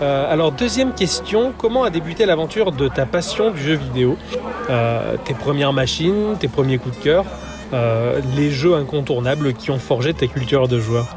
Euh, 0.01 0.31
alors 0.31 0.51
deuxième 0.51 0.93
question, 0.93 1.53
comment 1.57 1.83
a 1.83 1.89
débuté 1.89 2.25
l'aventure 2.25 2.73
de 2.73 2.89
ta 2.89 3.05
passion 3.05 3.51
du 3.51 3.61
jeu 3.61 3.75
vidéo? 3.75 4.17
Euh, 4.69 5.15
Tes 5.23 5.33
premières 5.33 5.71
machines, 5.71 6.35
tes 6.39 6.49
premiers 6.49 6.77
coups 6.77 6.97
de 6.97 7.03
cœur, 7.03 7.25
les 8.35 8.51
jeux 8.51 8.75
incontournables 8.75 9.53
qui 9.53 9.71
ont 9.71 9.79
forgé 9.79 10.13
ta 10.13 10.27
culture 10.27 10.67
de 10.67 10.77
joueur? 10.77 11.07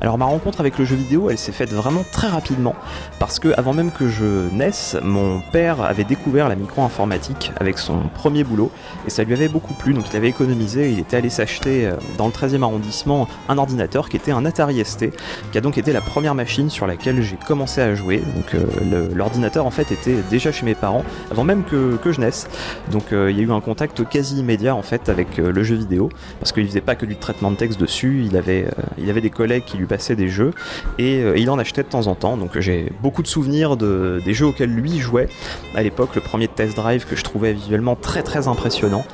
Alors 0.00 0.18
ma 0.18 0.24
rencontre 0.24 0.60
avec 0.60 0.78
le 0.78 0.84
jeu 0.84 0.96
vidéo, 0.96 1.30
elle 1.30 1.38
s'est 1.38 1.52
faite 1.52 1.72
vraiment 1.72 2.04
très 2.12 2.28
rapidement 2.28 2.74
parce 3.18 3.38
que 3.38 3.54
avant 3.56 3.72
même 3.72 3.90
que 3.90 4.08
je 4.08 4.48
naisse, 4.52 4.96
mon 5.02 5.40
père 5.52 5.80
avait 5.80 6.04
découvert 6.04 6.48
la 6.48 6.56
micro-informatique 6.56 7.52
avec 7.56 7.78
son 7.78 8.00
premier 8.14 8.44
boulot 8.44 8.70
et 9.06 9.10
ça 9.10 9.24
lui 9.24 9.32
avait 9.32 9.48
beaucoup 9.48 9.72
plu. 9.74 9.94
Donc 9.94 10.04
il 10.10 10.16
avait 10.16 10.28
économisé, 10.28 10.90
il 10.90 10.98
était 10.98 11.16
allé 11.16 11.30
s'acheter 11.30 11.86
euh, 11.86 11.94
dans 12.18 12.26
le 12.26 12.32
13e 12.32 12.62
arrondissement 12.62 13.28
un 13.48 13.56
ordinateur 13.56 14.08
qui 14.08 14.16
était 14.16 14.32
un 14.32 14.44
Atari 14.44 14.84
ST, 14.84 15.10
qui 15.52 15.58
a 15.58 15.60
donc 15.60 15.78
été 15.78 15.92
la 15.92 16.00
première 16.00 16.34
machine 16.34 16.70
sur 16.70 16.86
laquelle 16.86 17.22
j'ai 17.22 17.36
commencé 17.36 17.80
à 17.80 17.94
jouer. 17.94 18.22
Donc 18.34 18.54
euh, 18.54 19.08
l'ordinateur 19.14 19.64
en 19.64 19.70
fait 19.70 19.92
était 19.92 20.16
déjà 20.28 20.50
chez 20.52 20.66
mes 20.66 20.74
parents 20.74 21.04
avant 21.30 21.44
même 21.44 21.64
que, 21.64 21.98
je 22.04 22.20
naisse. 22.20 22.48
Donc 22.90 23.12
euh, 23.12 23.30
il 23.30 23.38
y 23.38 23.40
a 23.40 23.44
eu 23.44 23.52
un 23.52 23.60
contact 23.60 24.06
quasi 24.08 24.38
immédiat 24.38 24.74
en 24.74 24.82
fait 24.82 25.08
avec 25.08 25.38
le 25.38 25.62
jeu 25.62 25.76
vidéo 25.76 26.10
parce 26.40 26.52
qu'il 26.52 26.66
faisait 26.66 26.80
pas 26.80 26.96
que 26.96 27.06
du 27.06 27.16
traitement 27.16 27.50
de 27.50 27.56
texte 27.56 27.80
dessus, 27.80 28.24
il 28.26 28.36
avait, 28.36 28.66
il 28.98 29.08
avait 29.08 29.20
des 29.20 29.30
collègues 29.30 29.64
qui 29.64 29.78
lui 29.78 29.83
passaient 29.86 30.16
des 30.16 30.28
jeux 30.28 30.52
et 30.98 31.20
euh, 31.22 31.36
il 31.36 31.50
en 31.50 31.58
achetait 31.58 31.82
de 31.82 31.88
temps 31.88 32.06
en 32.06 32.14
temps. 32.14 32.36
Donc 32.36 32.58
j'ai 32.58 32.92
beaucoup 33.02 33.22
de 33.22 33.28
souvenirs 33.28 33.76
de, 33.76 34.20
des 34.24 34.34
jeux 34.34 34.46
auxquels 34.46 34.70
lui 34.70 34.98
jouait. 34.98 35.28
À 35.74 35.82
l'époque, 35.82 36.14
le 36.14 36.20
premier 36.20 36.48
Test 36.48 36.76
Drive 36.76 37.06
que 37.06 37.16
je 37.16 37.24
trouvais 37.24 37.52
visuellement 37.52 37.96
très 37.96 38.22
très 38.22 38.48
impressionnant 38.48 39.04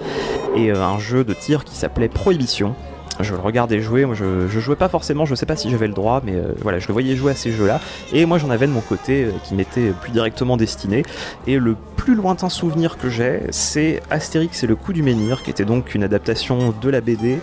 et 0.57 0.71
euh, 0.71 0.83
un 0.83 0.99
jeu 0.99 1.25
de 1.25 1.35
tir 1.35 1.65
qui 1.65 1.77
s'appelait 1.77 2.09
Prohibition. 2.09 2.75
Je 3.23 3.35
le 3.35 3.41
regardais 3.41 3.81
jouer, 3.81 4.05
moi 4.05 4.15
je, 4.15 4.49
jouais 4.49 4.77
pas 4.77 4.89
forcément, 4.89 5.25
je 5.25 5.35
sais 5.35 5.47
pas 5.47 5.57
si 5.57 5.71
j'avais 5.71 5.87
le 5.87 5.95
droit, 5.95 6.21
mais 6.25 6.35
euh, 6.35 6.53
voilà, 6.63 6.79
je 6.79 6.89
le 6.89 6.93
voyais 6.93 7.17
jouer 7.17 7.33
à 7.33 7.35
ces 7.35 7.53
jeux-là, 7.53 7.81
et 8.13 8.27
moi 8.27 8.39
j'en 8.39 8.51
avais 8.51 8.67
de 8.67 8.73
mon 8.73 8.81
côté 8.81 9.25
euh, 9.25 9.31
qui 9.45 9.55
m'était 9.55 9.91
plus 10.01 10.11
directement 10.11 10.57
destiné, 10.57 11.03
et 11.47 11.59
le 11.59 11.77
plus 11.97 12.15
lointain 12.15 12.49
souvenir 12.49 12.97
que 12.97 13.11
j'ai, 13.11 13.43
c'est 13.51 14.03
Astérix 14.11 14.65
et 14.65 14.67
le 14.67 14.77
coup 14.77 14.93
du 14.93 15.03
menhir, 15.03 15.43
qui 15.43 15.51
était 15.51 15.65
donc 15.65 15.95
une 15.95 16.03
adaptation 16.03 16.75
de 16.81 16.91
la 16.91 17.01
BD 17.01 17.39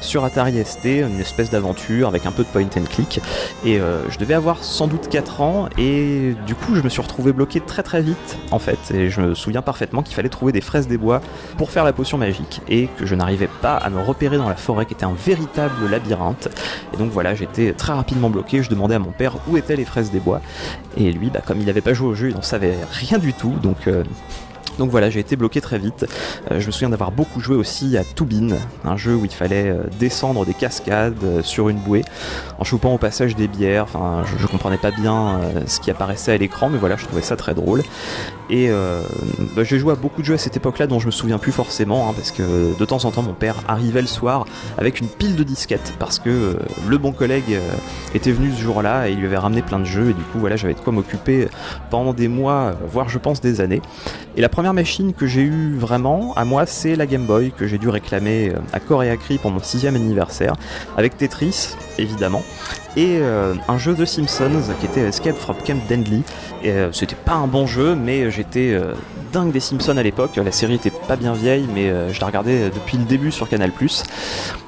sur 0.00 0.24
Atari 0.24 0.62
ST, 0.64 0.84
une 0.84 1.20
espèce 1.20 1.50
d'aventure 1.50 2.08
avec 2.08 2.26
un 2.26 2.32
peu 2.32 2.42
de 2.42 2.48
point 2.48 2.62
and 2.62 2.84
click, 2.90 3.20
et 3.64 3.80
euh, 3.80 4.02
je 4.10 4.18
devais 4.18 4.34
avoir 4.34 4.62
sans 4.62 4.86
doute 4.86 5.08
4 5.08 5.40
ans, 5.40 5.68
et 5.78 6.34
du 6.46 6.54
coup 6.54 6.74
je 6.74 6.82
me 6.82 6.88
suis 6.88 7.00
retrouvé 7.00 7.32
bloqué 7.32 7.60
très 7.60 7.82
très 7.82 8.02
vite, 8.02 8.38
en 8.50 8.58
fait, 8.58 8.78
et 8.92 9.08
je 9.08 9.20
me 9.20 9.34
souviens 9.34 9.62
parfaitement 9.62 10.02
qu'il 10.02 10.14
fallait 10.14 10.28
trouver 10.28 10.52
des 10.52 10.60
fraises 10.60 10.88
des 10.88 10.98
bois 10.98 11.20
pour 11.56 11.70
faire 11.70 11.84
la 11.84 11.92
potion 11.92 12.18
magique, 12.18 12.60
et 12.68 12.88
que 12.98 13.06
je 13.06 13.14
n'arrivais 13.14 13.48
pas 13.62 13.76
à 13.76 13.90
me 13.90 14.00
repérer 14.00 14.36
dans 14.36 14.48
la 14.48 14.56
forêt 14.56 14.86
qui 14.86 14.94
était 14.94 15.04
un 15.04 15.14
véritable 15.24 15.88
labyrinthe. 15.90 16.48
Et 16.92 16.96
donc 16.96 17.10
voilà, 17.10 17.34
j'étais 17.34 17.72
très 17.72 17.92
rapidement 17.92 18.30
bloqué, 18.30 18.62
je 18.62 18.70
demandais 18.70 18.94
à 18.94 18.98
mon 18.98 19.12
père 19.12 19.36
où 19.48 19.56
étaient 19.56 19.76
les 19.76 19.84
fraises 19.84 20.10
des 20.10 20.20
bois. 20.20 20.40
Et 20.96 21.12
lui, 21.12 21.30
bah, 21.30 21.40
comme 21.44 21.60
il 21.60 21.66
n'avait 21.66 21.80
pas 21.80 21.94
joué 21.94 22.08
au 22.08 22.14
jeu, 22.14 22.30
il 22.30 22.34
n'en 22.34 22.42
savait 22.42 22.76
rien 22.90 23.18
du 23.18 23.32
tout, 23.32 23.54
donc... 23.62 23.86
euh, 23.86 24.04
donc 24.78 24.88
voilà, 24.88 25.10
j'ai 25.10 25.20
été 25.20 25.36
bloqué 25.36 25.60
très 25.60 25.78
vite. 25.78 26.06
Euh, 26.50 26.58
je 26.58 26.66
me 26.66 26.72
souviens 26.72 26.88
d'avoir 26.88 27.12
beaucoup 27.12 27.40
joué 27.40 27.56
aussi 27.56 27.98
à 27.98 28.04
Toubin, 28.04 28.56
un 28.86 28.96
jeu 28.96 29.14
où 29.14 29.26
il 29.26 29.30
fallait 29.30 29.68
euh, 29.68 29.82
descendre 30.00 30.46
des 30.46 30.54
cascades 30.54 31.42
sur 31.42 31.68
une 31.68 31.76
bouée 31.76 32.06
en 32.58 32.64
choupant 32.64 32.94
au 32.94 32.96
passage 32.96 33.36
des 33.36 33.48
bières. 33.48 33.84
Enfin, 33.84 34.24
je, 34.38 34.46
comprenais 34.46 34.78
pas 34.78 34.90
bien 34.90 35.40
ce 35.66 35.78
qui 35.78 35.90
apparaissait 35.90 36.32
à 36.32 36.38
l'écran, 36.38 36.70
mais 36.70 36.78
voilà, 36.78 36.96
je 36.96 37.04
trouvais 37.04 37.20
ça 37.20 37.36
très 37.36 37.52
drôle. 37.52 37.82
Et 38.52 38.68
euh, 38.68 39.00
bah, 39.56 39.64
j'ai 39.64 39.78
joué 39.78 39.92
à 39.92 39.96
beaucoup 39.96 40.20
de 40.20 40.26
jeux 40.26 40.34
à 40.34 40.38
cette 40.38 40.58
époque-là 40.58 40.86
dont 40.86 40.98
je 40.98 41.06
me 41.06 41.10
souviens 41.10 41.38
plus 41.38 41.52
forcément, 41.52 42.10
hein, 42.10 42.12
parce 42.14 42.30
que 42.30 42.78
de 42.78 42.84
temps 42.84 43.06
en 43.06 43.10
temps 43.10 43.22
mon 43.22 43.32
père 43.32 43.56
arrivait 43.66 44.02
le 44.02 44.06
soir 44.06 44.44
avec 44.76 45.00
une 45.00 45.08
pile 45.08 45.36
de 45.36 45.42
disquettes, 45.42 45.94
parce 45.98 46.18
que 46.18 46.28
euh, 46.28 46.54
le 46.86 46.98
bon 46.98 47.12
collègue 47.12 47.44
euh, 47.52 47.60
était 48.14 48.30
venu 48.30 48.52
ce 48.52 48.60
jour-là 48.60 49.08
et 49.08 49.12
il 49.12 49.20
lui 49.20 49.26
avait 49.26 49.38
ramené 49.38 49.62
plein 49.62 49.78
de 49.78 49.86
jeux, 49.86 50.10
et 50.10 50.12
du 50.12 50.22
coup 50.22 50.38
voilà, 50.38 50.56
j'avais 50.56 50.74
de 50.74 50.80
quoi 50.80 50.92
m'occuper 50.92 51.48
pendant 51.88 52.12
des 52.12 52.28
mois, 52.28 52.52
euh, 52.52 52.86
voire 52.86 53.08
je 53.08 53.16
pense 53.16 53.40
des 53.40 53.62
années. 53.62 53.80
Et 54.36 54.42
la 54.42 54.50
première 54.50 54.74
machine 54.74 55.14
que 55.14 55.26
j'ai 55.26 55.42
eue 55.42 55.74
vraiment 55.74 56.34
à 56.34 56.44
moi, 56.44 56.66
c'est 56.66 56.94
la 56.94 57.06
Game 57.06 57.24
Boy 57.24 57.52
que 57.56 57.66
j'ai 57.66 57.78
dû 57.78 57.88
réclamer 57.88 58.50
euh, 58.50 58.58
à 58.74 58.80
corps 58.80 59.02
et 59.02 59.08
à 59.08 59.16
cri 59.16 59.38
pour 59.38 59.50
mon 59.50 59.62
sixième 59.62 59.96
anniversaire, 59.96 60.56
avec 60.98 61.16
Tetris 61.16 61.70
évidemment, 61.98 62.42
et 62.96 63.18
euh, 63.20 63.54
un 63.68 63.78
jeu 63.78 63.94
de 63.94 64.04
Simpsons 64.04 64.74
qui 64.80 64.86
était 64.86 65.00
Escape 65.00 65.36
from 65.36 65.56
Camp 65.64 65.78
Dendley. 65.88 66.20
Euh, 66.64 66.90
c'était 66.92 67.16
pas 67.16 67.34
un 67.34 67.46
bon 67.46 67.66
jeu, 67.66 67.94
mais 67.94 68.30
j'étais 68.42 68.74
euh, 68.74 68.94
dingue 69.32 69.52
des 69.52 69.60
Simpsons 69.60 69.96
à 69.96 70.02
l'époque. 70.02 70.36
La 70.36 70.52
série 70.52 70.74
était 70.74 70.90
pas 70.90 71.16
bien 71.16 71.32
vieille, 71.32 71.66
mais 71.72 71.88
euh, 71.88 72.12
je 72.12 72.20
la 72.20 72.26
regardais 72.26 72.70
depuis 72.70 72.98
le 72.98 73.04
début 73.04 73.30
sur 73.30 73.48
Canal+. 73.48 73.70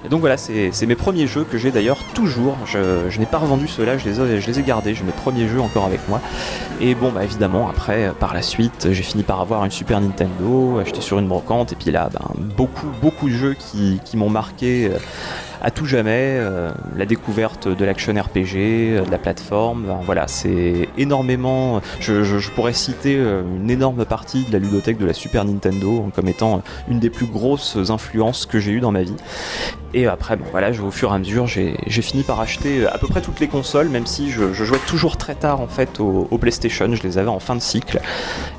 Et 0.04 0.08
donc 0.08 0.20
voilà, 0.20 0.36
c'est 0.36 0.86
mes 0.86 0.94
premiers 0.94 1.26
jeux 1.26 1.44
que 1.44 1.58
j'ai 1.58 1.70
d'ailleurs 1.70 1.98
toujours. 2.14 2.56
Je, 2.66 3.18
n'ai 3.18 3.26
pas 3.26 3.38
revendu 3.38 3.66
ceux-là, 3.66 3.98
je 3.98 4.08
les, 4.08 4.20
ai, 4.20 4.40
je 4.40 4.46
les 4.46 4.60
ai 4.60 4.62
gardés. 4.62 4.94
J'ai 4.94 5.02
mes 5.02 5.12
premiers 5.12 5.48
jeux 5.48 5.60
encore 5.60 5.86
avec 5.86 6.08
moi. 6.08 6.20
Et 6.80 6.94
bon, 6.94 7.10
bah 7.10 7.24
évidemment, 7.24 7.68
après, 7.68 8.06
euh, 8.06 8.12
par 8.12 8.32
la 8.32 8.42
suite, 8.42 8.88
j'ai 8.92 9.02
fini 9.02 9.22
par 9.24 9.40
avoir 9.40 9.64
une 9.64 9.70
Super 9.70 10.00
Nintendo, 10.00 10.78
acheté 10.78 11.00
sur 11.00 11.18
une 11.18 11.26
brocante, 11.26 11.72
et 11.72 11.76
puis 11.76 11.90
là, 11.90 12.08
ben, 12.12 12.44
beaucoup, 12.56 12.88
beaucoup 13.02 13.28
de 13.28 13.34
jeux 13.34 13.54
qui 13.54 14.16
m'ont 14.16 14.30
marqué. 14.30 14.90
À 15.64 15.70
tout 15.70 15.86
jamais, 15.86 16.36
euh, 16.36 16.70
la 16.94 17.06
découverte 17.06 17.68
de 17.68 17.84
l'action 17.86 18.12
RPG, 18.12 18.54
euh, 18.56 19.04
de 19.06 19.10
la 19.10 19.16
plateforme, 19.16 19.84
ben, 19.86 20.00
voilà, 20.04 20.28
c'est 20.28 20.90
énormément. 20.98 21.80
Je, 22.00 22.50
pourrais 22.50 22.74
citer 22.74 23.16
euh, 23.16 23.42
une 23.42 23.70
énorme 23.70 24.04
partie 24.04 24.44
de 24.44 24.52
la 24.52 24.58
ludothèque 24.58 24.98
de 24.98 25.06
la 25.06 25.14
Super 25.14 25.46
Nintendo 25.46 26.10
comme 26.14 26.28
étant 26.28 26.62
une 26.90 26.98
des 26.98 27.08
plus 27.08 27.24
grosses 27.24 27.78
influences 27.88 28.44
que 28.44 28.60
j'ai 28.60 28.72
eues 28.72 28.80
dans 28.80 28.92
ma 28.92 29.04
vie. 29.04 29.16
Et 29.94 30.06
après, 30.06 30.36
bon, 30.36 30.44
voilà, 30.50 30.70
au 30.70 30.90
fur 30.90 31.12
et 31.12 31.14
à 31.14 31.18
mesure, 31.18 31.46
j'ai 31.46 32.02
fini 32.02 32.24
par 32.24 32.40
acheter 32.40 32.86
à 32.86 32.98
peu 32.98 33.06
près 33.06 33.22
toutes 33.22 33.40
les 33.40 33.48
consoles, 33.48 33.88
même 33.88 34.06
si 34.06 34.30
je, 34.30 34.52
je 34.52 34.64
jouais 34.64 34.80
toujours 34.86 35.16
très 35.16 35.36
tard 35.36 35.60
en 35.60 35.68
fait 35.68 35.98
au, 36.00 36.36
PlayStation, 36.36 36.92
je 36.94 37.02
les 37.04 37.16
avais 37.16 37.28
en 37.28 37.38
fin 37.38 37.54
de 37.54 37.60
cycle. 37.60 38.00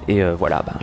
Et 0.08 0.24
voilà, 0.24 0.64
ben, 0.66 0.80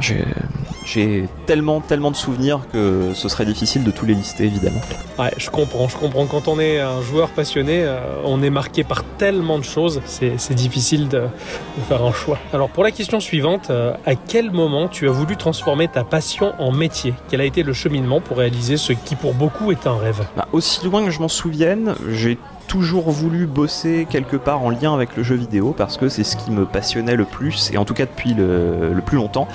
j'ai 0.85 1.27
tellement, 1.47 1.81
tellement 1.81 2.11
de 2.11 2.17
souvenirs 2.17 2.61
que 2.71 3.13
ce 3.15 3.29
serait 3.31 3.47
difficile 3.47 3.83
de 3.83 3.91
tous 3.91 4.05
les 4.05 4.15
lister 4.15 4.45
évidemment. 4.45 4.81
Ouais, 5.19 5.33
je 5.39 5.49
comprends, 5.49 5.89
je 5.89 5.97
comprends. 5.97 6.12
Quand 6.13 6.47
on 6.47 6.61
est 6.61 6.79
un 6.79 7.01
joueur 7.01 7.31
passionné, 7.31 7.85
euh, 7.85 8.01
on 8.25 8.43
est 8.43 8.51
marqué 8.51 8.85
par 8.85 9.03
tellement 9.19 9.59
de 9.59 9.65
choses, 9.65 10.01
c'est 10.07 10.55
difficile 10.55 11.09
de, 11.09 11.21
de 11.21 11.83
faire 11.89 12.03
un 12.05 12.13
choix. 12.13 12.39
Alors 12.53 12.69
pour 12.69 12.85
la 12.85 12.91
question 12.91 13.19
suivante, 13.19 13.71
euh, 13.71 13.95
à 14.07 14.15
quel 14.15 14.51
moment 14.51 14.89
tu 14.89 15.09
as 15.09 15.11
voulu 15.11 15.37
transformer 15.37 15.89
ta 15.89 16.05
passion 16.05 16.53
en 16.59 16.71
métier? 16.71 17.15
Quel 17.29 17.41
a 17.41 17.45
été 17.45 17.63
le 17.63 17.73
cheminement 17.73 18.21
pour 18.21 18.39
réaliser 18.39 18.77
ce 18.77 18.93
qui 18.93 19.17
pour 19.17 19.35
beaucoup 19.35 19.73
est 19.73 19.87
un 19.87 19.97
rêve? 19.97 20.23
Bah, 20.37 20.47
aussi 20.53 20.85
loin 20.85 21.05
que 21.05 21.11
je 21.11 21.21
m'en 21.21 21.29
souvienne, 21.29 21.95
j'ai 22.09 22.39
toujours 22.73 23.11
voulu 23.11 23.45
bosser 23.45 24.07
quelque 24.09 24.37
part 24.37 24.63
en 24.63 24.71
lien 24.71 24.95
avec 24.95 25.15
le 25.15 25.23
jeu 25.23 25.35
vidéo 25.35 25.75
parce 25.77 25.99
que 25.99 26.09
c'est 26.09 26.25
ce 26.25 26.37
qui 26.39 26.51
me 26.51 26.65
passionnait 26.65 27.17
le 27.17 27.27
plus 27.27 27.71
et 27.71 27.77
en 27.77 27.85
tout 27.85 27.93
cas 27.93 28.07
depuis 28.07 28.33
le, 28.33 28.95
plus 29.05 29.19
longtemps. 29.19 29.47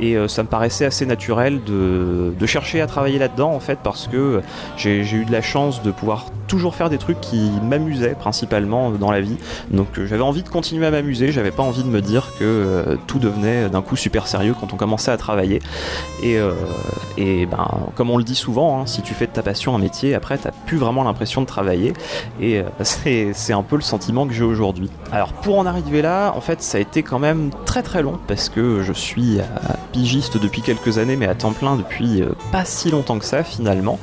Et 0.00 0.16
euh, 0.16 0.26
ça 0.26 0.42
me 0.42 0.48
paraissait 0.48 0.86
assez 0.86 1.04
naturel 1.04 1.62
de, 1.64 2.32
de 2.38 2.46
chercher 2.46 2.80
à 2.80 2.86
travailler 2.86 3.18
là-dedans 3.18 3.52
en 3.52 3.60
fait 3.60 3.78
parce 3.82 4.08
que 4.08 4.40
j'ai 4.78 5.04
j'ai 5.04 5.18
eu 5.18 5.26
de 5.26 5.32
la 5.32 5.42
chance 5.42 5.82
de 5.82 5.90
pouvoir 5.90 6.24
toujours 6.46 6.74
faire 6.74 6.90
des 6.90 6.98
trucs 6.98 7.20
qui 7.20 7.50
m'amusaient 7.62 8.14
principalement 8.14 8.90
dans 8.90 9.10
la 9.10 9.20
vie 9.20 9.36
donc 9.70 9.98
euh, 9.98 10.06
j'avais 10.06 10.22
envie 10.22 10.42
de 10.42 10.48
continuer 10.48 10.86
à 10.86 10.90
m'amuser 10.90 11.32
j'avais 11.32 11.50
pas 11.50 11.62
envie 11.62 11.82
de 11.82 11.88
me 11.88 12.00
dire 12.00 12.32
que 12.38 12.44
euh, 12.44 12.96
tout 13.06 13.18
devenait 13.18 13.68
d'un 13.68 13.82
coup 13.82 13.96
super 13.96 14.26
sérieux 14.26 14.54
quand 14.58 14.72
on 14.72 14.76
commençait 14.76 15.10
à 15.10 15.16
travailler 15.16 15.60
et, 16.22 16.38
euh, 16.38 16.52
et 17.16 17.46
ben 17.46 17.68
comme 17.94 18.10
on 18.10 18.16
le 18.16 18.24
dit 18.24 18.34
souvent 18.34 18.80
hein, 18.80 18.86
si 18.86 19.02
tu 19.02 19.14
fais 19.14 19.26
de 19.26 19.32
ta 19.32 19.42
passion 19.42 19.74
un 19.74 19.78
métier 19.78 20.14
après 20.14 20.38
t'as 20.38 20.52
plus 20.66 20.76
vraiment 20.76 21.04
l'impression 21.04 21.40
de 21.40 21.46
travailler 21.46 21.92
et 22.40 22.62
c'est 22.82 23.52
un 23.52 23.62
peu 23.62 23.76
le 23.76 23.82
sentiment 23.82 24.26
que 24.26 24.32
j'ai 24.32 24.44
aujourd'hui. 24.44 24.90
Alors 25.12 25.32
pour 25.32 25.58
en 25.58 25.66
arriver 25.66 26.02
là, 26.02 26.32
en 26.36 26.40
fait 26.40 26.62
ça 26.62 26.78
a 26.78 26.80
été 26.80 27.02
quand 27.02 27.18
même 27.18 27.50
très 27.64 27.82
très 27.82 28.02
long 28.02 28.18
parce 28.26 28.48
que 28.48 28.82
je 28.82 28.92
suis 28.92 29.38
pigiste 29.92 30.38
depuis 30.38 30.62
quelques 30.62 30.98
années 30.98 31.16
mais 31.16 31.26
à 31.26 31.34
temps 31.34 31.52
plein 31.52 31.76
depuis 31.76 32.22
pas 32.52 32.64
si 32.64 32.90
longtemps 32.90 33.18
que 33.18 33.24
ça 33.24 33.42
finalement. 33.42 33.98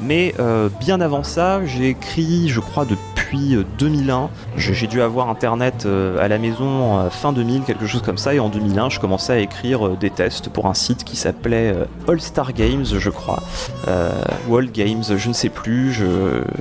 Mais 0.00 0.34
bien 0.80 1.00
avant 1.00 1.22
ça, 1.22 1.64
j'ai 1.64 1.79
écrit 1.82 2.48
je 2.48 2.60
crois 2.60 2.84
depuis 2.84 3.56
euh, 3.56 3.64
2001. 3.78 4.30
J'ai 4.56 4.74
j'ai 4.74 4.86
dû 4.86 5.02
avoir 5.02 5.28
internet 5.28 5.84
euh, 5.86 6.18
à 6.20 6.28
la 6.28 6.38
maison 6.38 6.98
euh, 6.98 7.10
fin 7.10 7.32
2000, 7.32 7.62
quelque 7.62 7.86
chose 7.86 8.02
comme 8.02 8.18
ça 8.18 8.34
et 8.34 8.40
en 8.40 8.48
2001 8.48 8.90
je 8.90 9.00
commençais 9.00 9.32
à 9.32 9.38
écrire 9.38 9.86
euh, 9.86 9.96
des 9.98 10.10
tests 10.10 10.48
pour 10.48 10.66
un 10.66 10.74
site 10.74 11.04
qui 11.04 11.16
s'appelait 11.16 11.72
euh, 11.74 11.84
All 12.08 12.20
Star 12.20 12.52
Games 12.52 12.84
je 12.84 13.10
crois 13.10 13.42
euh, 13.88 14.10
World 14.48 14.72
Games, 14.72 15.02
je 15.16 15.28
ne 15.28 15.34
sais 15.34 15.48
plus. 15.48 16.02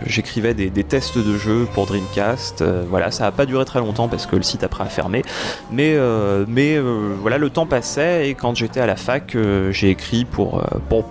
J'écrivais 0.05 0.53
des, 0.53 0.83
tests 0.83 1.17
de 1.17 1.37
jeux 1.37 1.67
pour 1.73 1.85
Dreamcast. 1.85 2.61
euh, 2.61 2.83
voilà, 2.89 3.11
ça 3.11 3.25
n'a 3.25 3.31
pas 3.31 3.45
duré 3.45 3.65
très 3.65 3.79
longtemps 3.79 4.07
parce 4.07 4.25
que 4.25 4.35
le 4.35 4.43
site 4.43 4.63
après 4.63 4.83
a 4.83 4.87
fermé. 4.87 5.23
Mais, 5.71 5.93
euh, 5.95 6.45
mais 6.47 6.77
euh, 6.77 7.15
voilà, 7.21 7.37
le 7.37 7.49
temps 7.49 7.65
passait 7.65 8.29
et 8.29 8.33
quand 8.35 8.55
j'étais 8.55 8.79
à 8.79 8.85
la 8.85 8.95
fac, 8.95 9.35
euh, 9.35 9.71
j'ai 9.71 9.89
écrit 9.89 10.25
pour, 10.25 10.59
euh, 10.59 10.63
pour 10.89 11.05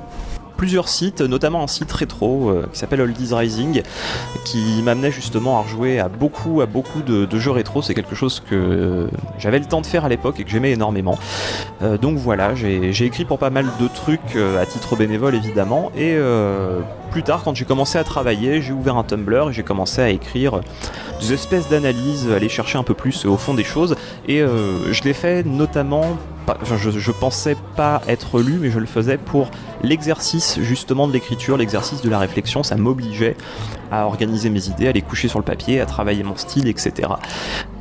plusieurs 0.59 0.89
sites, 0.89 1.23
notamment 1.23 1.63
un 1.63 1.69
site 1.69 1.91
rétro 1.91 2.51
euh, 2.51 2.69
qui 2.73 2.81
s'appelle 2.81 3.01
Oldies 3.01 3.33
Rising, 3.33 3.83
qui 4.45 4.83
m'amenait 4.83 5.13
justement 5.13 5.59
à 5.59 5.63
rejouer 5.63 6.01
à 6.01 6.09
beaucoup, 6.09 6.61
à 6.61 6.67
beaucoup 6.67 7.01
de, 7.01 7.39
jeux 7.39 7.53
rétro. 7.53 7.81
C'est 7.81 7.95
quelque 7.95 8.17
chose 8.17 8.41
que 8.41 8.57
euh, 8.57 9.07
j'avais 9.39 9.61
le 9.61 9.65
temps 9.65 9.81
de 9.81 9.87
faire 9.87 10.05
à 10.05 10.09
l'époque 10.09 10.41
et 10.41 10.45
que 10.45 10.51
j'aimais 10.51 10.73
énormément. 10.73 11.17
Euh, 11.83 11.97
donc 11.97 12.19
voilà, 12.19 12.57
j'ai 12.57 13.05
écrit 13.05 13.25
pour 13.25 13.39
pas 13.39 13.51
mal 13.51 13.67
de 13.81 13.87
trucs 13.87 14.37
à 14.37 14.67
titre 14.67 14.97
bénévole 14.97 15.37
évidemment. 15.37 15.93
Et 15.97 16.19
plus 17.13 17.23
tard, 17.23 17.43
quand 17.45 17.55
j'ai 17.55 17.65
commencé 17.65 17.97
à 17.97 18.05
travailler, 18.05 18.61
j'ai 18.61 18.73
ouvert 18.73 18.97
un 18.97 19.05
Tumblr 19.05 19.51
et 19.51 19.53
j'ai 19.53 19.63
commencé 19.63 20.03
à 20.03 20.11
écrire 20.11 20.61
des 21.21 21.33
espèces 21.33 21.69
d'analyses, 21.69 22.29
aller 22.33 22.49
chercher 22.49 22.79
un 22.79 22.83
peu 22.83 22.95
plus 22.95 23.25
au 23.27 23.37
fond 23.37 23.55
des 23.55 23.65
choses. 23.65 23.95
Et 24.27 24.41
je 24.41 25.03
l'ai 25.05 25.13
fait 25.13 25.47
notamment, 25.47 26.17
je, 26.65 27.11
pensais 27.11 27.57
pas 27.77 28.03
être 28.09 28.41
lu, 28.41 28.59
mais 28.61 28.71
je 28.71 28.79
le 28.79 28.87
faisais 28.87 29.19
pour 29.19 29.51
l'exercice 29.83 30.59
justement 30.61 31.07
de 31.07 31.13
l'écriture, 31.13 31.57
l'exercice 31.57 32.03
de 32.03 32.11
la 32.11 32.19
réflexion. 32.19 32.63
Ça 32.63 32.77
m'obligeait 32.77 33.37
à 33.91 34.07
organiser 34.07 34.51
mes 34.51 34.69
idées, 34.69 34.89
à 34.89 34.93
les 34.93 35.03
coucher 35.03 35.29
sur 35.29 35.39
le 35.39 35.45
papier, 35.45 35.81
à 35.81 35.87
travailler 35.87 36.23
mon 36.23 36.37
style, 36.37 36.69
etc. 36.69 37.09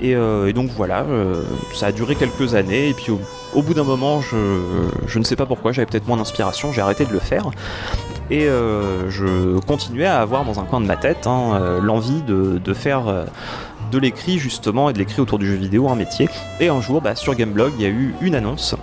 Et, 0.01 0.15
euh, 0.15 0.47
et 0.47 0.53
donc 0.53 0.69
voilà, 0.71 1.01
euh, 1.01 1.43
ça 1.73 1.87
a 1.87 1.91
duré 1.91 2.15
quelques 2.15 2.55
années. 2.55 2.89
Et 2.89 2.93
puis 2.93 3.11
au, 3.11 3.61
bout 3.61 3.73
d'un 3.73 3.83
moment, 3.83 4.21
je, 4.21 5.17
ne 5.17 5.23
sais 5.23 5.35
pas 5.35 5.45
pourquoi, 5.45 5.71
j'avais 5.71 5.85
peut-être 5.85 6.07
moins 6.07 6.17
d'inspiration, 6.17 6.71
j'ai 6.71 6.81
arrêté 6.81 7.05
de 7.05 7.13
le 7.13 7.19
faire. 7.19 7.49
Et 8.29 8.47
euh, 8.47 9.09
je 9.09 9.59
continuais 9.59 10.05
à 10.05 10.19
avoir 10.19 10.43
dans 10.43 10.59
un 10.59 10.63
coin 10.63 10.81
de 10.81 10.85
ma 10.85 10.97
tête 10.97 11.27
hein, 11.27 11.79
l'envie 11.81 12.21
de, 12.21 12.73
faire 12.73 13.25
de 13.91 13.97
l'écrit 13.97 14.39
justement 14.39 14.89
et 14.89 14.93
de 14.93 14.99
l'écrit 14.99 15.21
autour 15.21 15.39
du 15.39 15.47
jeu 15.47 15.55
vidéo 15.55 15.89
un 15.89 15.95
métier. 15.95 16.29
Et 16.59 16.69
un 16.69 16.81
jour, 16.81 17.01
bah, 17.01 17.15
sur 17.15 17.35
Gameblog, 17.35 17.73
il 17.77 17.83
y 17.83 17.85
a 17.85 17.89
eu 17.89 18.13
une 18.21 18.35
annonce 18.35 18.75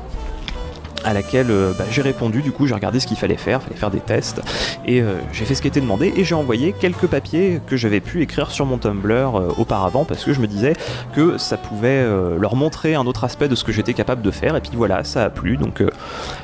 à 1.04 1.12
laquelle 1.12 1.50
euh, 1.50 1.72
bah, 1.78 1.84
j'ai 1.90 2.02
répondu. 2.02 2.42
Du 2.42 2.52
coup, 2.52 2.66
j'ai 2.66 2.74
regardé 2.74 3.00
ce 3.00 3.06
qu'il 3.06 3.16
fallait 3.16 3.36
faire, 3.36 3.62
fallait 3.62 3.76
faire 3.76 3.90
des 3.90 4.00
tests, 4.00 4.40
et 4.86 5.00
euh, 5.00 5.18
j'ai 5.32 5.44
fait 5.44 5.54
ce 5.54 5.62
qui 5.62 5.68
était 5.68 5.80
demandé. 5.80 6.12
Et 6.16 6.24
j'ai 6.24 6.34
envoyé 6.34 6.72
quelques 6.72 7.06
papiers 7.06 7.60
que 7.66 7.76
j'avais 7.76 8.00
pu 8.00 8.22
écrire 8.22 8.50
sur 8.50 8.66
mon 8.66 8.78
Tumblr 8.78 9.12
euh, 9.12 9.48
auparavant 9.58 10.04
parce 10.04 10.24
que 10.24 10.32
je 10.32 10.40
me 10.40 10.46
disais 10.46 10.74
que 11.14 11.38
ça 11.38 11.56
pouvait 11.56 12.04
leur 12.38 12.56
montrer 12.56 12.94
un 12.94 13.06
autre 13.06 13.24
aspect 13.24 13.48
de 13.48 13.54
ce 13.54 13.64
que 13.64 13.72
j'étais 13.72 13.94
capable 13.94 14.22
de 14.22 14.30
faire. 14.30 14.56
Et 14.56 14.60
puis 14.60 14.72
voilà, 14.74 15.04
ça 15.04 15.24
a 15.24 15.30
plu. 15.30 15.56
Donc 15.56 15.82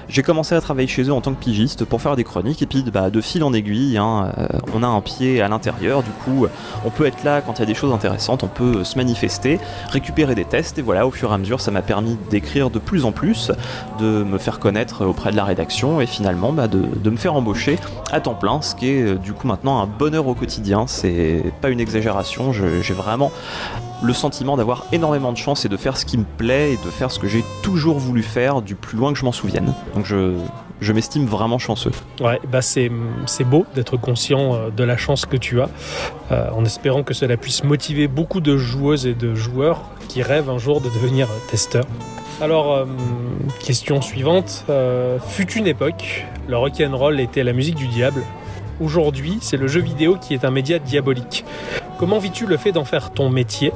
j'ai 0.08 0.22
commencé 0.22 0.54
à 0.54 0.60
travailler 0.60 0.88
chez 0.88 1.02
eux 1.02 1.12
en 1.12 1.20
tant 1.20 1.32
que 1.32 1.40
pigiste 1.40 1.84
pour 1.84 2.00
faire 2.00 2.16
des 2.16 2.24
chroniques. 2.24 2.62
Et 2.62 2.66
puis 2.66 2.82
bah, 2.82 3.10
de 3.10 3.20
fil 3.20 3.42
en 3.42 3.52
aiguille, 3.52 3.96
hein, 3.98 4.32
on 4.74 4.82
a 4.82 4.86
un 4.86 5.00
pied 5.00 5.40
à 5.40 5.48
l'intérieur. 5.48 6.02
Du 6.02 6.10
coup, 6.10 6.46
on 6.84 6.90
peut 6.90 7.06
être 7.06 7.24
là 7.24 7.40
quand 7.40 7.54
il 7.54 7.60
y 7.60 7.62
a 7.62 7.66
des 7.66 7.74
choses 7.74 7.92
intéressantes, 7.92 8.42
on 8.42 8.48
peut 8.48 8.84
se 8.84 8.96
manifester, 8.96 9.58
récupérer 9.90 10.34
des 10.34 10.44
tests. 10.44 10.78
Et 10.78 10.82
voilà, 10.82 11.06
au 11.06 11.10
fur 11.10 11.30
et 11.30 11.34
à 11.34 11.38
mesure, 11.38 11.60
ça 11.60 11.70
m'a 11.70 11.82
permis 11.82 12.18
d'écrire 12.30 12.70
de 12.70 12.78
plus 12.78 13.04
en 13.04 13.12
plus, 13.12 13.50
de 13.98 14.24
me 14.24 14.38
faire 14.38 14.49
connaître 14.58 15.06
auprès 15.06 15.30
de 15.30 15.36
la 15.36 15.44
rédaction 15.44 16.00
et 16.00 16.06
finalement 16.06 16.52
bah, 16.52 16.66
de, 16.66 16.80
de 16.80 17.10
me 17.10 17.16
faire 17.16 17.34
embaucher 17.34 17.78
à 18.10 18.20
temps 18.20 18.34
plein, 18.34 18.60
ce 18.62 18.74
qui 18.74 18.88
est 18.90 19.02
euh, 19.02 19.14
du 19.16 19.32
coup 19.32 19.46
maintenant 19.46 19.80
un 19.80 19.86
bonheur 19.86 20.26
au 20.26 20.34
quotidien. 20.34 20.86
C'est 20.86 21.44
pas 21.60 21.70
une 21.70 21.80
exagération. 21.80 22.52
J'ai 22.52 22.94
vraiment 22.94 23.30
le 24.02 24.12
sentiment 24.12 24.56
d'avoir 24.56 24.86
énormément 24.92 25.32
de 25.32 25.36
chance 25.36 25.64
et 25.64 25.68
de 25.68 25.76
faire 25.76 25.96
ce 25.96 26.04
qui 26.04 26.18
me 26.18 26.24
plaît 26.24 26.72
et 26.72 26.76
de 26.76 26.90
faire 26.90 27.10
ce 27.10 27.18
que 27.18 27.28
j'ai 27.28 27.44
toujours 27.62 27.98
voulu 27.98 28.22
faire 28.22 28.62
du 28.62 28.74
plus 28.74 28.96
loin 28.96 29.12
que 29.12 29.18
je 29.18 29.24
m'en 29.24 29.32
souvienne. 29.32 29.72
Donc 29.94 30.06
je, 30.06 30.34
je 30.80 30.92
m'estime 30.92 31.26
vraiment 31.26 31.58
chanceux. 31.58 31.92
Ouais, 32.20 32.40
bah 32.50 32.62
c'est, 32.62 32.90
beau 33.44 33.66
d'être 33.74 33.96
conscient 33.96 34.54
euh, 34.54 34.70
de 34.70 34.84
la 34.84 34.96
chance 34.96 35.26
que 35.26 35.36
tu 35.36 35.60
as, 35.60 35.68
euh, 36.30 36.50
en 36.50 36.64
espérant 36.64 37.02
que 37.02 37.14
cela 37.14 37.36
puisse 37.36 37.64
motiver 37.64 38.08
beaucoup 38.08 38.40
de 38.40 38.56
joueuses 38.56 39.06
et 39.06 39.14
de 39.14 39.34
joueurs 39.34 39.82
qui 40.08 40.22
rêvent 40.22 40.50
un 40.50 40.58
jour 40.58 40.80
de 40.80 40.88
devenir 40.88 41.28
testeurs. 41.50 41.86
Alors, 42.40 42.72
euh, 42.72 42.86
question 43.64 44.00
suivante. 44.00 44.64
Fut 45.28 45.52
une 45.52 45.66
époque, 45.66 46.26
le 46.48 46.56
rock'n'roll 46.56 47.20
était 47.20 47.44
la 47.44 47.52
musique 47.52 47.76
du 47.76 47.86
diable. 47.86 48.22
Aujourd'hui, 48.80 49.38
c'est 49.42 49.56
le 49.58 49.68
jeu 49.68 49.80
vidéo 49.80 50.16
qui 50.20 50.32
est 50.34 50.44
un 50.44 50.50
média 50.50 50.78
diabolique. 50.78 51.44
Comment 51.98 52.18
vis-tu 52.18 52.46
le 52.46 52.56
fait 52.56 52.72
d'en 52.72 52.86
faire 52.86 53.10
ton 53.12 53.28
métier? 53.28 53.72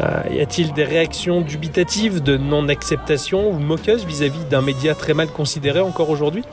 Euh, 0.00 0.22
Y 0.30 0.40
a-t-il 0.40 0.72
des 0.72 0.84
réactions 0.84 1.42
dubitatives, 1.42 2.22
de 2.22 2.38
non-acceptation 2.38 3.50
ou 3.50 3.58
moqueuses 3.58 4.06
vis-à-vis 4.06 4.44
d'un 4.50 4.62
média 4.62 4.94
très 4.94 5.12
mal 5.12 5.28
considéré 5.28 5.80
encore 5.80 6.08
aujourd'hui? 6.08 6.44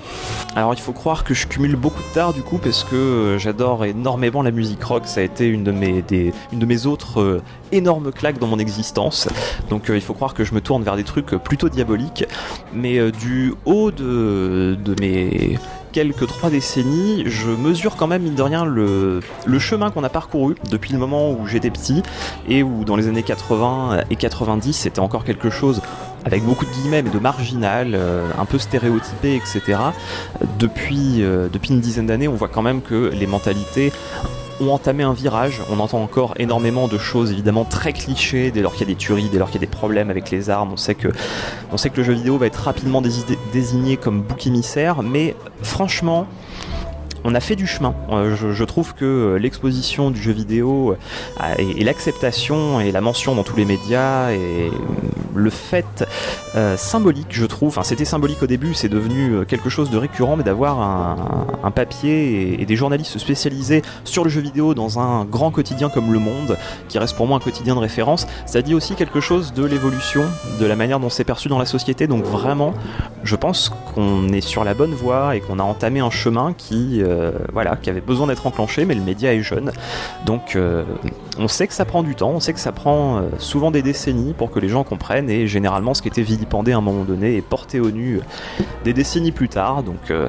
Alors 0.58 0.74
il 0.74 0.80
faut 0.82 0.92
croire 0.92 1.24
que 1.24 1.34
je 1.34 1.48
cumule 1.48 1.78
beaucoup 1.78 2.02
de 2.02 2.14
tard 2.14 2.34
du 2.34 2.42
coup 2.42 2.58
parce 2.58 2.84
que 2.84 2.96
euh, 2.96 3.38
j'adore 3.38 3.86
énormément 3.86 4.42
la 4.42 4.52
musique 4.52 4.84
rock, 4.84 5.04
ça 5.06 5.22
a 5.22 5.24
été 5.24 5.48
une 5.48 5.64
de 5.64 5.72
mes, 5.72 6.02
des- 6.02 6.34
une 6.52 6.60
de 6.60 6.66
mes 6.66 6.86
autres 6.86 7.22
euh, 7.22 7.42
énormes 7.72 8.12
claques 8.12 8.40
dans 8.40 8.48
mon 8.48 8.60
existence. 8.60 9.30
Donc 9.70 9.86
il 9.88 10.02
faut 10.02 10.14
croire 10.14 10.34
que 10.34 10.44
je 10.44 10.54
me 10.54 10.60
tourne 10.60 10.84
vers 10.84 10.98
des 10.98 11.04
trucs 11.06 11.28
plutôt 11.28 11.70
diaboliques. 11.70 12.26
Mais 12.74 13.12
du 13.12 13.54
haut 13.66 13.92
de, 13.92 14.78
de 14.84 14.96
mes 15.00 15.58
quelques 15.96 16.28
trois 16.28 16.50
décennies, 16.50 17.24
je 17.26 17.50
mesure 17.50 17.96
quand 17.96 18.06
même 18.06 18.24
mine 18.24 18.36
de 18.36 18.42
rien 18.42 18.66
le, 18.66 19.22
chemin 19.60 19.92
qu'on 19.92 20.04
a 20.04 20.10
parcouru 20.10 20.56
depuis 20.70 20.92
le 20.92 21.00
moment 21.00 21.32
où 21.32 21.48
j'étais 21.48 21.70
petit 21.70 22.04
et 22.50 22.64
où 22.64 22.84
dans 22.84 22.98
les 22.98 23.08
années 23.08 23.24
80 23.24 24.02
et 24.10 24.18
90 24.18 24.74
c'était 24.74 25.00
encore 25.00 25.24
quelque 25.24 25.50
chose 25.50 25.82
avec 26.26 26.44
beaucoup 26.44 26.66
de 26.66 26.72
guillemets 26.72 27.02
mais 27.02 27.12
de 27.12 27.20
marginal, 27.20 27.92
euh, 27.96 28.28
un 28.38 28.44
peu 28.44 28.60
stéréotypé, 28.60 29.36
etc 29.36 29.80
euh, 30.62 31.48
depuis 31.48 31.70
une 31.70 31.80
dizaine 31.80 32.08
d'années, 32.08 32.28
on 32.28 32.36
voit 32.36 32.50
quand 32.50 32.62
même 32.62 32.82
que 32.82 33.10
les 33.14 33.26
mentalités 33.26 33.94
ont 34.62 34.72
entamé 34.72 35.04
un 35.04 35.14
virage. 35.14 35.62
On 35.70 35.80
entend 35.80 36.02
encore 36.02 36.34
énormément 36.38 36.88
de 36.88 36.98
choses 36.98 37.32
évidemment 37.32 37.66
très 37.66 37.94
clichés 37.94 38.52
dès 38.52 38.62
lors 38.62 38.74
qu'il 38.74 38.88
y 38.88 38.92
a 38.92 38.94
des 38.94 38.98
tueries, 39.00 39.30
dès 39.30 39.38
lors 39.38 39.50
qu'il 39.50 39.62
y 39.62 39.64
a 39.64 39.68
des 39.68 39.72
problèmes 39.72 40.10
avec 40.10 40.32
les 40.32 40.50
armes. 40.50 40.72
On 40.74 40.78
sait 40.78 40.96
que, 40.96 41.10
on 41.72 41.78
sait 41.78 41.90
que 41.90 41.98
le 41.98 42.04
jeu 42.04 42.14
vidéo 42.14 42.38
va 42.38 42.48
être 42.48 42.58
rapidement 42.64 43.02
dési- 43.02 43.26
désigné 43.54 43.98
comme 43.98 44.22
bouc 44.22 44.48
émissaire, 44.48 45.02
mais 45.04 45.36
franchement. 45.62 46.28
On 47.28 47.34
a 47.34 47.40
fait 47.40 47.56
du 47.56 47.66
chemin. 47.66 47.96
Euh, 48.12 48.36
Je, 48.36 48.64
trouve 48.64 48.94
que 48.94 49.04
euh, 49.04 49.40
l'exposition 49.40 50.12
du 50.12 50.22
jeu 50.22 50.32
vidéo 50.32 50.96
euh, 51.42 51.56
et, 51.58 51.84
l'acceptation 51.84 52.80
et 52.80 52.92
la 52.92 53.02
mention 53.02 53.34
dans 53.34 53.42
tous 53.42 53.58
les 53.58 53.66
médias 53.66 54.32
et 54.32 54.70
le 55.34 55.50
fait 55.50 56.06
symbolique, 56.78 57.28
je 57.32 57.46
trouve. 57.46 57.70
Enfin, 57.70 57.84
c'était 57.84 58.06
symbolique 58.06 58.42
au 58.42 58.48
début, 58.48 58.74
c'est 58.74 58.88
devenu 58.88 59.46
quelque 59.46 59.70
chose 59.70 59.90
de 59.90 59.98
récurrent, 59.98 60.38
mais 60.38 60.44
d'avoir 60.44 60.80
un, 60.80 61.72
papier 61.72 62.62
et, 62.62 62.66
des 62.66 62.76
journalistes 62.78 63.18
spécialisés 63.18 63.82
sur 64.06 64.24
le 64.24 64.30
jeu 64.30 64.40
vidéo 64.40 64.74
dans 64.74 65.00
un 65.00 65.26
grand 65.26 65.52
quotidien 65.52 65.90
comme 65.90 66.14
Le 66.14 66.20
Monde, 66.20 66.58
qui 66.88 67.00
reste 67.00 67.18
pour 67.18 67.28
moi 67.28 67.36
un 67.36 67.42
quotidien 67.42 67.76
de 67.76 67.82
référence, 67.82 68.28
ça 68.46 68.62
dit 68.62 68.74
aussi 68.74 68.96
quelque 68.96 69.20
chose 69.20 69.52
de 69.52 69.66
l'évolution, 69.66 70.24
de 70.60 70.66
la 70.66 70.78
manière 70.78 71.02
dont 71.02 71.10
c'est 71.10 71.26
perçu 71.26 71.50
dans 71.50 71.60
la 71.60 71.66
société. 71.66 72.08
Donc 72.08 72.24
vraiment, 72.24 72.74
je 73.24 73.36
pense 73.36 73.74
qu'on 73.94 74.30
est 74.30 74.42
sur 74.42 74.64
la 74.64 74.74
bonne 74.74 74.94
voie 74.94 75.36
et 75.36 75.42
qu'on 75.42 75.60
a 75.60 75.64
entamé 75.64 76.00
un 76.00 76.12
chemin 76.12 76.54
qui, 76.54 77.02
voilà, 77.54 77.76
qui 77.76 77.90
avait 77.90 78.02
besoin 78.02 78.28
d'être 78.28 78.46
enclenché, 78.48 78.86
mais 78.86 78.96
le 78.96 79.02
média 79.02 79.34
est 79.34 79.42
jeune. 79.42 79.72
Donc 80.26 80.56
euh, 80.56 80.84
on 81.38 81.48
sait 81.48 81.68
que 81.68 81.74
ça 81.74 81.86
prend 81.86 82.04
du 82.04 82.16
temps, 82.16 82.32
on 82.32 82.40
sait 82.40 82.54
que 82.54 82.60
ça 82.60 82.72
prend 82.72 83.18
euh, 83.18 83.22
souvent 83.40 83.72
des 83.72 83.82
décennies 83.82 84.34
pour 84.34 84.52
que 84.52 84.60
les 84.60 84.70
gens 84.70 84.84
comprennent, 84.84 85.30
et 85.30 85.48
généralement 85.48 85.94
ce 85.94 86.02
qui 86.02 86.08
était 86.08 86.22
vilipendé 86.22 86.72
à 86.72 86.78
un 86.78 86.82
moment 86.82 87.04
donné 87.04 87.36
est 87.38 87.42
porté 87.42 87.80
au 87.80 87.92
nu 87.92 88.18
euh, 88.18 88.64
des 88.84 88.94
décennies 88.94 89.32
plus 89.32 89.50
tard. 89.50 89.84
Donc 89.84 90.12
euh, 90.12 90.28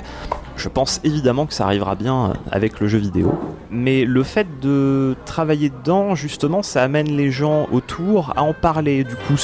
je 0.57 0.68
pense 0.68 1.00
évidemment 1.04 1.46
que 1.46 1.54
ça 1.54 1.64
arrivera 1.64 1.94
bien 1.94 2.32
avec 2.50 2.80
le 2.80 2.88
jeu 2.88 2.98
vidéo. 2.98 3.38
Mais 3.70 4.04
le 4.04 4.22
fait 4.22 4.46
de 4.61 5.16
travailler 5.24 5.70
dedans, 5.70 6.14
justement, 6.14 6.62
ça 6.62 6.82
amène 6.82 7.09
les 7.09 7.30
gens 7.30 7.66
autour 7.72 8.32
à 8.36 8.42
en 8.42 8.52
parler. 8.52 9.04
Du 9.04 9.16
coup, 9.16 9.34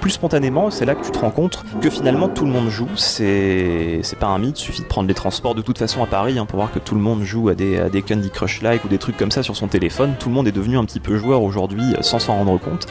plus 0.00 0.10
spontanément. 0.10 0.70
C'est 0.70 0.84
là 0.84 0.94
que 0.94 1.04
tu 1.04 1.10
te 1.10 1.18
rends 1.18 1.30
compte 1.30 1.64
que 1.80 1.90
finalement 1.90 2.28
tout 2.28 2.44
le 2.44 2.52
monde 2.52 2.68
joue. 2.68 2.88
C'est 2.96 4.00
pas 4.18 4.26
un 4.26 4.38
mythe. 4.38 4.56
Suffit 4.56 4.82
de 4.82 4.86
prendre 4.86 5.08
les 5.08 5.14
transports 5.14 5.54
de 5.54 5.62
toute 5.62 5.78
façon 5.78 6.02
à 6.02 6.06
Paris 6.06 6.38
hein, 6.38 6.46
pour 6.46 6.58
voir 6.58 6.72
que 6.72 6.78
tout 6.78 6.94
le 6.94 7.00
monde 7.00 7.22
joue 7.22 7.48
à 7.48 7.54
des, 7.54 8.02
Candy 8.06 8.30
Crush 8.30 8.62
like 8.62 8.84
ou 8.84 8.88
des 8.88 8.98
trucs 8.98 9.16
comme 9.16 9.30
ça 9.30 9.42
sur 9.42 9.56
son 9.56 9.68
téléphone. 9.68 10.14
Tout 10.18 10.28
le 10.28 10.34
monde 10.34 10.48
est 10.48 10.52
devenu 10.52 10.78
un 10.78 10.84
petit 10.84 11.00
peu 11.00 11.16
joueur 11.16 11.42
aujourd'hui 11.42 11.94
euh, 11.94 12.02
sans 12.02 12.18
s'en 12.18 12.36
rendre 12.36 12.58
compte. 12.58 12.86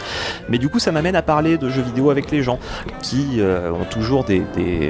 Mais 0.49 0.57
du 0.57 0.69
coup, 0.69 0.79
ça 0.79 0.91
m'amène 0.91 1.15
à 1.15 1.21
parler 1.21 1.57
de 1.57 1.69
jeux 1.69 1.81
vidéo 1.81 2.09
avec 2.09 2.31
les 2.31 2.43
gens 2.43 2.59
qui 3.01 3.39
euh, 3.39 3.71
ont 3.71 3.85
toujours 3.85 4.23
des, 4.23 4.43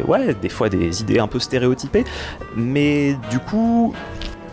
ouais 0.08 0.34
des 0.42 0.50
fois 0.50 0.70
des 0.70 1.02
idées 1.02 1.20
un 1.20 1.28
peu 1.28 1.40
stéréotypées 1.40 2.06
du 3.30 3.40
coup 3.40 3.94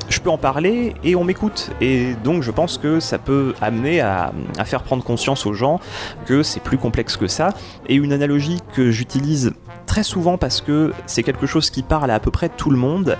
je 0.08 0.20
peux 0.20 0.30
en 0.30 0.38
parler 0.38 0.94
et 1.04 1.16
on 1.16 1.24
m'écoute. 1.24 1.70
Et 1.80 2.14
donc 2.22 2.42
je 2.42 2.50
pense 2.50 2.76
que 2.78 3.00
ça 3.00 3.18
peut 3.18 3.54
amener 3.60 4.00
à, 4.00 4.32
à 4.58 4.64
faire 4.64 4.82
prendre 4.82 5.02
conscience 5.02 5.46
aux 5.46 5.54
gens 5.54 5.80
que 6.26 6.42
c'est 6.42 6.60
plus 6.60 6.78
complexe 6.78 7.16
que 7.16 7.26
ça. 7.26 7.50
Et 7.88 7.94
une 7.94 8.12
analogie 8.12 8.58
que 8.74 8.90
j'utilise 8.90 9.52
très 9.86 10.02
souvent 10.02 10.38
parce 10.38 10.60
que 10.60 10.92
c'est 11.06 11.22
quelque 11.22 11.46
chose 11.46 11.70
qui 11.70 11.82
parle 11.82 12.10
à 12.10 12.14
à 12.14 12.20
peu 12.20 12.30
près 12.30 12.48
tout 12.48 12.70
le 12.70 12.76
monde. 12.76 13.16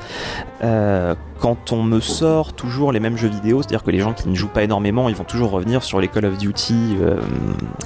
Euh, 0.63 1.15
quand 1.41 1.73
on 1.73 1.83
me 1.83 1.99
sort 1.99 2.53
toujours 2.53 2.93
les 2.93 3.01
mêmes 3.01 3.17
jeux 3.17 3.29
vidéo, 3.29 3.63
c'est-à-dire 3.63 3.83
que 3.83 3.91
les 3.91 3.99
gens 3.99 4.13
qui 4.13 4.29
ne 4.29 4.35
jouent 4.35 4.49
pas 4.49 4.63
énormément, 4.63 5.09
ils 5.09 5.17
vont 5.17 5.25
toujours 5.25 5.51
revenir 5.51 5.83
sur 5.83 6.01
les 6.01 6.09
Call 6.09 6.27
of 6.27 6.39
Duty, 6.39 6.97
euh, 7.01 7.21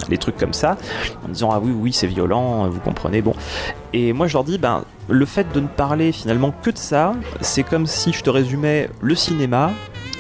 les 0.09 0.19
trucs 0.19 0.37
comme 0.37 0.53
ça, 0.53 0.77
en 1.25 1.29
disant 1.29 1.51
ah 1.53 1.61
oui 1.63 1.73
oui 1.73 1.93
c'est 1.93 2.07
violent, 2.07 2.69
vous 2.69 2.81
comprenez, 2.81 3.23
bon. 3.23 3.35
Et 3.93 4.13
moi 4.13 4.27
je 4.27 4.35
leur 4.35 4.45
dis 4.45 4.59
ben 4.59 4.85
le 5.09 5.27
fait 5.27 5.47
de 5.53 5.61
ne 5.61 5.67
parler 5.67 6.13
finalement 6.13 6.53
que 6.63 6.71
de 6.71 6.79
ça, 6.79 7.15
c'est 7.41 7.63
comme 7.63 7.87
si 7.87 8.13
je 8.13 8.23
te 8.23 8.31
résumais 8.31 8.89
le 9.01 9.15
cinéma 9.15 9.73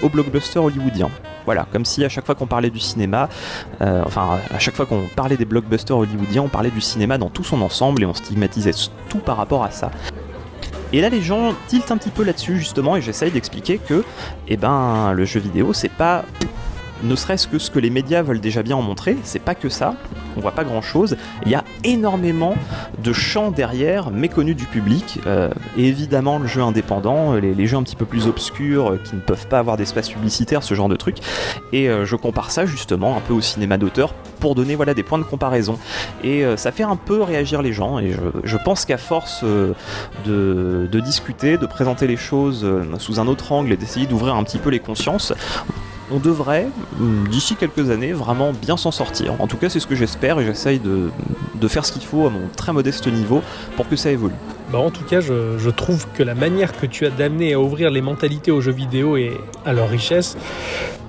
au 0.03 0.09
blockbuster 0.09 0.59
hollywoodien. 0.59 1.11
Voilà, 1.45 1.67
comme 1.73 1.85
si 1.85 2.05
à 2.05 2.09
chaque 2.09 2.27
fois 2.27 2.35
qu'on 2.35 2.47
parlait 2.47 2.71
du 2.71 2.81
cinéma, 2.81 3.29
euh, 3.81 4.03
enfin 4.05 4.39
à 4.53 4.59
chaque 4.59 4.75
fois 4.75 4.85
qu'on 4.85 5.05
parlait 5.15 5.37
des 5.37 5.45
blockbusters 5.45 5.97
hollywoodiens, 5.97 6.43
on 6.43 6.49
parlait 6.49 6.71
du 6.71 6.81
cinéma 6.81 7.19
dans 7.19 7.31
tout 7.31 7.45
son 7.45 7.63
ensemble 7.63 8.03
et 8.03 8.07
on 8.07 8.15
stigmatisait 8.15 8.73
tout 9.09 9.19
par 9.19 9.37
rapport 9.37 9.63
à 9.63 9.71
ça. 9.71 9.91
Et 10.93 11.01
là, 11.01 11.09
les 11.09 11.21
gens 11.21 11.53
tiltent 11.67 11.91
un 11.91 11.97
petit 11.97 12.11
peu 12.11 12.25
là-dessus, 12.25 12.59
justement, 12.59 12.97
et 12.97 13.03
j'essaye 13.03 13.31
d'expliquer 13.31 13.79
que, 13.79 14.05
eh 14.49 14.57
ben, 14.57 15.13
le 15.13 15.25
jeu 15.25 15.41
vidéo, 15.41 15.73
c'est 15.73 15.91
pas 15.91 16.25
ne 17.03 17.15
serait-ce 17.15 17.49
que 17.49 17.59
ce 17.59 17.71
que 17.71 17.79
les 17.79 17.91
médias 17.91 18.23
veulent 18.23 18.41
déjà 18.41 18.63
bien 18.63 18.77
en 18.77 18.83
montrer, 18.83 19.17
c'est 19.23 19.41
pas 19.41 19.55
que 19.55 19.69
ça, 19.69 19.95
on 20.37 20.41
voit 20.41 20.53
pas 20.53 20.65
grand 20.65 20.83
chose, 20.83 21.17
il 21.45 21.53
y 21.53 21.55
a 21.55 21.65
énormément 21.85 22.55
de 23.03 23.13
champs 23.13 23.51
derrière, 23.51 24.11
méconnus 24.11 24.57
du 24.57 24.67
public, 24.67 25.21
euh, 25.27 25.51
évidemment 25.77 26.39
le 26.39 26.47
jeu 26.47 26.63
indépendant, 26.63 27.35
les, 27.35 27.55
les 27.55 27.67
jeux 27.67 27.77
un 27.77 27.83
petit 27.83 27.97
peu 27.97 28.07
plus 28.07 28.27
obscurs, 28.27 28.93
euh, 28.93 29.01
qui 29.03 29.15
ne 29.15 29.21
peuvent 29.21 29.47
pas 29.49 29.59
avoir 29.59 29.77
d'espace 29.77 30.11
publicitaire, 30.11 30.63
ce 30.63 30.75
genre 30.75 30.89
de 30.89 30.97
truc, 30.97 31.17
et 31.73 31.89
euh, 31.89 32.05
je 32.05 32.17
compare 32.17 32.51
ça 32.51 32.67
justement 32.67 33.17
un 33.17 33.21
peu 33.21 33.35
au 33.35 33.41
cinéma 33.41 33.79
d'auteur 33.79 34.13
pour 34.41 34.55
donner 34.55 34.75
voilà, 34.75 34.95
des 34.95 35.03
points 35.03 35.19
de 35.19 35.25
comparaison, 35.25 35.79
et 36.23 36.45
euh, 36.45 36.57
ça 36.57 36.73
fait 36.73 36.83
un 36.83 36.97
peu 36.97 37.23
réagir 37.23 37.63
les 37.63 37.73
gens, 37.73 37.99
et 37.99 38.15
je, 38.45 38.57
pense 38.65 38.85
qu'à 38.85 38.99
force 38.99 39.43
euh, 39.45 39.73
de, 40.25 41.01
discuter, 41.01 41.59
de 41.59 41.67
présenter 41.67 42.07
les 42.07 42.17
choses 42.17 42.65
euh, 42.65 42.85
sous 42.99 43.21
un 43.21 43.27
autre 43.27 43.53
angle 43.53 43.73
et 43.73 43.77
d'essayer 43.77 44.07
d'ouvrir 44.07 44.35
un 44.35 44.45
petit 44.45 44.59
peu 44.59 44.71
les 44.71 44.81
consciences, 44.81 45.33
on 46.11 46.19
devrait, 46.19 46.69
hum, 47.01 47.27
d'ici 47.29 47.57
quelques 47.57 47.91
années, 47.91 48.13
vraiment 48.13 48.53
bien 48.53 48.77
s'en 48.77 48.91
sortir. 48.91 49.35
En 49.41 49.47
tout 49.47 49.57
cas, 49.57 49.69
c'est 49.69 49.81
ce 49.81 49.87
que 49.87 49.95
j'espère 49.95 50.39
et 50.41 50.45
j'essaye 50.45 50.79
de, 50.79 51.11
de 51.55 51.69
faire 51.69 51.85
ce 51.85 51.93
qu'il 51.93 52.03
faut 52.03 52.27
à 52.27 52.31
mon 52.31 52.49
très 52.57 52.73
modeste 52.73 53.07
niveau 53.09 53.43
pour 53.77 53.89
que 53.89 53.97
ça 53.97 54.11
évolue. 54.11 54.35
Bah, 54.73 54.79
en 54.79 54.91
tout 54.91 55.05
cas, 55.05 55.21
je, 55.21 55.59
je 55.59 55.71
trouve 55.71 56.07
que 56.15 56.23
la 56.23 56.35
manière 56.35 56.73
que 56.79 56.87
tu 56.87 57.07
as 57.07 57.11
d'amener 57.11 57.55
à 57.55 57.61
ouvrir 57.61 57.91
les 57.91 58.01
mentalités 58.03 58.51
aux 58.51 58.61
jeux 58.61 58.73
vidéo 58.73 59.17
et 59.17 59.33
à 59.65 59.73
leur 59.73 59.89
richesse, 59.89 60.37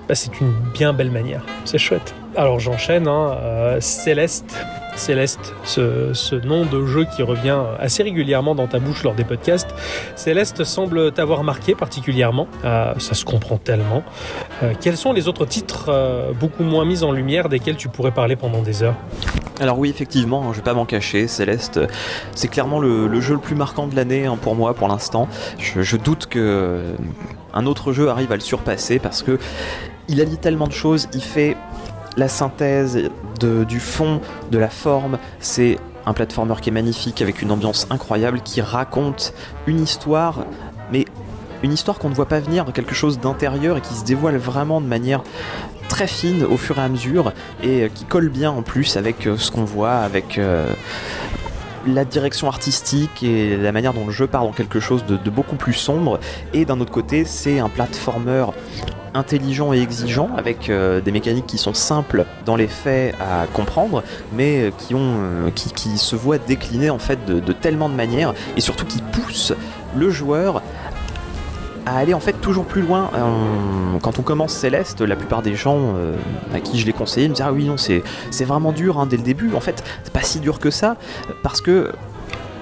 bah, 0.08 0.16
c'est 0.16 0.40
une 0.40 0.54
bien 0.74 0.94
belle 0.94 1.12
manière. 1.12 1.44
C'est 1.66 1.78
chouette. 1.80 2.14
Alors 2.38 2.60
j'enchaîne. 2.60 3.08
hein. 3.08 3.36
Euh, 3.42 3.78
Céleste, 3.82 4.56
Céleste, 4.96 5.56
ce, 5.64 6.36
nom 6.36 6.66
de 6.66 6.86
jeu 6.86 7.08
qui 7.16 7.24
revient 7.24 7.58
assez 7.80 8.04
régulièrement 8.04 8.54
dans 8.54 8.68
ta 8.68 8.78
bouche 8.78 9.02
lors 9.02 9.16
des 9.16 9.24
podcasts. 9.24 9.74
Céleste 10.16 10.64
semble 10.64 11.12
t'avoir 11.12 11.44
marqué 11.44 11.74
particulièrement. 11.74 12.48
Euh, 12.64 12.94
ça 13.00 13.16
se 13.16 13.26
comprend 13.26 13.58
tellement. 13.58 14.04
Euh, 14.62 14.74
quels 14.80 14.98
sont 14.98 15.14
les 15.14 15.28
autres 15.28 15.48
titres 15.48 15.92
beaucoup 16.40 16.62
moins 16.62 16.86
mis 16.86 17.04
en 17.04 17.12
lumière 17.12 17.50
desquels 17.50 17.76
tu 17.76 17.90
pourrais 17.90 18.12
parler 18.12 18.36
pendant 18.36 18.62
des 18.62 18.84
heures? 18.84 18.96
Alors 19.60 19.80
oui, 19.80 19.90
effectivement, 19.90 20.54
je 20.54 20.58
vais 20.58 20.64
pas 20.64 20.76
m'en 20.76 20.86
cacher, 20.86 21.28
Céleste, 21.28 21.80
c'est 22.36 22.48
clairement 22.48 22.80
le, 22.80 23.20
jeu 23.20 23.34
le 23.34 23.40
plus 23.40 23.56
marquant 23.56 23.88
de 23.88 23.96
l'année 23.96 24.28
hein, 24.28 24.38
pour 24.40 24.54
moi 24.54 24.76
pour 24.76 24.88
l'instant. 24.88 25.28
Je, 25.58 25.82
je 25.82 25.98
doute 25.98 26.28
que 26.28 26.84
un 27.56 27.66
autre 27.66 27.94
jeu 27.94 28.10
arrive 28.10 28.32
à 28.32 28.36
le 28.36 28.42
surpasser 28.42 29.00
parce 29.00 29.24
que 29.24 29.40
il 30.10 30.22
allie 30.22 30.38
tellement 30.38 30.68
de 30.68 30.74
choses, 30.74 31.10
il 31.14 31.22
fait 31.22 31.58
la 32.18 32.28
synthèse 32.28 33.10
du 33.40 33.80
fond, 33.80 34.20
de 34.52 34.58
la 34.58 34.70
forme, 34.70 35.20
c'est 35.40 35.78
un 36.06 36.14
platformer 36.14 36.56
qui 36.62 36.70
est 36.70 36.74
magnifique 36.74 37.22
avec 37.22 37.42
une 37.42 37.52
ambiance 37.52 37.88
incroyable 37.90 38.42
qui 38.42 38.62
raconte 38.62 39.34
une 39.68 39.82
histoire, 39.82 40.46
mais 40.92 41.06
une 41.64 41.74
histoire 41.74 42.00
qu'on 42.00 42.10
ne 42.10 42.16
voit 42.16 42.28
pas 42.28 42.40
venir, 42.40 42.66
quelque 42.74 42.96
chose 42.96 43.20
d'intérieur 43.20 43.78
et 43.78 43.82
qui 43.82 43.94
se 43.94 44.04
dévoile 44.04 44.38
vraiment 44.38 44.82
de 44.82 44.88
manière 44.88 45.22
très 45.90 46.08
fine 46.08 46.44
au 46.44 46.58
fur 46.58 46.80
et 46.80 46.82
à 46.82 46.90
mesure 46.90 47.34
et 47.64 47.84
euh, 47.84 47.90
qui 47.94 48.04
colle 48.06 48.30
bien 48.30 48.52
en 48.52 48.62
plus 48.62 48.98
avec 48.98 49.26
euh, 49.26 49.38
ce 49.38 49.52
qu'on 49.52 49.64
voit, 49.64 49.96
avec 49.96 50.38
euh, 50.38 50.70
la 51.88 52.04
direction 52.04 52.48
artistique 52.48 53.24
et 53.24 53.56
la 53.56 53.72
manière 53.72 53.94
dont 53.94 54.06
le 54.06 54.12
jeu 54.12 54.28
part 54.28 54.44
dans 54.44 54.52
quelque 54.52 54.80
chose 54.80 55.06
de, 55.06 55.18
de 55.18 55.30
beaucoup 55.30 55.56
plus 55.56 55.74
sombre. 55.74 56.20
Et 56.54 56.66
d'un 56.66 56.80
autre 56.82 56.92
côté, 56.92 57.26
c'est 57.26 57.60
un 57.60 57.70
platformer 57.70 58.46
intelligent 59.18 59.74
et 59.74 59.82
exigeant 59.82 60.30
avec 60.38 60.70
euh, 60.70 61.02
des 61.02 61.12
mécaniques 61.12 61.48
qui 61.48 61.58
sont 61.58 61.74
simples 61.74 62.26
dans 62.46 62.56
les 62.56 62.68
faits 62.68 63.16
à 63.20 63.48
comprendre 63.48 64.04
mais 64.34 64.62
euh, 64.62 64.72
qui 64.78 64.96
ont 64.96 65.16
euh, 65.18 65.50
qui, 65.52 65.98
se 65.98 66.16
voient 66.16 66.38
décliner 66.38 66.90
en 66.90 67.00
fait 67.00 67.26
de, 67.26 67.54
tellement 67.54 67.90
de 67.90 67.96
manières 67.96 68.34
et 68.56 68.62
surtout 68.62 68.86
qui 68.86 69.02
poussent 69.02 69.54
le 69.96 70.10
joueur 70.10 70.62
à 71.86 71.98
aller 71.98 72.14
en 72.14 72.20
fait 72.20 72.34
toujours 72.34 72.66
plus 72.66 72.82
loin. 72.82 73.10
Quand 74.02 74.20
on 74.20 74.22
commence 74.22 74.52
Céleste, 74.52 75.02
la 75.02 75.16
plupart 75.16 75.42
des 75.42 75.56
gens 75.56 75.96
à 76.54 76.60
qui 76.60 76.80
je 76.80 76.86
l'ai 76.86 76.92
conseillé 76.92 77.30
me 77.30 77.34
disaient 77.34 77.48
ah 77.48 77.54
oui 77.54 77.64
non 77.64 77.78
c'est 77.78 78.04
c'est 78.30 78.44
vraiment 78.44 78.74
dur 78.74 79.00
hein, 79.00 79.06
dès 79.06 79.16
le 79.16 79.24
début. 79.24 79.56
En 79.56 79.62
fait 79.62 79.84
c'est 80.04 80.14
pas 80.14 80.22
si 80.22 80.40
dur 80.40 80.60
que 80.60 80.70
ça 80.70 80.98
parce 81.44 81.62
que 81.62 81.92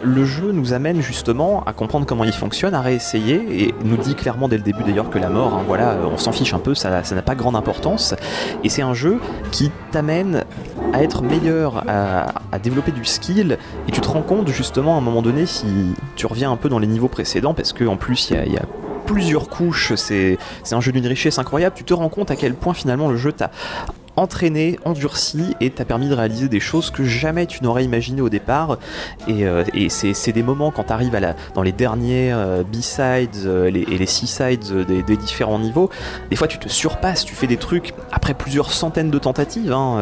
le 0.06 0.24
jeu 0.26 0.51
nous 0.51 0.74
amène 0.74 1.01
justement 1.01 1.64
à 1.66 1.74
comprendre 1.74 2.06
comment 2.06 2.24
il 2.24 2.32
fonctionne, 2.32 2.74
à 2.74 2.82
réessayer 2.82 3.64
et 3.64 3.74
nous 3.84 3.97
dit 3.97 4.16
clairement 4.16 4.47
dès 4.47 4.58
le 4.58 4.64
début 4.64 4.84
d'ailleurs 4.84 5.10
que 5.10 5.18
la 5.18 5.30
mort, 5.30 5.56
hein, 5.56 5.64
voilà, 5.68 5.91
euh, 5.91 6.06
on 6.12 6.18
s'en 6.18 6.32
fiche 6.32 6.53
un 6.53 6.60
peu, 6.60 6.76
ça 6.76 6.89
n'a 7.01 7.22
pas 7.22 7.36
grande 7.36 7.56
importance. 7.56 8.16
Et 8.64 8.70
c'est 8.70 8.82
un 8.84 8.93
jeu 8.93 9.20
qui 9.51 9.72
t'amène 9.91 10.43
à 10.93 11.03
être 11.03 11.24
meilleur, 11.24 11.84
à, 11.88 12.28
développer 12.64 12.91
du 12.91 13.03
skill 13.03 13.58
et 13.88 13.91
tu 13.91 13.99
te 13.99 14.08
rends 14.08 14.22
compte 14.22 14.47
justement 14.47 14.95
à 14.95 14.97
un 14.97 15.01
moment 15.01 15.22
donné 15.22 15.45
si 15.45 15.68
tu 16.16 16.26
reviens 16.26 16.51
un 16.51 16.56
peu 16.56 16.70
dans 16.70 16.80
les 16.80 16.88
niveaux 16.88 17.10
précédents 17.10 17.53
parce 17.53 17.74
qu'en 17.74 17.97
plus 17.97 18.30
il 18.30 18.38
y 18.38 18.39
a- 18.39 18.45
y 18.45 18.58
a 18.58 18.66
plusieurs 19.06 19.49
couches, 19.49 19.93
c'est 19.95 20.38
un 20.72 20.82
jeu 20.82 20.91
d'une 20.91 21.06
richesse 21.06 21.38
incroyable, 21.38 21.76
tu 21.76 21.84
te 21.84 21.93
rends 21.93 22.10
compte 22.10 22.32
à 22.32 22.36
quel 22.36 22.53
point 22.56 22.74
finalement 22.74 23.10
le 23.10 23.18
jeu 23.18 23.32
t'a 23.34 23.51
entraîné, 24.18 24.80
endurci 24.86 25.55
et 25.61 25.70
t'a 25.70 25.86
permis 25.86 26.09
de 26.09 26.13
réaliser 26.13 26.47
des 26.47 26.59
choses 26.59 26.89
que 26.89 27.03
jamais 27.03 27.45
tu 27.45 27.63
n'aurais 27.63 27.84
imaginé 27.84 28.22
au 28.22 28.30
départ. 28.30 28.78
Et, 29.28 29.45
euh, 29.45 29.63
c'est 29.89 30.32
des 30.32 30.43
moments 30.43 30.72
quand 30.72 30.86
tu 30.86 30.93
arrives 30.93 31.16
à 31.16 31.20
la, 31.20 31.36
dans 31.53 31.61
les 31.61 31.72
derniers 31.72 32.32
euh, 32.34 32.63
B-sides 32.63 33.45
euh, 33.45 33.68
et 33.68 33.97
les 33.97 34.05
C-sides 34.05 34.86
des, 34.88 35.16
différents 35.16 35.59
niveaux 35.59 35.89
des 36.30 36.36
fois 36.36 36.47
tu 36.47 36.59
te 36.59 36.68
surpasses, 36.68 37.24
tu 37.24 37.36
fais 37.36 37.47
des 37.47 37.57
trucs 37.57 37.93
après 38.11 38.34
plusieurs 38.34 38.72
centaines 38.72 39.09
de 39.09 39.18
tentatives 39.18 39.72
hein, 39.72 39.97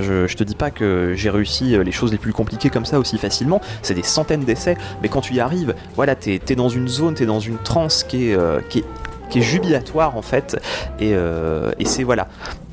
je, 0.00 0.34
te 0.34 0.44
dis 0.44 0.54
pas 0.54 0.70
que 0.70 1.14
j'ai 1.16 1.30
réussi 1.30 1.76
les 1.82 1.92
choses 1.92 2.12
les 2.12 2.18
plus 2.18 2.32
compliquées 2.32 2.70
comme 2.70 2.84
ça 2.84 2.98
aussi 2.98 3.18
facilement. 3.18 3.60
C'est 3.82 3.94
des 3.94 4.02
centaines 4.02 4.44
d'essais. 4.44 4.76
Mais 5.02 5.08
quand 5.08 5.20
tu 5.20 5.34
y 5.34 5.40
arrives 5.40 5.74
voilà 5.94 6.14
t'es 6.14 6.40
es 6.48 6.54
dans 6.54 6.68
une 6.68 6.88
zone, 6.88 7.14
t'es 7.14 7.26
dans 7.26 7.40
une 7.40 7.58
transe 7.58 8.04
qui 8.04 8.30
est, 8.30 9.40
jubilatoire 9.40 10.16
en 10.16 10.22
fait. 10.22 10.60
Et 11.00 11.14
c'est 11.84 12.04
voilà 12.04 12.28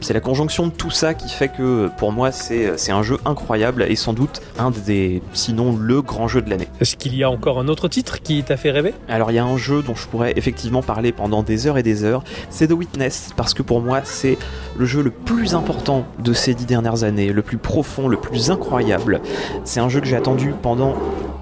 c'est 0.05 0.13
la 0.13 0.19
conjonction 0.19 0.67
de 0.67 0.71
tout 0.71 0.91
ça 0.91 1.15
qui 1.15 1.29
fait 1.29 1.47
que 1.47 1.89
pour 1.97 2.11
moi 2.11 2.31
c'est 2.31 2.91
un 2.91 3.01
jeu 3.01 3.17
incroyable 3.25 3.87
et 3.89 3.95
sans 3.95 4.13
doute 4.13 4.39
un 4.59 4.69
des 4.69 5.23
sinon 5.33 5.75
le 5.75 6.03
grand 6.03 6.27
jeu 6.27 6.43
de 6.43 6.49
l'année. 6.51 6.67
Est-ce 6.79 6.95
qu'il 6.95 7.15
y 7.15 7.23
a 7.23 7.29
encore 7.31 7.59
un 7.59 7.67
autre 7.67 7.87
titre 7.87 8.21
qui 8.21 8.43
t'a 8.43 8.55
fait 8.55 8.69
rêver? 8.69 8.93
Alors 9.09 9.31
il 9.31 9.33
y 9.33 9.39
a 9.39 9.43
un 9.43 9.57
jeu 9.57 9.81
dont 9.81 9.95
je 9.95 10.05
pourrais 10.05 10.33
effectivement 10.35 10.83
parler 10.83 11.11
pendant 11.11 11.41
des 11.41 11.65
heures 11.65 11.79
et 11.79 11.83
des 11.83 12.03
heures, 12.03 12.23
c'est 12.51 12.67
The 12.67 12.73
Witness, 12.73 13.31
parce 13.35 13.55
que 13.55 13.63
pour 13.63 13.81
moi 13.81 14.01
c'est 14.03 14.37
le 14.77 14.85
jeu 14.85 15.01
le 15.01 15.09
plus 15.09 15.55
important 15.55 16.05
de 16.19 16.33
ces 16.33 16.53
dix 16.53 16.67
dernières 16.67 17.03
années, 17.03 17.33
le 17.33 17.41
plus 17.41 17.57
profond, 17.57 18.07
le 18.07 18.17
plus 18.17 18.51
incroyable. 18.51 19.21
C'est 19.63 19.79
un 19.79 19.89
jeu 19.89 20.01
que 20.01 20.05
j'ai 20.05 20.17
attendu 20.17 20.53
pendant 20.61 20.95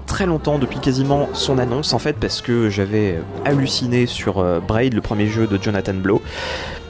très 0.06 0.24
longtemps, 0.24 0.58
depuis 0.58 0.78
quasiment 0.78 1.28
son 1.34 1.58
annonce 1.58 1.92
en 1.92 1.98
fait, 1.98 2.16
parce 2.18 2.40
que 2.40 2.70
j'avais 2.70 3.18
halluciné 3.44 4.06
sur 4.06 4.38
euh, 4.38 4.60
Braid, 4.60 4.94
le 4.94 5.02
premier 5.02 5.26
jeu 5.26 5.46
de 5.46 5.62
Jonathan 5.62 5.94
Blow 5.94 6.22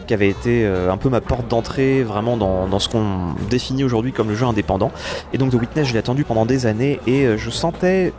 qui 0.07 0.15
avait 0.15 0.29
été 0.29 0.65
euh, 0.65 0.93
un 0.93 0.97
peu 0.97 1.09
ma 1.09 1.21
porte 1.21 1.49
d'entrée 1.49 2.03
vraiment 2.03 2.37
dans, 2.37 2.79
ce 2.79 2.89
qu'on 2.89 3.35
définit 3.51 3.85
aujourd'hui 3.85 4.13
comme 4.13 4.29
le 4.29 4.35
jeu 4.35 4.47
indépendant. 4.47 4.93
Et 5.33 5.39
donc 5.39 5.53
The 5.53 5.55
Witness, 5.55 5.89
je 5.89 5.93
l'ai 5.93 5.99
attendu 5.99 6.25
pendant 6.25 6.47
des 6.47 6.67
années 6.67 7.01
et 7.07 7.25
euh, 7.27 7.37
je 7.37 7.51
sentais 7.51 8.13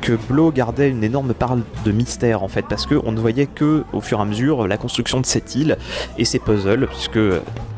que 0.00 0.12
Blow 0.12 0.52
gardait 0.52 0.88
une 0.88 1.02
énorme 1.02 1.34
part 1.34 1.56
de 1.56 1.92
mystère 1.92 2.44
en 2.44 2.48
fait 2.48 2.64
parce 2.68 2.86
qu'on 2.86 3.10
ne 3.10 3.18
voyait 3.18 3.46
que 3.46 3.84
au 3.92 4.00
fur 4.00 4.18
et 4.18 4.22
à 4.22 4.24
mesure 4.24 4.68
la 4.68 4.76
construction 4.76 5.20
de 5.20 5.26
cette 5.26 5.56
île 5.56 5.76
et 6.18 6.24
ses 6.24 6.38
puzzles 6.38 6.86
puisque 6.86 7.18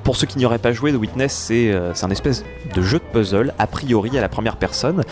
pour 0.05 0.17
ceux 0.17 0.27
qui 0.27 0.37
n'y 0.37 0.45
auraient 0.45 0.59
pas 0.59 0.73
joué 0.73 0.93
The 0.93 0.97
Witness 0.97 1.33
c'est 1.33 1.73
euh, 1.73 1.95
un 2.03 2.11
espèce 2.11 2.45
de 2.75 2.83
jeu 2.83 2.99
de 2.99 3.05
puzzle 3.05 3.55
a 3.59 3.67
priori 3.67 4.19
à 4.19 4.21
la 4.21 4.29
première 4.29 4.57
personne 4.57 5.03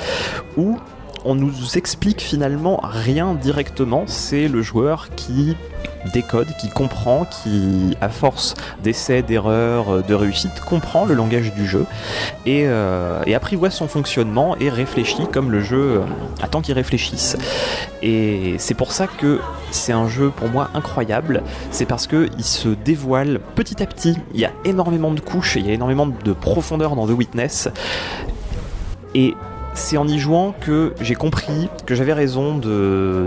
où 0.59 0.77
on 1.25 1.35
nous 1.35 1.77
explique 1.77 2.21
finalement 2.21 2.81
rien 2.83 3.35
directement, 3.35 4.05
c'est 4.07 4.49
le 4.49 4.63
joueur 4.63 5.09
qui 5.17 5.57
décode, 6.09 6.49
qui 6.59 6.69
comprend, 6.69 7.25
qui, 7.25 7.97
à 8.01 8.09
force 8.09 8.55
d'essais, 8.83 9.23
d'erreurs, 9.23 9.97
euh, 9.97 10.03
de 10.03 10.15
réussite, 10.15 10.61
comprend 10.61 11.05
le 11.05 11.15
langage 11.15 11.53
du 11.55 11.67
jeu 11.67 11.87
et, 12.47 12.65
euh, 12.67 13.23
apprivoise 13.35 13.73
son 13.73 13.87
fonctionnement 13.87 14.57
et 14.59 14.69
réfléchit 14.69 15.29
comme 15.33 15.53
le 15.53 15.61
jeu 15.61 15.79
euh, 15.79 16.01
attend 16.43 16.61
qu'il 16.61 16.75
réfléchisse. 16.75 17.37
Et 18.03 18.57
c'est 18.59 18.75
pour 18.75 18.91
ça 18.91 19.07
que 19.07 19.39
c'est 19.71 19.93
un 19.93 20.09
jeu 20.09 20.31
pour 20.31 20.49
moi 20.49 20.71
incroyable, 20.75 21.43
c'est 21.71 21.87
parce 21.87 22.09
que 22.09 22.29
il 22.37 22.45
se 22.45 22.69
dévoile 22.69 23.41
petit 23.55 23.81
à 23.81 23.87
petit, 23.87 24.17
il 24.35 24.41
y 24.41 24.45
a 24.45 24.51
énormément 24.65 25.13
de 25.13 25.21
couches, 25.21 25.55
il 25.57 25.67
y 25.67 25.71
a 25.71 25.75
énormément 25.75 26.07
de 26.09 26.33
profondeur 26.33 26.97
dans 26.97 27.07
The 27.07 27.13
Witness, 27.13 27.69
et 29.15 29.35
c'est 29.79 29.97
en 29.97 30.09
y 30.09 30.19
jouant 30.19 30.55
que 30.61 30.93
j'ai 31.01 31.15
compris 31.15 31.71
que 31.87 31.95
j'avais 31.95 32.13
raison 32.13 32.59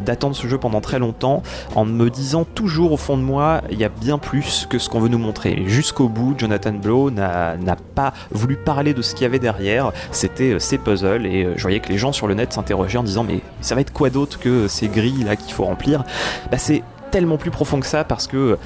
d'attendre 0.01 0.35
ce 0.35 0.47
jeu 0.47 0.57
pendant 0.57 0.81
très 0.81 0.99
longtemps 0.99 1.41
en 1.75 1.85
me 1.85 2.09
disant 2.09 2.43
toujours 2.43 2.91
au 2.91 2.97
fond 2.97 3.17
de 3.17 3.23
moi 3.23 3.61
il 3.71 3.79
y 3.79 3.85
a 3.85 3.89
bien 3.89 4.17
plus 4.17 4.67
que 4.69 4.77
ce 4.77 4.89
qu'on 4.89 4.99
veut 4.99 5.09
nous 5.09 5.17
montrer. 5.17 5.63
Jusqu'au 5.65 6.09
bout, 6.09 6.35
Jonathan 6.37 6.73
Blow 6.73 7.09
n'a 7.09 7.55
pas 7.95 8.13
voulu 8.31 8.57
parler 8.57 8.93
de 8.93 9.01
ce 9.01 9.15
qu'il 9.15 9.23
y 9.23 9.25
avait 9.25 9.39
derrière, 9.39 9.91
c'était 10.11 10.53
euh, 10.53 10.59
ces 10.59 10.77
puzzles 10.77 11.25
et 11.25 11.45
euh, 11.45 11.53
je 11.55 11.61
voyais 11.61 11.79
que 11.79 11.89
les 11.89 11.97
gens 11.97 12.11
sur 12.11 12.27
le 12.27 12.33
net 12.33 12.53
s'interrogeaient 12.53 12.97
en 12.97 13.03
disant 13.03 13.23
mais 13.23 13.41
ça 13.61 13.75
va 13.75 13.81
être 13.81 13.93
quoi 13.93 14.09
d'autre 14.09 14.39
que 14.39 14.67
ces 14.67 14.87
grilles 14.87 15.23
là 15.23 15.35
qu'il 15.35 15.53
faut 15.53 15.63
remplir? 15.63 16.03
Bah 16.51 16.57
c'est 16.57 16.83
tellement 17.11 17.37
plus 17.37 17.51
profond 17.51 17.79
que 17.79 17.85
ça 17.85 18.03
parce 18.03 18.27
que 18.27 18.57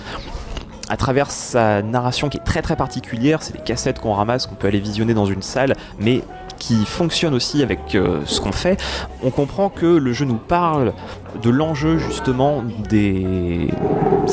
à 0.90 0.98
travers 0.98 1.32
sa 1.32 1.82
narration 1.82 2.30
qui 2.30 2.38
est 2.38 2.44
très 2.44 2.62
très 2.62 2.76
particulière, 2.76 3.42
c'est 3.42 3.54
des 3.54 3.64
cassettes 3.64 4.00
qu'on 4.00 4.14
ramasse, 4.14 4.46
qu'on 4.46 4.56
peut 4.56 4.68
aller 4.68 4.80
visionner 4.80 5.14
dans 5.14 5.26
une 5.26 5.42
salle, 5.42 5.76
mais 6.00 6.22
qui 6.60 6.86
fonctionne 6.86 7.34
aussi 7.34 7.64
avec 7.64 7.96
euh, 7.96 8.22
ce 8.26 8.40
qu'on 8.42 8.52
fait, 8.52 8.82
on 9.24 9.30
comprend 9.30 9.70
que 9.70 9.86
le 9.86 10.14
jeu 10.14 10.26
nous 10.26 10.38
parle 10.38 10.94
de 11.42 11.50
l'enjeu 11.50 11.98
justement 11.98 12.64
des 12.90 13.70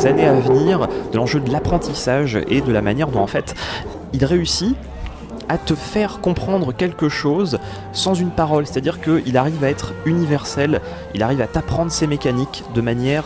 années 0.04 0.26
à 0.26 0.34
venir, 0.34 0.88
de 1.12 1.16
l'enjeu 1.16 1.40
de 1.40 1.50
l'apprentissage 1.50 2.38
et 2.48 2.60
de 2.60 2.72
la 2.72 2.82
manière 2.82 3.08
dont 3.08 3.20
en 3.20 3.26
fait 3.26 3.54
il 4.12 4.24
réussit 4.24 4.76
à 5.48 5.58
te 5.58 5.74
faire 5.74 6.20
comprendre 6.20 6.72
quelque 6.72 7.08
chose 7.08 7.58
sans 7.92 8.14
une 8.14 8.30
parole, 8.30 8.66
c'est-à-dire 8.66 9.00
qu'il 9.00 9.36
arrive 9.36 9.62
à 9.64 9.68
être 9.68 9.92
universel, 10.06 10.80
il 11.14 11.22
arrive 11.22 11.42
à 11.42 11.46
t'apprendre 11.46 11.90
ses 11.90 12.06
mécaniques 12.06 12.64
de 12.74 12.80
manière 12.80 13.24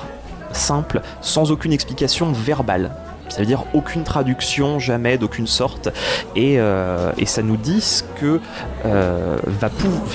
simple, 0.52 1.02
sans 1.20 1.50
aucune 1.52 1.72
explication 1.72 2.32
verbale. 2.32 2.90
Ça 3.28 3.38
veut 3.40 3.46
dire 3.46 3.64
aucune 3.74 4.02
traduction, 4.02 4.78
jamais 4.78 5.18
d'aucune 5.18 5.46
sorte. 5.46 5.88
Et, 6.34 6.58
euh, 6.58 7.12
ça 7.26 7.42
nous 7.42 7.56
dit 7.56 7.80
ce 7.80 8.04
que, 8.20 8.40
euh, 8.84 9.38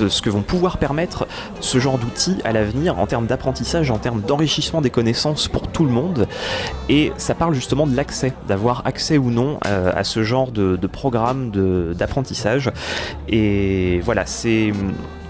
ce 0.07 0.21
que 0.21 0.29
vont 0.29 0.41
pouvoir 0.41 0.77
permettre 0.77 1.27
ce 1.59 1.77
genre 1.77 1.97
d'outils 1.97 2.37
à 2.45 2.53
l'avenir 2.53 2.97
en 2.99 3.05
termes 3.05 3.27
d'apprentissage, 3.27 3.91
en 3.91 3.97
termes 3.97 4.21
d'enrichissement 4.21 4.81
des 4.81 4.89
connaissances 4.89 5.49
pour 5.49 5.67
tout 5.67 5.83
le 5.83 5.91
monde. 5.91 6.27
Et 6.87 7.11
ça 7.17 7.35
parle 7.35 7.53
justement 7.53 7.85
de 7.85 7.95
l'accès, 7.95 8.33
d'avoir 8.47 8.83
accès 8.85 9.17
ou 9.17 9.29
non 9.29 9.59
euh, 9.67 9.91
à 9.93 10.03
ce 10.03 10.23
genre 10.23 10.51
de, 10.51 10.77
de 10.77 10.87
programme 10.87 11.51
d'apprentissage. 11.93 12.71
Et 13.27 13.99
voilà, 14.03 14.25
c'est 14.25 14.71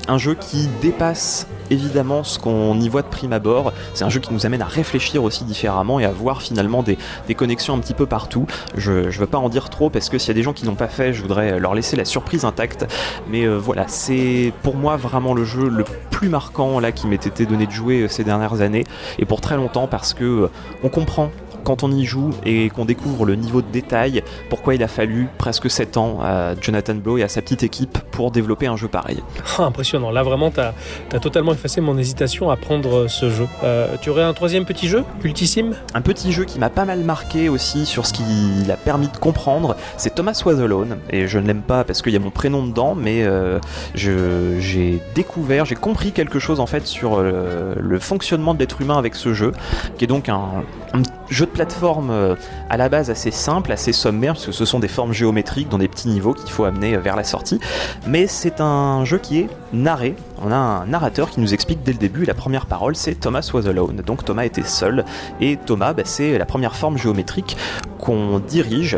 un 0.07 0.17
jeu 0.17 0.35
qui 0.35 0.67
dépasse 0.81 1.47
évidemment 1.69 2.23
ce 2.23 2.37
qu'on 2.37 2.79
y 2.79 2.89
voit 2.89 3.01
de 3.01 3.07
prime 3.07 3.33
abord. 3.33 3.71
C'est 3.93 4.03
un 4.03 4.09
jeu 4.09 4.19
qui 4.19 4.33
nous 4.33 4.45
amène 4.45 4.61
à 4.61 4.65
réfléchir 4.65 5.23
aussi 5.23 5.43
différemment 5.43 5.99
et 5.99 6.05
à 6.05 6.11
voir 6.11 6.41
finalement 6.41 6.83
des, 6.83 6.97
connexions 7.35 7.73
un 7.73 7.79
petit 7.79 7.93
peu 7.93 8.05
partout. 8.05 8.45
Je, 8.75 9.09
je 9.09 9.19
veux 9.19 9.25
pas 9.25 9.37
en 9.37 9.49
dire 9.49 9.69
trop 9.69 9.89
parce 9.89 10.09
que 10.09 10.17
s'il 10.17 10.27
y 10.27 10.31
a 10.31 10.33
des 10.33 10.43
gens 10.43 10.53
qui 10.53 10.65
n'ont 10.65 10.75
pas 10.75 10.89
fait, 10.89 11.13
je 11.13 11.21
voudrais 11.21 11.59
leur 11.59 11.73
laisser 11.73 11.95
la 11.95 12.05
surprise 12.05 12.45
intacte. 12.45 12.85
Mais 13.29 13.45
euh, 13.45 13.55
voilà, 13.57 13.87
c'est 13.87 14.53
pour 14.63 14.75
moi 14.75 14.97
vraiment 14.97 15.33
le 15.33 15.45
jeu 15.45 15.69
le 15.69 15.85
plus 16.09 16.29
marquant 16.29 16.79
là 16.79 16.91
qui 16.91 17.07
m'ait 17.07 17.15
été 17.15 17.45
donné 17.45 17.65
de 17.65 17.71
jouer 17.71 18.01
euh, 18.01 18.07
ces 18.07 18.23
dernières 18.23 18.61
années 18.61 18.85
et 19.17 19.25
pour 19.25 19.41
très 19.41 19.55
longtemps 19.55 19.87
parce 19.87 20.13
que 20.13 20.23
euh, 20.23 20.47
on 20.83 20.89
comprend 20.89 21.31
quand 21.63 21.83
on 21.83 21.91
y 21.91 22.05
joue 22.05 22.31
et 22.45 22.69
qu'on 22.69 22.85
découvre 22.85 23.25
le 23.25 23.35
niveau 23.35 23.61
de 23.61 23.67
détail, 23.71 24.23
pourquoi 24.49 24.75
il 24.75 24.83
a 24.83 24.87
fallu 24.87 25.27
presque 25.37 25.69
7 25.69 25.97
ans 25.97 26.19
à 26.21 26.53
Jonathan 26.59 26.95
Blow 26.95 27.17
et 27.17 27.23
à 27.23 27.27
sa 27.27 27.41
petite 27.41 27.63
équipe 27.63 27.97
pour 28.11 28.31
développer 28.31 28.67
un 28.67 28.77
jeu 28.77 28.87
pareil. 28.87 29.21
Ah, 29.59 29.65
impressionnant. 29.65 30.11
Là, 30.11 30.23
vraiment, 30.23 30.49
tu 30.49 30.59
as, 30.59 30.73
totalement 31.19 31.51
effacé 31.53 31.81
mon 31.81 31.97
hésitation 31.97 32.49
à 32.49 32.55
prendre 32.55 33.07
ce 33.07 33.29
jeu. 33.29 33.47
Euh, 33.63 33.95
tu 34.01 34.09
aurais 34.09 34.23
un 34.23 34.33
troisième 34.33 34.65
petit 34.65 34.87
jeu, 34.87 35.03
cultissime? 35.21 35.75
Un 35.93 36.01
petit 36.01 36.31
jeu 36.31 36.45
qui 36.45 36.57
m'a 36.57 36.69
pas 36.69 36.85
mal 36.85 36.99
marqué 36.99 37.49
aussi 37.49 37.85
sur 37.85 38.05
ce 38.05 38.13
qu'il 38.13 38.71
a 38.71 38.77
permis 38.77 39.07
de 39.07 39.17
comprendre, 39.17 39.75
c'est 39.97 40.15
Thomas 40.15 40.41
Was 40.45 40.61
Alone. 40.61 40.97
Et 41.09 41.27
je 41.27 41.37
ne 41.37 41.47
l'aime 41.47 41.61
pas 41.61 41.83
parce 41.83 42.01
qu'il 42.01 42.13
y 42.13 42.15
a 42.15 42.19
mon 42.19 42.31
prénom 42.31 42.65
dedans, 42.65 42.95
mais 42.95 43.23
euh, 43.23 43.59
j'ai 43.93 45.01
découvert, 45.15 45.65
j'ai 45.65 45.75
compris 45.75 46.11
quelque 46.11 46.39
chose 46.39 46.59
en 46.59 46.65
fait 46.65 46.87
sur 46.87 47.17
euh, 47.17 47.75
le 47.77 47.99
fonctionnement 47.99 48.53
de 48.53 48.59
l'être 48.59 48.81
humain 48.81 48.97
avec 48.97 49.15
ce 49.15 49.33
jeu, 49.33 49.51
qui 49.97 50.05
est 50.05 50.07
donc 50.07 50.29
un, 50.29 50.63
un 50.93 51.01
jeu 51.29 51.45
de 51.45 51.51
plateforme 51.51 52.09
euh, 52.09 52.35
à 52.69 52.77
la 52.77 52.89
base 52.89 53.09
assez 53.09 53.31
simple, 53.31 53.71
assez 53.71 53.93
sommaire, 53.93 54.33
parce 54.33 54.45
que 54.45 54.51
ce 54.51 54.65
sont 54.65 54.79
des 54.79 54.87
formes 54.87 55.13
géométriques 55.13 55.69
dans 55.69 55.77
des 55.77 55.87
petits 55.87 56.09
niveaux 56.09 56.33
qu'il 56.33 56.51
faut 56.51 56.65
amener 56.65 56.97
vers 56.97 57.15
la 57.15 57.23
sortie. 57.23 57.59
Mais 58.07 58.27
c'est 58.27 58.61
un 58.61 59.05
jeu 59.05 59.17
qui 59.17 59.39
est 59.39 59.49
narré. 59.73 60.15
On 60.43 60.51
a 60.51 60.55
un 60.55 60.85
narrateur 60.85 61.29
qui 61.29 61.39
nous 61.39 61.53
explique 61.53 61.83
dès 61.83 61.93
le 61.93 61.97
début, 61.97 62.25
la 62.25 62.33
première 62.33 62.65
parole 62.65 62.95
c'est 62.95 63.15
Thomas 63.15 63.49
was 63.53 63.67
alone. 63.67 64.01
Donc 64.05 64.25
Thomas 64.25 64.43
était 64.43 64.63
seul. 64.63 65.05
Et 65.39 65.57
Thomas, 65.57 65.93
bah, 65.93 66.03
c'est 66.05 66.37
la 66.37 66.45
première 66.45 66.75
forme 66.75 66.97
géométrique 66.97 67.57
qu'on 67.99 68.39
dirige. 68.39 68.97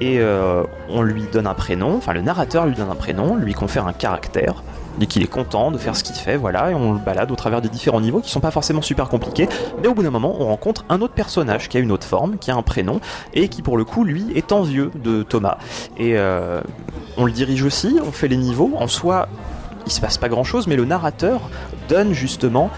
Et 0.00 0.20
euh, 0.20 0.62
on 0.88 1.02
lui 1.02 1.24
donne 1.32 1.46
un 1.46 1.54
prénom, 1.54 1.96
enfin 1.96 2.12
le 2.12 2.22
narrateur 2.22 2.66
lui 2.66 2.74
donne 2.74 2.90
un 2.90 2.94
prénom, 2.94 3.36
lui 3.36 3.52
confère 3.54 3.86
un 3.86 3.92
caractère 3.92 4.62
dit 4.98 5.06
qu'il 5.06 5.22
est 5.22 5.28
content 5.30 5.70
de 5.70 5.78
faire 5.78 5.96
ce 5.96 6.04
qu'il 6.04 6.16
fait, 6.16 6.36
voilà, 6.36 6.70
et 6.70 6.74
on 6.74 6.92
le 6.92 6.98
balade 6.98 7.30
au 7.30 7.36
travers 7.36 7.60
des 7.60 7.68
différents 7.68 8.00
niveaux 8.00 8.20
qui 8.20 8.30
sont 8.30 8.40
pas 8.40 8.50
forcément 8.50 8.82
super 8.82 9.08
compliqués, 9.08 9.48
mais 9.80 9.88
au 9.88 9.94
bout 9.94 10.02
d'un 10.02 10.10
moment, 10.10 10.36
on 10.38 10.46
rencontre 10.46 10.84
un 10.88 11.00
autre 11.00 11.14
personnage 11.14 11.68
qui 11.68 11.76
a 11.76 11.80
une 11.80 11.92
autre 11.92 12.06
forme, 12.06 12.38
qui 12.38 12.50
a 12.50 12.56
un 12.56 12.62
prénom, 12.62 13.00
et 13.32 13.48
qui 13.48 13.62
pour 13.62 13.76
le 13.76 13.84
coup, 13.84 14.04
lui, 14.04 14.26
est 14.34 14.52
envieux 14.52 14.90
de 14.94 15.22
Thomas. 15.22 15.58
Et 15.96 16.16
euh, 16.16 16.60
on 17.16 17.24
le 17.24 17.32
dirige 17.32 17.62
aussi, 17.62 17.98
on 18.04 18.12
fait 18.12 18.28
les 18.28 18.36
niveaux, 18.36 18.72
en 18.78 18.88
soi, 18.88 19.28
il 19.86 19.92
se 19.92 20.00
passe 20.00 20.18
pas 20.18 20.28
grand 20.28 20.44
chose, 20.44 20.66
mais 20.66 20.76
le 20.76 20.84
narrateur 20.84 21.50
donne 21.88 22.12
justement 22.12 22.70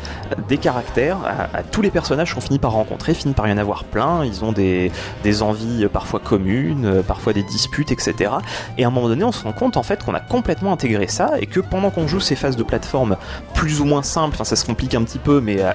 des 0.48 0.58
caractères 0.58 1.18
à, 1.24 1.62
tous 1.62 1.82
les 1.82 1.90
personnages 1.90 2.34
qu'on 2.34 2.40
finit 2.40 2.58
par 2.58 2.72
rencontrer, 2.72 3.14
finit 3.14 3.34
par 3.34 3.48
y 3.48 3.52
en 3.52 3.58
avoir 3.58 3.84
plein, 3.84 4.24
ils 4.24 4.44
ont 4.44 4.52
des, 4.52 4.90
des 5.22 5.42
envies 5.42 5.86
parfois 5.92 6.20
communes, 6.20 7.02
parfois 7.06 7.32
des 7.32 7.42
disputes, 7.42 7.92
etc. 7.92 8.32
Et 8.78 8.84
à 8.84 8.88
un 8.88 8.90
moment 8.90 9.08
donné, 9.08 9.24
on 9.24 9.32
se 9.32 9.44
rend 9.44 9.52
compte 9.52 9.76
en 9.76 9.82
fait 9.82 10.04
qu'on 10.04 10.14
a 10.14 10.20
complètement 10.20 10.72
intégré 10.72 11.06
ça 11.06 11.32
et 11.40 11.46
que 11.46 11.60
pendant 11.60 11.90
qu'on 11.90 12.06
joue 12.06 12.20
ces 12.20 12.36
phases 12.36 12.56
de 12.56 12.62
plateforme 12.62 13.16
plus 13.54 13.80
ou 13.80 13.84
moins 13.84 14.02
simples, 14.02 14.34
enfin 14.34 14.44
ça 14.44 14.56
se 14.56 14.64
complique 14.64 14.94
un 14.94 15.02
petit 15.02 15.18
peu, 15.18 15.40
mais 15.40 15.60
euh, 15.60 15.72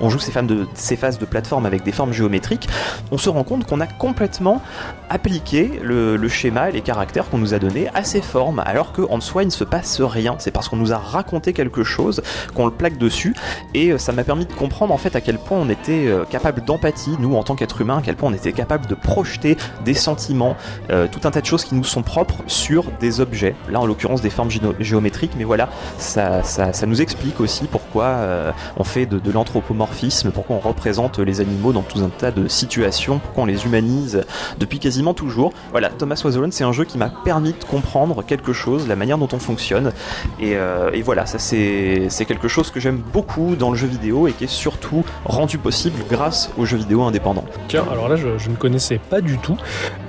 on, 0.00 0.10
joue 0.10 0.18
ces, 0.18 0.32
de, 0.42 0.66
ces 0.74 0.96
phases 0.96 1.18
de 1.18 1.24
plateforme 1.24 1.66
avec 1.66 1.82
des 1.82 1.92
formes 1.92 2.12
géométriques, 2.12 2.68
on 3.10 3.18
se 3.18 3.28
rend 3.28 3.44
compte 3.44 3.66
qu'on 3.66 3.80
a 3.80 3.86
complètement 3.86 4.62
appliqué 5.08 5.80
le, 5.82 6.16
le 6.16 6.28
schéma 6.28 6.70
et 6.70 6.72
les 6.72 6.82
caractères 6.82 7.28
qu'on 7.28 7.38
nous 7.38 7.54
a 7.54 7.58
donnés 7.58 7.88
à 7.94 8.04
ces 8.04 8.22
formes, 8.22 8.62
alors 8.64 8.92
qu'en 8.92 9.20
soi 9.20 9.42
il 9.42 9.46
ne 9.46 9.52
se 9.52 9.64
passe 9.64 10.00
rien. 10.00 10.36
C'est 10.38 10.50
parce 10.50 10.68
qu'on 10.68 10.76
nous 10.76 10.92
a 10.92 10.98
raconté 10.98 11.52
quelque 11.52 11.84
chose 11.84 12.22
qu'on 12.52 12.66
le 12.66 12.72
plaque 12.72 12.98
dessus, 12.98 13.34
et 13.74 13.92
euh, 13.92 13.98
ça 13.98 14.12
m'a 14.12 14.24
permis 14.24 14.46
de 14.46 14.52
comprendre 14.52 14.92
en 14.92 14.98
fait 14.98 15.16
à 15.16 15.20
quel 15.20 15.38
point 15.38 15.58
on 15.58 15.68
était 15.68 16.06
euh, 16.06 16.24
capable 16.24 16.64
d'empathie, 16.64 17.16
nous 17.18 17.36
en 17.36 17.42
tant 17.42 17.54
qu'être 17.54 17.80
humain, 17.80 17.98
à 17.98 18.02
quel 18.02 18.16
point 18.16 18.30
on 18.30 18.34
était 18.34 18.52
capable 18.52 18.86
de 18.86 18.94
projeter 18.94 19.56
des 19.84 19.94
sentiments, 19.94 20.56
euh, 20.90 21.06
tout 21.10 21.20
un 21.24 21.30
tas 21.30 21.40
de 21.40 21.46
choses 21.46 21.64
qui 21.64 21.74
nous 21.74 21.84
sont 21.84 22.02
propres 22.02 22.42
sur 22.46 22.84
des 23.00 23.20
objets. 23.20 23.54
Là 23.70 23.80
en 23.80 23.86
l'occurrence 23.86 24.20
des 24.20 24.30
formes 24.30 24.50
géométriques, 24.80 25.32
mais 25.36 25.44
voilà, 25.44 25.68
ça, 25.98 26.42
ça, 26.42 26.86
nous 26.86 27.02
explique 27.02 27.40
aussi 27.40 27.66
pourquoi 27.66 28.52
on 28.76 28.84
fait 28.84 29.06
de, 29.06 29.30
l'anthropomorphisme, 29.30 30.30
pourquoi 30.30 30.56
on 30.56 30.60
représente 30.60 31.18
les 31.18 31.40
animaux 31.40 31.72
dans 31.72 31.82
tout 31.82 32.00
un 32.00 32.08
tas 32.08 32.30
de 32.30 32.48
situations, 32.48 33.18
pourquoi 33.18 33.44
on 33.44 33.46
les 33.46 33.64
humanise 33.64 34.24
depuis 34.58 34.78
quasiment 34.78 35.14
toujours. 35.14 35.52
Voilà, 35.70 35.90
Thomas 35.90 36.20
Was 36.24 36.32
c'est 36.50 36.64
un 36.64 36.72
jeu 36.72 36.84
qui 36.84 36.98
m'a 36.98 37.10
permis 37.24 37.52
de 37.52 37.64
comprendre 37.64 38.24
quelque 38.24 38.52
chose, 38.52 38.88
la 38.88 38.96
manière 38.96 39.18
dont 39.18 39.28
on 39.32 39.38
fonctionne. 39.38 39.92
Et, 40.40 40.56
voilà, 41.02 41.26
ça 41.26 41.38
c'est 41.38 42.06
c'est 42.08 42.24
quelque 42.40 42.48
chose 42.48 42.70
que 42.70 42.80
j'aime 42.80 43.02
beaucoup 43.12 43.54
dans 43.54 43.70
le 43.70 43.76
jeu 43.76 43.86
vidéo 43.86 44.26
et 44.26 44.32
qui 44.32 44.44
est 44.44 44.50
surtout 44.50 45.04
rendu 45.24 45.58
possible 45.58 46.02
grâce 46.08 46.50
aux 46.56 46.64
jeux 46.64 46.78
vidéo 46.78 47.02
indépendants. 47.02 47.44
Tiens, 47.68 47.84
alors 47.92 48.08
là, 48.08 48.16
je, 48.16 48.38
je 48.38 48.48
ne 48.48 48.56
connaissais 48.56 48.98
pas 48.98 49.20
du 49.20 49.36
tout. 49.38 49.58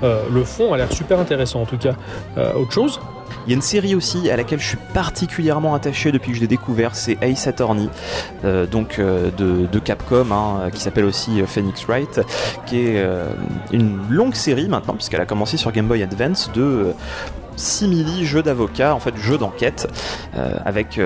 Euh, 0.02 0.22
le 0.32 0.44
fond 0.44 0.72
a 0.72 0.78
l'air 0.78 0.90
super 0.90 1.18
intéressant 1.18 1.60
en 1.60 1.66
tout 1.66 1.76
cas. 1.76 1.94
Euh, 2.38 2.54
autre 2.54 2.72
chose? 2.72 3.00
Il 3.46 3.50
y 3.50 3.52
a 3.54 3.56
une 3.56 3.62
série 3.62 3.94
aussi 3.94 4.30
à 4.30 4.36
laquelle 4.36 4.60
je 4.60 4.68
suis 4.68 4.78
particulièrement 4.94 5.74
attaché 5.74 6.12
depuis 6.12 6.30
que 6.30 6.36
je 6.36 6.40
l'ai 6.40 6.48
découvert, 6.48 6.94
c'est 6.94 7.18
Ace 7.22 7.46
Attorney, 7.46 7.88
euh, 8.44 8.66
donc 8.66 8.98
euh, 8.98 9.30
de, 9.36 9.66
de 9.66 9.78
Capcom, 9.78 10.30
hein, 10.30 10.70
qui 10.72 10.80
s'appelle 10.80 11.04
aussi 11.04 11.42
Phoenix 11.46 11.84
Wright, 11.86 12.20
qui 12.66 12.80
est 12.80 12.98
euh, 12.98 13.32
une 13.72 13.98
longue 14.10 14.34
série 14.34 14.68
maintenant, 14.68 14.94
puisqu'elle 14.94 15.20
a 15.20 15.26
commencé 15.26 15.56
sur 15.56 15.72
Game 15.72 15.86
Boy 15.86 16.02
Advance, 16.02 16.50
de 16.54 16.94
simili 17.56 18.24
jeux 18.24 18.42
d'avocat, 18.42 18.94
en 18.94 19.00
fait 19.00 19.16
jeux 19.16 19.38
d'enquête, 19.38 19.86
avec 20.64 20.98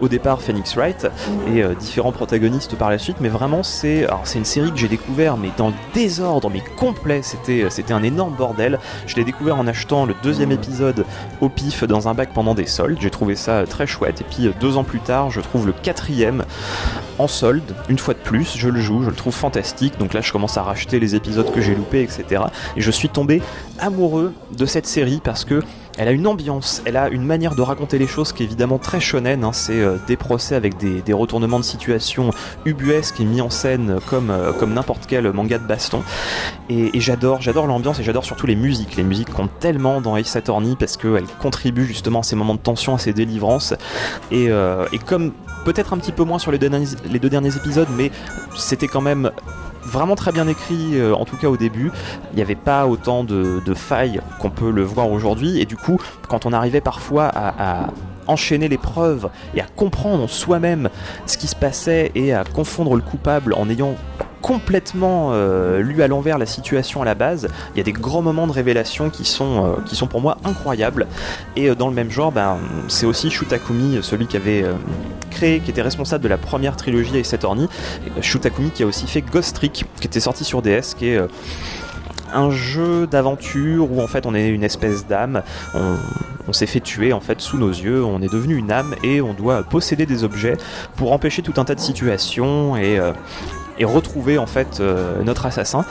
au 0.00 0.08
départ 0.08 0.42
Phoenix 0.42 0.74
Wright 0.76 1.06
et 1.52 1.62
euh, 1.62 1.74
différents 1.74 2.12
protagonistes 2.12 2.76
par 2.76 2.90
la 2.90 2.98
suite 2.98 3.16
mais 3.20 3.28
vraiment 3.28 3.62
c'est 3.62 4.06
c'est 4.24 4.38
une 4.38 4.44
série 4.44 4.70
que 4.70 4.78
j'ai 4.78 4.88
découvert 4.88 5.36
mais 5.36 5.50
dans 5.56 5.68
le 5.68 5.74
désordre 5.94 6.50
mais 6.50 6.62
complet. 6.76 7.20
C'était 7.22 7.66
c'était 7.70 7.92
un 7.92 8.02
énorme 8.02 8.34
bordel. 8.34 8.78
Je 9.06 9.16
l'ai 9.16 9.24
découvert 9.24 9.56
en 9.56 9.66
achetant 9.66 10.04
le 10.04 10.14
deuxième 10.22 10.52
épisode 10.52 11.04
au 11.40 11.48
pif 11.48 11.84
dans 11.84 12.08
un 12.08 12.14
bac 12.14 12.30
pendant 12.34 12.54
des 12.54 12.66
soldes. 12.66 12.98
J'ai 13.00 13.10
trouvé 13.10 13.36
ça 13.36 13.52
euh, 13.52 13.66
très 13.66 13.86
chouette. 13.86 14.20
Et 14.20 14.24
puis 14.24 14.46
euh, 14.46 14.52
deux 14.60 14.76
ans 14.76 14.84
plus 14.84 15.00
tard 15.00 15.30
je 15.30 15.40
trouve 15.40 15.66
le 15.66 15.72
quatrième 15.72 16.44
en 17.18 17.28
solde 17.28 17.74
une 17.88 17.98
fois 17.98 18.14
de 18.14 18.18
plus. 18.18 18.56
Je 18.56 18.68
le 18.68 18.80
joue 18.80 19.02
je 19.02 19.10
le 19.10 19.16
trouve 19.16 19.34
fantastique. 19.34 19.98
Donc 19.98 20.14
là 20.14 20.20
je 20.20 20.32
commence 20.32 20.56
à 20.56 20.62
racheter 20.62 21.00
les 21.00 21.14
épisodes 21.14 21.50
que 21.52 21.60
j'ai 21.60 21.74
loupés 21.74 22.02
etc 22.02 22.44
et 22.76 22.80
je 22.80 22.90
suis 22.90 23.08
tombé 23.08 23.42
amoureux 23.78 24.32
de 24.56 24.66
cette 24.66 24.86
série 24.86 25.20
parce 25.22 25.44
que 25.44 25.62
elle 25.96 26.08
a 26.08 26.12
une 26.12 26.26
ambiance, 26.26 26.82
elle 26.84 26.96
a 26.96 27.08
une 27.08 27.24
manière 27.24 27.54
de 27.54 27.62
raconter 27.62 27.98
les 27.98 28.06
choses 28.06 28.32
qui 28.32 28.42
est 28.42 28.46
évidemment 28.46 28.78
très 28.78 29.00
shonen. 29.00 29.44
hein. 29.44 29.52
C'est 29.52 29.80
euh, 29.80 29.96
des 30.06 30.16
procès 30.16 30.54
avec 30.54 30.76
des, 30.76 31.00
des 31.02 31.12
retournements 31.12 31.58
de 31.58 31.64
situation 31.64 32.30
ubuesques 32.64 33.20
et 33.20 33.24
mis 33.24 33.40
en 33.40 33.50
scène 33.50 33.98
comme, 34.08 34.30
euh, 34.30 34.52
comme 34.52 34.74
n'importe 34.74 35.06
quel 35.06 35.32
manga 35.32 35.58
de 35.58 35.66
baston. 35.66 36.02
Et, 36.68 36.90
j'adore, 37.00 37.40
j'adore 37.40 37.66
l'ambiance 37.66 37.98
et 38.00 38.02
j'adore 38.02 38.24
surtout 38.24 38.46
les 38.46 38.56
musiques. 38.56 38.96
Les 38.96 39.04
musiques 39.04 39.32
comptent 39.32 39.58
tellement 39.60 40.00
dans 40.00 40.16
Ace 40.16 40.36
Attorney 40.36 40.76
parce 40.78 40.96
qu'elles 40.96 41.26
contribuent 41.40 41.86
justement 41.86 42.20
à 42.20 42.22
ces 42.22 42.36
moments 42.36 42.54
de 42.54 42.60
tension, 42.60 42.94
à 42.94 42.98
ces 42.98 43.12
délivrances. 43.12 43.74
Et, 44.30 44.50
euh, 44.50 44.86
et 44.92 44.98
comme 44.98 45.32
peut-être 45.64 45.92
un 45.92 45.98
petit 45.98 46.12
peu 46.12 46.24
moins 46.24 46.38
sur 46.38 46.52
les 46.52 46.58
deux 46.58 47.28
derniers 47.28 47.56
épisodes, 47.56 47.88
mais 47.96 48.10
c'était 48.56 48.88
quand 48.88 49.00
même 49.00 49.30
vraiment 49.86 50.14
très 50.14 50.32
bien 50.32 50.48
écrit, 50.48 50.98
euh, 50.98 51.14
en 51.14 51.24
tout 51.24 51.36
cas 51.36 51.48
au 51.48 51.56
début. 51.56 51.90
Il 52.32 52.36
n'y 52.36 52.42
avait 52.42 52.54
pas 52.54 52.86
autant 52.86 53.24
de, 53.24 53.60
failles 53.74 54.20
qu'on 54.40 54.50
peut 54.50 54.70
le 54.70 54.82
voir 54.82 55.10
aujourd'hui. 55.10 55.60
Et 55.60 55.66
du 55.66 55.76
coup, 55.76 55.98
quand 56.28 56.46
on 56.46 56.52
arrivait 56.52 56.80
parfois 56.80 57.24
à, 57.26 57.82
à 57.84 57.86
enchaîner 58.26 58.68
les 58.68 58.78
preuves 58.78 59.28
et 59.54 59.60
à 59.60 59.66
comprendre 59.76 60.28
soi-même 60.28 60.88
ce 61.26 61.36
qui 61.36 61.46
se 61.46 61.56
passait 61.56 62.10
et 62.14 62.32
à 62.32 62.44
confondre 62.44 62.94
le 62.94 63.02
coupable 63.02 63.54
en 63.54 63.68
ayant 63.68 63.94
complètement 64.46 65.30
euh, 65.32 65.80
lu 65.80 66.02
à 66.02 66.06
l'envers 66.06 66.38
la 66.38 66.46
situation 66.46 67.02
à 67.02 67.04
la 67.04 67.16
base, 67.16 67.48
il 67.74 67.78
y 67.78 67.80
a 67.80 67.82
des 67.82 67.90
grands 67.90 68.22
moments 68.22 68.46
de 68.46 68.52
révélation 68.52 69.10
qui 69.10 69.24
sont, 69.24 69.64
euh, 69.64 69.82
qui 69.84 69.96
sont 69.96 70.06
pour 70.06 70.20
moi 70.20 70.38
incroyables. 70.44 71.08
Et 71.56 71.68
euh, 71.68 71.74
dans 71.74 71.88
le 71.88 71.94
même 71.94 72.12
genre, 72.12 72.30
ben, 72.30 72.58
c'est 72.86 73.06
aussi 73.06 73.28
Shutakumi, 73.28 73.98
celui 74.02 74.28
qui 74.28 74.36
avait 74.36 74.64
créé, 75.32 75.58
qui 75.58 75.72
était 75.72 75.82
responsable 75.82 76.22
de 76.22 76.28
la 76.28 76.38
première 76.38 76.76
trilogie 76.76 77.18
Ace 77.18 77.34
Attorney, 77.34 77.66
Shutakumi 78.20 78.70
qui 78.70 78.84
a 78.84 78.86
aussi 78.86 79.08
fait 79.08 79.20
Ghost 79.20 79.56
Trick, 79.56 79.84
qui 80.00 80.06
était 80.06 80.20
sorti 80.20 80.44
sur 80.44 80.62
DS, 80.62 80.94
qui 80.96 81.08
est 81.08 81.20
un 82.32 82.50
jeu 82.50 83.08
d'aventure 83.08 83.90
où 83.90 84.00
en 84.00 84.06
fait 84.06 84.26
on 84.26 84.34
est 84.34 84.48
une 84.48 84.62
espèce 84.62 85.08
d'âme, 85.08 85.42
on, 85.74 86.52
s'est 86.52 86.66
fait 86.66 86.80
tuer 86.80 87.12
en 87.12 87.20
fait 87.20 87.40
sous 87.40 87.58
nos 87.58 87.70
yeux, 87.70 88.04
on 88.04 88.22
est 88.22 88.32
devenu 88.32 88.54
une 88.54 88.70
âme 88.70 88.94
et 89.02 89.20
on 89.20 89.34
doit 89.34 89.64
posséder 89.64 90.06
des 90.06 90.22
objets 90.22 90.56
pour 90.94 91.12
empêcher 91.12 91.42
tout 91.42 91.54
un 91.56 91.64
tas 91.64 91.74
de 91.74 91.80
situations. 91.80 92.76
Et 92.76 93.00
et 93.78 93.84
retrouver 93.84 94.38
en 94.38 94.46
fait 94.46 94.80
euh, 94.80 95.22
notre 95.22 95.46
assassin. 95.46 95.84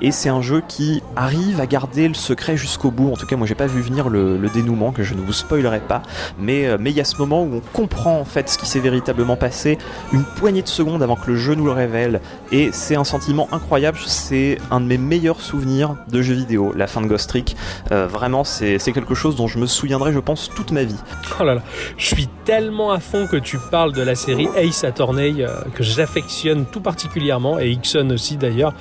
Et 0.00 0.12
c'est 0.12 0.28
un 0.28 0.42
jeu 0.42 0.62
qui 0.66 1.02
arrive 1.16 1.60
à 1.60 1.66
garder 1.66 2.08
le 2.08 2.14
secret 2.14 2.56
jusqu'au 2.56 2.90
bout. 2.90 3.12
En 3.12 3.16
tout 3.16 3.26
cas, 3.26 3.36
moi 3.36 3.46
j'ai 3.46 3.54
pas 3.54 3.66
vu 3.66 3.80
venir 3.80 4.08
le, 4.08 4.38
dénouement 4.48 4.92
que 4.92 5.02
je 5.02 5.12
ne 5.12 5.20
vous 5.20 5.34
spoilerai 5.34 5.80
pas, 5.80 6.02
mais 6.38 6.66
euh, 6.66 6.78
mais 6.80 6.90
il 6.90 6.96
y 6.96 7.00
a 7.00 7.04
ce 7.04 7.16
moment 7.16 7.42
où 7.42 7.56
on 7.56 7.60
comprend 7.72 8.18
en 8.18 8.24
fait 8.24 8.48
ce 8.48 8.56
qui 8.56 8.66
s'est 8.66 8.80
véritablement 8.80 9.36
passé 9.36 9.76
une 10.12 10.24
poignée 10.24 10.62
de 10.62 10.68
secondes 10.68 11.02
avant 11.02 11.16
que 11.16 11.30
le 11.30 11.36
jeu 11.36 11.54
nous 11.54 11.66
le 11.66 11.72
révèle. 11.72 12.20
Et 12.50 12.70
c'est 12.72 12.96
un 12.96 13.04
sentiment 13.04 13.48
incroyable. 13.52 13.98
C'est 14.06 14.58
un 14.70 14.80
de 14.80 14.86
mes 14.86 14.96
meilleurs 14.96 15.40
souvenirs 15.40 15.96
de 16.10 16.22
jeux 16.22 16.34
vidéo, 16.34 16.72
la 16.74 16.86
fin 16.86 17.02
de 17.02 17.06
Ghost 17.06 17.28
Trick. 17.28 17.56
Euh, 17.92 18.06
vraiment, 18.06 18.42
c'est 18.42 18.78
c'est 18.78 18.92
quelque 18.92 19.14
chose 19.14 19.36
dont 19.36 19.48
je 19.48 19.58
me 19.58 19.66
souviendrai, 19.66 20.12
je 20.12 20.18
pense, 20.18 20.50
toute 20.54 20.72
ma 20.72 20.84
vie. 20.84 20.96
Oh 21.40 21.44
là 21.44 21.54
là, 21.54 21.62
je 21.96 22.06
suis 22.06 22.26
tellement 22.44 22.90
à 22.90 23.00
fond 23.00 23.26
que 23.26 23.36
tu 23.36 23.58
parles 23.70 23.92
de 23.92 24.02
la 24.02 24.14
série 24.14 24.48
Ace 24.56 24.82
Attorney 24.82 25.42
euh, 25.42 25.48
que 25.74 25.82
j'affectionne 25.82 26.64
tout 26.64 26.80
particulièrement 26.80 27.27
et 27.60 27.70
Ixon 27.70 28.10
aussi 28.10 28.36
d'ailleurs. 28.36 28.74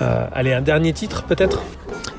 Euh, 0.00 0.26
allez, 0.32 0.52
un 0.52 0.60
dernier 0.60 0.92
titre 0.92 1.24
peut-être? 1.24 1.62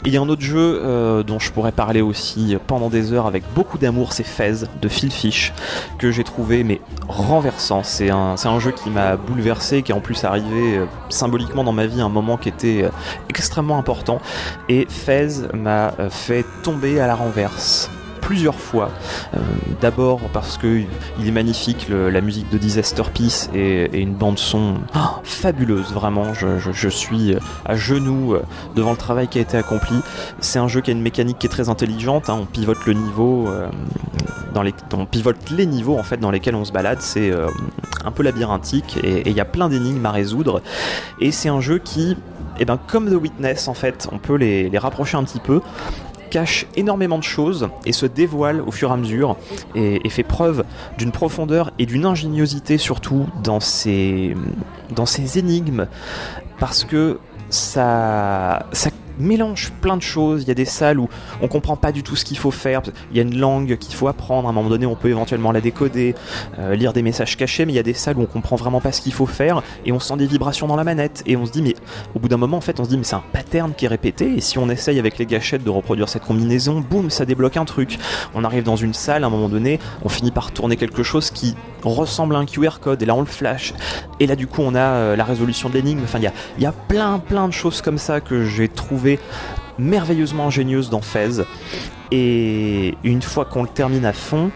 Il 0.06 0.14
y 0.14 0.18
a 0.18 0.22
un 0.22 0.30
autre 0.30 0.42
jeu 0.42 0.82
euh, 0.82 1.24
dont 1.24 1.40
je 1.40 1.52
pourrais 1.52 1.74
parler 1.74 2.02
aussi 2.02 2.58
pendant 2.68 2.90
des 2.90 3.12
heures 3.12 3.28
avec 3.28 3.44
beaucoup 3.54 3.78
d'amour, 3.78 4.14
c'est 4.14 4.24
Fez 4.24 4.66
de 4.82 4.88
Phil 4.88 5.12
Fish, 5.12 5.54
que 5.98 6.12
j'ai 6.12 6.24
trouvé 6.24 6.64
mais 6.64 6.80
renversant. 7.08 7.84
C'est 7.84 8.10
un, 8.10 8.60
jeu 8.60 8.72
qui 8.72 8.90
m'a 8.90 9.18
bouleversé, 9.18 9.84
qui 9.84 9.92
est 9.92 9.96
en 9.96 10.00
plus 10.00 10.24
arrivé 10.24 10.78
euh, 10.78 10.86
symboliquement 11.10 11.64
dans 11.64 11.74
ma 11.74 11.86
vie 11.86 12.02
à 12.02 12.06
un 12.06 12.10
moment 12.10 12.38
qui 12.38 12.50
était 12.50 12.86
extrêmement 13.30 13.78
important. 13.78 14.20
Et 14.70 14.88
Fez 14.90 15.28
m'a 15.54 15.94
fait 16.10 16.46
tomber 16.64 17.00
à 17.00 17.08
la 17.08 17.16
renverse 17.16 17.90
plusieurs 18.30 18.60
fois. 18.60 18.92
Euh, 19.34 19.40
D'abord 19.82 20.20
parce 20.34 20.58
que 20.60 20.84
il 21.20 21.28
est 21.28 21.32
magnifique, 21.32 21.88
la 21.90 22.22
musique 22.22 22.48
de 22.52 22.60
Disaster 22.60 23.02
Peace 23.12 23.50
et, 23.56 23.86
et 23.86 24.02
une 24.02 24.14
bande 24.14 24.38
son 24.38 24.76
oh, 24.96 25.00
fabuleuse, 25.24 25.92
vraiment. 25.94 26.34
Je, 26.34 26.90
suis 26.90 27.36
à 27.66 27.76
genoux 27.76 28.36
euh, 28.36 28.42
devant 28.76 28.92
le 28.92 28.98
travail 28.98 29.28
qui 29.28 29.40
a 29.40 29.42
été 29.42 29.58
accompli. 29.58 29.96
C'est 30.40 30.60
un 30.60 30.68
jeu 30.68 30.82
qui 30.82 30.92
a 30.92 30.94
une 30.94 31.02
mécanique 31.02 31.40
qui 31.40 31.48
est 31.48 31.50
très 31.50 31.70
intelligente. 31.70 32.30
hein. 32.30 32.38
On 32.42 32.46
pivote 32.46 32.86
le 32.86 32.94
niveau, 32.94 33.48
euh, 33.48 33.68
dans 34.54 34.62
les, 34.62 34.76
on 34.94 35.06
pivote 35.06 35.50
les 35.50 35.66
niveaux 35.66 35.98
en 35.98 36.04
fait 36.04 36.18
dans 36.18 36.32
lesquels 36.32 36.56
on 36.56 36.66
se 36.66 36.72
balade. 36.72 37.02
C'est 37.02 37.32
euh, 37.32 37.48
un 38.06 38.12
peu 38.12 38.22
labyrinthique 38.24 39.00
et 39.04 39.20
et 39.20 39.30
il 39.30 39.36
y 39.36 39.42
a 39.42 39.46
plein 39.46 39.70
d'énigmes 39.70 40.06
à 40.06 40.12
résoudre. 40.12 40.62
Et 41.20 41.32
c'est 41.32 41.50
un 41.50 41.62
jeu 41.62 41.80
qui, 41.80 42.16
eh 42.60 42.66
ben, 42.66 42.78
comme 42.88 43.10
The 43.10 43.22
Witness 43.22 43.68
en 43.68 43.74
fait, 43.74 44.08
on 44.12 44.18
peut 44.18 44.36
les 44.36 44.78
rapprocher 44.78 45.18
un 45.18 45.24
petit 45.24 45.40
peu 45.40 45.62
cache 46.30 46.66
énormément 46.76 47.18
de 47.18 47.24
choses 47.24 47.70
et 47.86 47.92
se 47.92 48.06
dévoile 48.06 48.62
au 48.62 48.72
fur 48.72 48.90
et 48.90 48.94
à 48.94 48.98
mesure 48.98 49.38
et, 49.76 50.10
fait 50.10 50.24
preuve 50.24 50.64
d'une 50.98 51.12
profondeur 51.12 51.72
et 51.78 51.86
d'une 51.86 52.06
ingéniosité 52.06 52.78
surtout 52.78 53.28
dans 53.44 53.60
ses, 53.60 54.36
dans 54.96 55.06
ses 55.06 55.38
énigmes. 55.38 55.88
Parce 56.60 56.84
que 56.84 57.20
ça 57.50 58.66
mélange 59.20 59.72
plein 59.82 59.98
de 59.98 60.02
choses. 60.02 60.44
Il 60.44 60.48
y 60.48 60.52
a 60.52 60.56
des 60.56 60.66
salles 60.66 61.00
où 61.00 61.10
on 61.42 61.48
comprend 61.48 61.76
pas 61.76 61.92
du 61.92 62.04
tout 62.04 62.16
ce 62.16 62.26
qu'il 62.26 62.38
faut 62.38 62.52
faire. 62.52 62.82
Il 63.12 63.18
y 63.18 63.20
a 63.20 63.24
une 63.24 63.38
langue 63.38 63.78
qu'il 63.78 63.96
faut 63.96 64.08
apprendre. 64.08 64.48
À 64.48 64.52
un 64.52 64.54
moment 64.54 64.70
donné, 64.70 64.86
on 64.86 64.96
peut 64.96 65.10
éventuellement 65.10 65.52
la 65.52 65.62
décoder, 65.62 66.16
euh, 66.58 66.76
lire 66.76 66.94
des 66.94 67.02
messages 67.02 67.38
cachés, 67.38 67.66
mais 67.66 67.74
il 67.74 67.76
y 67.76 67.80
a 67.80 67.84
des 67.84 67.94
salles 67.94 68.18
où 68.18 68.22
on 68.22 68.26
comprend 68.26 68.56
vraiment 68.56 68.82
pas 68.82 68.92
ce 68.92 69.02
qu'il 69.02 69.14
faut 69.14 69.26
faire 69.26 69.62
et 69.86 69.92
on 69.92 70.00
sent 70.00 70.18
des 70.18 70.28
vibrations 70.28 70.68
dans 70.68 70.76
la 70.76 70.84
manette 70.84 71.24
et 71.26 71.36
on 71.36 71.46
se 71.46 71.52
dit 71.52 71.62
mais 71.62 71.76
au 72.16 72.20
bout 72.20 72.28
d'un 72.28 72.38
moment 72.38 72.58
en 72.58 72.62
fait 72.62 72.80
on 72.80 72.84
se 72.84 72.90
dit 72.90 72.98
mais 72.98 73.04
c'est 73.04 73.16
un 73.16 73.24
pattern 73.32 73.74
qui 73.74 73.86
est 73.86 73.88
répété 73.88 74.34
et 74.36 74.42
si 74.42 74.58
on 74.58 74.70
essaye 74.70 75.00
avec 75.00 75.18
les 75.18 75.26
gâchettes 75.26 75.64
de 75.64 75.70
reproduire 75.70 76.10
cette 76.10 76.24
combinaison, 76.24 76.80
boum, 76.80 77.10
ça 77.10 77.26
débloque 77.26 77.58
un 77.58 77.66
truc. 77.66 77.98
On 78.36 78.44
arrive 78.44 78.64
dans 78.64 78.76
une 78.76 78.94
salle, 78.94 79.24
à 79.24 79.28
un 79.28 79.30
moment 79.30 79.50
donné, 79.50 79.80
on 80.04 80.10
finit 80.10 80.32
par 80.32 80.52
tourner 80.52 80.76
quelque 80.76 81.04
chose 81.04 81.32
qui 81.32 81.56
ressemble 81.84 82.36
à 82.36 82.40
un 82.40 82.46
QR 82.46 82.80
code 82.82 83.02
et 83.02 83.06
là 83.06 83.16
on 83.16 83.22
le 83.22 83.26
flash 83.26 83.74
et 84.20 84.28
là 84.28 84.36
du 84.36 84.48
coup 84.48 84.62
on 84.62 84.76
a 84.76 84.80
euh, 84.80 85.16
la 85.16 85.24
résolution 85.24 85.70
de 85.70 85.76
l'énigme. 85.76 86.02
Enfin 86.04 86.20
il 86.20 86.26
y 86.26 86.28
a, 86.28 86.34
y 86.60 86.66
a 86.66 86.72
plein 86.72 87.20
plein 87.20 87.48
de 87.48 87.54
choses 87.54 87.82
comme 87.82 87.98
ça 87.98 88.20
que 88.20 88.46
j'ai 88.46 88.68
trouvé 88.68 89.09
merveilleusement 89.80 90.48
ingénieuses 90.48 90.90
dans 90.90 91.02
Fez 91.02 91.42
et 92.12 92.96
une 93.04 93.22
fois 93.22 93.46
qu'on 93.46 93.64
le 93.64 93.70
termine 93.70 94.06
à 94.06 94.14
fond, 94.14 94.52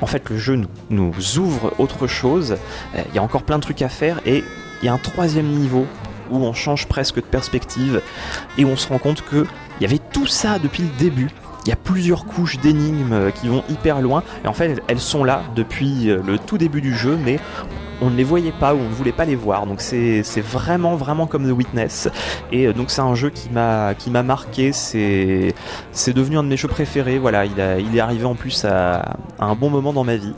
en 0.00 0.06
fait 0.06 0.28
le 0.30 0.38
jeu 0.38 0.60
nous, 0.90 1.12
ouvre 1.38 1.72
autre 1.78 2.06
chose. 2.06 2.56
Euh, 2.96 3.02
Il 3.10 3.14
y 3.14 3.18
a 3.18 3.22
encore 3.22 3.42
plein 3.42 3.56
de 3.58 3.62
trucs 3.62 3.82
à 3.82 3.88
faire 3.88 4.20
et 4.26 4.42
il 4.82 4.86
y 4.86 4.88
a 4.88 4.92
un 4.92 4.98
troisième 4.98 5.46
niveau 5.48 5.86
où 6.30 6.36
on 6.38 6.52
change 6.54 6.86
presque 6.86 7.16
de 7.16 7.20
perspective 7.20 8.00
et 8.58 8.64
on 8.64 8.76
se 8.76 8.88
rend 8.88 8.98
compte 8.98 9.22
que 9.22 9.44
il 9.78 9.82
y 9.82 9.86
avait 9.86 10.00
tout 10.12 10.26
ça 10.26 10.58
depuis 10.58 10.82
le 10.84 10.88
début. 10.98 11.30
Il 11.66 11.70
y 11.70 11.72
a 11.72 11.76
plusieurs 11.76 12.24
couches 12.26 12.58
d'énigmes 12.60 13.12
euh, 13.12 13.30
qui 13.30 13.48
vont 13.48 13.64
hyper 13.68 14.00
loin 14.00 14.22
et 14.44 14.48
en 14.48 14.52
fait 14.52 14.66
elles- 14.66 14.82
elles 14.88 15.00
sont 15.00 15.24
là 15.24 15.42
depuis 15.56 16.10
euh, 16.10 16.20
le 16.26 16.38
tout 16.38 16.58
début 16.58 16.80
du 16.80 16.94
jeu 16.94 17.18
mais 17.24 17.38
on 18.00 18.10
ne 18.10 18.16
les 18.16 18.24
voyait 18.24 18.52
pas 18.52 18.74
ou 18.74 18.78
on 18.78 18.88
ne 18.88 18.94
voulait 18.94 19.12
pas 19.12 19.24
les 19.24 19.36
voir. 19.36 19.66
Donc 19.66 19.80
c'est 19.80 20.22
vraiment 20.40 20.96
vraiment 20.96 21.26
comme 21.26 21.48
The 21.48 21.52
Witness. 21.52 22.08
Et 22.52 22.66
euh, 22.66 22.72
donc 22.72 22.90
c'est 22.90 23.00
un 23.00 23.14
jeu 23.14 23.30
qui 23.30 23.50
m'a 23.50 23.94
qui 23.94 24.10
m'a 24.10 24.22
marqué. 24.22 24.72
C'est 24.72 25.54
devenu 26.12 26.38
un 26.38 26.42
de 26.42 26.48
mes 26.48 26.56
jeux 26.56 26.68
préférés. 26.68 27.18
Voilà 27.18 27.44
il, 27.44 27.58
est 27.58 28.00
arrivé 28.00 28.24
en 28.24 28.34
plus 28.34 28.64
à, 28.64 29.16
à 29.38 29.46
un 29.46 29.54
bon 29.54 29.70
moment 29.70 29.92
dans 29.92 30.04
ma 30.04 30.16
vie. 30.16 30.34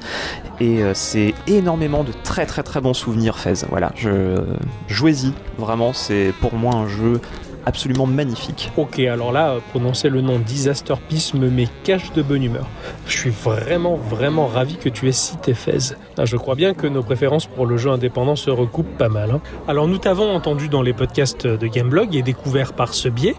Et 0.61 0.83
euh, 0.83 0.93
c'est 0.95 1.35
énormément 1.47 2.05
de 2.05 2.12
très 2.24 2.47
très 2.47 2.62
très 2.62 2.81
bons 2.81 2.95
souvenirs 2.95 3.39
Fez. 3.39 3.65
Voilà 3.69 3.93
je 3.95 4.43
jouez-y. 4.89 5.33
Vraiment 5.59 5.93
c'est 5.93 6.33
pour 6.41 6.55
moi 6.55 6.74
un 6.74 6.89
jeu 6.89 7.20
absolument 7.66 8.06
magnifique 8.06 8.70
Ok, 8.76 9.01
alors 9.01 9.32
là, 9.32 9.56
prononcer 9.70 10.09
le 10.09 10.20
nom 10.20 10.38
Disaster 10.38 10.94
Peace 11.09 11.32
me 11.34 11.51
met 11.51 11.68
cache 11.84 12.12
de 12.12 12.22
bonne 12.22 12.43
humeur. 12.44 12.66
Je 13.06 13.18
suis 13.18 13.30
vraiment, 13.30 13.97
vraiment 13.97 14.47
ravi 14.47 14.76
que 14.76 14.88
tu 14.88 15.09
aies 15.09 15.12
cité 15.12 15.52
Fez. 15.52 15.94
Ah, 16.16 16.24
Je 16.24 16.36
crois 16.36 16.55
bien 16.55 16.74
que 16.74 16.86
nos 16.86 17.02
préférences 17.02 17.47
pour 17.47 17.66
le 17.66 17.76
jeu 17.76 17.90
indépendant 17.90 18.36
se 18.36 18.51
recoupent 18.51 18.97
pas 18.97 19.09
mal. 19.09 19.30
hein. 19.32 19.40
Alors 19.68 19.88
nous 19.88 19.98
t'avons 19.98 20.32
entendu 20.34 20.68
dans 20.68 20.82
les 20.82 20.93
podcasts 20.93 21.47
de 21.47 21.66
Gameblog 21.66 22.14
et 22.16 22.22
découvert 22.22 22.72
par 22.72 22.94
ce 22.94 23.09
biais, 23.09 23.34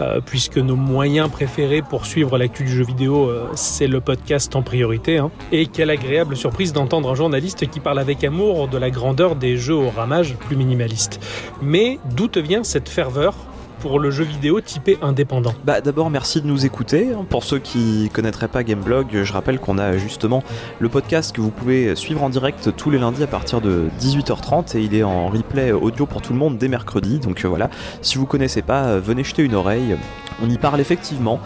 euh, 0.00 0.20
puisque 0.24 0.58
nos 0.58 0.76
moyens 0.76 1.28
préférés 1.30 1.82
pour 1.82 2.06
suivre 2.06 2.38
l'actu 2.38 2.64
du 2.64 2.70
jeu 2.72 2.84
vidéo, 2.84 3.28
euh, 3.28 3.48
c'est 3.54 3.88
le 3.88 4.00
podcast 4.00 4.54
en 4.56 4.62
priorité. 4.62 5.18
hein. 5.18 5.30
Et 5.52 5.66
quelle 5.66 5.90
agréable 5.90 6.36
surprise 6.36 6.72
d'entendre 6.72 7.10
un 7.10 7.14
journaliste 7.14 7.68
qui 7.68 7.80
parle 7.80 7.98
avec 7.98 8.22
amour 8.24 8.68
de 8.68 8.78
la 8.78 8.90
grandeur 8.90 9.34
des 9.34 9.56
jeux 9.56 9.74
au 9.74 9.90
ramage 9.90 10.36
plus 10.36 10.54
minimaliste. 10.56 11.20
Mais 11.62 11.98
d'où 12.16 12.28
te 12.28 12.38
vient 12.38 12.62
cette 12.62 12.88
ferveur 12.88 13.34
pour 13.80 13.98
le 13.98 14.10
jeu 14.10 14.24
vidéo 14.24 14.60
typé 14.60 14.98
indépendant 15.02 15.54
Bah 15.64 15.80
d'abord 15.80 16.10
merci 16.10 16.40
de 16.40 16.46
nous 16.46 16.66
écouter. 16.66 17.08
Pour 17.28 17.44
ceux 17.44 17.58
qui 17.58 18.10
connaîtraient 18.12 18.48
pas 18.48 18.64
Gameblog, 18.64 19.22
je 19.22 19.32
rappelle 19.32 19.58
qu'on 19.58 19.78
a 19.78 19.96
justement 19.96 20.42
le 20.78 20.88
podcast 20.88 21.34
que 21.34 21.40
vous 21.40 21.50
pouvez 21.50 21.94
suivre 21.96 22.22
en 22.22 22.28
direct 22.28 22.74
tous 22.76 22.90
les 22.90 22.98
lundis 22.98 23.22
à 23.22 23.26
partir 23.26 23.60
de 23.60 23.88
18h30 24.00 24.76
et 24.76 24.80
il 24.80 24.94
est 24.94 25.02
en 25.02 25.28
replay 25.28 25.72
audio 25.72 26.06
pour 26.06 26.22
tout 26.22 26.32
le 26.32 26.38
monde 26.38 26.58
dès 26.58 26.68
mercredi. 26.68 27.18
Donc 27.18 27.44
euh, 27.44 27.48
voilà, 27.48 27.70
si 28.02 28.18
vous 28.18 28.26
connaissez 28.26 28.62
pas, 28.62 28.84
euh, 28.84 29.00
venez 29.00 29.24
jeter 29.24 29.42
une 29.42 29.54
oreille. 29.54 29.96
On 30.42 30.50
y 30.50 30.58
parle 30.58 30.80
effectivement 30.80 31.40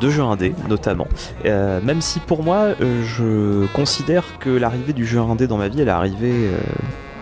de 0.00 0.10
jeux 0.10 0.22
indés 0.22 0.54
notamment. 0.68 1.06
Euh, 1.44 1.80
même 1.80 2.00
si 2.00 2.20
pour 2.20 2.42
moi, 2.42 2.68
je 2.80 3.66
considère 3.72 4.38
que 4.38 4.50
l'arrivée 4.50 4.92
du 4.92 5.06
jeu 5.06 5.18
indé 5.20 5.46
dans 5.46 5.56
ma 5.56 5.68
vie, 5.68 5.80
elle 5.80 5.88
est 5.88 5.92
arrivée 5.92 6.50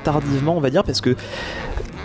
tardivement, 0.03 0.57
on 0.57 0.61
va 0.61 0.71
dire, 0.71 0.85
parce 0.85 1.01
que 1.01 1.17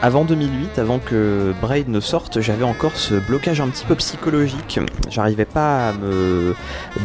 avant 0.01 0.23
2008, 0.23 0.79
avant 0.79 0.99
que 0.99 1.53
Braid 1.61 1.89
ne 1.89 1.99
sorte, 1.99 2.39
j'avais 2.39 2.63
encore 2.63 2.95
ce 2.95 3.15
blocage 3.15 3.59
un 3.59 3.67
petit 3.67 3.85
peu 3.85 3.95
psychologique. 3.95 4.79
J'arrivais 5.09 5.45
pas 5.45 5.89
à 5.89 5.93
me 5.93 6.55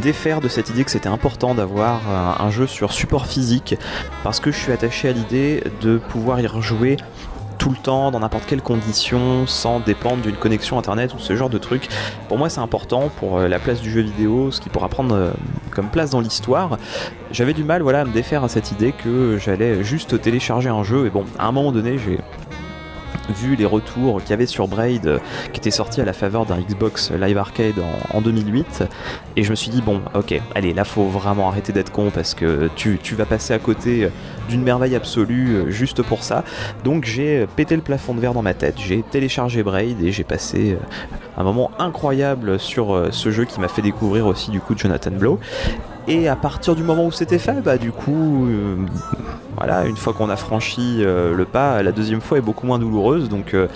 défaire 0.01 0.41
de 0.41 0.47
cette 0.47 0.71
idée 0.71 0.85
que 0.85 0.93
c'était 0.93 1.09
important 1.09 1.57
d'avoir 1.57 2.03
un, 2.41 2.51
jeu 2.51 2.69
sur 2.69 2.93
support 2.93 3.27
physique, 3.27 3.75
parce 4.23 4.39
que 4.39 4.53
je 4.53 4.59
suis 4.59 4.71
attaché 4.71 5.09
à 5.09 5.13
l'idée 5.13 5.65
de 5.81 5.99
pouvoir 5.99 6.41
y 6.41 6.47
rejouer 6.47 6.97
tout 7.59 7.71
le 7.71 7.77
temps, 7.77 8.11
dans 8.11 8.21
n'importe 8.21 8.45
quelle 8.47 8.63
condition, 8.63 9.47
sans 9.47 9.81
dépendre 9.81 10.23
d'une 10.23 10.37
connexion 10.37 10.79
internet 10.79 11.15
ou 11.15 11.19
ce 11.19 11.35
genre 11.35 11.49
de 11.49 11.59
truc. 11.59 11.89
Pour 12.29 12.37
moi, 12.37 12.51
c'est 12.51 12.61
important 12.61 13.11
pour 13.19 13.39
euh, 13.39 13.49
la 13.49 13.59
place 13.59 13.81
du 13.81 13.91
jeu 13.91 14.03
vidéo, 14.03 14.51
ce 14.51 14.61
qui 14.61 14.69
pourra 14.69 14.89
prendre 14.89 15.15
euh, 15.15 15.31
comme 15.71 15.89
place 15.89 16.11
dans 16.11 16.21
l'histoire. 16.21 16.79
J'avais 17.33 17.55
du 17.55 17.65
mal 17.65 17.81
voilà, 17.83 18.03
à 18.03 18.05
me 18.05 18.13
défaire 18.13 18.45
à 18.45 18.49
cette 18.49 18.71
idée 18.71 18.93
que 18.93 19.39
j'allais 19.39 19.83
juste 19.83 20.21
télécharger 20.21 20.69
un 20.69 20.83
jeu, 20.85 21.07
et 21.07 21.11
bon, 21.11 21.25
à 21.39 21.47
un 21.47 21.53
moment 21.53 21.73
donné, 21.73 21.97
j'ai 21.99 22.19
vu 23.31 23.57
les 23.57 23.65
retours 23.65 24.21
qu'il 24.21 24.31
y 24.31 24.33
avait 24.35 24.47
sur 24.47 24.69
Braid 24.69 25.21
qui 25.53 25.61
était 25.61 25.71
sorti 25.71 26.01
à 26.01 26.05
la 26.05 26.13
faveur 26.13 26.47
d'un 26.47 26.59
Xbox 26.59 27.11
Live 27.11 27.39
Arcade 27.39 27.79
en, 28.13 28.19
en 28.19 28.21
2008 28.21 28.85
et 29.37 29.43
je 29.43 29.51
me 29.51 29.55
suis 29.55 29.71
dit 29.71 29.83
bon 29.83 30.03
ok 30.15 30.41
allez 30.55 30.75
là 30.75 30.85
faut 30.85 31.07
vraiment 31.07 31.49
arrêter 31.49 31.73
d'être 31.73 31.91
con 31.91 32.11
parce 32.13 32.35
que 32.35 32.69
tu, 32.77 32.99
tu 33.03 33.15
vas 33.15 33.27
passer 33.27 33.55
à 33.55 33.59
côté 33.59 34.09
d'une 34.49 34.63
merveille 34.63 34.95
absolue 34.95 35.73
juste 35.73 36.03
pour 36.03 36.23
ça. 36.23 36.45
Donc 36.85 37.05
j'ai 37.05 37.47
pété 37.57 37.77
le 37.77 37.83
plafond 37.83 38.15
de 38.15 38.21
verre 38.21 38.35
dans 38.35 38.43
ma 38.43 38.55
tête 38.55 38.75
j'ai 38.79 39.03
téléchargé 39.03 39.63
Braid 39.63 40.03
et 40.03 40.13
j'ai 40.13 40.25
passé 40.25 40.73
euh, 40.73 40.77
un 41.37 41.45
moment 41.45 41.71
incroyable 41.79 42.59
sur 42.59 42.95
euh, 42.95 43.09
ce 43.11 43.31
jeu 43.31 43.45
qui 43.45 43.61
m'a 43.61 43.69
fait 43.69 43.83
découvrir 43.83 44.27
aussi 44.27 44.51
du 44.51 44.61
coup 44.61 44.75
Jonathan 44.77 45.11
Blow 45.11 45.39
et 46.07 46.29
à 46.29 46.37
partir 46.37 46.75
du 46.75 46.83
moment 46.83 47.07
où 47.07 47.13
c'était 47.13 47.39
fait, 47.39 47.63
bah 47.63 47.79
du 47.79 47.91
coup, 47.91 48.47
euh, 48.47 48.77
voilà, 49.57 49.87
une 49.87 49.97
fois 49.97 50.13
qu'on 50.13 50.29
a 50.29 50.37
franchi 50.37 50.99
euh, 51.01 51.35
le 51.35 51.45
pas, 51.47 51.83
la 51.83 51.93
deuxième 51.93 52.21
fois 52.21 52.37
est 52.37 52.43
beaucoup 52.43 52.67
moins 52.67 52.79
douloureuse. 52.79 53.31
Donc 53.31 53.55
euh, 53.55 53.69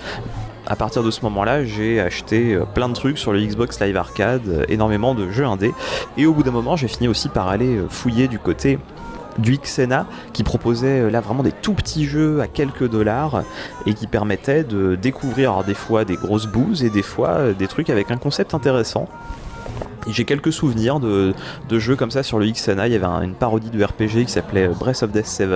à 0.66 0.76
partir 0.76 1.02
de 1.02 1.10
ce 1.10 1.22
moment-là, 1.22 1.64
j'ai 1.64 2.00
acheté 2.00 2.59
plein 2.74 2.90
de 2.90 2.94
trucs 2.94 3.16
sur 3.16 3.32
le 3.32 3.40
Xbox 3.40 3.80
Live 3.80 3.96
Arcade, 3.96 4.66
énormément 4.68 5.14
de 5.14 5.30
jeux 5.30 5.46
indés. 5.46 5.72
Et 6.18 6.26
au 6.26 6.34
bout 6.34 6.42
d'un 6.42 6.50
moment, 6.50 6.76
j'ai 6.76 6.88
fini 6.88 7.09
aussi 7.09 7.30
par 7.30 7.48
aller 7.48 7.80
fouiller 7.88 8.28
du 8.28 8.38
côté 8.38 8.78
du 9.38 9.56
Xena 9.56 10.05
qui 10.34 10.42
proposait 10.42 11.10
là 11.10 11.20
vraiment 11.20 11.44
des 11.44 11.52
tout 11.52 11.72
petits 11.72 12.05
jeux 12.05 12.42
à 12.42 12.48
quelques 12.48 12.90
dollars 12.90 13.44
et 13.86 13.94
qui 13.94 14.06
permettaient 14.06 14.64
de 14.64 14.96
découvrir 14.96 15.64
des 15.64 15.74
fois 15.74 16.05
des 16.05 16.16
grosses 16.16 16.48
bouses 16.48 16.84
et 16.84 16.90
des 16.90 17.02
fois 17.02 17.52
des 17.59 17.68
trucs 17.68 17.88
avec 17.88 18.10
un 18.10 18.18
concept 18.18 18.52
intéressant. 18.52 19.09
J'ai 20.11 20.24
quelques 20.24 20.53
souvenirs 20.53 21.01
de, 21.01 21.35
jeux 21.70 21.95
comme 21.97 22.11
ça 22.11 22.23
sur 22.23 22.39
le 22.39 22.47
XNA. 22.51 22.86
Il 22.86 22.93
y 22.93 22.97
avait 22.97 23.05
un- 23.05 23.20
une 23.23 23.35
parodie 23.35 23.69
de 23.69 23.82
RPG 23.85 24.24
qui 24.24 24.32
s'appelait 24.32 24.69
Breath 24.69 25.03
of 25.03 25.11
Death 25.11 25.27
7 25.27 25.49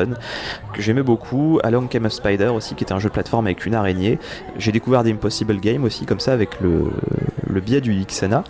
que 0.75 0.83
j'aimais 0.83 1.03
beaucoup. 1.03 1.59
Along 1.63 1.87
Came 1.89 2.05
a 2.07 2.11
Spider 2.11 2.49
aussi, 2.49 2.75
qui 2.75 2.85
était 2.85 2.93
un 2.93 2.99
jeu 2.99 3.09
de 3.09 3.15
plateforme 3.15 3.47
avec 3.47 3.65
une 3.65 3.75
araignée. 3.75 4.19
J'ai 4.59 4.73
découvert 4.73 5.05
des 5.05 5.13
Impossible 5.13 5.59
Games 5.59 5.85
aussi 5.85 6.05
comme 6.05 6.21
ça 6.21 6.33
avec 6.35 6.61
le, 6.61 6.85
le 7.49 7.61
biais 7.61 7.81
du 7.81 7.95
XNA. 8.05 8.45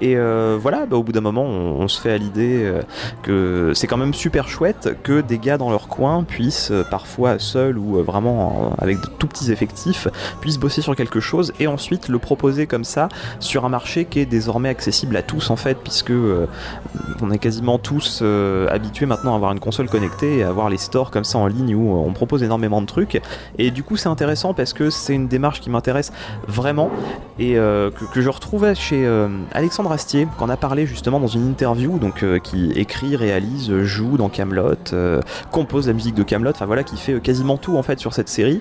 Et 0.00 0.16
euh, 0.16 0.56
voilà, 0.60 0.86
bah, 0.86 0.96
au 0.96 1.02
bout 1.02 1.12
d'un 1.12 1.20
moment, 1.20 1.44
on, 1.44 1.80
on 1.80 1.88
se 1.88 2.00
fait 2.00 2.12
à 2.12 2.18
l'idée 2.18 2.62
euh, 2.64 2.82
que 3.22 3.72
c'est 3.74 3.86
quand 3.86 3.96
même 3.96 4.14
super 4.14 4.48
chouette 4.48 4.96
que 5.02 5.20
des 5.20 5.38
gars 5.38 5.58
dans 5.58 5.70
leur 5.70 5.88
coin 5.88 6.22
puissent, 6.24 6.70
euh, 6.70 6.84
parfois 6.88 7.38
seuls 7.38 7.78
ou 7.78 8.02
vraiment 8.02 8.70
en- 8.70 8.74
avec 8.78 9.00
de 9.00 9.06
tout 9.18 9.26
petits 9.26 9.50
effectifs, 9.52 10.08
puissent 10.40 10.58
bosser 10.58 10.82
sur 10.82 10.94
quelque 10.94 11.20
chose 11.20 11.52
et 11.60 11.66
ensuite 11.66 12.08
le 12.08 12.18
proposer 12.18 12.66
comme 12.66 12.84
ça 12.84 13.08
sur 13.40 13.64
un 13.64 13.68
marché 13.68 14.04
qui 14.04 14.20
est 14.20 14.26
désormais 14.26 14.68
accessible 14.68 15.16
à 15.16 15.22
tous 15.22 15.50
en 15.50 15.56
fait, 15.56 15.78
puisque 15.82 16.12
on 17.22 17.30
est 17.30 17.38
quasiment 17.38 17.78
tous 17.78 18.22
habitués 18.70 19.06
maintenant 19.06 19.32
à 19.32 19.36
avoir 19.36 19.52
une 19.52 19.60
console 19.60 19.88
connectée 19.88 20.38
et 20.38 20.42
à 20.42 20.48
avoir 20.48 20.68
les 20.70 20.76
stores 20.76 21.10
comme 21.10 21.24
ça 21.24 21.38
en 21.38 21.46
ligne 21.46 21.74
où 21.74 21.94
on 21.94 22.12
propose 22.12 22.42
énormément 22.42 22.80
de 22.80 22.86
trucs. 22.86 23.20
Et 23.58 23.70
du 23.70 23.82
coup, 23.82 23.96
c'est 23.96 24.08
intéressant 24.08 24.54
parce 24.54 24.72
que 24.72 24.90
c'est 24.90 25.14
une 25.14 25.28
démarche 25.28 25.60
qui 25.60 25.70
m'intéresse 25.70 26.12
vraiment 26.46 26.90
et 27.38 27.54
que, 27.54 28.20
je 28.20 28.28
retrouvais 28.28 28.74
chez 28.74 29.06
euh, 29.06 29.28
Alexandre 29.88 29.94
Astier, 29.94 30.28
qu'on 30.38 30.48
a 30.50 30.56
parlé 30.56 30.86
justement 30.86 31.18
dans 31.18 31.28
une 31.28 31.48
interview, 31.48 31.98
donc 31.98 32.22
euh, 32.22 32.38
qui 32.38 32.72
écrit, 32.72 33.16
réalise, 33.16 33.72
joue 33.82 34.18
dans 34.18 34.28
Camelot, 34.28 34.74
compose 35.50 35.86
la 35.86 35.94
musique 35.94 36.14
de 36.14 36.22
Camelot, 36.22 36.50
enfin 36.50 36.66
voilà, 36.66 36.84
qui 36.84 36.96
fait 36.98 37.14
euh, 37.14 37.20
quasiment 37.20 37.56
tout 37.56 37.76
en 37.76 37.82
fait 37.82 37.98
sur 37.98 38.12
cette 38.12 38.28
série, 38.28 38.60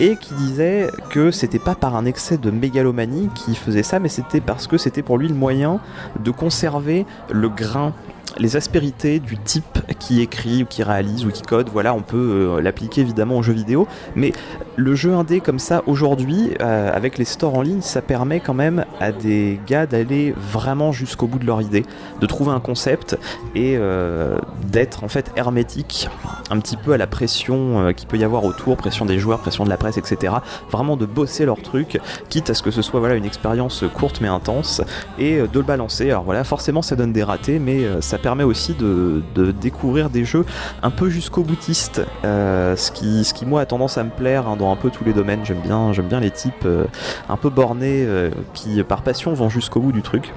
et 0.00 0.16
qui 0.16 0.34
disait 0.34 0.90
que 1.10 1.30
c'était 1.30 1.60
pas 1.60 1.74
par 1.76 1.94
un 1.94 2.04
excès 2.04 2.36
de 2.36 2.50
mégalomanie 2.50 3.28
qu'il 3.34 3.56
faisait 3.56 3.84
ça, 3.84 4.00
mais 4.00 4.08
c'était 4.08 4.40
parce 4.40 4.66
que 4.66 4.76
c'était 4.76 5.02
pour 5.02 5.18
lui 5.18 5.28
le 5.28 5.34
moyen 5.34 5.78
de 6.18 6.30
conserver 6.32 7.06
le 7.30 7.48
grain 7.48 7.92
les 8.38 8.56
aspérités 8.56 9.18
du 9.18 9.38
type 9.38 9.78
qui 9.98 10.20
écrit 10.20 10.62
ou 10.62 10.66
qui 10.66 10.82
réalise 10.82 11.24
ou 11.24 11.30
qui 11.30 11.42
code, 11.42 11.68
voilà, 11.72 11.94
on 11.94 12.02
peut 12.02 12.16
euh, 12.56 12.60
l'appliquer 12.60 13.00
évidemment 13.00 13.38
aux 13.38 13.42
jeux 13.42 13.52
vidéo, 13.52 13.86
mais 14.14 14.32
le 14.76 14.94
jeu 14.94 15.14
indé 15.14 15.40
comme 15.40 15.58
ça 15.58 15.82
aujourd'hui, 15.86 16.50
euh, 16.60 16.90
avec 16.94 17.18
les 17.18 17.24
stores 17.24 17.54
en 17.54 17.62
ligne, 17.62 17.80
ça 17.80 18.02
permet 18.02 18.40
quand 18.40 18.54
même 18.54 18.84
à 19.00 19.12
des 19.12 19.58
gars 19.66 19.86
d'aller 19.86 20.34
vraiment 20.36 20.92
jusqu'au 20.92 21.26
bout 21.26 21.38
de 21.38 21.46
leur 21.46 21.62
idée, 21.62 21.84
de 22.20 22.26
trouver 22.26 22.52
un 22.52 22.60
concept 22.60 23.18
et 23.54 23.76
euh, 23.76 24.38
d'être 24.64 25.04
en 25.04 25.08
fait 25.08 25.32
hermétique 25.36 26.08
un 26.50 26.58
petit 26.60 26.76
peu 26.76 26.92
à 26.92 26.98
la 26.98 27.06
pression 27.06 27.92
qu'il 27.96 28.06
peut 28.06 28.18
y 28.18 28.24
avoir 28.24 28.44
autour, 28.44 28.76
pression 28.76 29.04
des 29.04 29.18
joueurs, 29.18 29.40
pression 29.40 29.64
de 29.64 29.68
la 29.68 29.76
presse, 29.76 29.98
etc. 29.98 30.34
Vraiment 30.70 30.96
de 30.96 31.06
bosser 31.06 31.44
leur 31.44 31.60
truc, 31.60 31.98
quitte 32.28 32.50
à 32.50 32.54
ce 32.54 32.62
que 32.62 32.70
ce 32.70 32.82
soit 32.82 33.00
voilà 33.00 33.16
une 33.16 33.24
expérience 33.24 33.84
courte 33.94 34.20
mais 34.20 34.28
intense 34.28 34.82
et 35.18 35.38
de 35.38 35.58
le 35.58 35.62
balancer. 35.62 36.10
Alors 36.10 36.22
voilà, 36.22 36.44
forcément 36.44 36.82
ça 36.82 36.94
donne 36.94 37.12
des 37.12 37.24
ratés, 37.24 37.58
mais 37.58 37.84
ça 38.00 38.18
permet 38.18 38.25
aussi 38.44 38.74
de, 38.74 39.22
découvrir 39.52 40.10
des 40.10 40.24
jeux 40.24 40.44
un 40.82 40.90
peu 40.90 41.08
jusqu'au 41.08 41.42
boutiste, 41.42 42.02
euh, 42.24 42.76
ce, 42.76 42.90
qui, 42.92 43.46
moi 43.46 43.60
a 43.60 43.66
tendance 43.66 43.98
à 43.98 44.04
me 44.04 44.10
plaire 44.10 44.48
hein, 44.48 44.56
dans 44.56 44.72
un 44.72 44.76
peu 44.76 44.90
tous 44.90 45.04
les 45.04 45.12
domaines. 45.12 45.40
J'aime 45.44 45.60
bien, 45.60 45.92
bien 45.92 46.20
les 46.20 46.30
types 46.30 46.54
euh, 46.64 46.84
un 47.28 47.36
peu 47.36 47.50
bornés 47.50 48.04
euh, 48.04 48.30
qui 48.54 48.82
par 48.82 49.02
passion 49.02 49.32
vont 49.34 49.48
jusqu'au 49.48 49.80
bout 49.80 49.92
du 49.92 50.02
truc. 50.02 50.32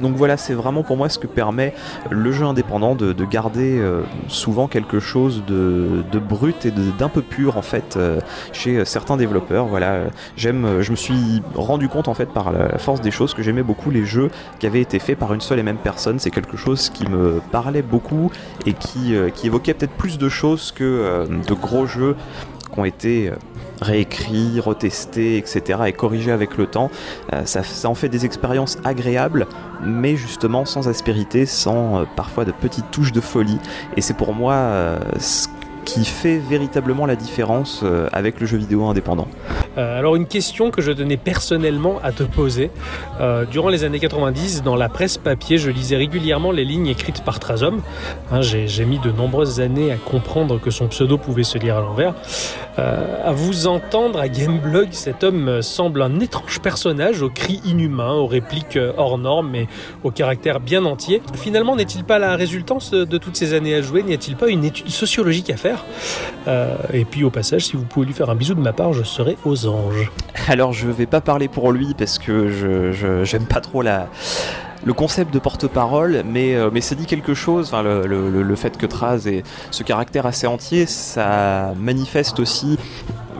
Donc 0.00 0.16
voilà, 0.16 0.36
c'est 0.36 0.54
vraiment 0.54 0.82
pour 0.82 0.96
moi 0.96 1.08
ce 1.08 1.18
que 1.18 1.26
permet 1.26 1.74
le 2.10 2.32
jeu 2.32 2.44
indépendant 2.44 2.94
de, 2.94 3.12
de 3.12 3.24
garder 3.24 3.78
euh, 3.78 4.02
souvent 4.28 4.68
quelque 4.68 5.00
chose 5.00 5.42
de, 5.46 6.04
brut 6.18 6.66
et 6.66 6.72
d'un 6.98 7.08
peu 7.08 7.22
pur 7.22 7.56
en 7.56 7.62
fait 7.62 7.96
euh, 7.96 8.20
chez 8.52 8.84
certains 8.84 9.16
développeurs. 9.16 9.66
Voilà, 9.66 9.92
euh, 9.92 10.08
euh, 10.46 10.82
je 10.82 10.90
me 10.90 10.96
suis 10.96 11.42
rendu 11.54 11.88
compte 11.88 12.08
en 12.08 12.14
fait 12.14 12.26
par 12.26 12.52
la 12.52 12.78
force 12.78 13.00
des 13.00 13.10
choses 13.10 13.34
que 13.34 13.42
j'aimais 13.42 13.62
beaucoup 13.62 13.90
les 13.90 14.04
jeux 14.04 14.30
qui 14.58 14.66
avaient 14.66 14.80
été 14.80 14.98
faits 14.98 15.18
par 15.18 15.32
une 15.34 15.40
seule 15.40 15.58
et 15.58 15.62
même 15.62 15.76
personne. 15.76 16.18
C'est 16.18 16.30
quelque 16.30 16.56
chose 16.56 16.90
qui 16.90 17.06
me 17.08 17.40
parlait 17.50 17.82
beaucoup 17.82 18.30
et 18.66 18.72
qui, 18.72 19.14
euh, 19.14 19.30
évoquait 19.44 19.74
peut-être 19.74 19.92
plus 19.92 20.18
de 20.18 20.28
choses 20.28 20.72
que 20.72 20.84
euh, 20.84 21.26
de 21.26 21.54
gros 21.54 21.86
jeux 21.86 22.16
qui 22.72 22.78
ont 22.78 22.84
été 22.84 23.32
réécrits, 23.80 24.60
retestés, 24.60 25.36
etc. 25.36 25.80
et 25.86 25.92
corrigés 25.92 26.32
avec 26.32 26.56
le 26.56 26.66
temps. 26.66 26.90
Euh, 27.32 27.44
ça, 27.44 27.62
ça 27.62 27.88
en 27.88 27.94
fait 27.94 28.08
des 28.08 28.24
expériences 28.24 28.78
agréables, 28.84 29.46
mais 29.84 30.16
justement 30.16 30.64
sans 30.64 30.88
aspérité, 30.88 31.46
sans 31.46 32.00
euh, 32.00 32.04
parfois 32.16 32.44
de 32.44 32.52
petites 32.52 32.90
touches 32.90 33.12
de 33.12 33.20
folie. 33.20 33.58
Et 33.96 34.00
c'est 34.00 34.14
pour 34.14 34.34
moi 34.34 34.54
euh, 34.54 34.98
ce 35.18 35.48
qui 35.88 36.04
fait 36.04 36.36
véritablement 36.36 37.06
la 37.06 37.16
différence 37.16 37.80
euh, 37.82 38.08
avec 38.12 38.40
le 38.40 38.46
jeu 38.46 38.58
vidéo 38.58 38.84
indépendant. 38.84 39.26
Euh, 39.78 39.98
alors 39.98 40.16
une 40.16 40.26
question 40.26 40.70
que 40.70 40.82
je 40.82 40.92
tenais 40.92 41.16
personnellement 41.16 41.98
à 42.02 42.12
te 42.12 42.24
poser. 42.24 42.70
Euh, 43.20 43.46
durant 43.46 43.70
les 43.70 43.84
années 43.84 43.98
90, 43.98 44.62
dans 44.62 44.76
la 44.76 44.90
presse 44.90 45.16
papier, 45.16 45.56
je 45.56 45.70
lisais 45.70 45.96
régulièrement 45.96 46.50
les 46.52 46.66
lignes 46.66 46.88
écrites 46.88 47.24
par 47.24 47.40
Trazom. 47.40 47.80
Hein, 48.30 48.42
J'ai 48.42 48.84
mis 48.84 48.98
de 48.98 49.10
nombreuses 49.10 49.60
années 49.60 49.90
à 49.90 49.96
comprendre 49.96 50.60
que 50.60 50.70
son 50.70 50.88
pseudo 50.88 51.16
pouvait 51.16 51.42
se 51.42 51.56
lire 51.56 51.78
à 51.78 51.80
l'envers. 51.80 52.14
À 52.76 53.32
vous 53.32 53.66
entendre 53.66 54.20
à 54.20 54.28
Gameblog, 54.28 54.90
cet 54.92 55.24
homme 55.24 55.62
semble 55.62 56.00
un 56.00 56.20
étrange 56.20 56.60
personnage 56.60 57.22
aux 57.22 57.28
cris 57.28 57.60
inhumains, 57.64 58.12
aux 58.12 58.28
répliques 58.28 58.78
hors 58.96 59.18
normes 59.18 59.56
et 59.56 59.66
au 60.04 60.12
caractère 60.12 60.60
bien 60.60 60.84
entier. 60.84 61.20
Finalement, 61.34 61.74
n'est-il 61.74 62.04
pas 62.04 62.20
la 62.20 62.36
résultance 62.36 62.92
de 62.92 63.18
toutes 63.18 63.34
ces 63.34 63.52
années 63.52 63.74
à 63.74 63.82
jouer? 63.82 64.04
N'y 64.04 64.14
a-t-il 64.14 64.36
pas 64.36 64.48
une 64.48 64.64
étude 64.64 64.90
sociologique 64.90 65.50
à 65.50 65.56
faire? 65.56 65.77
Euh, 66.46 66.76
Et 66.92 67.04
puis 67.04 67.24
au 67.24 67.30
passage, 67.30 67.66
si 67.66 67.76
vous 67.76 67.82
pouvez 67.84 68.06
lui 68.06 68.14
faire 68.14 68.30
un 68.30 68.34
bisou 68.34 68.54
de 68.54 68.60
ma 68.60 68.72
part, 68.72 68.92
je 68.92 69.02
serai 69.02 69.36
aux 69.44 69.66
anges. 69.66 70.10
Alors 70.48 70.72
je 70.72 70.86
vais 70.88 71.06
pas 71.06 71.20
parler 71.20 71.48
pour 71.48 71.72
lui 71.72 71.94
parce 71.96 72.18
que 72.18 72.48
je 72.50 73.24
j'aime 73.24 73.44
pas 73.44 73.60
trop 73.60 73.82
la 73.82 74.06
le 74.84 74.92
concept 74.94 75.34
de 75.34 75.40
porte-parole, 75.40 76.22
mais, 76.24 76.54
euh, 76.54 76.70
mais 76.72 76.80
ça 76.80 76.94
dit 76.94 77.04
quelque 77.04 77.34
chose. 77.34 77.72
Le- 77.74 78.06
le 78.42 78.56
fait 78.56 78.78
que 78.78 78.86
Traz 78.86 79.26
ait 79.26 79.42
ce 79.72 79.82
caractère 79.82 80.24
assez 80.24 80.46
entier, 80.46 80.86
ça 80.86 81.74
manifeste 81.76 82.38
aussi 82.38 82.78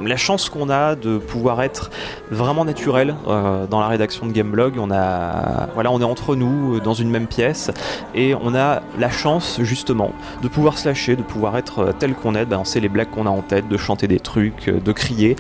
la 0.07 0.17
chance 0.17 0.49
qu'on 0.49 0.71
a 0.71 0.95
de 0.95 1.19
pouvoir 1.19 1.63
être 1.63 1.91
vraiment 2.31 2.65
naturel 2.65 3.15
euh, 3.27 3.67
dans 3.67 3.81
la 3.81 3.89
rédaction 3.89 4.27
de 4.27 4.33
Gameblog. 4.33 4.75
On 4.79 4.91
a, 4.91 5.69
voilà, 5.75 5.91
on 5.91 6.01
est 6.01 6.05
entre 6.05 6.37
nous 6.37 6.77
euh, 6.77 6.81
dans 6.81 6.95
une 6.95 7.11
même 7.11 7.27
pièce 7.27 7.71
et 8.15 8.35
on 8.35 8.55
a 8.55 8.83
la 8.99 9.11
chance 9.11 9.61
justement 9.63 10.13
de 10.43 10.49
pouvoir 10.49 10.79
se 10.79 10.89
lâcher, 10.89 11.17
de 11.17 11.23
pouvoir 11.23 11.57
être 11.57 11.79
euh, 11.81 11.93
tel 11.99 12.15
qu'on 12.15 12.35
est, 12.35 12.45
de 12.45 12.51
balancer 12.51 12.81
les 12.81 12.89
blagues 12.89 13.11
qu'on 13.11 13.27
a 13.27 13.31
en 13.31 13.43
tête, 13.43 13.69
de 13.69 13.77
chanter 13.77 14.07
des 14.09 14.21
trucs, 14.21 14.69
de 14.69 14.93
crier. 14.93 15.37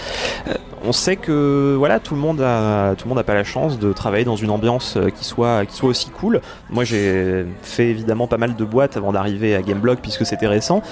On 0.84 0.92
sait 0.92 1.16
que 1.16 1.74
voilà, 1.76 2.00
tout 2.00 2.14
le 2.14 2.20
monde 2.20 2.40
a, 2.40 2.94
tout 2.96 3.04
le 3.04 3.08
monde 3.08 3.18
n'a 3.18 3.24
pas 3.24 3.34
la 3.34 3.44
chance 3.44 3.78
de 3.78 3.92
travailler 3.92 4.24
dans 4.24 4.36
une 4.36 4.50
ambiance 4.50 4.96
euh, 4.96 5.10
qui 5.10 5.24
soit, 5.24 5.64
aussi 5.82 6.10
cool. 6.10 6.40
Moi, 6.70 6.84
j'ai 6.84 7.46
fait 7.62 7.88
évidemment 7.88 8.26
pas 8.26 8.36
mal 8.36 8.56
de 8.56 8.64
boîtes 8.64 8.96
avant 8.96 9.12
d'arriver 9.12 9.54
à 9.54 9.62
Gameblog 9.62 9.98
puisque 10.00 10.26
c'était 10.26 10.46
récent, 10.46 10.82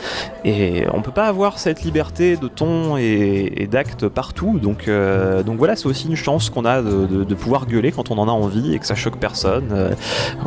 et 0.44 0.84
on 0.92 1.02
peut 1.02 1.10
pas 1.10 1.26
avoir 1.26 1.58
cette 1.58 1.82
liberté 1.82 2.36
de 2.36 2.48
ton 2.48 2.96
et, 2.96 3.68
d'acte 3.70 4.08
partout. 4.08 4.58
Donc, 4.58 4.88
euh, 4.88 5.42
donc 5.42 5.58
voilà, 5.58 5.76
c'est 5.76 5.86
aussi 5.86 6.08
une 6.08 6.16
chance 6.16 6.50
qu'on 6.50 6.64
a 6.64 6.82
de, 6.82 7.34
pouvoir 7.34 7.66
gueuler 7.66 7.92
quand 7.92 8.10
on 8.10 8.18
en 8.18 8.28
a 8.28 8.32
envie 8.32 8.74
et 8.74 8.78
que 8.78 8.86
ça 8.86 8.94
choque 8.94 9.18
personne. 9.18 9.68
Euh, 9.72 9.94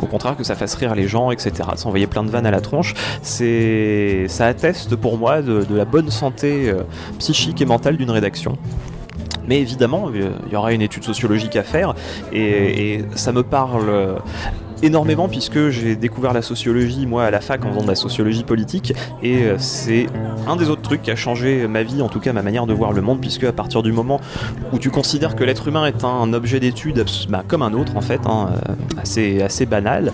au 0.00 0.06
contraire, 0.06 0.36
que 0.36 0.44
ça 0.44 0.54
fasse 0.54 0.74
rire 0.74 0.94
les 0.94 1.06
gens, 1.06 1.30
etc. 1.30 1.68
S'envoyer 1.76 2.06
plein 2.06 2.24
de 2.24 2.30
vannes 2.30 2.46
à 2.46 2.50
la 2.50 2.60
tronche, 2.60 2.94
c'est, 3.22 4.26
ça 4.28 4.46
atteste 4.46 4.96
pour 4.96 5.18
moi 5.18 5.42
de, 5.42 5.64
la 5.70 5.84
bonne 5.84 6.10
santé 6.10 6.74
psychique 7.18 7.60
et 7.62 7.64
mentale 7.64 7.96
d'une 7.96 8.10
rédaction. 8.10 8.58
Mais 9.46 9.60
évidemment, 9.60 10.10
euh, 10.14 10.30
il 10.46 10.52
y 10.52 10.56
aura 10.56 10.72
une 10.72 10.82
étude 10.82 11.04
sociologique 11.04 11.56
à 11.56 11.62
faire. 11.62 11.94
Et, 12.32 13.04
ça 13.14 13.32
me 13.32 13.42
parle 13.42 13.88
euh, 13.88 14.14
énormément 14.82 15.28
puisque 15.28 15.68
j'ai 15.68 15.96
découvert 15.96 16.32
la 16.32 16.42
sociologie 16.42 17.06
moi 17.06 17.24
à 17.24 17.30
la 17.30 17.40
fac 17.40 17.64
en 17.64 17.70
faisant 17.70 17.82
de 17.82 17.88
la 17.88 17.94
sociologie 17.94 18.44
politique. 18.44 18.94
Et 19.22 19.42
euh, 19.42 19.56
c'est 19.58 20.06
un 20.46 20.56
des 20.56 20.68
autres 20.68 20.82
trucs 20.82 21.02
qui 21.02 21.10
a 21.10 21.16
changé 21.16 21.66
ma 21.66 21.82
vie, 21.82 22.02
en 22.02 22.08
tout 22.08 22.20
cas 22.20 22.32
ma 22.32 22.42
manière 22.42 22.66
de 22.66 22.72
voir 22.72 22.92
le 22.92 23.02
monde 23.02 23.20
puisque 23.20 23.44
à 23.44 23.52
partir 23.52 23.82
du 23.82 23.92
moment 23.92 24.20
où 24.72 24.78
tu 24.78 24.90
considères 24.90 25.36
que 25.36 25.44
l'être 25.44 25.68
humain 25.68 25.86
est 25.86 26.04
un 26.04 26.32
objet 26.32 26.60
d'étude 26.60 27.04
bah, 27.28 27.42
comme 27.46 27.62
un 27.62 27.72
autre 27.72 27.96
en 27.96 28.00
fait, 28.00 28.20
hein, 28.26 28.50
assez, 29.00 29.42
assez 29.42 29.66
banal, 29.66 30.12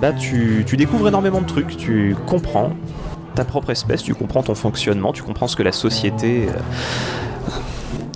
bah, 0.00 0.12
tu, 0.12 0.64
tu 0.66 0.76
découvres 0.76 1.08
énormément 1.08 1.40
de 1.40 1.46
trucs, 1.46 1.76
tu 1.76 2.16
comprends 2.26 2.72
ta 3.34 3.44
propre 3.44 3.70
espèce, 3.70 4.02
tu 4.02 4.14
comprends 4.14 4.42
ton 4.42 4.54
fonctionnement, 4.54 5.12
tu 5.12 5.22
comprends 5.22 5.46
ce 5.46 5.56
que 5.56 5.62
la 5.62 5.72
société 5.72 6.48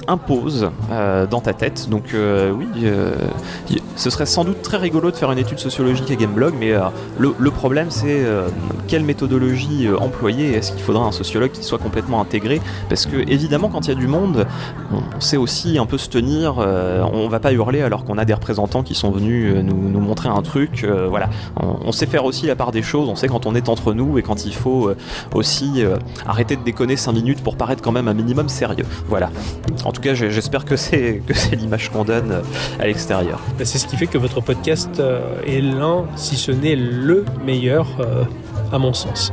impose 0.09 0.71
euh, 0.91 1.27
dans 1.27 1.41
ta 1.41 1.53
tête. 1.53 1.89
Donc 1.89 2.15
euh, 2.15 2.51
oui, 2.51 2.67
euh, 2.85 3.13
ce 3.97 4.11
serait 4.11 4.27
sans 4.27 4.45
doute 4.45 4.63
très 4.63 4.77
rigolo 4.77 5.11
de 5.11 5.17
faire 5.17 5.31
une 5.33 5.39
étude 5.39 5.59
sociologique 5.59 6.11
à 6.11 6.15
Gameblog, 6.15 6.55
mais 6.59 6.73
le, 7.19 7.51
problème 7.51 7.91
c'est 7.91 8.25
quelle 8.91 9.05
méthodologie 9.05 9.87
euh, 9.87 9.97
employer. 9.99 10.53
Est-ce 10.53 10.73
qu'il 10.73 10.83
faudra 10.83 11.05
un 11.05 11.13
sociologue 11.13 11.53
qui 11.53 11.63
soit 11.63 11.79
complètement 11.79 12.21
intégré? 12.21 12.61
Parce 12.89 13.07
que 13.07 13.19
évidemment, 13.31 13.69
quand 13.69 13.87
il 13.87 13.91
y 13.91 13.93
a 13.93 13.95
du 13.95 14.09
monde, 14.09 14.49
on 14.93 15.21
sait 15.21 15.37
aussi 15.37 15.79
un 15.79 15.87
peu 15.87 15.97
se 15.97 16.09
tenir. 16.09 16.59
euh, 16.59 17.03
on 17.13 17.29
va 17.29 17.39
pas 17.39 17.53
hurler 17.53 17.83
alors 17.83 18.05
qu'on 18.05 18.19
a 18.19 18.25
des 18.25 18.35
représentants 18.35 18.83
qui 18.83 18.97
sont 18.97 19.13
venus 19.13 19.55
euh, 19.55 19.63
nous, 19.63 20.01
montrer 20.01 20.29
un 20.29 20.43
truc. 20.43 20.83
euh, 20.83 21.07
voilà, 21.09 21.31
on, 21.57 21.93
sait 21.93 22.07
faire 22.07 22.25
aussi 22.25 22.47
la 22.47 22.57
part 22.57 22.73
des 22.73 22.83
choses. 22.83 23.09
On 23.09 23.15
sait 23.15 23.29
quand 23.29 23.47
on 23.47 23.55
est 23.55 23.69
entre 23.69 23.95
nous 23.95 24.19
et 24.19 24.23
quand 24.23 24.45
il 24.45 24.55
faut 24.55 24.91
aussi 25.35 25.85
arrêter 26.27 26.57
de 26.57 26.63
déconner 26.63 26.97
5 26.97 27.13
minutes 27.13 27.43
pour 27.43 27.57
paraître 27.57 27.83
quand 27.83 27.93
même 27.93 28.09
un 28.09 28.15
minimum 28.15 28.49
sérieux. 28.49 28.87
Voilà. 29.07 29.31
En 29.85 29.93
tout 29.93 30.01
cas, 30.01 30.15
j'espère 30.15 30.65
que 30.65 30.77
c'est 30.77 31.23
que 31.27 31.35
c'est 31.35 31.55
l'image 31.55 31.91
qu'on 31.91 32.05
donne 32.05 32.43
à 32.81 32.87
l'extérieur. 32.87 33.41
Bah, 33.59 33.65
C'est 33.65 33.79
ce 33.79 33.87
qui 33.87 33.97
fait 33.97 34.07
que 34.07 34.19
votre 34.19 34.41
podcast 34.41 35.01
est 35.47 35.61
l'un, 35.61 36.07
si 36.17 36.37
ce 36.37 36.51
n'est 36.51 36.77
le 36.77 37.25
meilleur, 37.45 37.87
à 38.73 38.79
mon 38.79 38.93
sens. 38.93 39.33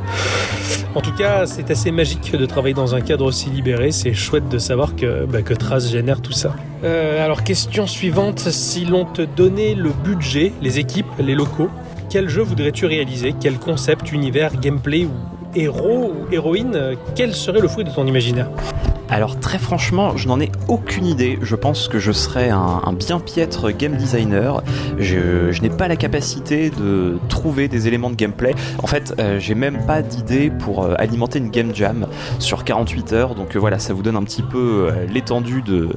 En 0.96 1.02
tout 1.02 1.14
cas, 1.14 1.46
c'est 1.46 1.70
assez 1.70 1.92
magique 1.92 2.36
de 2.36 2.46
travailler 2.46 2.74
dans 2.74 2.96
un 2.96 3.02
cadre 3.02 3.26
aussi 3.26 3.50
libéré. 3.50 3.92
C'est 3.92 4.14
chouette 4.14 4.50
de 4.50 4.58
savoir 4.58 4.96
que, 4.96 5.26
bah, 5.26 5.40
Trace 5.44 5.90
génère 5.90 6.22
tout 6.22 6.32
ça. 6.32 6.56
Euh, 6.84 7.24
alors, 7.24 7.44
question 7.44 7.88
suivante. 7.88 8.40
Si 8.40 8.86
l'on 8.86 9.06
te 9.06 9.22
donnait 9.22 9.76
le 9.76 9.92
budget, 9.92 10.54
les 10.62 10.80
équipes, 10.80 11.08
les 11.20 11.36
locaux, 11.36 11.70
quel 12.10 12.30
jeu 12.30 12.42
voudrais-tu 12.42 12.86
réaliser? 12.86 13.36
Quel 13.40 13.60
concept, 13.60 14.12
univers, 14.12 14.56
gameplay 14.60 15.06
ou 15.06 15.12
héros 15.56 16.14
ou 16.14 16.34
héroïne? 16.34 16.96
Quel 17.16 17.34
serait 17.34 17.60
le 17.60 17.68
fruit 17.68 17.84
de 17.84 17.92
ton 17.92 18.08
imaginaire? 18.08 18.50
Alors 19.10 19.40
très 19.40 19.58
franchement, 19.58 20.18
je 20.18 20.28
n'en 20.28 20.40
ai 20.40 20.52
aucune 20.68 21.06
idée. 21.06 21.40
Je 21.42 21.56
pense 21.56 21.88
que 21.88 21.98
je 21.98 22.12
serais 22.12 22.50
un, 22.50 22.94
bien 22.94 23.20
piètre 23.20 23.72
game 23.72 23.96
designer. 23.96 24.62
Je, 25.00 25.60
n'ai 25.62 25.70
pas 25.70 25.88
la 25.88 25.96
capacité 25.96 26.70
de 26.70 27.18
trouver 27.30 27.70
des 27.70 27.88
éléments 27.88 28.10
de 28.10 28.16
gameplay. 28.16 28.54
En 28.84 28.88
fait, 28.88 29.16
euh, 29.20 29.40
j'ai 29.40 29.56
même 29.56 29.86
pas 29.86 30.02
d'idée 30.02 30.50
pour 30.50 30.84
euh, 30.84 30.94
alimenter 30.98 31.40
une 31.40 31.50
game 31.50 31.74
jam 31.74 32.08
sur 32.40 32.66
48 32.66 33.14
heures. 33.14 33.36
Donc 33.36 33.56
euh, 33.56 33.60
voilà, 33.60 33.80
ça 33.80 33.94
vous 33.94 34.04
donne 34.04 34.18
un 34.18 34.24
petit 34.24 34.42
peu 34.42 34.90
euh, 34.92 35.06
l'étendue 35.08 35.62
de, 35.62 35.90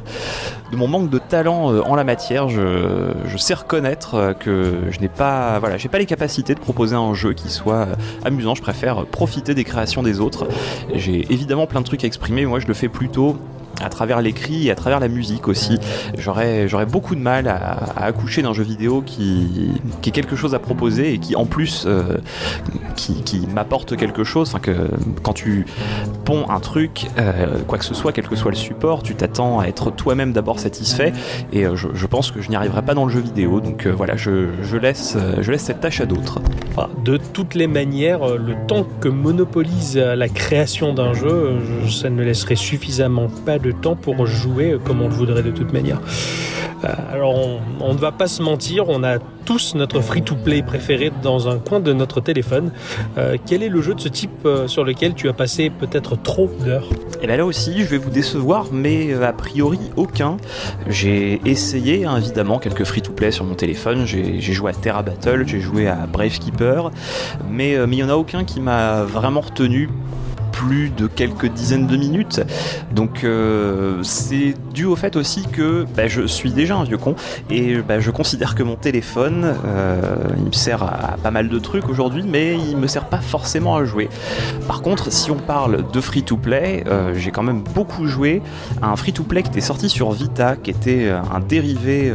mon 0.73 0.87
manque 0.87 1.11
de 1.11 1.19
talent 1.19 1.81
en 1.81 1.97
la 1.97 2.05
matière. 2.05 2.49
Je, 2.49 3.37
sais 3.37 3.55
reconnaître 3.55 4.35
que 4.39 4.83
je 4.91 5.01
n'ai 5.01 5.09
pas, 5.09 5.61
j'ai 5.79 5.89
pas 5.89 5.99
les 5.99 6.07
capacités 6.07 6.55
de 6.55 6.61
proposer 6.61 6.95
un 6.95 7.15
jeu 7.15 7.33
qui 7.33 7.49
soit 7.49 7.89
amusant. 8.23 8.55
Je 8.55 8.63
préfère 8.63 9.07
profiter 9.07 9.55
des 9.55 9.65
créations 9.65 10.03
des 10.03 10.21
autres. 10.21 10.47
J'ai 10.95 11.27
évidemment 11.33 11.67
plein 11.67 11.81
de 11.81 11.87
trucs 11.87 12.05
à 12.05 12.07
exprimer, 12.07 12.45
moi 12.45 12.61
je 12.61 12.67
le 12.67 12.75
fais 12.75 12.89
plutôt 13.01 13.39
à 13.83 13.89
travers 13.89 14.21
l'écrit 14.21 14.69
et 14.69 14.71
à 14.71 14.75
travers 14.75 15.01
la 15.01 15.09
musique 15.09 15.49
aussi. 15.49 15.79
J'aurais, 16.19 16.67
beaucoup 16.91 17.15
de 17.15 17.21
mal 17.21 17.49
à, 17.49 17.79
accoucher 17.97 18.43
d'un 18.43 18.53
jeu 18.53 18.63
vidéo 18.63 19.03
qui, 19.05 19.71
qui 20.03 20.11
est 20.11 20.13
quelque 20.13 20.37
chose 20.37 20.55
à 20.55 20.59
proposer 20.59 21.15
et 21.15 21.19
qui 21.19 21.37
en 21.37 21.47
plus 21.47 21.85
euh, 21.87 22.19
qui, 22.97 23.23
qui 23.23 23.47
m'apporte 23.53 23.97
quelque 23.97 24.25
chose. 24.25 24.49
Enfin 24.49 24.59
que 24.61 24.89
quand 25.23 25.33
tu 25.33 25.67
ponds 26.25 26.49
un 26.51 26.61
truc, 26.61 27.07
euh, 27.19 27.59
quoi 27.67 27.79
que 27.79 27.85
ce 27.85 27.95
soit, 27.95 28.13
quel 28.13 28.27
que 28.27 28.37
soit 28.37 28.51
le 28.51 28.57
support, 28.57 29.03
tu 29.03 29.15
t'attends 29.15 29.61
à 29.61 29.67
être 29.67 29.91
toi-même 29.91 30.33
d'abord 30.33 30.59
satisfait 30.59 31.13
et 31.53 31.67
euh, 31.67 31.77
je, 31.77 32.07
pense 32.07 32.31
que 32.31 32.41
je 32.41 32.49
n'y 32.49 32.57
arriverai 32.57 32.83
pas 32.83 32.95
dans 32.95 33.05
le 33.05 33.13
jeu 33.13 33.21
vidéo. 33.21 33.61
Donc 33.61 33.87
voilà, 33.87 34.17
je, 34.17 34.49
je 34.63 34.77
laisse, 34.77 35.17
je 35.41 35.53
laisse 35.53 35.63
cette 35.63 35.81
tâche 35.81 36.01
à 36.01 36.07
d'autres. 36.07 36.41
Enfin, 36.71 36.89
de 37.05 37.17
toutes 37.17 37.55
les 37.55 37.67
manières, 37.67 38.37
le 38.37 38.55
temps 38.67 38.87
que 39.01 39.09
monopolise 39.09 39.97
la 39.97 40.29
création 40.29 40.93
d'un 40.93 41.13
jeu, 41.13 41.59
je- 41.85 41.91
ça 41.91 42.11
ne 42.11 42.23
laisserait 42.23 42.57
suffisamment 42.57 43.29
pas 43.45 43.59
de 43.63 43.73
temps 43.73 43.97
pour 43.97 44.27
jouer 44.27 44.77
comme 44.85 45.03
on 45.03 45.09
le 45.09 45.15
voudrait 45.15 45.43
de 45.43 45.51
toute 45.51 45.73
manière. 45.73 46.01
Euh, 46.85 46.89
Alors, 47.13 47.35
on, 47.81 47.93
ne 47.93 47.99
va 47.99 48.13
pas 48.13 48.27
se 48.27 48.43
mentir, 48.43 48.89
on 48.89 49.03
a 49.05 49.19
tous 49.45 49.75
notre 49.75 50.01
free-to-play 50.01 50.63
préféré 50.63 51.13
dans 51.23 51.49
un 51.49 51.59
coin 51.59 51.81
de 51.81 51.93
notre 51.93 52.21
téléphone. 52.21 52.73
Euh, 53.19 53.37
quel 53.45 53.63
est 53.63 53.69
le 53.69 53.83
jeu 53.83 53.95
de 53.95 54.01
ce 54.01 54.09
type 54.09 54.31
euh, 54.47 54.69
sur 54.69 54.85
lequel 54.85 55.15
tu 55.15 55.29
as 55.29 55.33
passé 55.33 55.71
peut-être 55.71 56.17
trop 56.21 56.51
d'heures? 56.65 56.89
Et 57.23 57.27
bien 57.27 57.37
là 57.37 57.45
aussi, 57.45 57.81
je 57.81 57.85
vais 57.85 57.99
vous 57.99 58.11
décevoir, 58.11 58.67
mais 58.73 59.13
a 59.15 59.33
priori 59.33 59.79
aucun. 59.97 60.39
J'ai 60.89 61.41
essayé 61.45 62.07
hein, 62.07 62.17
évidemment 62.17 62.59
quelques 62.59 62.85
free-to-play 62.85 63.31
sur 63.31 63.45
mon 63.45 63.55
téléphone. 63.55 64.07
J'ai 64.07 64.41
joué 64.41 64.71
à 64.71 64.75
Terra 64.75 65.03
Battle, 65.03 65.45
j'ai 65.47 65.61
joué 65.61 65.87
à 65.87 66.07
Brave 66.11 66.39
Keeper, 66.39 66.91
mais 67.51 67.73
il 67.75 67.95
y 67.95 68.03
en 68.03 68.09
a 68.09 68.15
aucun 68.15 68.45
qui 68.45 68.61
m'a 68.61 69.03
vraiment 69.03 69.43
retenu 69.43 69.91
plus 70.61 70.91
de 70.91 71.07
quelques 71.07 71.47
dizaines 71.47 71.87
de 71.87 71.97
minutes. 71.97 72.43
Donc 72.95 73.25
euh, 73.25 74.03
c'est 74.03 74.55
dû 74.75 74.85
au 74.85 74.95
fait 74.95 75.17
aussi 75.17 75.47
que 75.51 75.87
bah, 75.97 76.07
je 76.07 76.27
suis 76.27 76.53
déjà 76.53 76.77
un 76.77 76.85
vieux 76.85 76.99
con 76.99 77.15
et 77.49 77.77
bah, 77.77 77.99
je 77.99 78.11
considère 78.11 78.55
que 78.55 78.63
mon 78.63 78.77
téléphone, 78.77 79.55
euh, 79.65 80.03
il 80.37 80.45
me 80.45 80.53
sert 80.53 80.83
à, 80.83 81.17
pas 81.23 81.31
mal 81.31 81.49
de 81.49 81.59
trucs 81.59 81.89
aujourd'hui, 81.89 82.25
mais 82.29 82.59
il 82.59 82.77
me 82.77 82.87
sert 82.87 83.07
pas 83.07 83.21
forcément 83.21 83.77
à 83.77 83.85
jouer. 83.87 84.11
Par 84.69 84.83
contre, 84.83 85.11
si 85.11 85.31
on 85.31 85.37
parle 85.37 85.91
de 85.91 86.01
free-to-play, 86.01 86.85
euh, 86.87 87.15
j'ai 87.17 87.31
quand 87.31 87.43
même 87.43 87.63
beaucoup 87.75 88.07
joué 88.07 88.43
à 88.83 88.91
un 88.91 88.97
free-to-play 88.97 89.43
qui 89.43 89.51
était 89.51 89.63
sorti 89.63 89.89
sur 89.89 90.13
Vita, 90.13 90.57
qui 90.57 90.71
était 90.71 91.09
un 91.11 91.41
dérivé 91.41 92.13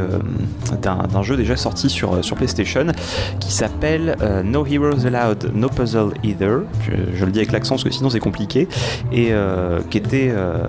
d'un 0.82 1.24
jeu 1.24 1.36
déjà 1.36 1.56
sorti 1.56 1.90
sur, 1.90 2.12
PlayStation, 2.36 2.88
qui 3.40 3.52
s'appelle 3.52 4.16
No 4.44 4.66
Heroes 4.66 5.06
Allowed, 5.08 5.52
No 5.56 5.68
Puzzle 5.68 6.14
Either. 6.24 6.60
Je 7.14 7.26
le 7.26 7.32
dis 7.32 7.40
avec 7.40 7.52
l'accent 7.52 7.76
parce 7.76 7.84
que 7.84 7.90
sinon 7.90 8.10
c'est 8.10 8.20
compliqué. 8.20 8.35
Et 9.12 9.30
euh, 9.32 9.80
qui, 9.90 9.98
était, 9.98 10.30
euh, 10.32 10.64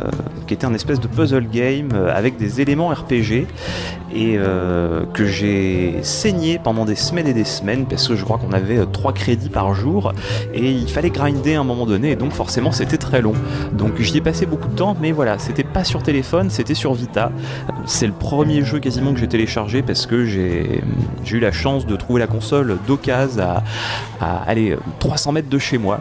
qui 0.47 0.55
était 0.55 0.67
un 0.67 0.75
espèce 0.75 1.01
de 1.01 1.09
puzzle 1.09 1.49
game 1.49 1.89
euh, 1.95 2.15
avec 2.15 2.37
des 2.37 2.61
éléments 2.61 2.89
RPG 2.89 3.47
et 4.15 4.39
que 5.13 5.27
j'ai 5.27 5.99
saigné 6.03 6.59
pendant 6.63 6.87
des 6.87 6.95
semaines 6.95 7.27
et 7.27 7.35
des 7.35 7.45
semaines 7.45 7.85
parce 7.85 8.09
que 8.09 8.15
je 8.15 8.25
crois 8.25 8.39
qu'on 8.39 8.53
avait 8.53 8.79
3 8.87 9.13
crédits 9.13 9.51
par 9.51 9.75
jour 9.75 10.13
et 10.55 10.71
il 10.71 10.89
fallait 10.89 11.11
grinder 11.11 11.57
à 11.57 11.61
un 11.61 11.65
moment 11.65 11.85
donné 11.85 12.13
et 12.13 12.17
donc 12.17 12.33
forcément 12.33 12.73
c'était 12.73 12.97
très 12.97 13.21
long. 13.21 13.35
Donc 13.73 14.01
j'y 14.01 14.17
ai 14.17 14.21
passé 14.23 14.47
beaucoup 14.47 14.69
de 14.69 14.75
temps 14.75 14.97
mais 15.03 15.13
voilà, 15.13 15.39
c'était 15.39 15.65
pas 15.65 15.85
sur 15.85 16.03
téléphone, 16.03 16.49
c'était 16.49 16.73
sur 16.73 16.95
Vita. 16.95 17.31
C'est 17.85 18.07
le 18.07 18.15
premier 18.15 18.65
jeu 18.65 18.79
quasiment 18.79 19.13
que 19.13 19.19
j'ai 19.19 19.29
téléchargé 19.29 19.83
parce 19.83 20.07
que 20.07 20.25
j'ai 20.25 20.81
eu 21.31 21.41
la 21.41 21.53
chance 21.53 21.85
de 21.85 21.97
trouver 21.97 22.21
la 22.21 22.29
console 22.29 22.79
d'occasion 22.87 23.43
à, 23.43 23.63
à 24.21 24.43
aller 24.47 24.77
300 25.01 25.33
mètres 25.33 25.51
de 25.51 25.59
chez 25.59 25.77
moi. 25.77 26.01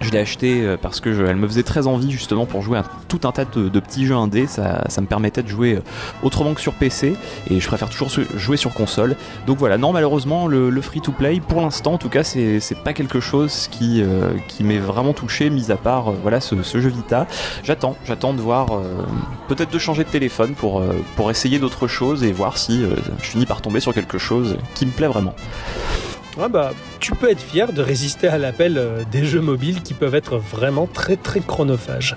Je 0.00 0.10
l'ai 0.10 0.18
acheté 0.18 0.62
euh, 0.62 0.76
parce 0.80 1.00
que 1.00 1.08
elle 1.26 1.36
me 1.36 1.46
faisait 1.46 1.62
très 1.62 1.86
envie 1.86 2.10
justement 2.10 2.46
pour 2.46 2.62
jouer 2.62 2.78
à 2.78 2.84
tout 3.08 3.20
un 3.24 3.32
tas 3.32 3.44
de, 3.44 3.80
petits 3.80 4.06
jeux 4.06 4.14
indés. 4.14 4.46
Ça, 4.46 4.84
ça 4.88 5.00
me 5.00 5.06
permettait 5.06 5.42
de 5.42 5.48
jouer 5.48 5.74
euh, 5.74 5.82
autrement 6.22 6.54
que 6.54 6.60
sur 6.60 6.74
PC 6.74 7.16
et 7.50 7.60
je 7.60 7.66
préfère 7.66 7.88
toujours 7.88 8.10
jouer 8.36 8.56
sur 8.56 8.74
console. 8.74 9.16
Donc 9.46 9.58
voilà, 9.58 9.78
non 9.78 9.92
malheureusement 9.92 10.46
le, 10.46 10.70
le 10.70 10.80
free-to-play 10.80 11.40
pour 11.40 11.60
l'instant 11.60 11.94
en 11.94 11.98
tout 11.98 12.08
cas 12.08 12.24
c'est 12.24 12.60
pas 12.82 12.92
quelque 12.92 13.20
chose 13.20 13.68
qui, 13.70 14.02
euh, 14.02 14.32
qui 14.48 14.64
m'est 14.64 14.78
vraiment 14.78 15.12
touché 15.12 15.48
mis 15.50 15.70
à 15.70 15.76
part 15.76 16.10
voilà 16.10 16.40
ce, 16.40 16.54
jeu 16.62 16.88
Vita. 16.88 17.26
J'attends, 17.62 17.96
j'attends 18.04 18.34
de 18.34 18.40
voir 18.40 18.80
peut-être 19.48 19.70
de 19.70 19.78
changer 19.78 20.04
de 20.04 20.08
téléphone 20.08 20.54
pour, 20.54 20.82
pour 21.16 21.30
essayer 21.30 21.58
d'autres 21.58 21.86
choses 21.86 22.24
et 22.24 22.32
voir 22.32 22.58
si 22.58 22.82
je 22.82 23.24
finis 23.24 23.46
par 23.46 23.62
tomber 23.62 23.80
sur 23.80 23.94
quelque 23.94 24.18
chose 24.18 24.56
qui 24.74 24.86
me 24.86 24.90
plaît 24.90 25.08
vraiment. 25.08 25.34
Ah 26.40 26.48
bah, 26.48 26.72
tu 26.98 27.14
peux 27.14 27.30
être 27.30 27.40
fier 27.40 27.72
de 27.72 27.80
résister 27.80 28.26
à 28.26 28.38
l'appel 28.38 28.76
euh, 28.76 29.04
des 29.10 29.24
jeux 29.24 29.40
mobiles 29.40 29.82
qui 29.82 29.94
peuvent 29.94 30.16
être 30.16 30.36
vraiment 30.36 30.86
très 30.86 31.16
très 31.16 31.40
chronophages. 31.40 32.16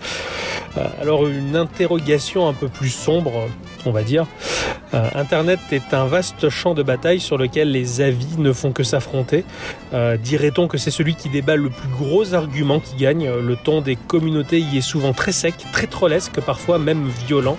Euh, 0.77 0.87
alors 0.99 1.27
une 1.27 1.55
interrogation 1.55 2.47
un 2.47 2.53
peu 2.53 2.67
plus 2.67 2.89
sombre, 2.89 3.47
on 3.85 3.91
va 3.91 4.03
dire. 4.03 4.25
Euh, 4.93 5.09
Internet 5.15 5.59
est 5.71 5.93
un 5.93 6.05
vaste 6.05 6.49
champ 6.49 6.73
de 6.73 6.83
bataille 6.83 7.19
sur 7.19 7.37
lequel 7.37 7.71
les 7.71 8.01
avis 8.01 8.37
ne 8.37 8.53
font 8.53 8.71
que 8.71 8.83
s'affronter. 8.83 9.43
Euh, 9.93 10.17
Dirait-on 10.17 10.67
que 10.67 10.77
c'est 10.77 10.91
celui 10.91 11.15
qui 11.15 11.29
débat 11.29 11.55
le 11.55 11.69
plus 11.69 11.89
gros 11.89 12.33
argument 12.33 12.79
qui 12.79 12.95
gagne 12.95 13.29
Le 13.29 13.55
ton 13.55 13.81
des 13.81 13.95
communautés 13.95 14.59
y 14.59 14.77
est 14.77 14.81
souvent 14.81 15.13
très 15.13 15.31
sec, 15.31 15.55
très 15.73 15.87
trollesque, 15.87 16.39
parfois 16.41 16.79
même 16.79 17.09
violent. 17.27 17.57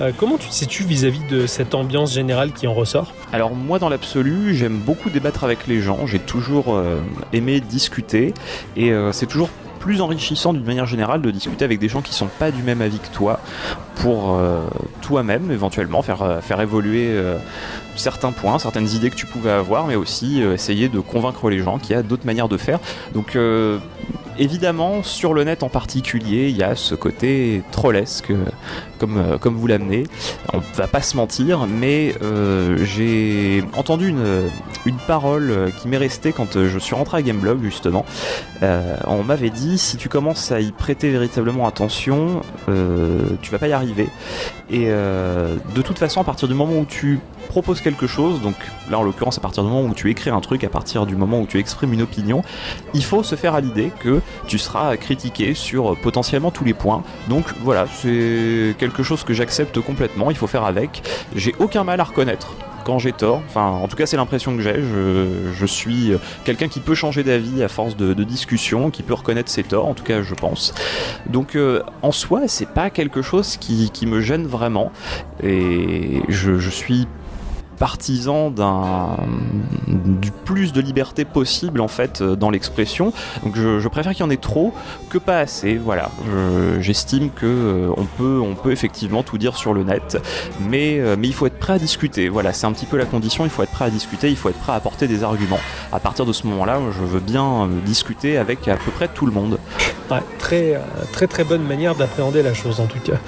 Euh, 0.00 0.12
comment 0.16 0.38
tu 0.38 0.48
te 0.48 0.54
situes 0.54 0.84
vis-à-vis 0.84 1.24
de 1.28 1.46
cette 1.46 1.74
ambiance 1.74 2.14
générale 2.14 2.52
qui 2.52 2.66
en 2.66 2.74
ressort? 2.74 3.12
Alors 3.32 3.54
moi 3.54 3.78
dans 3.78 3.88
l'absolu, 3.88 4.54
j'aime 4.54 4.78
beaucoup 4.78 5.10
débattre 5.10 5.44
avec 5.44 5.66
les 5.66 5.80
gens, 5.80 6.06
j'ai 6.06 6.18
toujours 6.18 6.80
aimé 7.32 7.60
discuter 7.60 8.34
et 8.76 8.92
c'est 9.12 9.26
toujours 9.26 9.50
plus 9.80 10.00
enrichissant 10.02 10.52
d'une 10.52 10.64
manière 10.64 10.86
générale 10.86 11.22
de 11.22 11.30
discuter 11.30 11.64
avec 11.64 11.80
des 11.80 11.88
gens 11.88 12.02
qui 12.02 12.14
sont 12.14 12.28
pas 12.38 12.52
du 12.52 12.62
même 12.62 12.82
avis 12.82 12.98
que 12.98 13.08
toi 13.12 13.40
pour 13.96 14.36
euh, 14.36 14.60
toi-même 15.00 15.50
éventuellement 15.50 16.02
faire, 16.02 16.22
euh, 16.22 16.40
faire 16.40 16.60
évoluer 16.60 17.08
euh, 17.08 17.38
certains 17.96 18.30
points, 18.30 18.58
certaines 18.58 18.88
idées 18.88 19.10
que 19.10 19.16
tu 19.16 19.26
pouvais 19.26 19.50
avoir, 19.50 19.86
mais 19.86 19.96
aussi 19.96 20.40
essayer 20.40 20.88
de 20.88 21.00
convaincre 21.00 21.50
les 21.50 21.58
gens 21.58 21.78
qu'il 21.78 21.96
y 21.96 21.98
a 21.98 22.02
d'autres 22.02 22.26
manières 22.26 22.48
de 22.48 22.56
faire. 22.56 22.78
Donc 23.14 23.36
évidemment, 24.40 25.02
sur 25.02 25.34
le 25.34 25.44
net 25.44 25.62
en 25.62 25.68
particulier, 25.68 26.48
il 26.48 26.56
y 26.56 26.62
a 26.62 26.74
ce 26.74 26.94
côté 26.94 27.62
trollesque 27.70 28.30
euh, 28.30 28.46
comme, 29.00 29.16
euh, 29.16 29.38
comme 29.38 29.54
vous 29.54 29.66
l'amenez. 29.66 30.04
On 30.52 30.58
va 30.74 30.86
pas 30.86 31.02
se 31.02 31.16
mentir, 31.16 31.66
mais 31.66 32.14
euh, 32.22 32.76
j'ai 32.84 33.62
entendu 33.76 34.08
une, 34.08 34.50
parole 35.06 35.72
qui 35.80 35.88
m'est 35.88 35.96
restée 35.96 36.32
quand 36.32 36.66
je 36.66 36.78
suis 36.78 36.94
rentré 36.94 37.18
à 37.18 37.22
Gameblog 37.22 37.62
justement. 37.62 38.04
On 39.06 39.22
m'avait 39.22 39.50
dit 39.50 39.78
si 39.78 39.96
tu 39.96 40.08
commences 40.08 40.52
à 40.52 40.60
y 40.60 40.72
prêter 40.72 41.10
véritablement 41.10 41.66
attention, 41.66 42.42
euh, 42.68 43.22
tu 43.40 43.50
vas 43.50 43.58
pas 43.58 43.68
y 43.68 43.72
arriver. 43.72 44.08
Et 44.68 44.86
de 44.86 45.82
toute 45.82 45.98
façon, 45.98 46.20
à 46.20 46.24
partir 46.24 46.48
du 46.48 46.54
moment 46.54 46.78
où 46.78 46.84
tu 46.84 47.18
proposes 47.50 47.80
quelque 47.80 48.06
chose, 48.06 48.40
donc 48.40 48.54
là 48.90 48.98
en 48.98 49.02
l'occurrence 49.02 49.36
à 49.36 49.40
partir 49.40 49.64
du 49.64 49.68
moment 49.68 49.82
où 49.82 49.92
tu 49.92 50.08
écris 50.08 50.30
un 50.30 50.40
truc, 50.40 50.62
à 50.62 50.68
partir 50.68 51.04
du 51.04 51.16
moment 51.16 51.40
où 51.40 51.46
tu 51.46 51.58
exprimes 51.58 51.92
une 51.92 52.02
opinion, 52.02 52.42
il 52.94 53.04
faut 53.04 53.24
se 53.24 53.34
faire 53.34 53.56
à 53.56 53.60
l'idée 53.60 53.90
que 53.98 54.20
tu 54.46 54.56
seras 54.56 54.96
critiqué 54.96 55.52
sur 55.54 55.96
potentiellement 55.98 56.52
tous 56.52 56.64
les 56.64 56.74
points. 56.74 57.02
Donc 57.28 57.44
voilà, 57.62 57.86
c'est 57.92 58.76
quelque 58.78 59.02
chose 59.02 59.24
que 59.24 59.34
j'accepte 59.34 59.80
complètement, 59.80 60.30
il 60.30 60.36
faut 60.36 60.46
faire 60.46 60.64
avec. 60.64 61.02
J'ai 61.34 61.54
aucun 61.58 61.82
mal 61.82 61.98
à 61.98 62.04
reconnaître 62.04 62.54
quand 62.84 62.98
j'ai 62.98 63.12
tort. 63.12 63.42
Enfin, 63.48 63.66
en 63.66 63.88
tout 63.88 63.96
cas, 63.96 64.06
c'est 64.06 64.16
l'impression 64.16 64.56
que 64.56 64.62
j'ai. 64.62 64.80
Je, 64.80 65.66
suis 65.66 66.12
quelqu'un 66.44 66.68
qui 66.68 66.80
peut 66.80 66.94
changer 66.94 67.22
d'avis 67.22 67.62
à 67.62 67.68
force 67.68 67.96
de, 67.96 68.24
discussion, 68.24 68.90
qui 68.90 69.02
peut 69.02 69.14
reconnaître 69.14 69.50
ses 69.50 69.62
torts, 69.62 69.86
en 69.86 69.94
tout 69.94 70.04
cas, 70.04 70.22
je 70.22 70.34
pense. 70.34 70.74
Donc, 71.26 71.56
euh, 71.56 71.82
en 72.02 72.12
soi, 72.12 72.42
c'est 72.46 72.68
pas 72.68 72.90
quelque 72.90 73.22
chose 73.22 73.56
qui, 73.56 73.90
qui 73.90 74.06
me 74.06 74.20
gêne 74.20 74.46
vraiment. 74.46 74.92
Et 75.42 76.22
je 76.28 76.70
suis 76.70 77.06
partisan 77.80 78.50
d'un 78.50 79.16
du 79.88 80.30
plus 80.30 80.72
de 80.72 80.80
liberté 80.80 81.24
possible 81.24 81.80
en 81.80 81.88
fait 81.88 82.20
euh, 82.20 82.36
dans 82.36 82.50
l'expression. 82.50 83.12
Donc 83.42 83.56
je, 83.56 83.80
je 83.80 83.88
préfère 83.88 84.12
qu'il 84.12 84.20
y 84.20 84.28
en 84.28 84.30
ait 84.30 84.36
trop 84.36 84.72
que 85.08 85.18
pas 85.18 85.38
assez 85.38 85.76
voilà. 85.76 86.10
Je- 86.30 86.80
j'estime 86.80 87.30
que 87.30 87.46
euh, 87.46 87.88
on 87.96 88.04
peut 88.04 88.38
on 88.40 88.54
peut 88.54 88.70
effectivement 88.70 89.22
tout 89.22 89.38
dire 89.38 89.56
sur 89.56 89.72
le 89.72 89.82
net 89.82 90.18
mais 90.60 90.98
euh, 91.00 91.16
mais 91.18 91.26
il 91.26 91.34
faut 91.34 91.46
être 91.46 91.58
prêt 91.58 91.72
à 91.72 91.78
discuter. 91.78 92.28
Voilà 92.28 92.52
c'est 92.52 92.66
un 92.66 92.72
petit 92.72 92.86
peu 92.86 92.98
la 92.98 93.06
condition 93.06 93.44
il 93.44 93.50
faut 93.50 93.62
être 93.62 93.72
prêt 93.72 93.86
à 93.86 93.90
discuter 93.90 94.28
il 94.28 94.36
faut 94.36 94.50
être 94.50 94.58
prêt 94.60 94.72
à 94.72 94.76
apporter 94.76 95.08
des 95.08 95.24
arguments. 95.24 95.58
À 95.90 96.00
partir 96.00 96.26
de 96.26 96.32
ce 96.34 96.46
moment 96.46 96.66
là 96.66 96.78
je 96.92 97.02
veux 97.04 97.20
bien 97.20 97.68
discuter 97.86 98.36
avec 98.36 98.68
à 98.68 98.76
peu 98.76 98.90
près 98.90 99.08
tout 99.08 99.24
le 99.26 99.32
monde. 99.32 99.58
Très, 100.38 100.78
très 101.12 101.26
très 101.28 101.44
bonne 101.44 101.62
manière 101.62 101.94
d'appréhender 101.94 102.42
la 102.42 102.52
chose 102.52 102.80
en 102.80 102.86
tout 102.86 102.98
cas. 102.98 103.18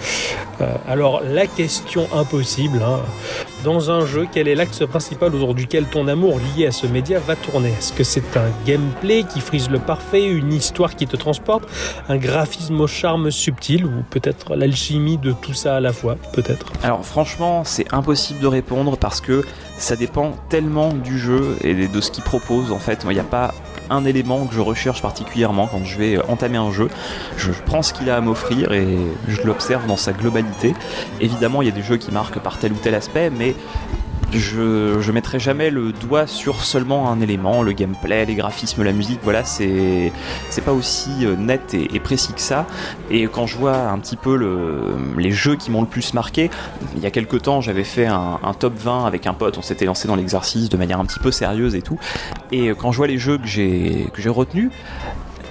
Alors 0.88 1.22
la 1.24 1.46
question 1.46 2.06
impossible, 2.14 2.82
hein. 2.82 3.00
Dans 3.62 3.90
un 3.90 4.04
jeu, 4.04 4.26
quel 4.30 4.48
est 4.48 4.54
l'axe 4.54 4.84
principal 4.86 5.34
autour 5.34 5.54
duquel 5.54 5.84
ton 5.84 6.08
amour 6.08 6.40
lié 6.56 6.66
à 6.66 6.72
ce 6.72 6.86
média 6.86 7.18
va 7.18 7.36
tourner? 7.36 7.70
Est-ce 7.70 7.92
que 7.92 8.04
c'est 8.04 8.36
un 8.36 8.50
gameplay 8.66 9.24
qui 9.24 9.40
frise 9.40 9.70
le 9.70 9.78
parfait, 9.78 10.26
une 10.26 10.52
histoire 10.52 10.96
qui 10.96 11.06
te 11.06 11.16
transporte, 11.16 11.64
un 12.08 12.16
graphisme 12.16 12.80
au 12.80 12.86
charme 12.86 13.30
subtil 13.30 13.86
ou 13.86 14.02
peut-être 14.10 14.56
l'alchimie 14.56 15.18
de 15.18 15.32
tout 15.32 15.54
ça 15.54 15.76
à 15.76 15.80
la 15.80 15.92
fois, 15.92 16.16
peut-être. 16.32 16.66
Alors 16.82 17.04
franchement, 17.04 17.64
c'est 17.64 17.92
impossible 17.92 18.40
de 18.40 18.46
répondre 18.46 18.96
parce 18.96 19.20
que 19.20 19.44
ça 19.78 19.96
dépend 19.96 20.32
tellement 20.48 20.92
du 20.92 21.18
jeu 21.18 21.56
et 21.62 21.74
de 21.74 22.00
ce 22.00 22.10
qu'il 22.10 22.24
propose 22.24 22.72
en 22.72 22.78
fait. 22.78 23.04
Il 23.04 23.14
n'y 23.14 23.20
a 23.20 23.24
pas 23.24 23.52
un 23.92 24.04
élément 24.04 24.46
que 24.46 24.54
je 24.54 24.60
recherche 24.60 25.02
particulièrement 25.02 25.66
quand 25.66 25.84
je 25.84 25.98
vais 25.98 26.16
euh, 26.16 26.22
entamer 26.28 26.58
un 26.58 26.70
jeu. 26.70 26.88
Je 27.36 27.52
prends 27.66 27.82
ce 27.82 27.92
qu'il 27.92 28.10
a 28.10 28.16
à 28.16 28.20
m'offrir 28.20 28.72
et 28.72 28.98
je 29.28 29.42
l'observe 29.42 29.86
dans 29.86 29.96
sa 29.96 30.12
globalité. 30.12 30.74
Évidemment, 31.20 31.62
il 31.62 31.68
y 31.68 31.70
a 31.70 31.74
des 31.74 31.82
jeux 31.82 31.96
qui 31.96 32.10
marquent 32.10 32.40
par 32.40 32.58
tel 32.58 32.72
ou 32.72 32.76
tel 32.76 32.94
aspect, 32.94 33.30
mais 33.30 33.54
je, 34.38 35.10
mettrai 35.12 35.38
jamais 35.38 35.70
le 35.70 35.92
doigt 35.92 36.26
sur 36.26 36.64
seulement 36.64 37.10
un 37.10 37.20
élément, 37.20 37.62
le 37.62 37.72
gameplay, 37.72 38.24
les 38.24 38.34
graphismes, 38.34 38.82
la 38.82 38.92
musique, 38.92 39.20
voilà, 39.22 39.44
c'est 39.44 40.12
pas 40.64 40.72
aussi 40.72 41.10
euh, 41.24 41.36
net 41.36 41.74
et, 41.74 42.00
précis 42.00 42.32
que 42.32 42.40
ça. 42.40 42.66
Et 43.10 43.24
quand 43.24 43.46
je 43.46 43.56
vois 43.56 43.76
un 43.76 43.98
petit 43.98 44.16
peu 44.16 44.36
le, 44.36 44.96
les 45.18 45.32
jeux 45.32 45.56
qui 45.56 45.70
m'ont 45.70 45.82
le 45.82 45.86
plus 45.86 46.14
marqué, 46.14 46.50
il 46.96 47.02
y 47.02 47.06
a 47.06 47.10
quelques 47.10 47.42
temps, 47.42 47.60
j'avais 47.60 47.84
fait 47.84 48.06
un, 48.06 48.38
top 48.58 48.74
20 48.76 49.06
avec 49.06 49.26
un 49.26 49.34
pote, 49.34 49.58
on 49.58 49.62
s'était 49.62 49.84
lancé 49.84 50.08
dans 50.08 50.16
l'exercice 50.16 50.68
de 50.68 50.76
manière 50.76 51.00
un 51.00 51.04
petit 51.04 51.20
peu 51.20 51.30
sérieuse 51.30 51.74
et 51.74 51.82
tout. 51.82 51.98
Et 52.50 52.68
quand 52.70 52.92
je 52.92 52.96
vois 52.96 53.06
les 53.06 53.18
jeux 53.18 53.38
que 53.38 53.46
j'ai 53.46 54.28
retenus, 54.28 54.70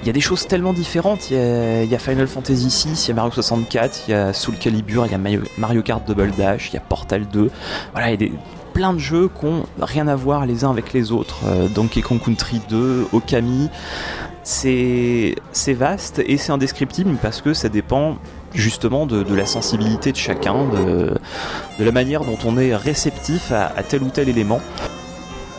il 0.01 0.07
y 0.07 0.09
a 0.09 0.13
des 0.13 0.21
choses 0.21 0.47
tellement 0.47 0.73
différentes. 0.73 1.29
Il 1.29 1.37
y 1.37 1.39
a, 1.39 1.83
il 1.83 1.89
y 1.89 1.95
a 1.95 1.99
Final 1.99 2.27
Fantasy 2.27 2.67
VI, 2.67 2.93
il 2.93 3.07
y 3.07 3.11
a 3.11 3.13
Mario 3.13 3.31
64, 3.31 4.03
il 4.07 4.11
y 4.11 4.13
a 4.13 4.33
Soul 4.33 4.55
Calibur, 4.57 5.05
il 5.05 5.11
y 5.11 5.15
a 5.15 5.39
Mario 5.57 5.81
Kart 5.83 6.05
Double 6.07 6.31
Dash, 6.37 6.69
il 6.69 6.75
y 6.75 6.77
a 6.77 6.81
Portal 6.81 7.27
2. 7.27 7.51
Voilà, 7.93 8.07
il 8.09 8.11
y 8.11 8.13
a 8.13 8.17
des, 8.17 8.31
plein 8.73 8.93
de 8.93 8.99
jeux 8.99 9.29
qui 9.29 9.45
ont 9.45 9.65
rien 9.79 10.07
à 10.07 10.15
voir 10.15 10.45
les 10.45 10.63
uns 10.63 10.69
avec 10.69 10.93
les 10.93 11.11
autres. 11.11 11.39
Euh, 11.45 11.67
Donkey 11.67 12.01
Kong 12.01 12.19
Country 12.19 12.61
2, 12.69 13.07
Okami. 13.13 13.69
C'est 14.43 15.35
vaste 15.67 16.21
et 16.25 16.37
c'est 16.37 16.51
indescriptible 16.51 17.15
parce 17.21 17.41
que 17.41 17.53
ça 17.53 17.69
dépend 17.69 18.17
justement 18.53 19.05
de, 19.05 19.33
la 19.33 19.45
sensibilité 19.45 20.11
de 20.11 20.17
chacun, 20.17 20.65
de, 20.67 21.13
la 21.79 21.91
manière 21.91 22.25
dont 22.25 22.37
on 22.45 22.57
est 22.57 22.75
réceptif 22.75 23.51
à, 23.51 23.67
à 23.67 23.83
tel 23.83 24.01
ou 24.03 24.09
tel 24.09 24.29
élément. 24.29 24.59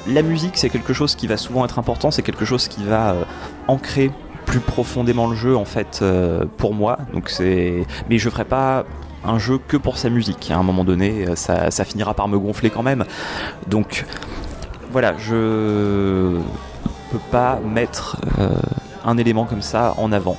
La 0.09 0.22
musique, 0.22 0.56
c'est 0.56 0.68
quelque 0.68 0.93
chose 0.93 1.14
qui 1.14 1.28
va 1.28 1.36
souvent 1.36 1.64
être 1.64 1.78
important, 1.78 2.10
c'est 2.10 2.22
quelque 2.22 2.44
chose 2.44 2.66
qui 2.66 2.82
va 2.82 3.12
euh, 3.12 3.24
ancrer 3.68 4.10
plus 4.47 4.60
profondément 4.60 5.28
le 5.28 5.36
jeu 5.36 5.56
en 5.56 5.64
fait 5.64 6.01
euh, 6.02 6.44
pour 6.56 6.74
moi. 6.74 6.98
Donc 7.12 7.30
c'est, 7.30 7.86
mais 8.10 8.18
je 8.18 8.28
ferai 8.28 8.44
pas 8.44 8.84
un 9.24 9.39
jeu 9.39 9.59
que 9.59 9.77
pour 9.77 9.99
sa 9.99 10.11
musique. 10.11 10.51
À 10.51 10.57
un 10.57 10.62
moment 10.62 10.85
donné, 10.85 11.28
euh, 11.28 11.36
ça, 11.36 11.85
finira 11.85 12.15
par 12.15 12.28
me 12.28 12.39
gonfler 12.39 12.70
quand 12.70 12.82
même. 12.82 13.05
Donc 13.66 14.05
voilà, 14.90 15.15
je 15.19 16.39
peux 17.11 17.19
pas 17.31 17.61
mettre 17.65 18.16
euh, 18.39 18.51
un 19.05 19.16
élément 19.19 19.45
comme 19.45 19.62
ça 19.62 19.95
en 19.99 20.12
avant. 20.12 20.37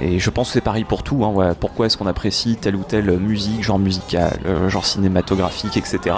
Et 0.00 0.18
je 0.18 0.30
pense 0.30 0.48
que 0.48 0.54
c'est 0.54 0.60
pareil 0.60 0.84
pour 0.84 1.02
tout. 1.02 1.24
Hein. 1.24 1.54
Pourquoi 1.58 1.86
est-ce 1.86 1.96
qu'on 1.96 2.06
apprécie 2.06 2.56
telle 2.56 2.76
ou 2.76 2.82
telle 2.82 3.18
musique, 3.18 3.62
genre 3.62 3.78
musical, 3.78 4.38
euh, 4.46 4.68
genre 4.68 4.84
cinématographique, 4.84 5.76
etc. 5.76 6.16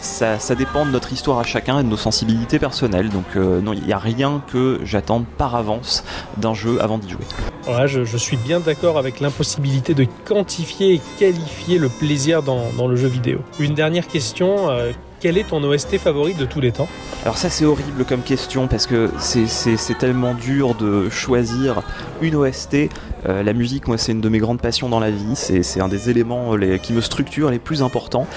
Ça, 0.00 0.36
dépend 0.54 0.86
de 0.86 0.90
notre 0.90 1.12
histoire 1.12 1.38
à 1.38 1.44
chacun 1.44 1.80
et 1.80 1.82
de 1.82 1.88
nos 1.88 1.96
sensibilités 1.96 2.58
personnelles. 2.58 3.10
Donc 3.10 3.24
euh, 3.36 3.60
non, 3.60 3.72
il 3.72 3.82
n'y 3.82 3.92
a 3.92 3.98
rien 3.98 4.42
que 4.52 4.80
j'attende 4.84 5.24
par 5.38 5.54
avance 5.54 6.04
d'un 6.36 6.54
jeu 6.54 6.80
avant 6.80 6.98
d'y 6.98 7.10
jouer. 7.10 7.24
Ouais, 7.68 7.88
je, 7.88 8.16
suis 8.16 8.36
bien 8.36 8.60
d'accord 8.60 8.96
avec 8.96 9.20
l'impossibilité 9.20 9.94
de 9.94 10.06
quantifier 10.24 10.94
et 10.94 11.00
qualifier 11.18 11.78
le 11.78 11.88
plaisir 11.88 12.42
dans, 12.42 12.70
dans 12.76 12.86
le 12.86 12.96
jeu 12.96 13.08
vidéo. 13.08 13.40
Une 13.58 13.74
dernière 13.74 14.06
question. 14.06 14.70
euh, 14.70 14.92
quel 15.26 15.38
est 15.38 15.48
ton 15.48 15.60
OST 15.64 15.98
favori 15.98 16.34
de 16.34 16.44
tous 16.44 16.60
les 16.60 16.70
temps? 16.70 16.86
Alors 17.24 17.36
ça 17.36 17.50
c'est 17.50 17.64
horrible 17.64 18.04
comme 18.04 18.20
question 18.22 18.68
parce 18.68 18.86
que 18.86 19.10
c'est- 19.18 19.98
tellement 19.98 20.34
dur 20.34 20.76
de 20.76 21.08
choisir 21.10 21.82
une 22.22 22.36
OST. 22.36 22.90
Euh, 23.28 23.42
la 23.42 23.52
musique, 23.52 23.88
moi 23.88 23.98
c'est 23.98 24.12
une 24.12 24.20
de 24.20 24.28
mes 24.28 24.38
grandes 24.38 24.60
passions 24.60 24.88
dans 24.88 25.00
la 25.00 25.10
vie, 25.10 25.34
c'est 25.34 25.80
un 25.80 25.88
des 25.88 26.10
éléments 26.10 26.54
euh, 26.56 26.76
qui 26.78 26.92
me 26.92 27.00
structurent 27.00 27.50
les 27.50 27.58
plus 27.58 27.82
importants. 27.82 28.28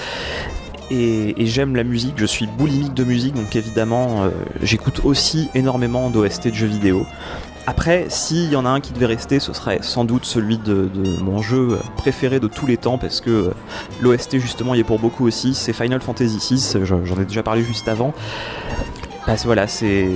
Et, 0.90 1.40
et 1.40 1.46
j'aime 1.46 1.76
la 1.76 1.84
musique, 1.84 2.14
je 2.16 2.26
suis 2.26 2.48
boulimique 2.48 2.94
de 2.94 3.04
musique, 3.04 3.34
donc 3.34 3.54
évidemment 3.54 4.24
euh, 4.24 4.30
j'écoute 4.60 5.02
aussi 5.04 5.48
énormément 5.54 6.10
d'OST 6.10 6.48
de 6.48 6.54
jeux 6.54 6.66
vidéo. 6.66 7.06
Après, 7.66 8.06
s'il 8.08 8.50
y 8.50 8.56
en 8.56 8.64
a 8.66 8.68
un 8.70 8.80
qui 8.80 8.92
devait 8.92 9.06
rester, 9.06 9.38
ce 9.38 9.52
serait 9.52 9.78
sans 9.82 10.04
doute 10.04 10.24
celui 10.24 10.58
de, 10.58 10.88
mon 11.22 11.40
jeu 11.42 11.78
préféré 11.96 12.40
de 12.40 12.48
tous 12.48 12.66
les 12.66 12.76
temps, 12.76 12.98
parce 12.98 13.20
que 13.20 13.30
euh, 13.30 13.50
l'OST 14.00 14.38
justement 14.38 14.74
y 14.74 14.80
est 14.80 14.84
pour 14.84 14.98
beaucoup 14.98 15.26
aussi, 15.26 15.54
c'est 15.54 15.72
Final 15.72 16.00
Fantasy 16.00 16.38
VI, 16.54 16.78
je- 16.84 17.04
j'en 17.04 17.20
ai 17.20 17.24
déjà 17.24 17.42
parlé 17.42 17.62
juste 17.62 17.86
avant. 17.88 18.12
Parce 19.26 19.44
voilà, 19.44 19.66
c'est 19.68 20.08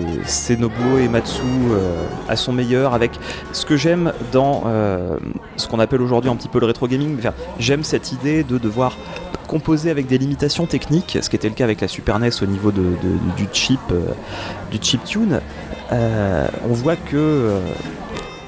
Nobuo 0.59 0.99
Ematsu 0.99 1.43
euh, 1.71 2.05
à 2.29 2.35
son 2.37 2.53
meilleur 2.53 2.95
avec 2.95 3.13
ce 3.53 3.65
que 3.67 3.77
j'aime 3.77 4.13
dans 4.33 4.65
euh, 4.67 5.17
ce 5.57 5.69
qu'on 5.69 5.79
appelle 5.79 6.01
aujourd'hui 6.03 6.31
un 6.31 6.37
petit 6.37 6.49
peu 6.49 6.59
le 6.59 6.67
rétro 6.67 6.89
gaming. 6.89 7.17
J'aime 7.61 7.85
cette 7.85 8.11
idée 8.13 8.43
de 8.43 8.59
devoir 8.59 8.97
composer 9.47 9.91
avec 9.91 10.07
des 10.07 10.17
limitations 10.19 10.67
techniques, 10.67 11.19
ce 11.21 11.29
qui 11.31 11.37
était 11.37 11.51
le 11.51 11.55
cas 11.55 11.65
avec 11.65 11.83
la 11.83 11.87
Super 11.87 12.19
NES 12.19 12.31
au 12.43 12.47
niveau 12.47 12.73
du 12.73 12.83
chip, 13.53 13.79
du 14.73 14.79
chip 14.81 15.05
tune. 15.05 15.41
Euh, 15.93 16.47
on 16.69 16.73
voit 16.73 16.97
que 16.97 17.17
euh, 17.17 17.61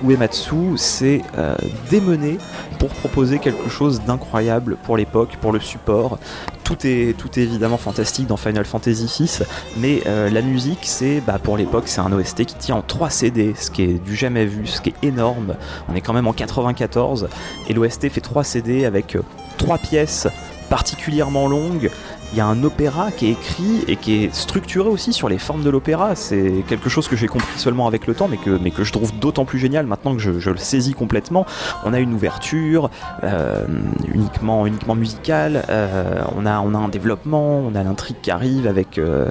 Uematsu 0.04 0.76
s'est 0.76 1.22
euh, 1.36 1.54
démené 1.90 2.38
pour 2.78 2.90
proposer 2.90 3.38
quelque 3.38 3.68
chose 3.68 4.02
d'incroyable 4.02 4.76
pour 4.76 4.96
l'époque, 4.96 5.36
pour 5.40 5.52
le 5.52 5.60
support. 5.60 6.18
Tout 6.64 6.78
est, 6.84 7.16
tout 7.16 7.38
évidemment 7.38 7.76
fantastique 7.76 8.26
dans 8.26 8.36
Final 8.36 8.64
Fantasy 8.64 9.06
VI, 9.06 9.44
mais 9.76 10.02
la 10.04 10.42
musique, 10.42 10.80
c'est 10.82 11.20
bah, 11.20 11.38
pour 11.40 11.56
l'époque, 11.56 11.84
c'est 11.86 12.00
un 12.00 12.10
OST 12.10 12.44
qui 12.44 12.56
tient 12.56 12.74
en 12.74 12.82
3 12.82 13.08
CD, 13.08 13.54
ce 13.56 13.70
qui 13.70 13.82
est 13.82 14.04
du 14.04 14.16
jamais 14.16 14.46
vu, 14.46 14.66
ce 14.66 14.80
qui 14.80 14.88
est 14.90 15.06
énorme. 15.06 15.54
On 15.88 15.94
est 15.94 16.00
quand 16.00 16.12
même 16.12 16.26
en 16.26 16.32
94 16.32 17.28
et 17.68 17.72
l'OST 17.72 18.08
fait 18.08 18.20
3 18.20 18.42
CD 18.42 18.84
avec 18.84 19.16
3 19.58 19.78
pièces 19.78 20.26
particulièrement 20.68 21.48
longues. 21.48 21.90
Il 22.32 22.38
y 22.38 22.40
a 22.40 22.46
un 22.46 22.64
opéra 22.64 23.12
qui 23.12 23.28
est 23.28 23.32
écrit 23.32 23.84
et 23.86 23.96
qui 23.96 24.24
est 24.24 24.34
structuré 24.34 24.88
aussi 24.88 25.12
sur 25.12 25.28
les 25.28 25.38
formes 25.38 25.62
de 25.62 25.70
l'opéra. 25.70 26.16
C'est 26.16 26.64
quelque 26.68 26.88
chose 26.88 27.06
que 27.08 27.14
j'ai 27.14 27.28
compris 27.28 27.58
seulement 27.58 27.86
avec 27.86 28.06
le 28.06 28.14
temps, 28.14 28.28
mais 28.28 28.36
que, 28.70 28.84
je 28.84 28.92
trouve 28.92 29.16
d'autant 29.18 29.44
plus 29.44 29.58
génial 29.58 29.86
maintenant 29.86 30.14
que 30.14 30.20
je, 30.20 30.50
le 30.50 30.56
saisis 30.56 30.92
complètement. 30.92 31.46
On 31.84 31.92
a 31.92 32.00
une 32.00 32.12
ouverture 32.12 32.90
euh, 33.22 33.64
uniquement, 34.12 34.66
uniquement 34.66 34.96
musicale, 34.96 35.64
euh, 35.70 36.22
on, 36.36 36.46
a, 36.46 36.52
un 36.52 36.88
développement, 36.88 37.60
on 37.60 37.74
a 37.74 37.82
l'intrigue 37.84 38.16
qui 38.20 38.30
arrive 38.30 38.66
avec 38.66 38.98
euh, 38.98 39.30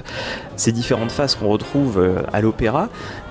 ces 0.56 0.72
différentes 0.72 1.12
phases 1.12 1.34
qu'on 1.34 1.48
retrouve 1.48 2.02
à 2.32 2.40
l'opéra. 2.40 2.88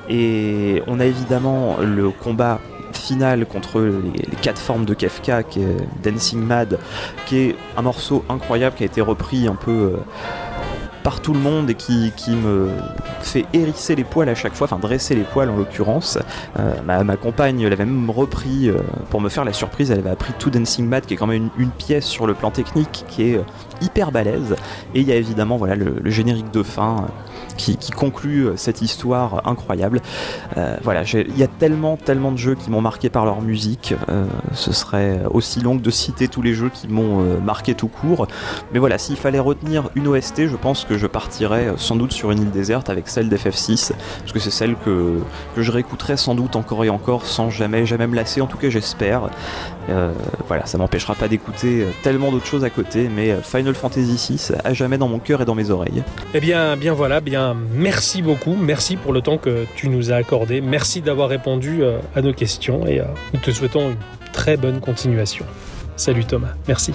Et 0.10 0.84
on 0.86 0.99
a 0.99 1.06
évidemment 1.06 1.77
le 1.82 2.11
combat 2.11 2.60
finale 2.97 3.45
contre 3.45 3.81
les, 3.81 4.11
quatre 4.41 4.59
formes 4.59 4.85
de 4.85 4.93
Kefka, 4.93 5.43
qui 5.43 5.61
est 5.61 5.77
Dancing 6.03 6.41
Mad, 6.41 6.80
qui 7.26 7.38
est 7.38 7.55
un 7.77 7.81
morceau 7.81 8.23
incroyable 8.30 8.76
qui 8.76 8.84
a 8.84 8.85
été 8.85 9.01
repris 9.01 9.47
un 9.47 9.55
peu 9.55 9.72
euh, 9.72 9.97
par 11.03 11.22
tout 11.22 11.34
le 11.34 11.39
monde 11.39 11.69
et 11.69 11.76
qui, 11.76 12.11
me 12.31 12.69
fait 13.22 13.45
hérisser 13.53 13.95
les 13.95 14.03
poils 14.03 14.30
à 14.30 14.35
chaque 14.35 14.55
fois, 14.55 14.65
enfin 14.65 14.80
dresser 14.80 15.15
les 15.15 15.23
poils 15.23 15.49
en 15.49 15.55
l'occurrence. 15.55 16.17
Euh, 16.59 16.73
ma, 16.84 17.17
compagne 17.17 17.67
l'avait 17.67 17.85
même 17.85 18.09
repris 18.09 18.69
euh, 18.69 18.77
pour 19.09 19.22
me 19.22 19.30
faire 19.30 19.45
la 19.45 19.53
surprise, 19.53 19.91
elle 19.91 19.99
avait 19.99 20.09
appris 20.09 20.34
tout 20.39 20.49
Dancing 20.49 20.88
Mad, 20.88 21.05
qui 21.05 21.13
est 21.13 21.17
quand 21.17 21.27
même 21.27 21.49
une, 21.57 21.69
pièce 21.69 22.05
sur 22.05 22.26
le 22.26 22.34
plan 22.34 22.51
technique 22.51 23.05
qui 23.07 23.23
est 23.23 23.39
hyper 23.81 24.11
balèze. 24.11 24.55
Et 24.93 25.01
il 25.01 25.07
y 25.07 25.11
a 25.11 25.15
évidemment 25.15 25.57
voilà, 25.57 25.76
le 25.76 26.09
générique 26.09 26.51
de 26.51 26.63
fin. 26.63 27.07
Qui, 27.57 27.91
conclut 27.91 28.48
euh, 28.48 28.57
cette 28.57 28.82
histoire 28.82 29.48
incroyable. 29.48 30.02
Euh, 30.57 30.77
voilà, 30.84 31.03
il 31.03 31.38
y 31.38 31.44
a 31.44 31.48
tellement, 31.48 31.98
tellement 31.98 32.32
de 32.32 32.38
jeux 32.38 32.56
qui 32.56 32.69
m'ont 32.69 32.82
marqué 32.82 33.10
par 33.10 33.26
leur 33.26 33.41
musique. 33.41 33.94
Euh, 34.10 34.26
ce 34.53 34.73
serait 34.73 35.22
aussi 35.32 35.60
long 35.61 35.77
que 35.77 35.84
de 35.84 35.90
citer 35.90 36.27
tous 36.27 36.41
les 36.41 36.53
jeux 36.53 36.69
qui 36.69 36.88
m'ont 36.88 37.23
marqué 37.41 37.73
tout 37.73 37.88
court. 37.88 38.27
Mais 38.73 38.80
voilà, 38.80 38.98
s'il 38.98 39.15
fallait 39.15 39.40
retenir 39.40 39.90
une 39.95 40.07
OST, 40.07 40.48
je 40.48 40.56
pense 40.56 40.86
que 40.86 40.98
je 40.98 41.07
partirais 41.07 41.73
sans 41.77 41.95
doute 41.95 42.11
sur 42.11 42.32
une 42.32 42.41
île 42.41 42.52
déserte 42.52 42.90
avec 42.90 43.07
celle 43.07 43.30
d'FF6, 43.30 43.91
parce 44.19 44.32
que 44.32 44.40
c'est 44.40 44.52
celle 44.52 44.76
que, 44.76 45.19
que 45.56 45.61
je 45.61 45.72
réécouterai 45.72 46.18
sans 46.18 46.36
doute 46.36 46.56
encore 46.56 46.84
et 46.84 46.90
encore 46.90 47.26
sans 47.26 47.49
jamais, 47.49 47.86
jamais 47.86 48.07
me 48.07 48.15
lasser. 48.15 48.41
En 48.41 48.48
tout 48.48 48.57
cas, 48.57 48.69
j'espère. 48.69 49.30
Euh, 49.90 50.12
voilà, 50.48 50.66
ça 50.66 50.78
m'empêchera 50.78 51.16
pas 51.16 51.28
d'écouter 51.28 51.84
euh, 51.84 51.90
tellement 52.03 52.32
d'autres 52.32 52.45
choses 52.45 52.64
à 52.64 52.70
côté, 52.70 53.10
mais 53.14 53.32
euh, 53.32 53.41
Final 53.41 53.76
Fantasy 53.76 54.38
VI 54.38 54.56
à 54.64 54.74
jamais 54.74 54.98
dans 54.98 55.07
mon 55.07 55.20
cœur 55.20 55.41
et 55.41 55.45
dans 55.45 55.56
mes 55.56 55.70
oreilles. 55.70 56.03
Eh 56.34 56.40
bien, 56.40 56.76
bien 56.78 56.94
voilà, 56.94 57.20
bien 57.20 57.56
merci 57.74 58.22
beaucoup, 58.22 58.56
merci 58.56 58.95
pour 58.95 59.14
le 59.14 59.22
temps 59.22 59.38
que 59.38 59.66
tu 59.76 59.90
nous 59.90 60.12
as 60.12 60.16
accordé, 60.16 60.62
merci 60.62 61.02
d'avoir 61.02 61.30
répondu 61.30 61.84
euh, 61.84 61.99
à 62.16 62.22
nos 62.22 62.34
questions 62.34 62.88
et 62.88 63.02
nous 63.34 63.40
te 63.40 63.52
souhaitons 63.52 63.91
une 63.91 63.98
très 64.34 64.57
bonne 64.57 64.80
continuation. 64.80 65.45
Salut 65.95 66.26
Thomas, 66.26 66.53
merci. 66.68 66.94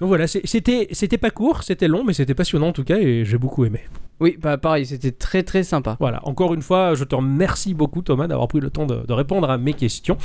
Donc 0.00 0.08
voilà, 0.08 0.26
c'était 0.26 0.88
c'était 0.92 1.18
pas 1.18 1.30
court, 1.30 1.62
c'était 1.62 1.88
long, 1.88 2.04
mais 2.04 2.12
c'était 2.12 2.34
passionnant 2.34 2.68
en 2.68 2.72
tout 2.72 2.84
cas 2.84 2.98
et 2.98 3.24
j'ai 3.24 3.38
beaucoup 3.38 3.64
aimé. 3.64 3.80
Oui, 4.18 4.38
bah 4.40 4.56
pareil, 4.56 4.86
c'était 4.86 5.12
très 5.12 5.42
très 5.42 5.62
sympa. 5.62 5.96
Voilà, 6.00 6.20
encore 6.26 6.54
une 6.54 6.62
fois, 6.62 6.94
je 6.94 7.04
te 7.04 7.14
remercie 7.14 7.74
beaucoup 7.74 8.00
Thomas 8.00 8.26
d'avoir 8.26 8.48
pris 8.48 8.60
le 8.60 8.70
temps 8.70 8.86
de, 8.86 9.06
de 9.06 9.12
répondre 9.12 9.48
à 9.50 9.58
mes 9.58 9.74
questions 9.74 10.16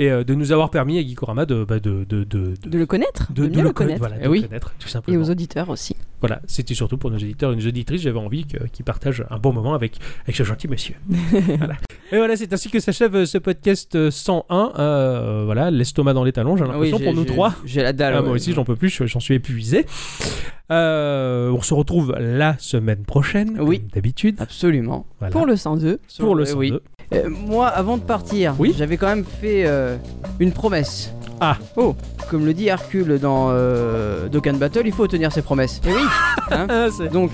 et 0.00 0.10
euh, 0.10 0.24
de 0.24 0.34
nous 0.34 0.50
avoir 0.50 0.70
permis 0.70 0.98
à 0.98 1.02
Gikorama 1.02 1.46
de, 1.46 1.62
bah, 1.64 1.78
de, 1.78 2.04
de, 2.08 2.24
de, 2.24 2.54
de- 2.60 2.68
De 2.68 2.78
le 2.78 2.86
connaître, 2.86 3.32
de, 3.32 3.42
de- 3.42 3.48
mieux 3.48 3.54
de 3.54 3.56
le 3.58 3.62
le 3.68 3.72
conna- 3.72 3.74
connaître. 3.74 3.98
voilà, 4.00 4.16
de 4.16 4.20
Eh 4.22 4.24
le 4.24 4.30
oui. 4.30 4.42
connaître, 4.42 4.74
tout 4.80 4.88
Et 4.88 4.90
simplement. 4.90 5.22
aux 5.22 5.30
auditeurs 5.30 5.68
aussi. 5.70 5.94
Voilà, 6.20 6.40
c'était 6.46 6.74
surtout 6.74 6.96
pour 6.98 7.10
nos 7.12 7.18
éditeurs 7.18 7.52
et 7.52 7.56
nos 7.56 7.66
auditrices, 7.68 8.00
j'avais 8.02 8.18
envie 8.18 8.44
qu'ils 8.46 8.84
partagent 8.84 9.24
un 9.30 9.38
bon 9.38 9.52
moment 9.52 9.74
avec, 9.74 9.96
avec 10.24 10.34
ce 10.34 10.42
gentil 10.42 10.66
monsieur. 10.66 10.94
voilà. 11.58 11.74
Et 12.12 12.16
voilà, 12.18 12.36
c'est 12.36 12.52
ainsi 12.52 12.68
que 12.70 12.80
s'achève 12.80 13.14
euh, 13.14 13.26
ce 13.26 13.38
podcast 13.38 13.94
euh, 13.96 14.10
101. 14.10 14.72
Euh, 14.78 15.42
voilà, 15.44 15.70
l'estomac 15.70 16.14
dans 16.14 16.24
les 16.24 16.32
talons, 16.32 16.56
j'ai 16.56 16.62
Ah 16.64 16.66
oui, 16.68 16.72
l'impression 16.90 16.98
j'ai- 16.98 17.04
pour 17.04 17.14
nous 17.14 17.24
trois. 17.24 17.54
J'ai 17.64 17.82
la 17.82 17.92
dalle. 17.92 18.14
Ah, 18.14 18.20
ouais. 18.20 18.26
moi 18.26 18.34
aussi, 18.36 18.52
j'en 18.54 18.64
peux 18.64 18.76
plus, 18.76 18.88
je- 18.90 19.06
j'en 19.16 19.20
suis 19.20 19.34
épuisé. 19.34 19.86
Euh, 20.70 21.50
on 21.50 21.62
se 21.62 21.72
retrouve 21.72 22.14
la 22.18 22.56
semaine 22.58 23.02
prochaine, 23.04 23.56
Oui. 23.60 23.80
comme 23.80 23.88
d'habitude. 23.94 24.36
Absolument. 24.40 25.06
Voilà. 25.20 25.32
Pour 25.32 25.46
le 25.46 25.56
102. 25.56 26.00
Pour 26.18 26.34
le 26.34 26.42
Euh, 26.42 26.46
102. 26.46 26.58
oui. 26.58 26.72
Euh, 27.14 27.30
moi, 27.30 27.68
avant 27.68 27.96
de 27.96 28.02
partir, 28.02 28.54
Oui. 28.58 28.74
j'avais 28.76 28.96
quand 28.98 29.06
même 29.06 29.24
fait 29.24 29.64
euh, 29.64 29.96
une 30.38 30.52
promesse. 30.52 31.12
Ah. 31.40 31.56
Oh, 31.76 31.94
comme 32.30 32.44
le 32.44 32.52
dit 32.52 32.66
Hercule 32.66 33.18
dans 33.18 33.48
euh, 33.50 34.28
Dokkan 34.28 34.54
Battle, 34.54 34.82
il 34.84 34.92
faut 34.92 35.06
tenir 35.06 35.32
ses 35.32 35.40
promesses. 35.42 35.80
Et 35.86 35.92
oui. 35.92 36.02
hein. 36.50 36.66
Ah, 36.70 36.88
Donc, 37.10 37.30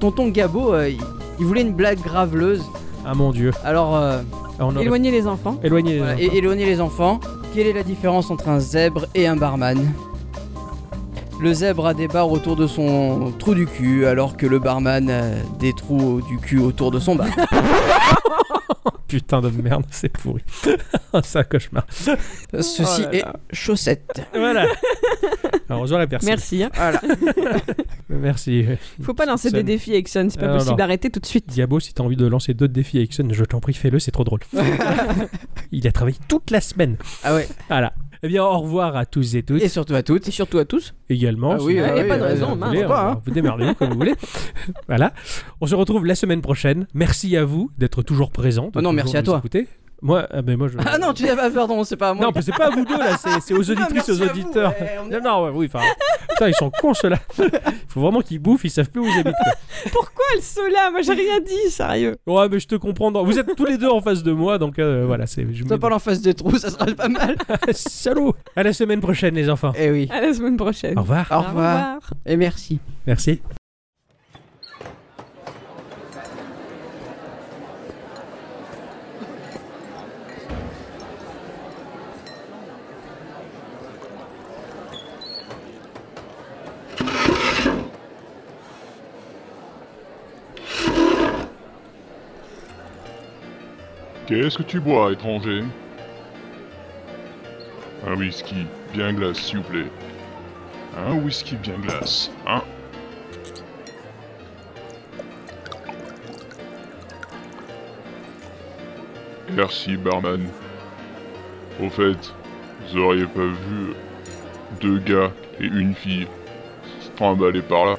tonton 0.00 0.28
Gabo, 0.30 0.74
euh, 0.74 0.88
il, 0.88 0.98
il 1.38 1.44
voulait 1.46 1.62
une 1.62 1.74
blague 1.74 2.00
graveleuse. 2.00 2.62
ah, 3.06 3.14
mon 3.14 3.30
dieu. 3.30 3.52
Alors, 3.64 3.94
euh, 3.96 4.18
Ah, 4.58 4.64
aurait- 4.66 4.82
Éloigner 4.82 5.10
les 5.12 5.26
enfants. 5.28 5.60
Éloignez 5.62 5.92
les 5.94 5.98
voilà, 5.98 6.14
enfants. 6.14 6.22
et 6.32 6.36
éloigner 6.38 6.64
les 6.64 6.80
enfants. 6.80 7.20
Quelle 7.54 7.66
est 7.68 7.72
la 7.72 7.82
différence 7.84 8.30
entre 8.32 8.48
un 8.48 8.58
zèbre 8.58 9.06
et 9.14 9.26
un 9.28 9.36
barman? 9.36 9.92
Le 11.40 11.52
zèbre 11.52 11.86
a 11.86 11.94
des 11.94 12.08
barres 12.08 12.30
autour 12.30 12.56
de 12.56 12.66
son 12.66 13.32
trou 13.38 13.54
du 13.54 13.66
cul, 13.66 14.06
alors 14.06 14.36
que 14.36 14.46
le 14.46 14.58
barman 14.58 15.10
a 15.10 15.30
des 15.58 15.72
trous 15.74 16.22
du 16.28 16.38
cul 16.38 16.58
autour 16.58 16.90
de 16.90 16.98
son 16.98 17.16
bar. 17.16 17.28
Putain 19.08 19.40
de 19.40 19.50
merde, 19.50 19.84
c'est 19.90 20.08
pourri. 20.08 20.42
c'est 21.22 21.38
un 21.38 21.44
cauchemar. 21.44 21.86
Ceci 21.90 22.82
Oh 22.82 23.00
là 23.02 23.14
est 23.14 23.24
chaussette. 23.52 24.22
Voilà. 24.34 24.66
Alors, 25.68 25.86
j'aurais 25.86 26.06
personne. 26.06 26.30
Merci. 26.30 26.64
hein. 26.64 26.70
Voilà. 26.74 27.00
Merci. 28.08 28.64
Faut 29.02 29.14
pas 29.14 29.26
lancer 29.26 29.50
des 29.50 29.62
défis 29.62 29.92
avec 29.92 30.08
Sun, 30.08 30.30
c'est 30.30 30.40
pas 30.40 30.56
possible 30.56 30.76
d'arrêter 30.76 31.10
tout 31.10 31.20
de 31.20 31.26
suite. 31.26 31.46
Diabo, 31.48 31.78
si 31.80 31.92
t'as 31.94 32.02
envie 32.02 32.16
de 32.16 32.26
lancer 32.26 32.54
d'autres 32.54 32.72
défis 32.72 32.98
avec 32.98 33.12
Sun, 33.12 33.32
je 33.32 33.44
t'en 33.44 33.60
prie, 33.60 33.74
fais-le, 33.74 33.98
c'est 33.98 34.10
trop 34.10 34.24
drôle. 34.24 34.40
Il 35.70 35.86
a 35.86 35.92
travaillé 35.92 36.16
toute 36.26 36.50
la 36.50 36.60
semaine. 36.60 36.96
Ah 37.22 37.34
ouais. 37.34 37.46
Voilà. 37.68 37.92
Eh 38.26 38.28
bien, 38.28 38.42
au 38.42 38.58
revoir 38.60 38.96
à 38.96 39.04
tous 39.04 39.34
et 39.34 39.42
toutes. 39.42 39.60
Et 39.60 39.68
surtout 39.68 39.94
à 39.94 40.02
toutes. 40.02 40.26
Et 40.26 40.30
surtout 40.30 40.56
à 40.56 40.64
tous. 40.64 40.94
également. 41.10 41.50
Ah 41.52 41.58
oui, 41.60 41.74
si 41.74 41.78
ah 41.80 41.88
vous 41.88 41.92
oui, 41.92 41.98
y 41.98 42.00
a 42.00 42.08
pas 42.08 42.16
de 42.16 42.22
raison, 42.22 42.48
vous 42.48 42.54
mince, 42.54 42.70
voulez, 42.70 42.84
pas, 42.86 43.08
hein, 43.08 43.12
hein. 43.12 43.22
Vous 43.22 43.30
démerdez 43.32 43.74
comme 43.74 43.90
vous 43.90 43.98
voulez. 43.98 44.14
Voilà. 44.88 45.12
On 45.60 45.66
se 45.66 45.74
retrouve 45.74 46.06
la 46.06 46.14
semaine 46.14 46.40
prochaine. 46.40 46.86
Merci 46.94 47.36
à 47.36 47.44
vous 47.44 47.70
d'être 47.76 48.02
toujours 48.02 48.30
présents. 48.30 48.68
de 48.68 48.72
Oh 48.76 48.80
non, 48.80 48.94
merci 48.94 49.18
à 49.18 49.22
toi. 49.22 49.36
écouter. 49.40 49.68
Moi, 50.04 50.26
ah 50.30 50.42
ben 50.42 50.58
moi 50.58 50.68
je. 50.68 50.76
Ah 50.86 50.98
non, 50.98 51.14
tu 51.14 51.26
ah, 51.26 51.34
pardon, 51.50 51.82
c'est 51.82 51.96
pas 51.96 52.10
à 52.10 52.14
moi. 52.14 52.26
Non, 52.26 52.32
mais 52.34 52.42
c'est 52.42 52.52
pas 52.54 52.66
à 52.66 52.70
vous 52.70 52.84
deux 52.84 52.98
là, 52.98 53.16
c'est 53.16 53.40
c'est 53.40 53.54
aux 53.54 53.70
auditrices, 53.70 54.10
aux 54.10 54.16
vous, 54.16 54.24
auditeurs. 54.24 54.74
ouais, 54.78 54.98
on 55.02 55.10
est- 55.10 55.18
Non, 55.18 55.24
non, 55.40 55.44
ouais, 55.44 55.50
oui, 55.54 55.70
enfin. 55.74 55.82
Putain, 56.28 56.48
ils 56.48 56.54
sont 56.54 56.70
cons 56.70 56.92
ceux-là. 56.92 57.16
Il 57.38 57.50
faut 57.88 58.02
vraiment 58.02 58.20
qu'ils 58.20 58.38
bouffent, 58.38 58.64
ils 58.64 58.70
savent 58.70 58.90
plus 58.90 59.00
où 59.00 59.06
ils 59.06 59.18
habitent. 59.20 59.32
quoi. 59.42 59.52
Pourquoi 59.92 60.24
elle 60.36 60.42
se 60.42 60.70
là 60.70 60.90
Moi 60.90 61.00
j'ai 61.00 61.14
rien 61.14 61.40
dit, 61.40 61.70
sérieux. 61.70 62.16
Ouais, 62.26 62.48
mais 62.50 62.60
je 62.60 62.68
te 62.68 62.74
comprends. 62.74 63.10
Vous 63.24 63.38
êtes 63.38 63.56
tous 63.56 63.64
les 63.64 63.78
deux 63.78 63.88
en 63.88 64.02
face 64.02 64.22
de 64.22 64.32
moi, 64.32 64.58
donc 64.58 64.78
euh, 64.78 65.04
voilà, 65.06 65.26
c'est. 65.26 65.46
je 65.50 65.64
Toi 65.64 65.78
pas 65.78 65.94
en 65.94 65.98
face 65.98 66.20
des 66.20 66.34
trous, 66.34 66.58
ça 66.58 66.68
sera 66.68 66.84
pas 66.84 67.08
mal. 67.08 67.36
Salaud 67.72 68.34
À 68.56 68.62
la 68.62 68.74
semaine 68.74 69.00
prochaine, 69.00 69.34
les 69.34 69.48
enfants. 69.48 69.72
Eh 69.78 69.90
oui. 69.90 70.06
À 70.12 70.20
la 70.20 70.34
semaine 70.34 70.58
prochaine. 70.58 70.98
Au 70.98 71.02
revoir. 71.02 71.26
Au 71.30 71.40
revoir. 71.40 71.98
Et 72.26 72.36
merci. 72.36 72.78
Merci. 73.06 73.40
Qu'est-ce 94.26 94.56
que 94.56 94.62
tu 94.62 94.80
bois, 94.80 95.12
étranger? 95.12 95.62
Un 98.06 98.14
whisky 98.16 98.66
bien 98.94 99.12
glace, 99.12 99.36
s'il 99.36 99.58
vous 99.58 99.64
plaît. 99.64 99.86
Un 100.96 101.14
whisky 101.16 101.56
bien 101.56 101.74
glace, 101.78 102.30
hein? 102.46 102.62
Merci, 109.52 109.98
barman. 109.98 110.48
Au 111.82 111.90
fait, 111.90 112.34
vous 112.88 112.98
auriez 112.98 113.26
pas 113.26 113.44
vu 113.44 113.92
deux 114.80 115.00
gars 115.00 115.30
et 115.60 115.66
une 115.66 115.94
fille 115.94 116.26
se 117.00 117.10
trimballer 117.10 117.60
par 117.60 117.84
là 117.84 117.96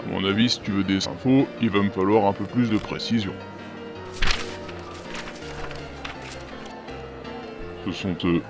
À 0.00 0.10
mon 0.10 0.24
avis, 0.24 0.50
si 0.50 0.60
tu 0.60 0.72
veux 0.72 0.82
des 0.82 1.06
infos, 1.06 1.46
il 1.62 1.70
va 1.70 1.82
me 1.82 1.90
falloir 1.90 2.26
un 2.26 2.32
peu 2.32 2.44
plus 2.44 2.68
de 2.68 2.78
précision. 2.78 3.32
Ce 7.84 7.92
sont 7.92 8.16
eux. 8.24 8.42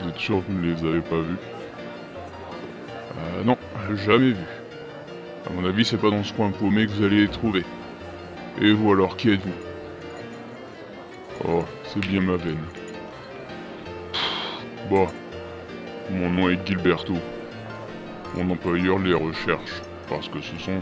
Vous 0.00 0.08
êtes 0.08 0.16
sûr 0.18 0.38
que 0.38 0.50
vous 0.52 0.58
ne 0.58 0.72
les 0.74 0.84
avez 0.84 1.00
pas 1.00 1.20
vus 1.20 1.36
Euh, 3.18 3.44
non, 3.44 3.56
jamais 4.06 4.30
vus. 4.30 4.46
À 5.48 5.52
mon 5.52 5.64
avis, 5.66 5.84
c'est 5.84 5.98
pas 5.98 6.10
dans 6.10 6.24
ce 6.24 6.32
coin 6.32 6.50
paumé 6.50 6.86
que 6.86 6.92
vous 6.92 7.04
allez 7.04 7.22
les 7.22 7.28
trouver. 7.28 7.64
Et 8.60 8.72
vous 8.72 8.92
alors, 8.92 9.16
qui 9.16 9.30
êtes-vous? 9.30 9.52
Oh, 11.46 11.64
c'est 11.84 12.00
bien 12.00 12.20
ma 12.20 12.36
veine. 12.36 12.56
Bon, 14.88 15.06
mon 16.10 16.30
nom 16.30 16.48
est 16.48 16.66
Gilberto. 16.66 17.14
Mon 18.36 18.50
employeur 18.50 18.98
les 18.98 19.14
recherche 19.14 19.82
parce 20.08 20.28
que 20.28 20.40
ce 20.40 20.56
sont 20.58 20.80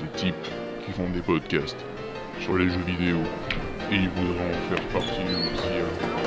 des 0.00 0.08
types 0.16 0.48
qui 0.84 0.92
font 0.92 1.08
des 1.10 1.20
podcasts 1.20 1.84
sur 2.40 2.56
les 2.58 2.68
jeux 2.68 2.84
vidéo 2.86 3.18
et 3.90 3.96
ils 3.96 4.08
voudraient 4.10 4.50
en 4.50 4.74
faire 4.74 4.84
partie 4.88 5.22
aussi. 5.22 5.68
alors. 5.68 6.21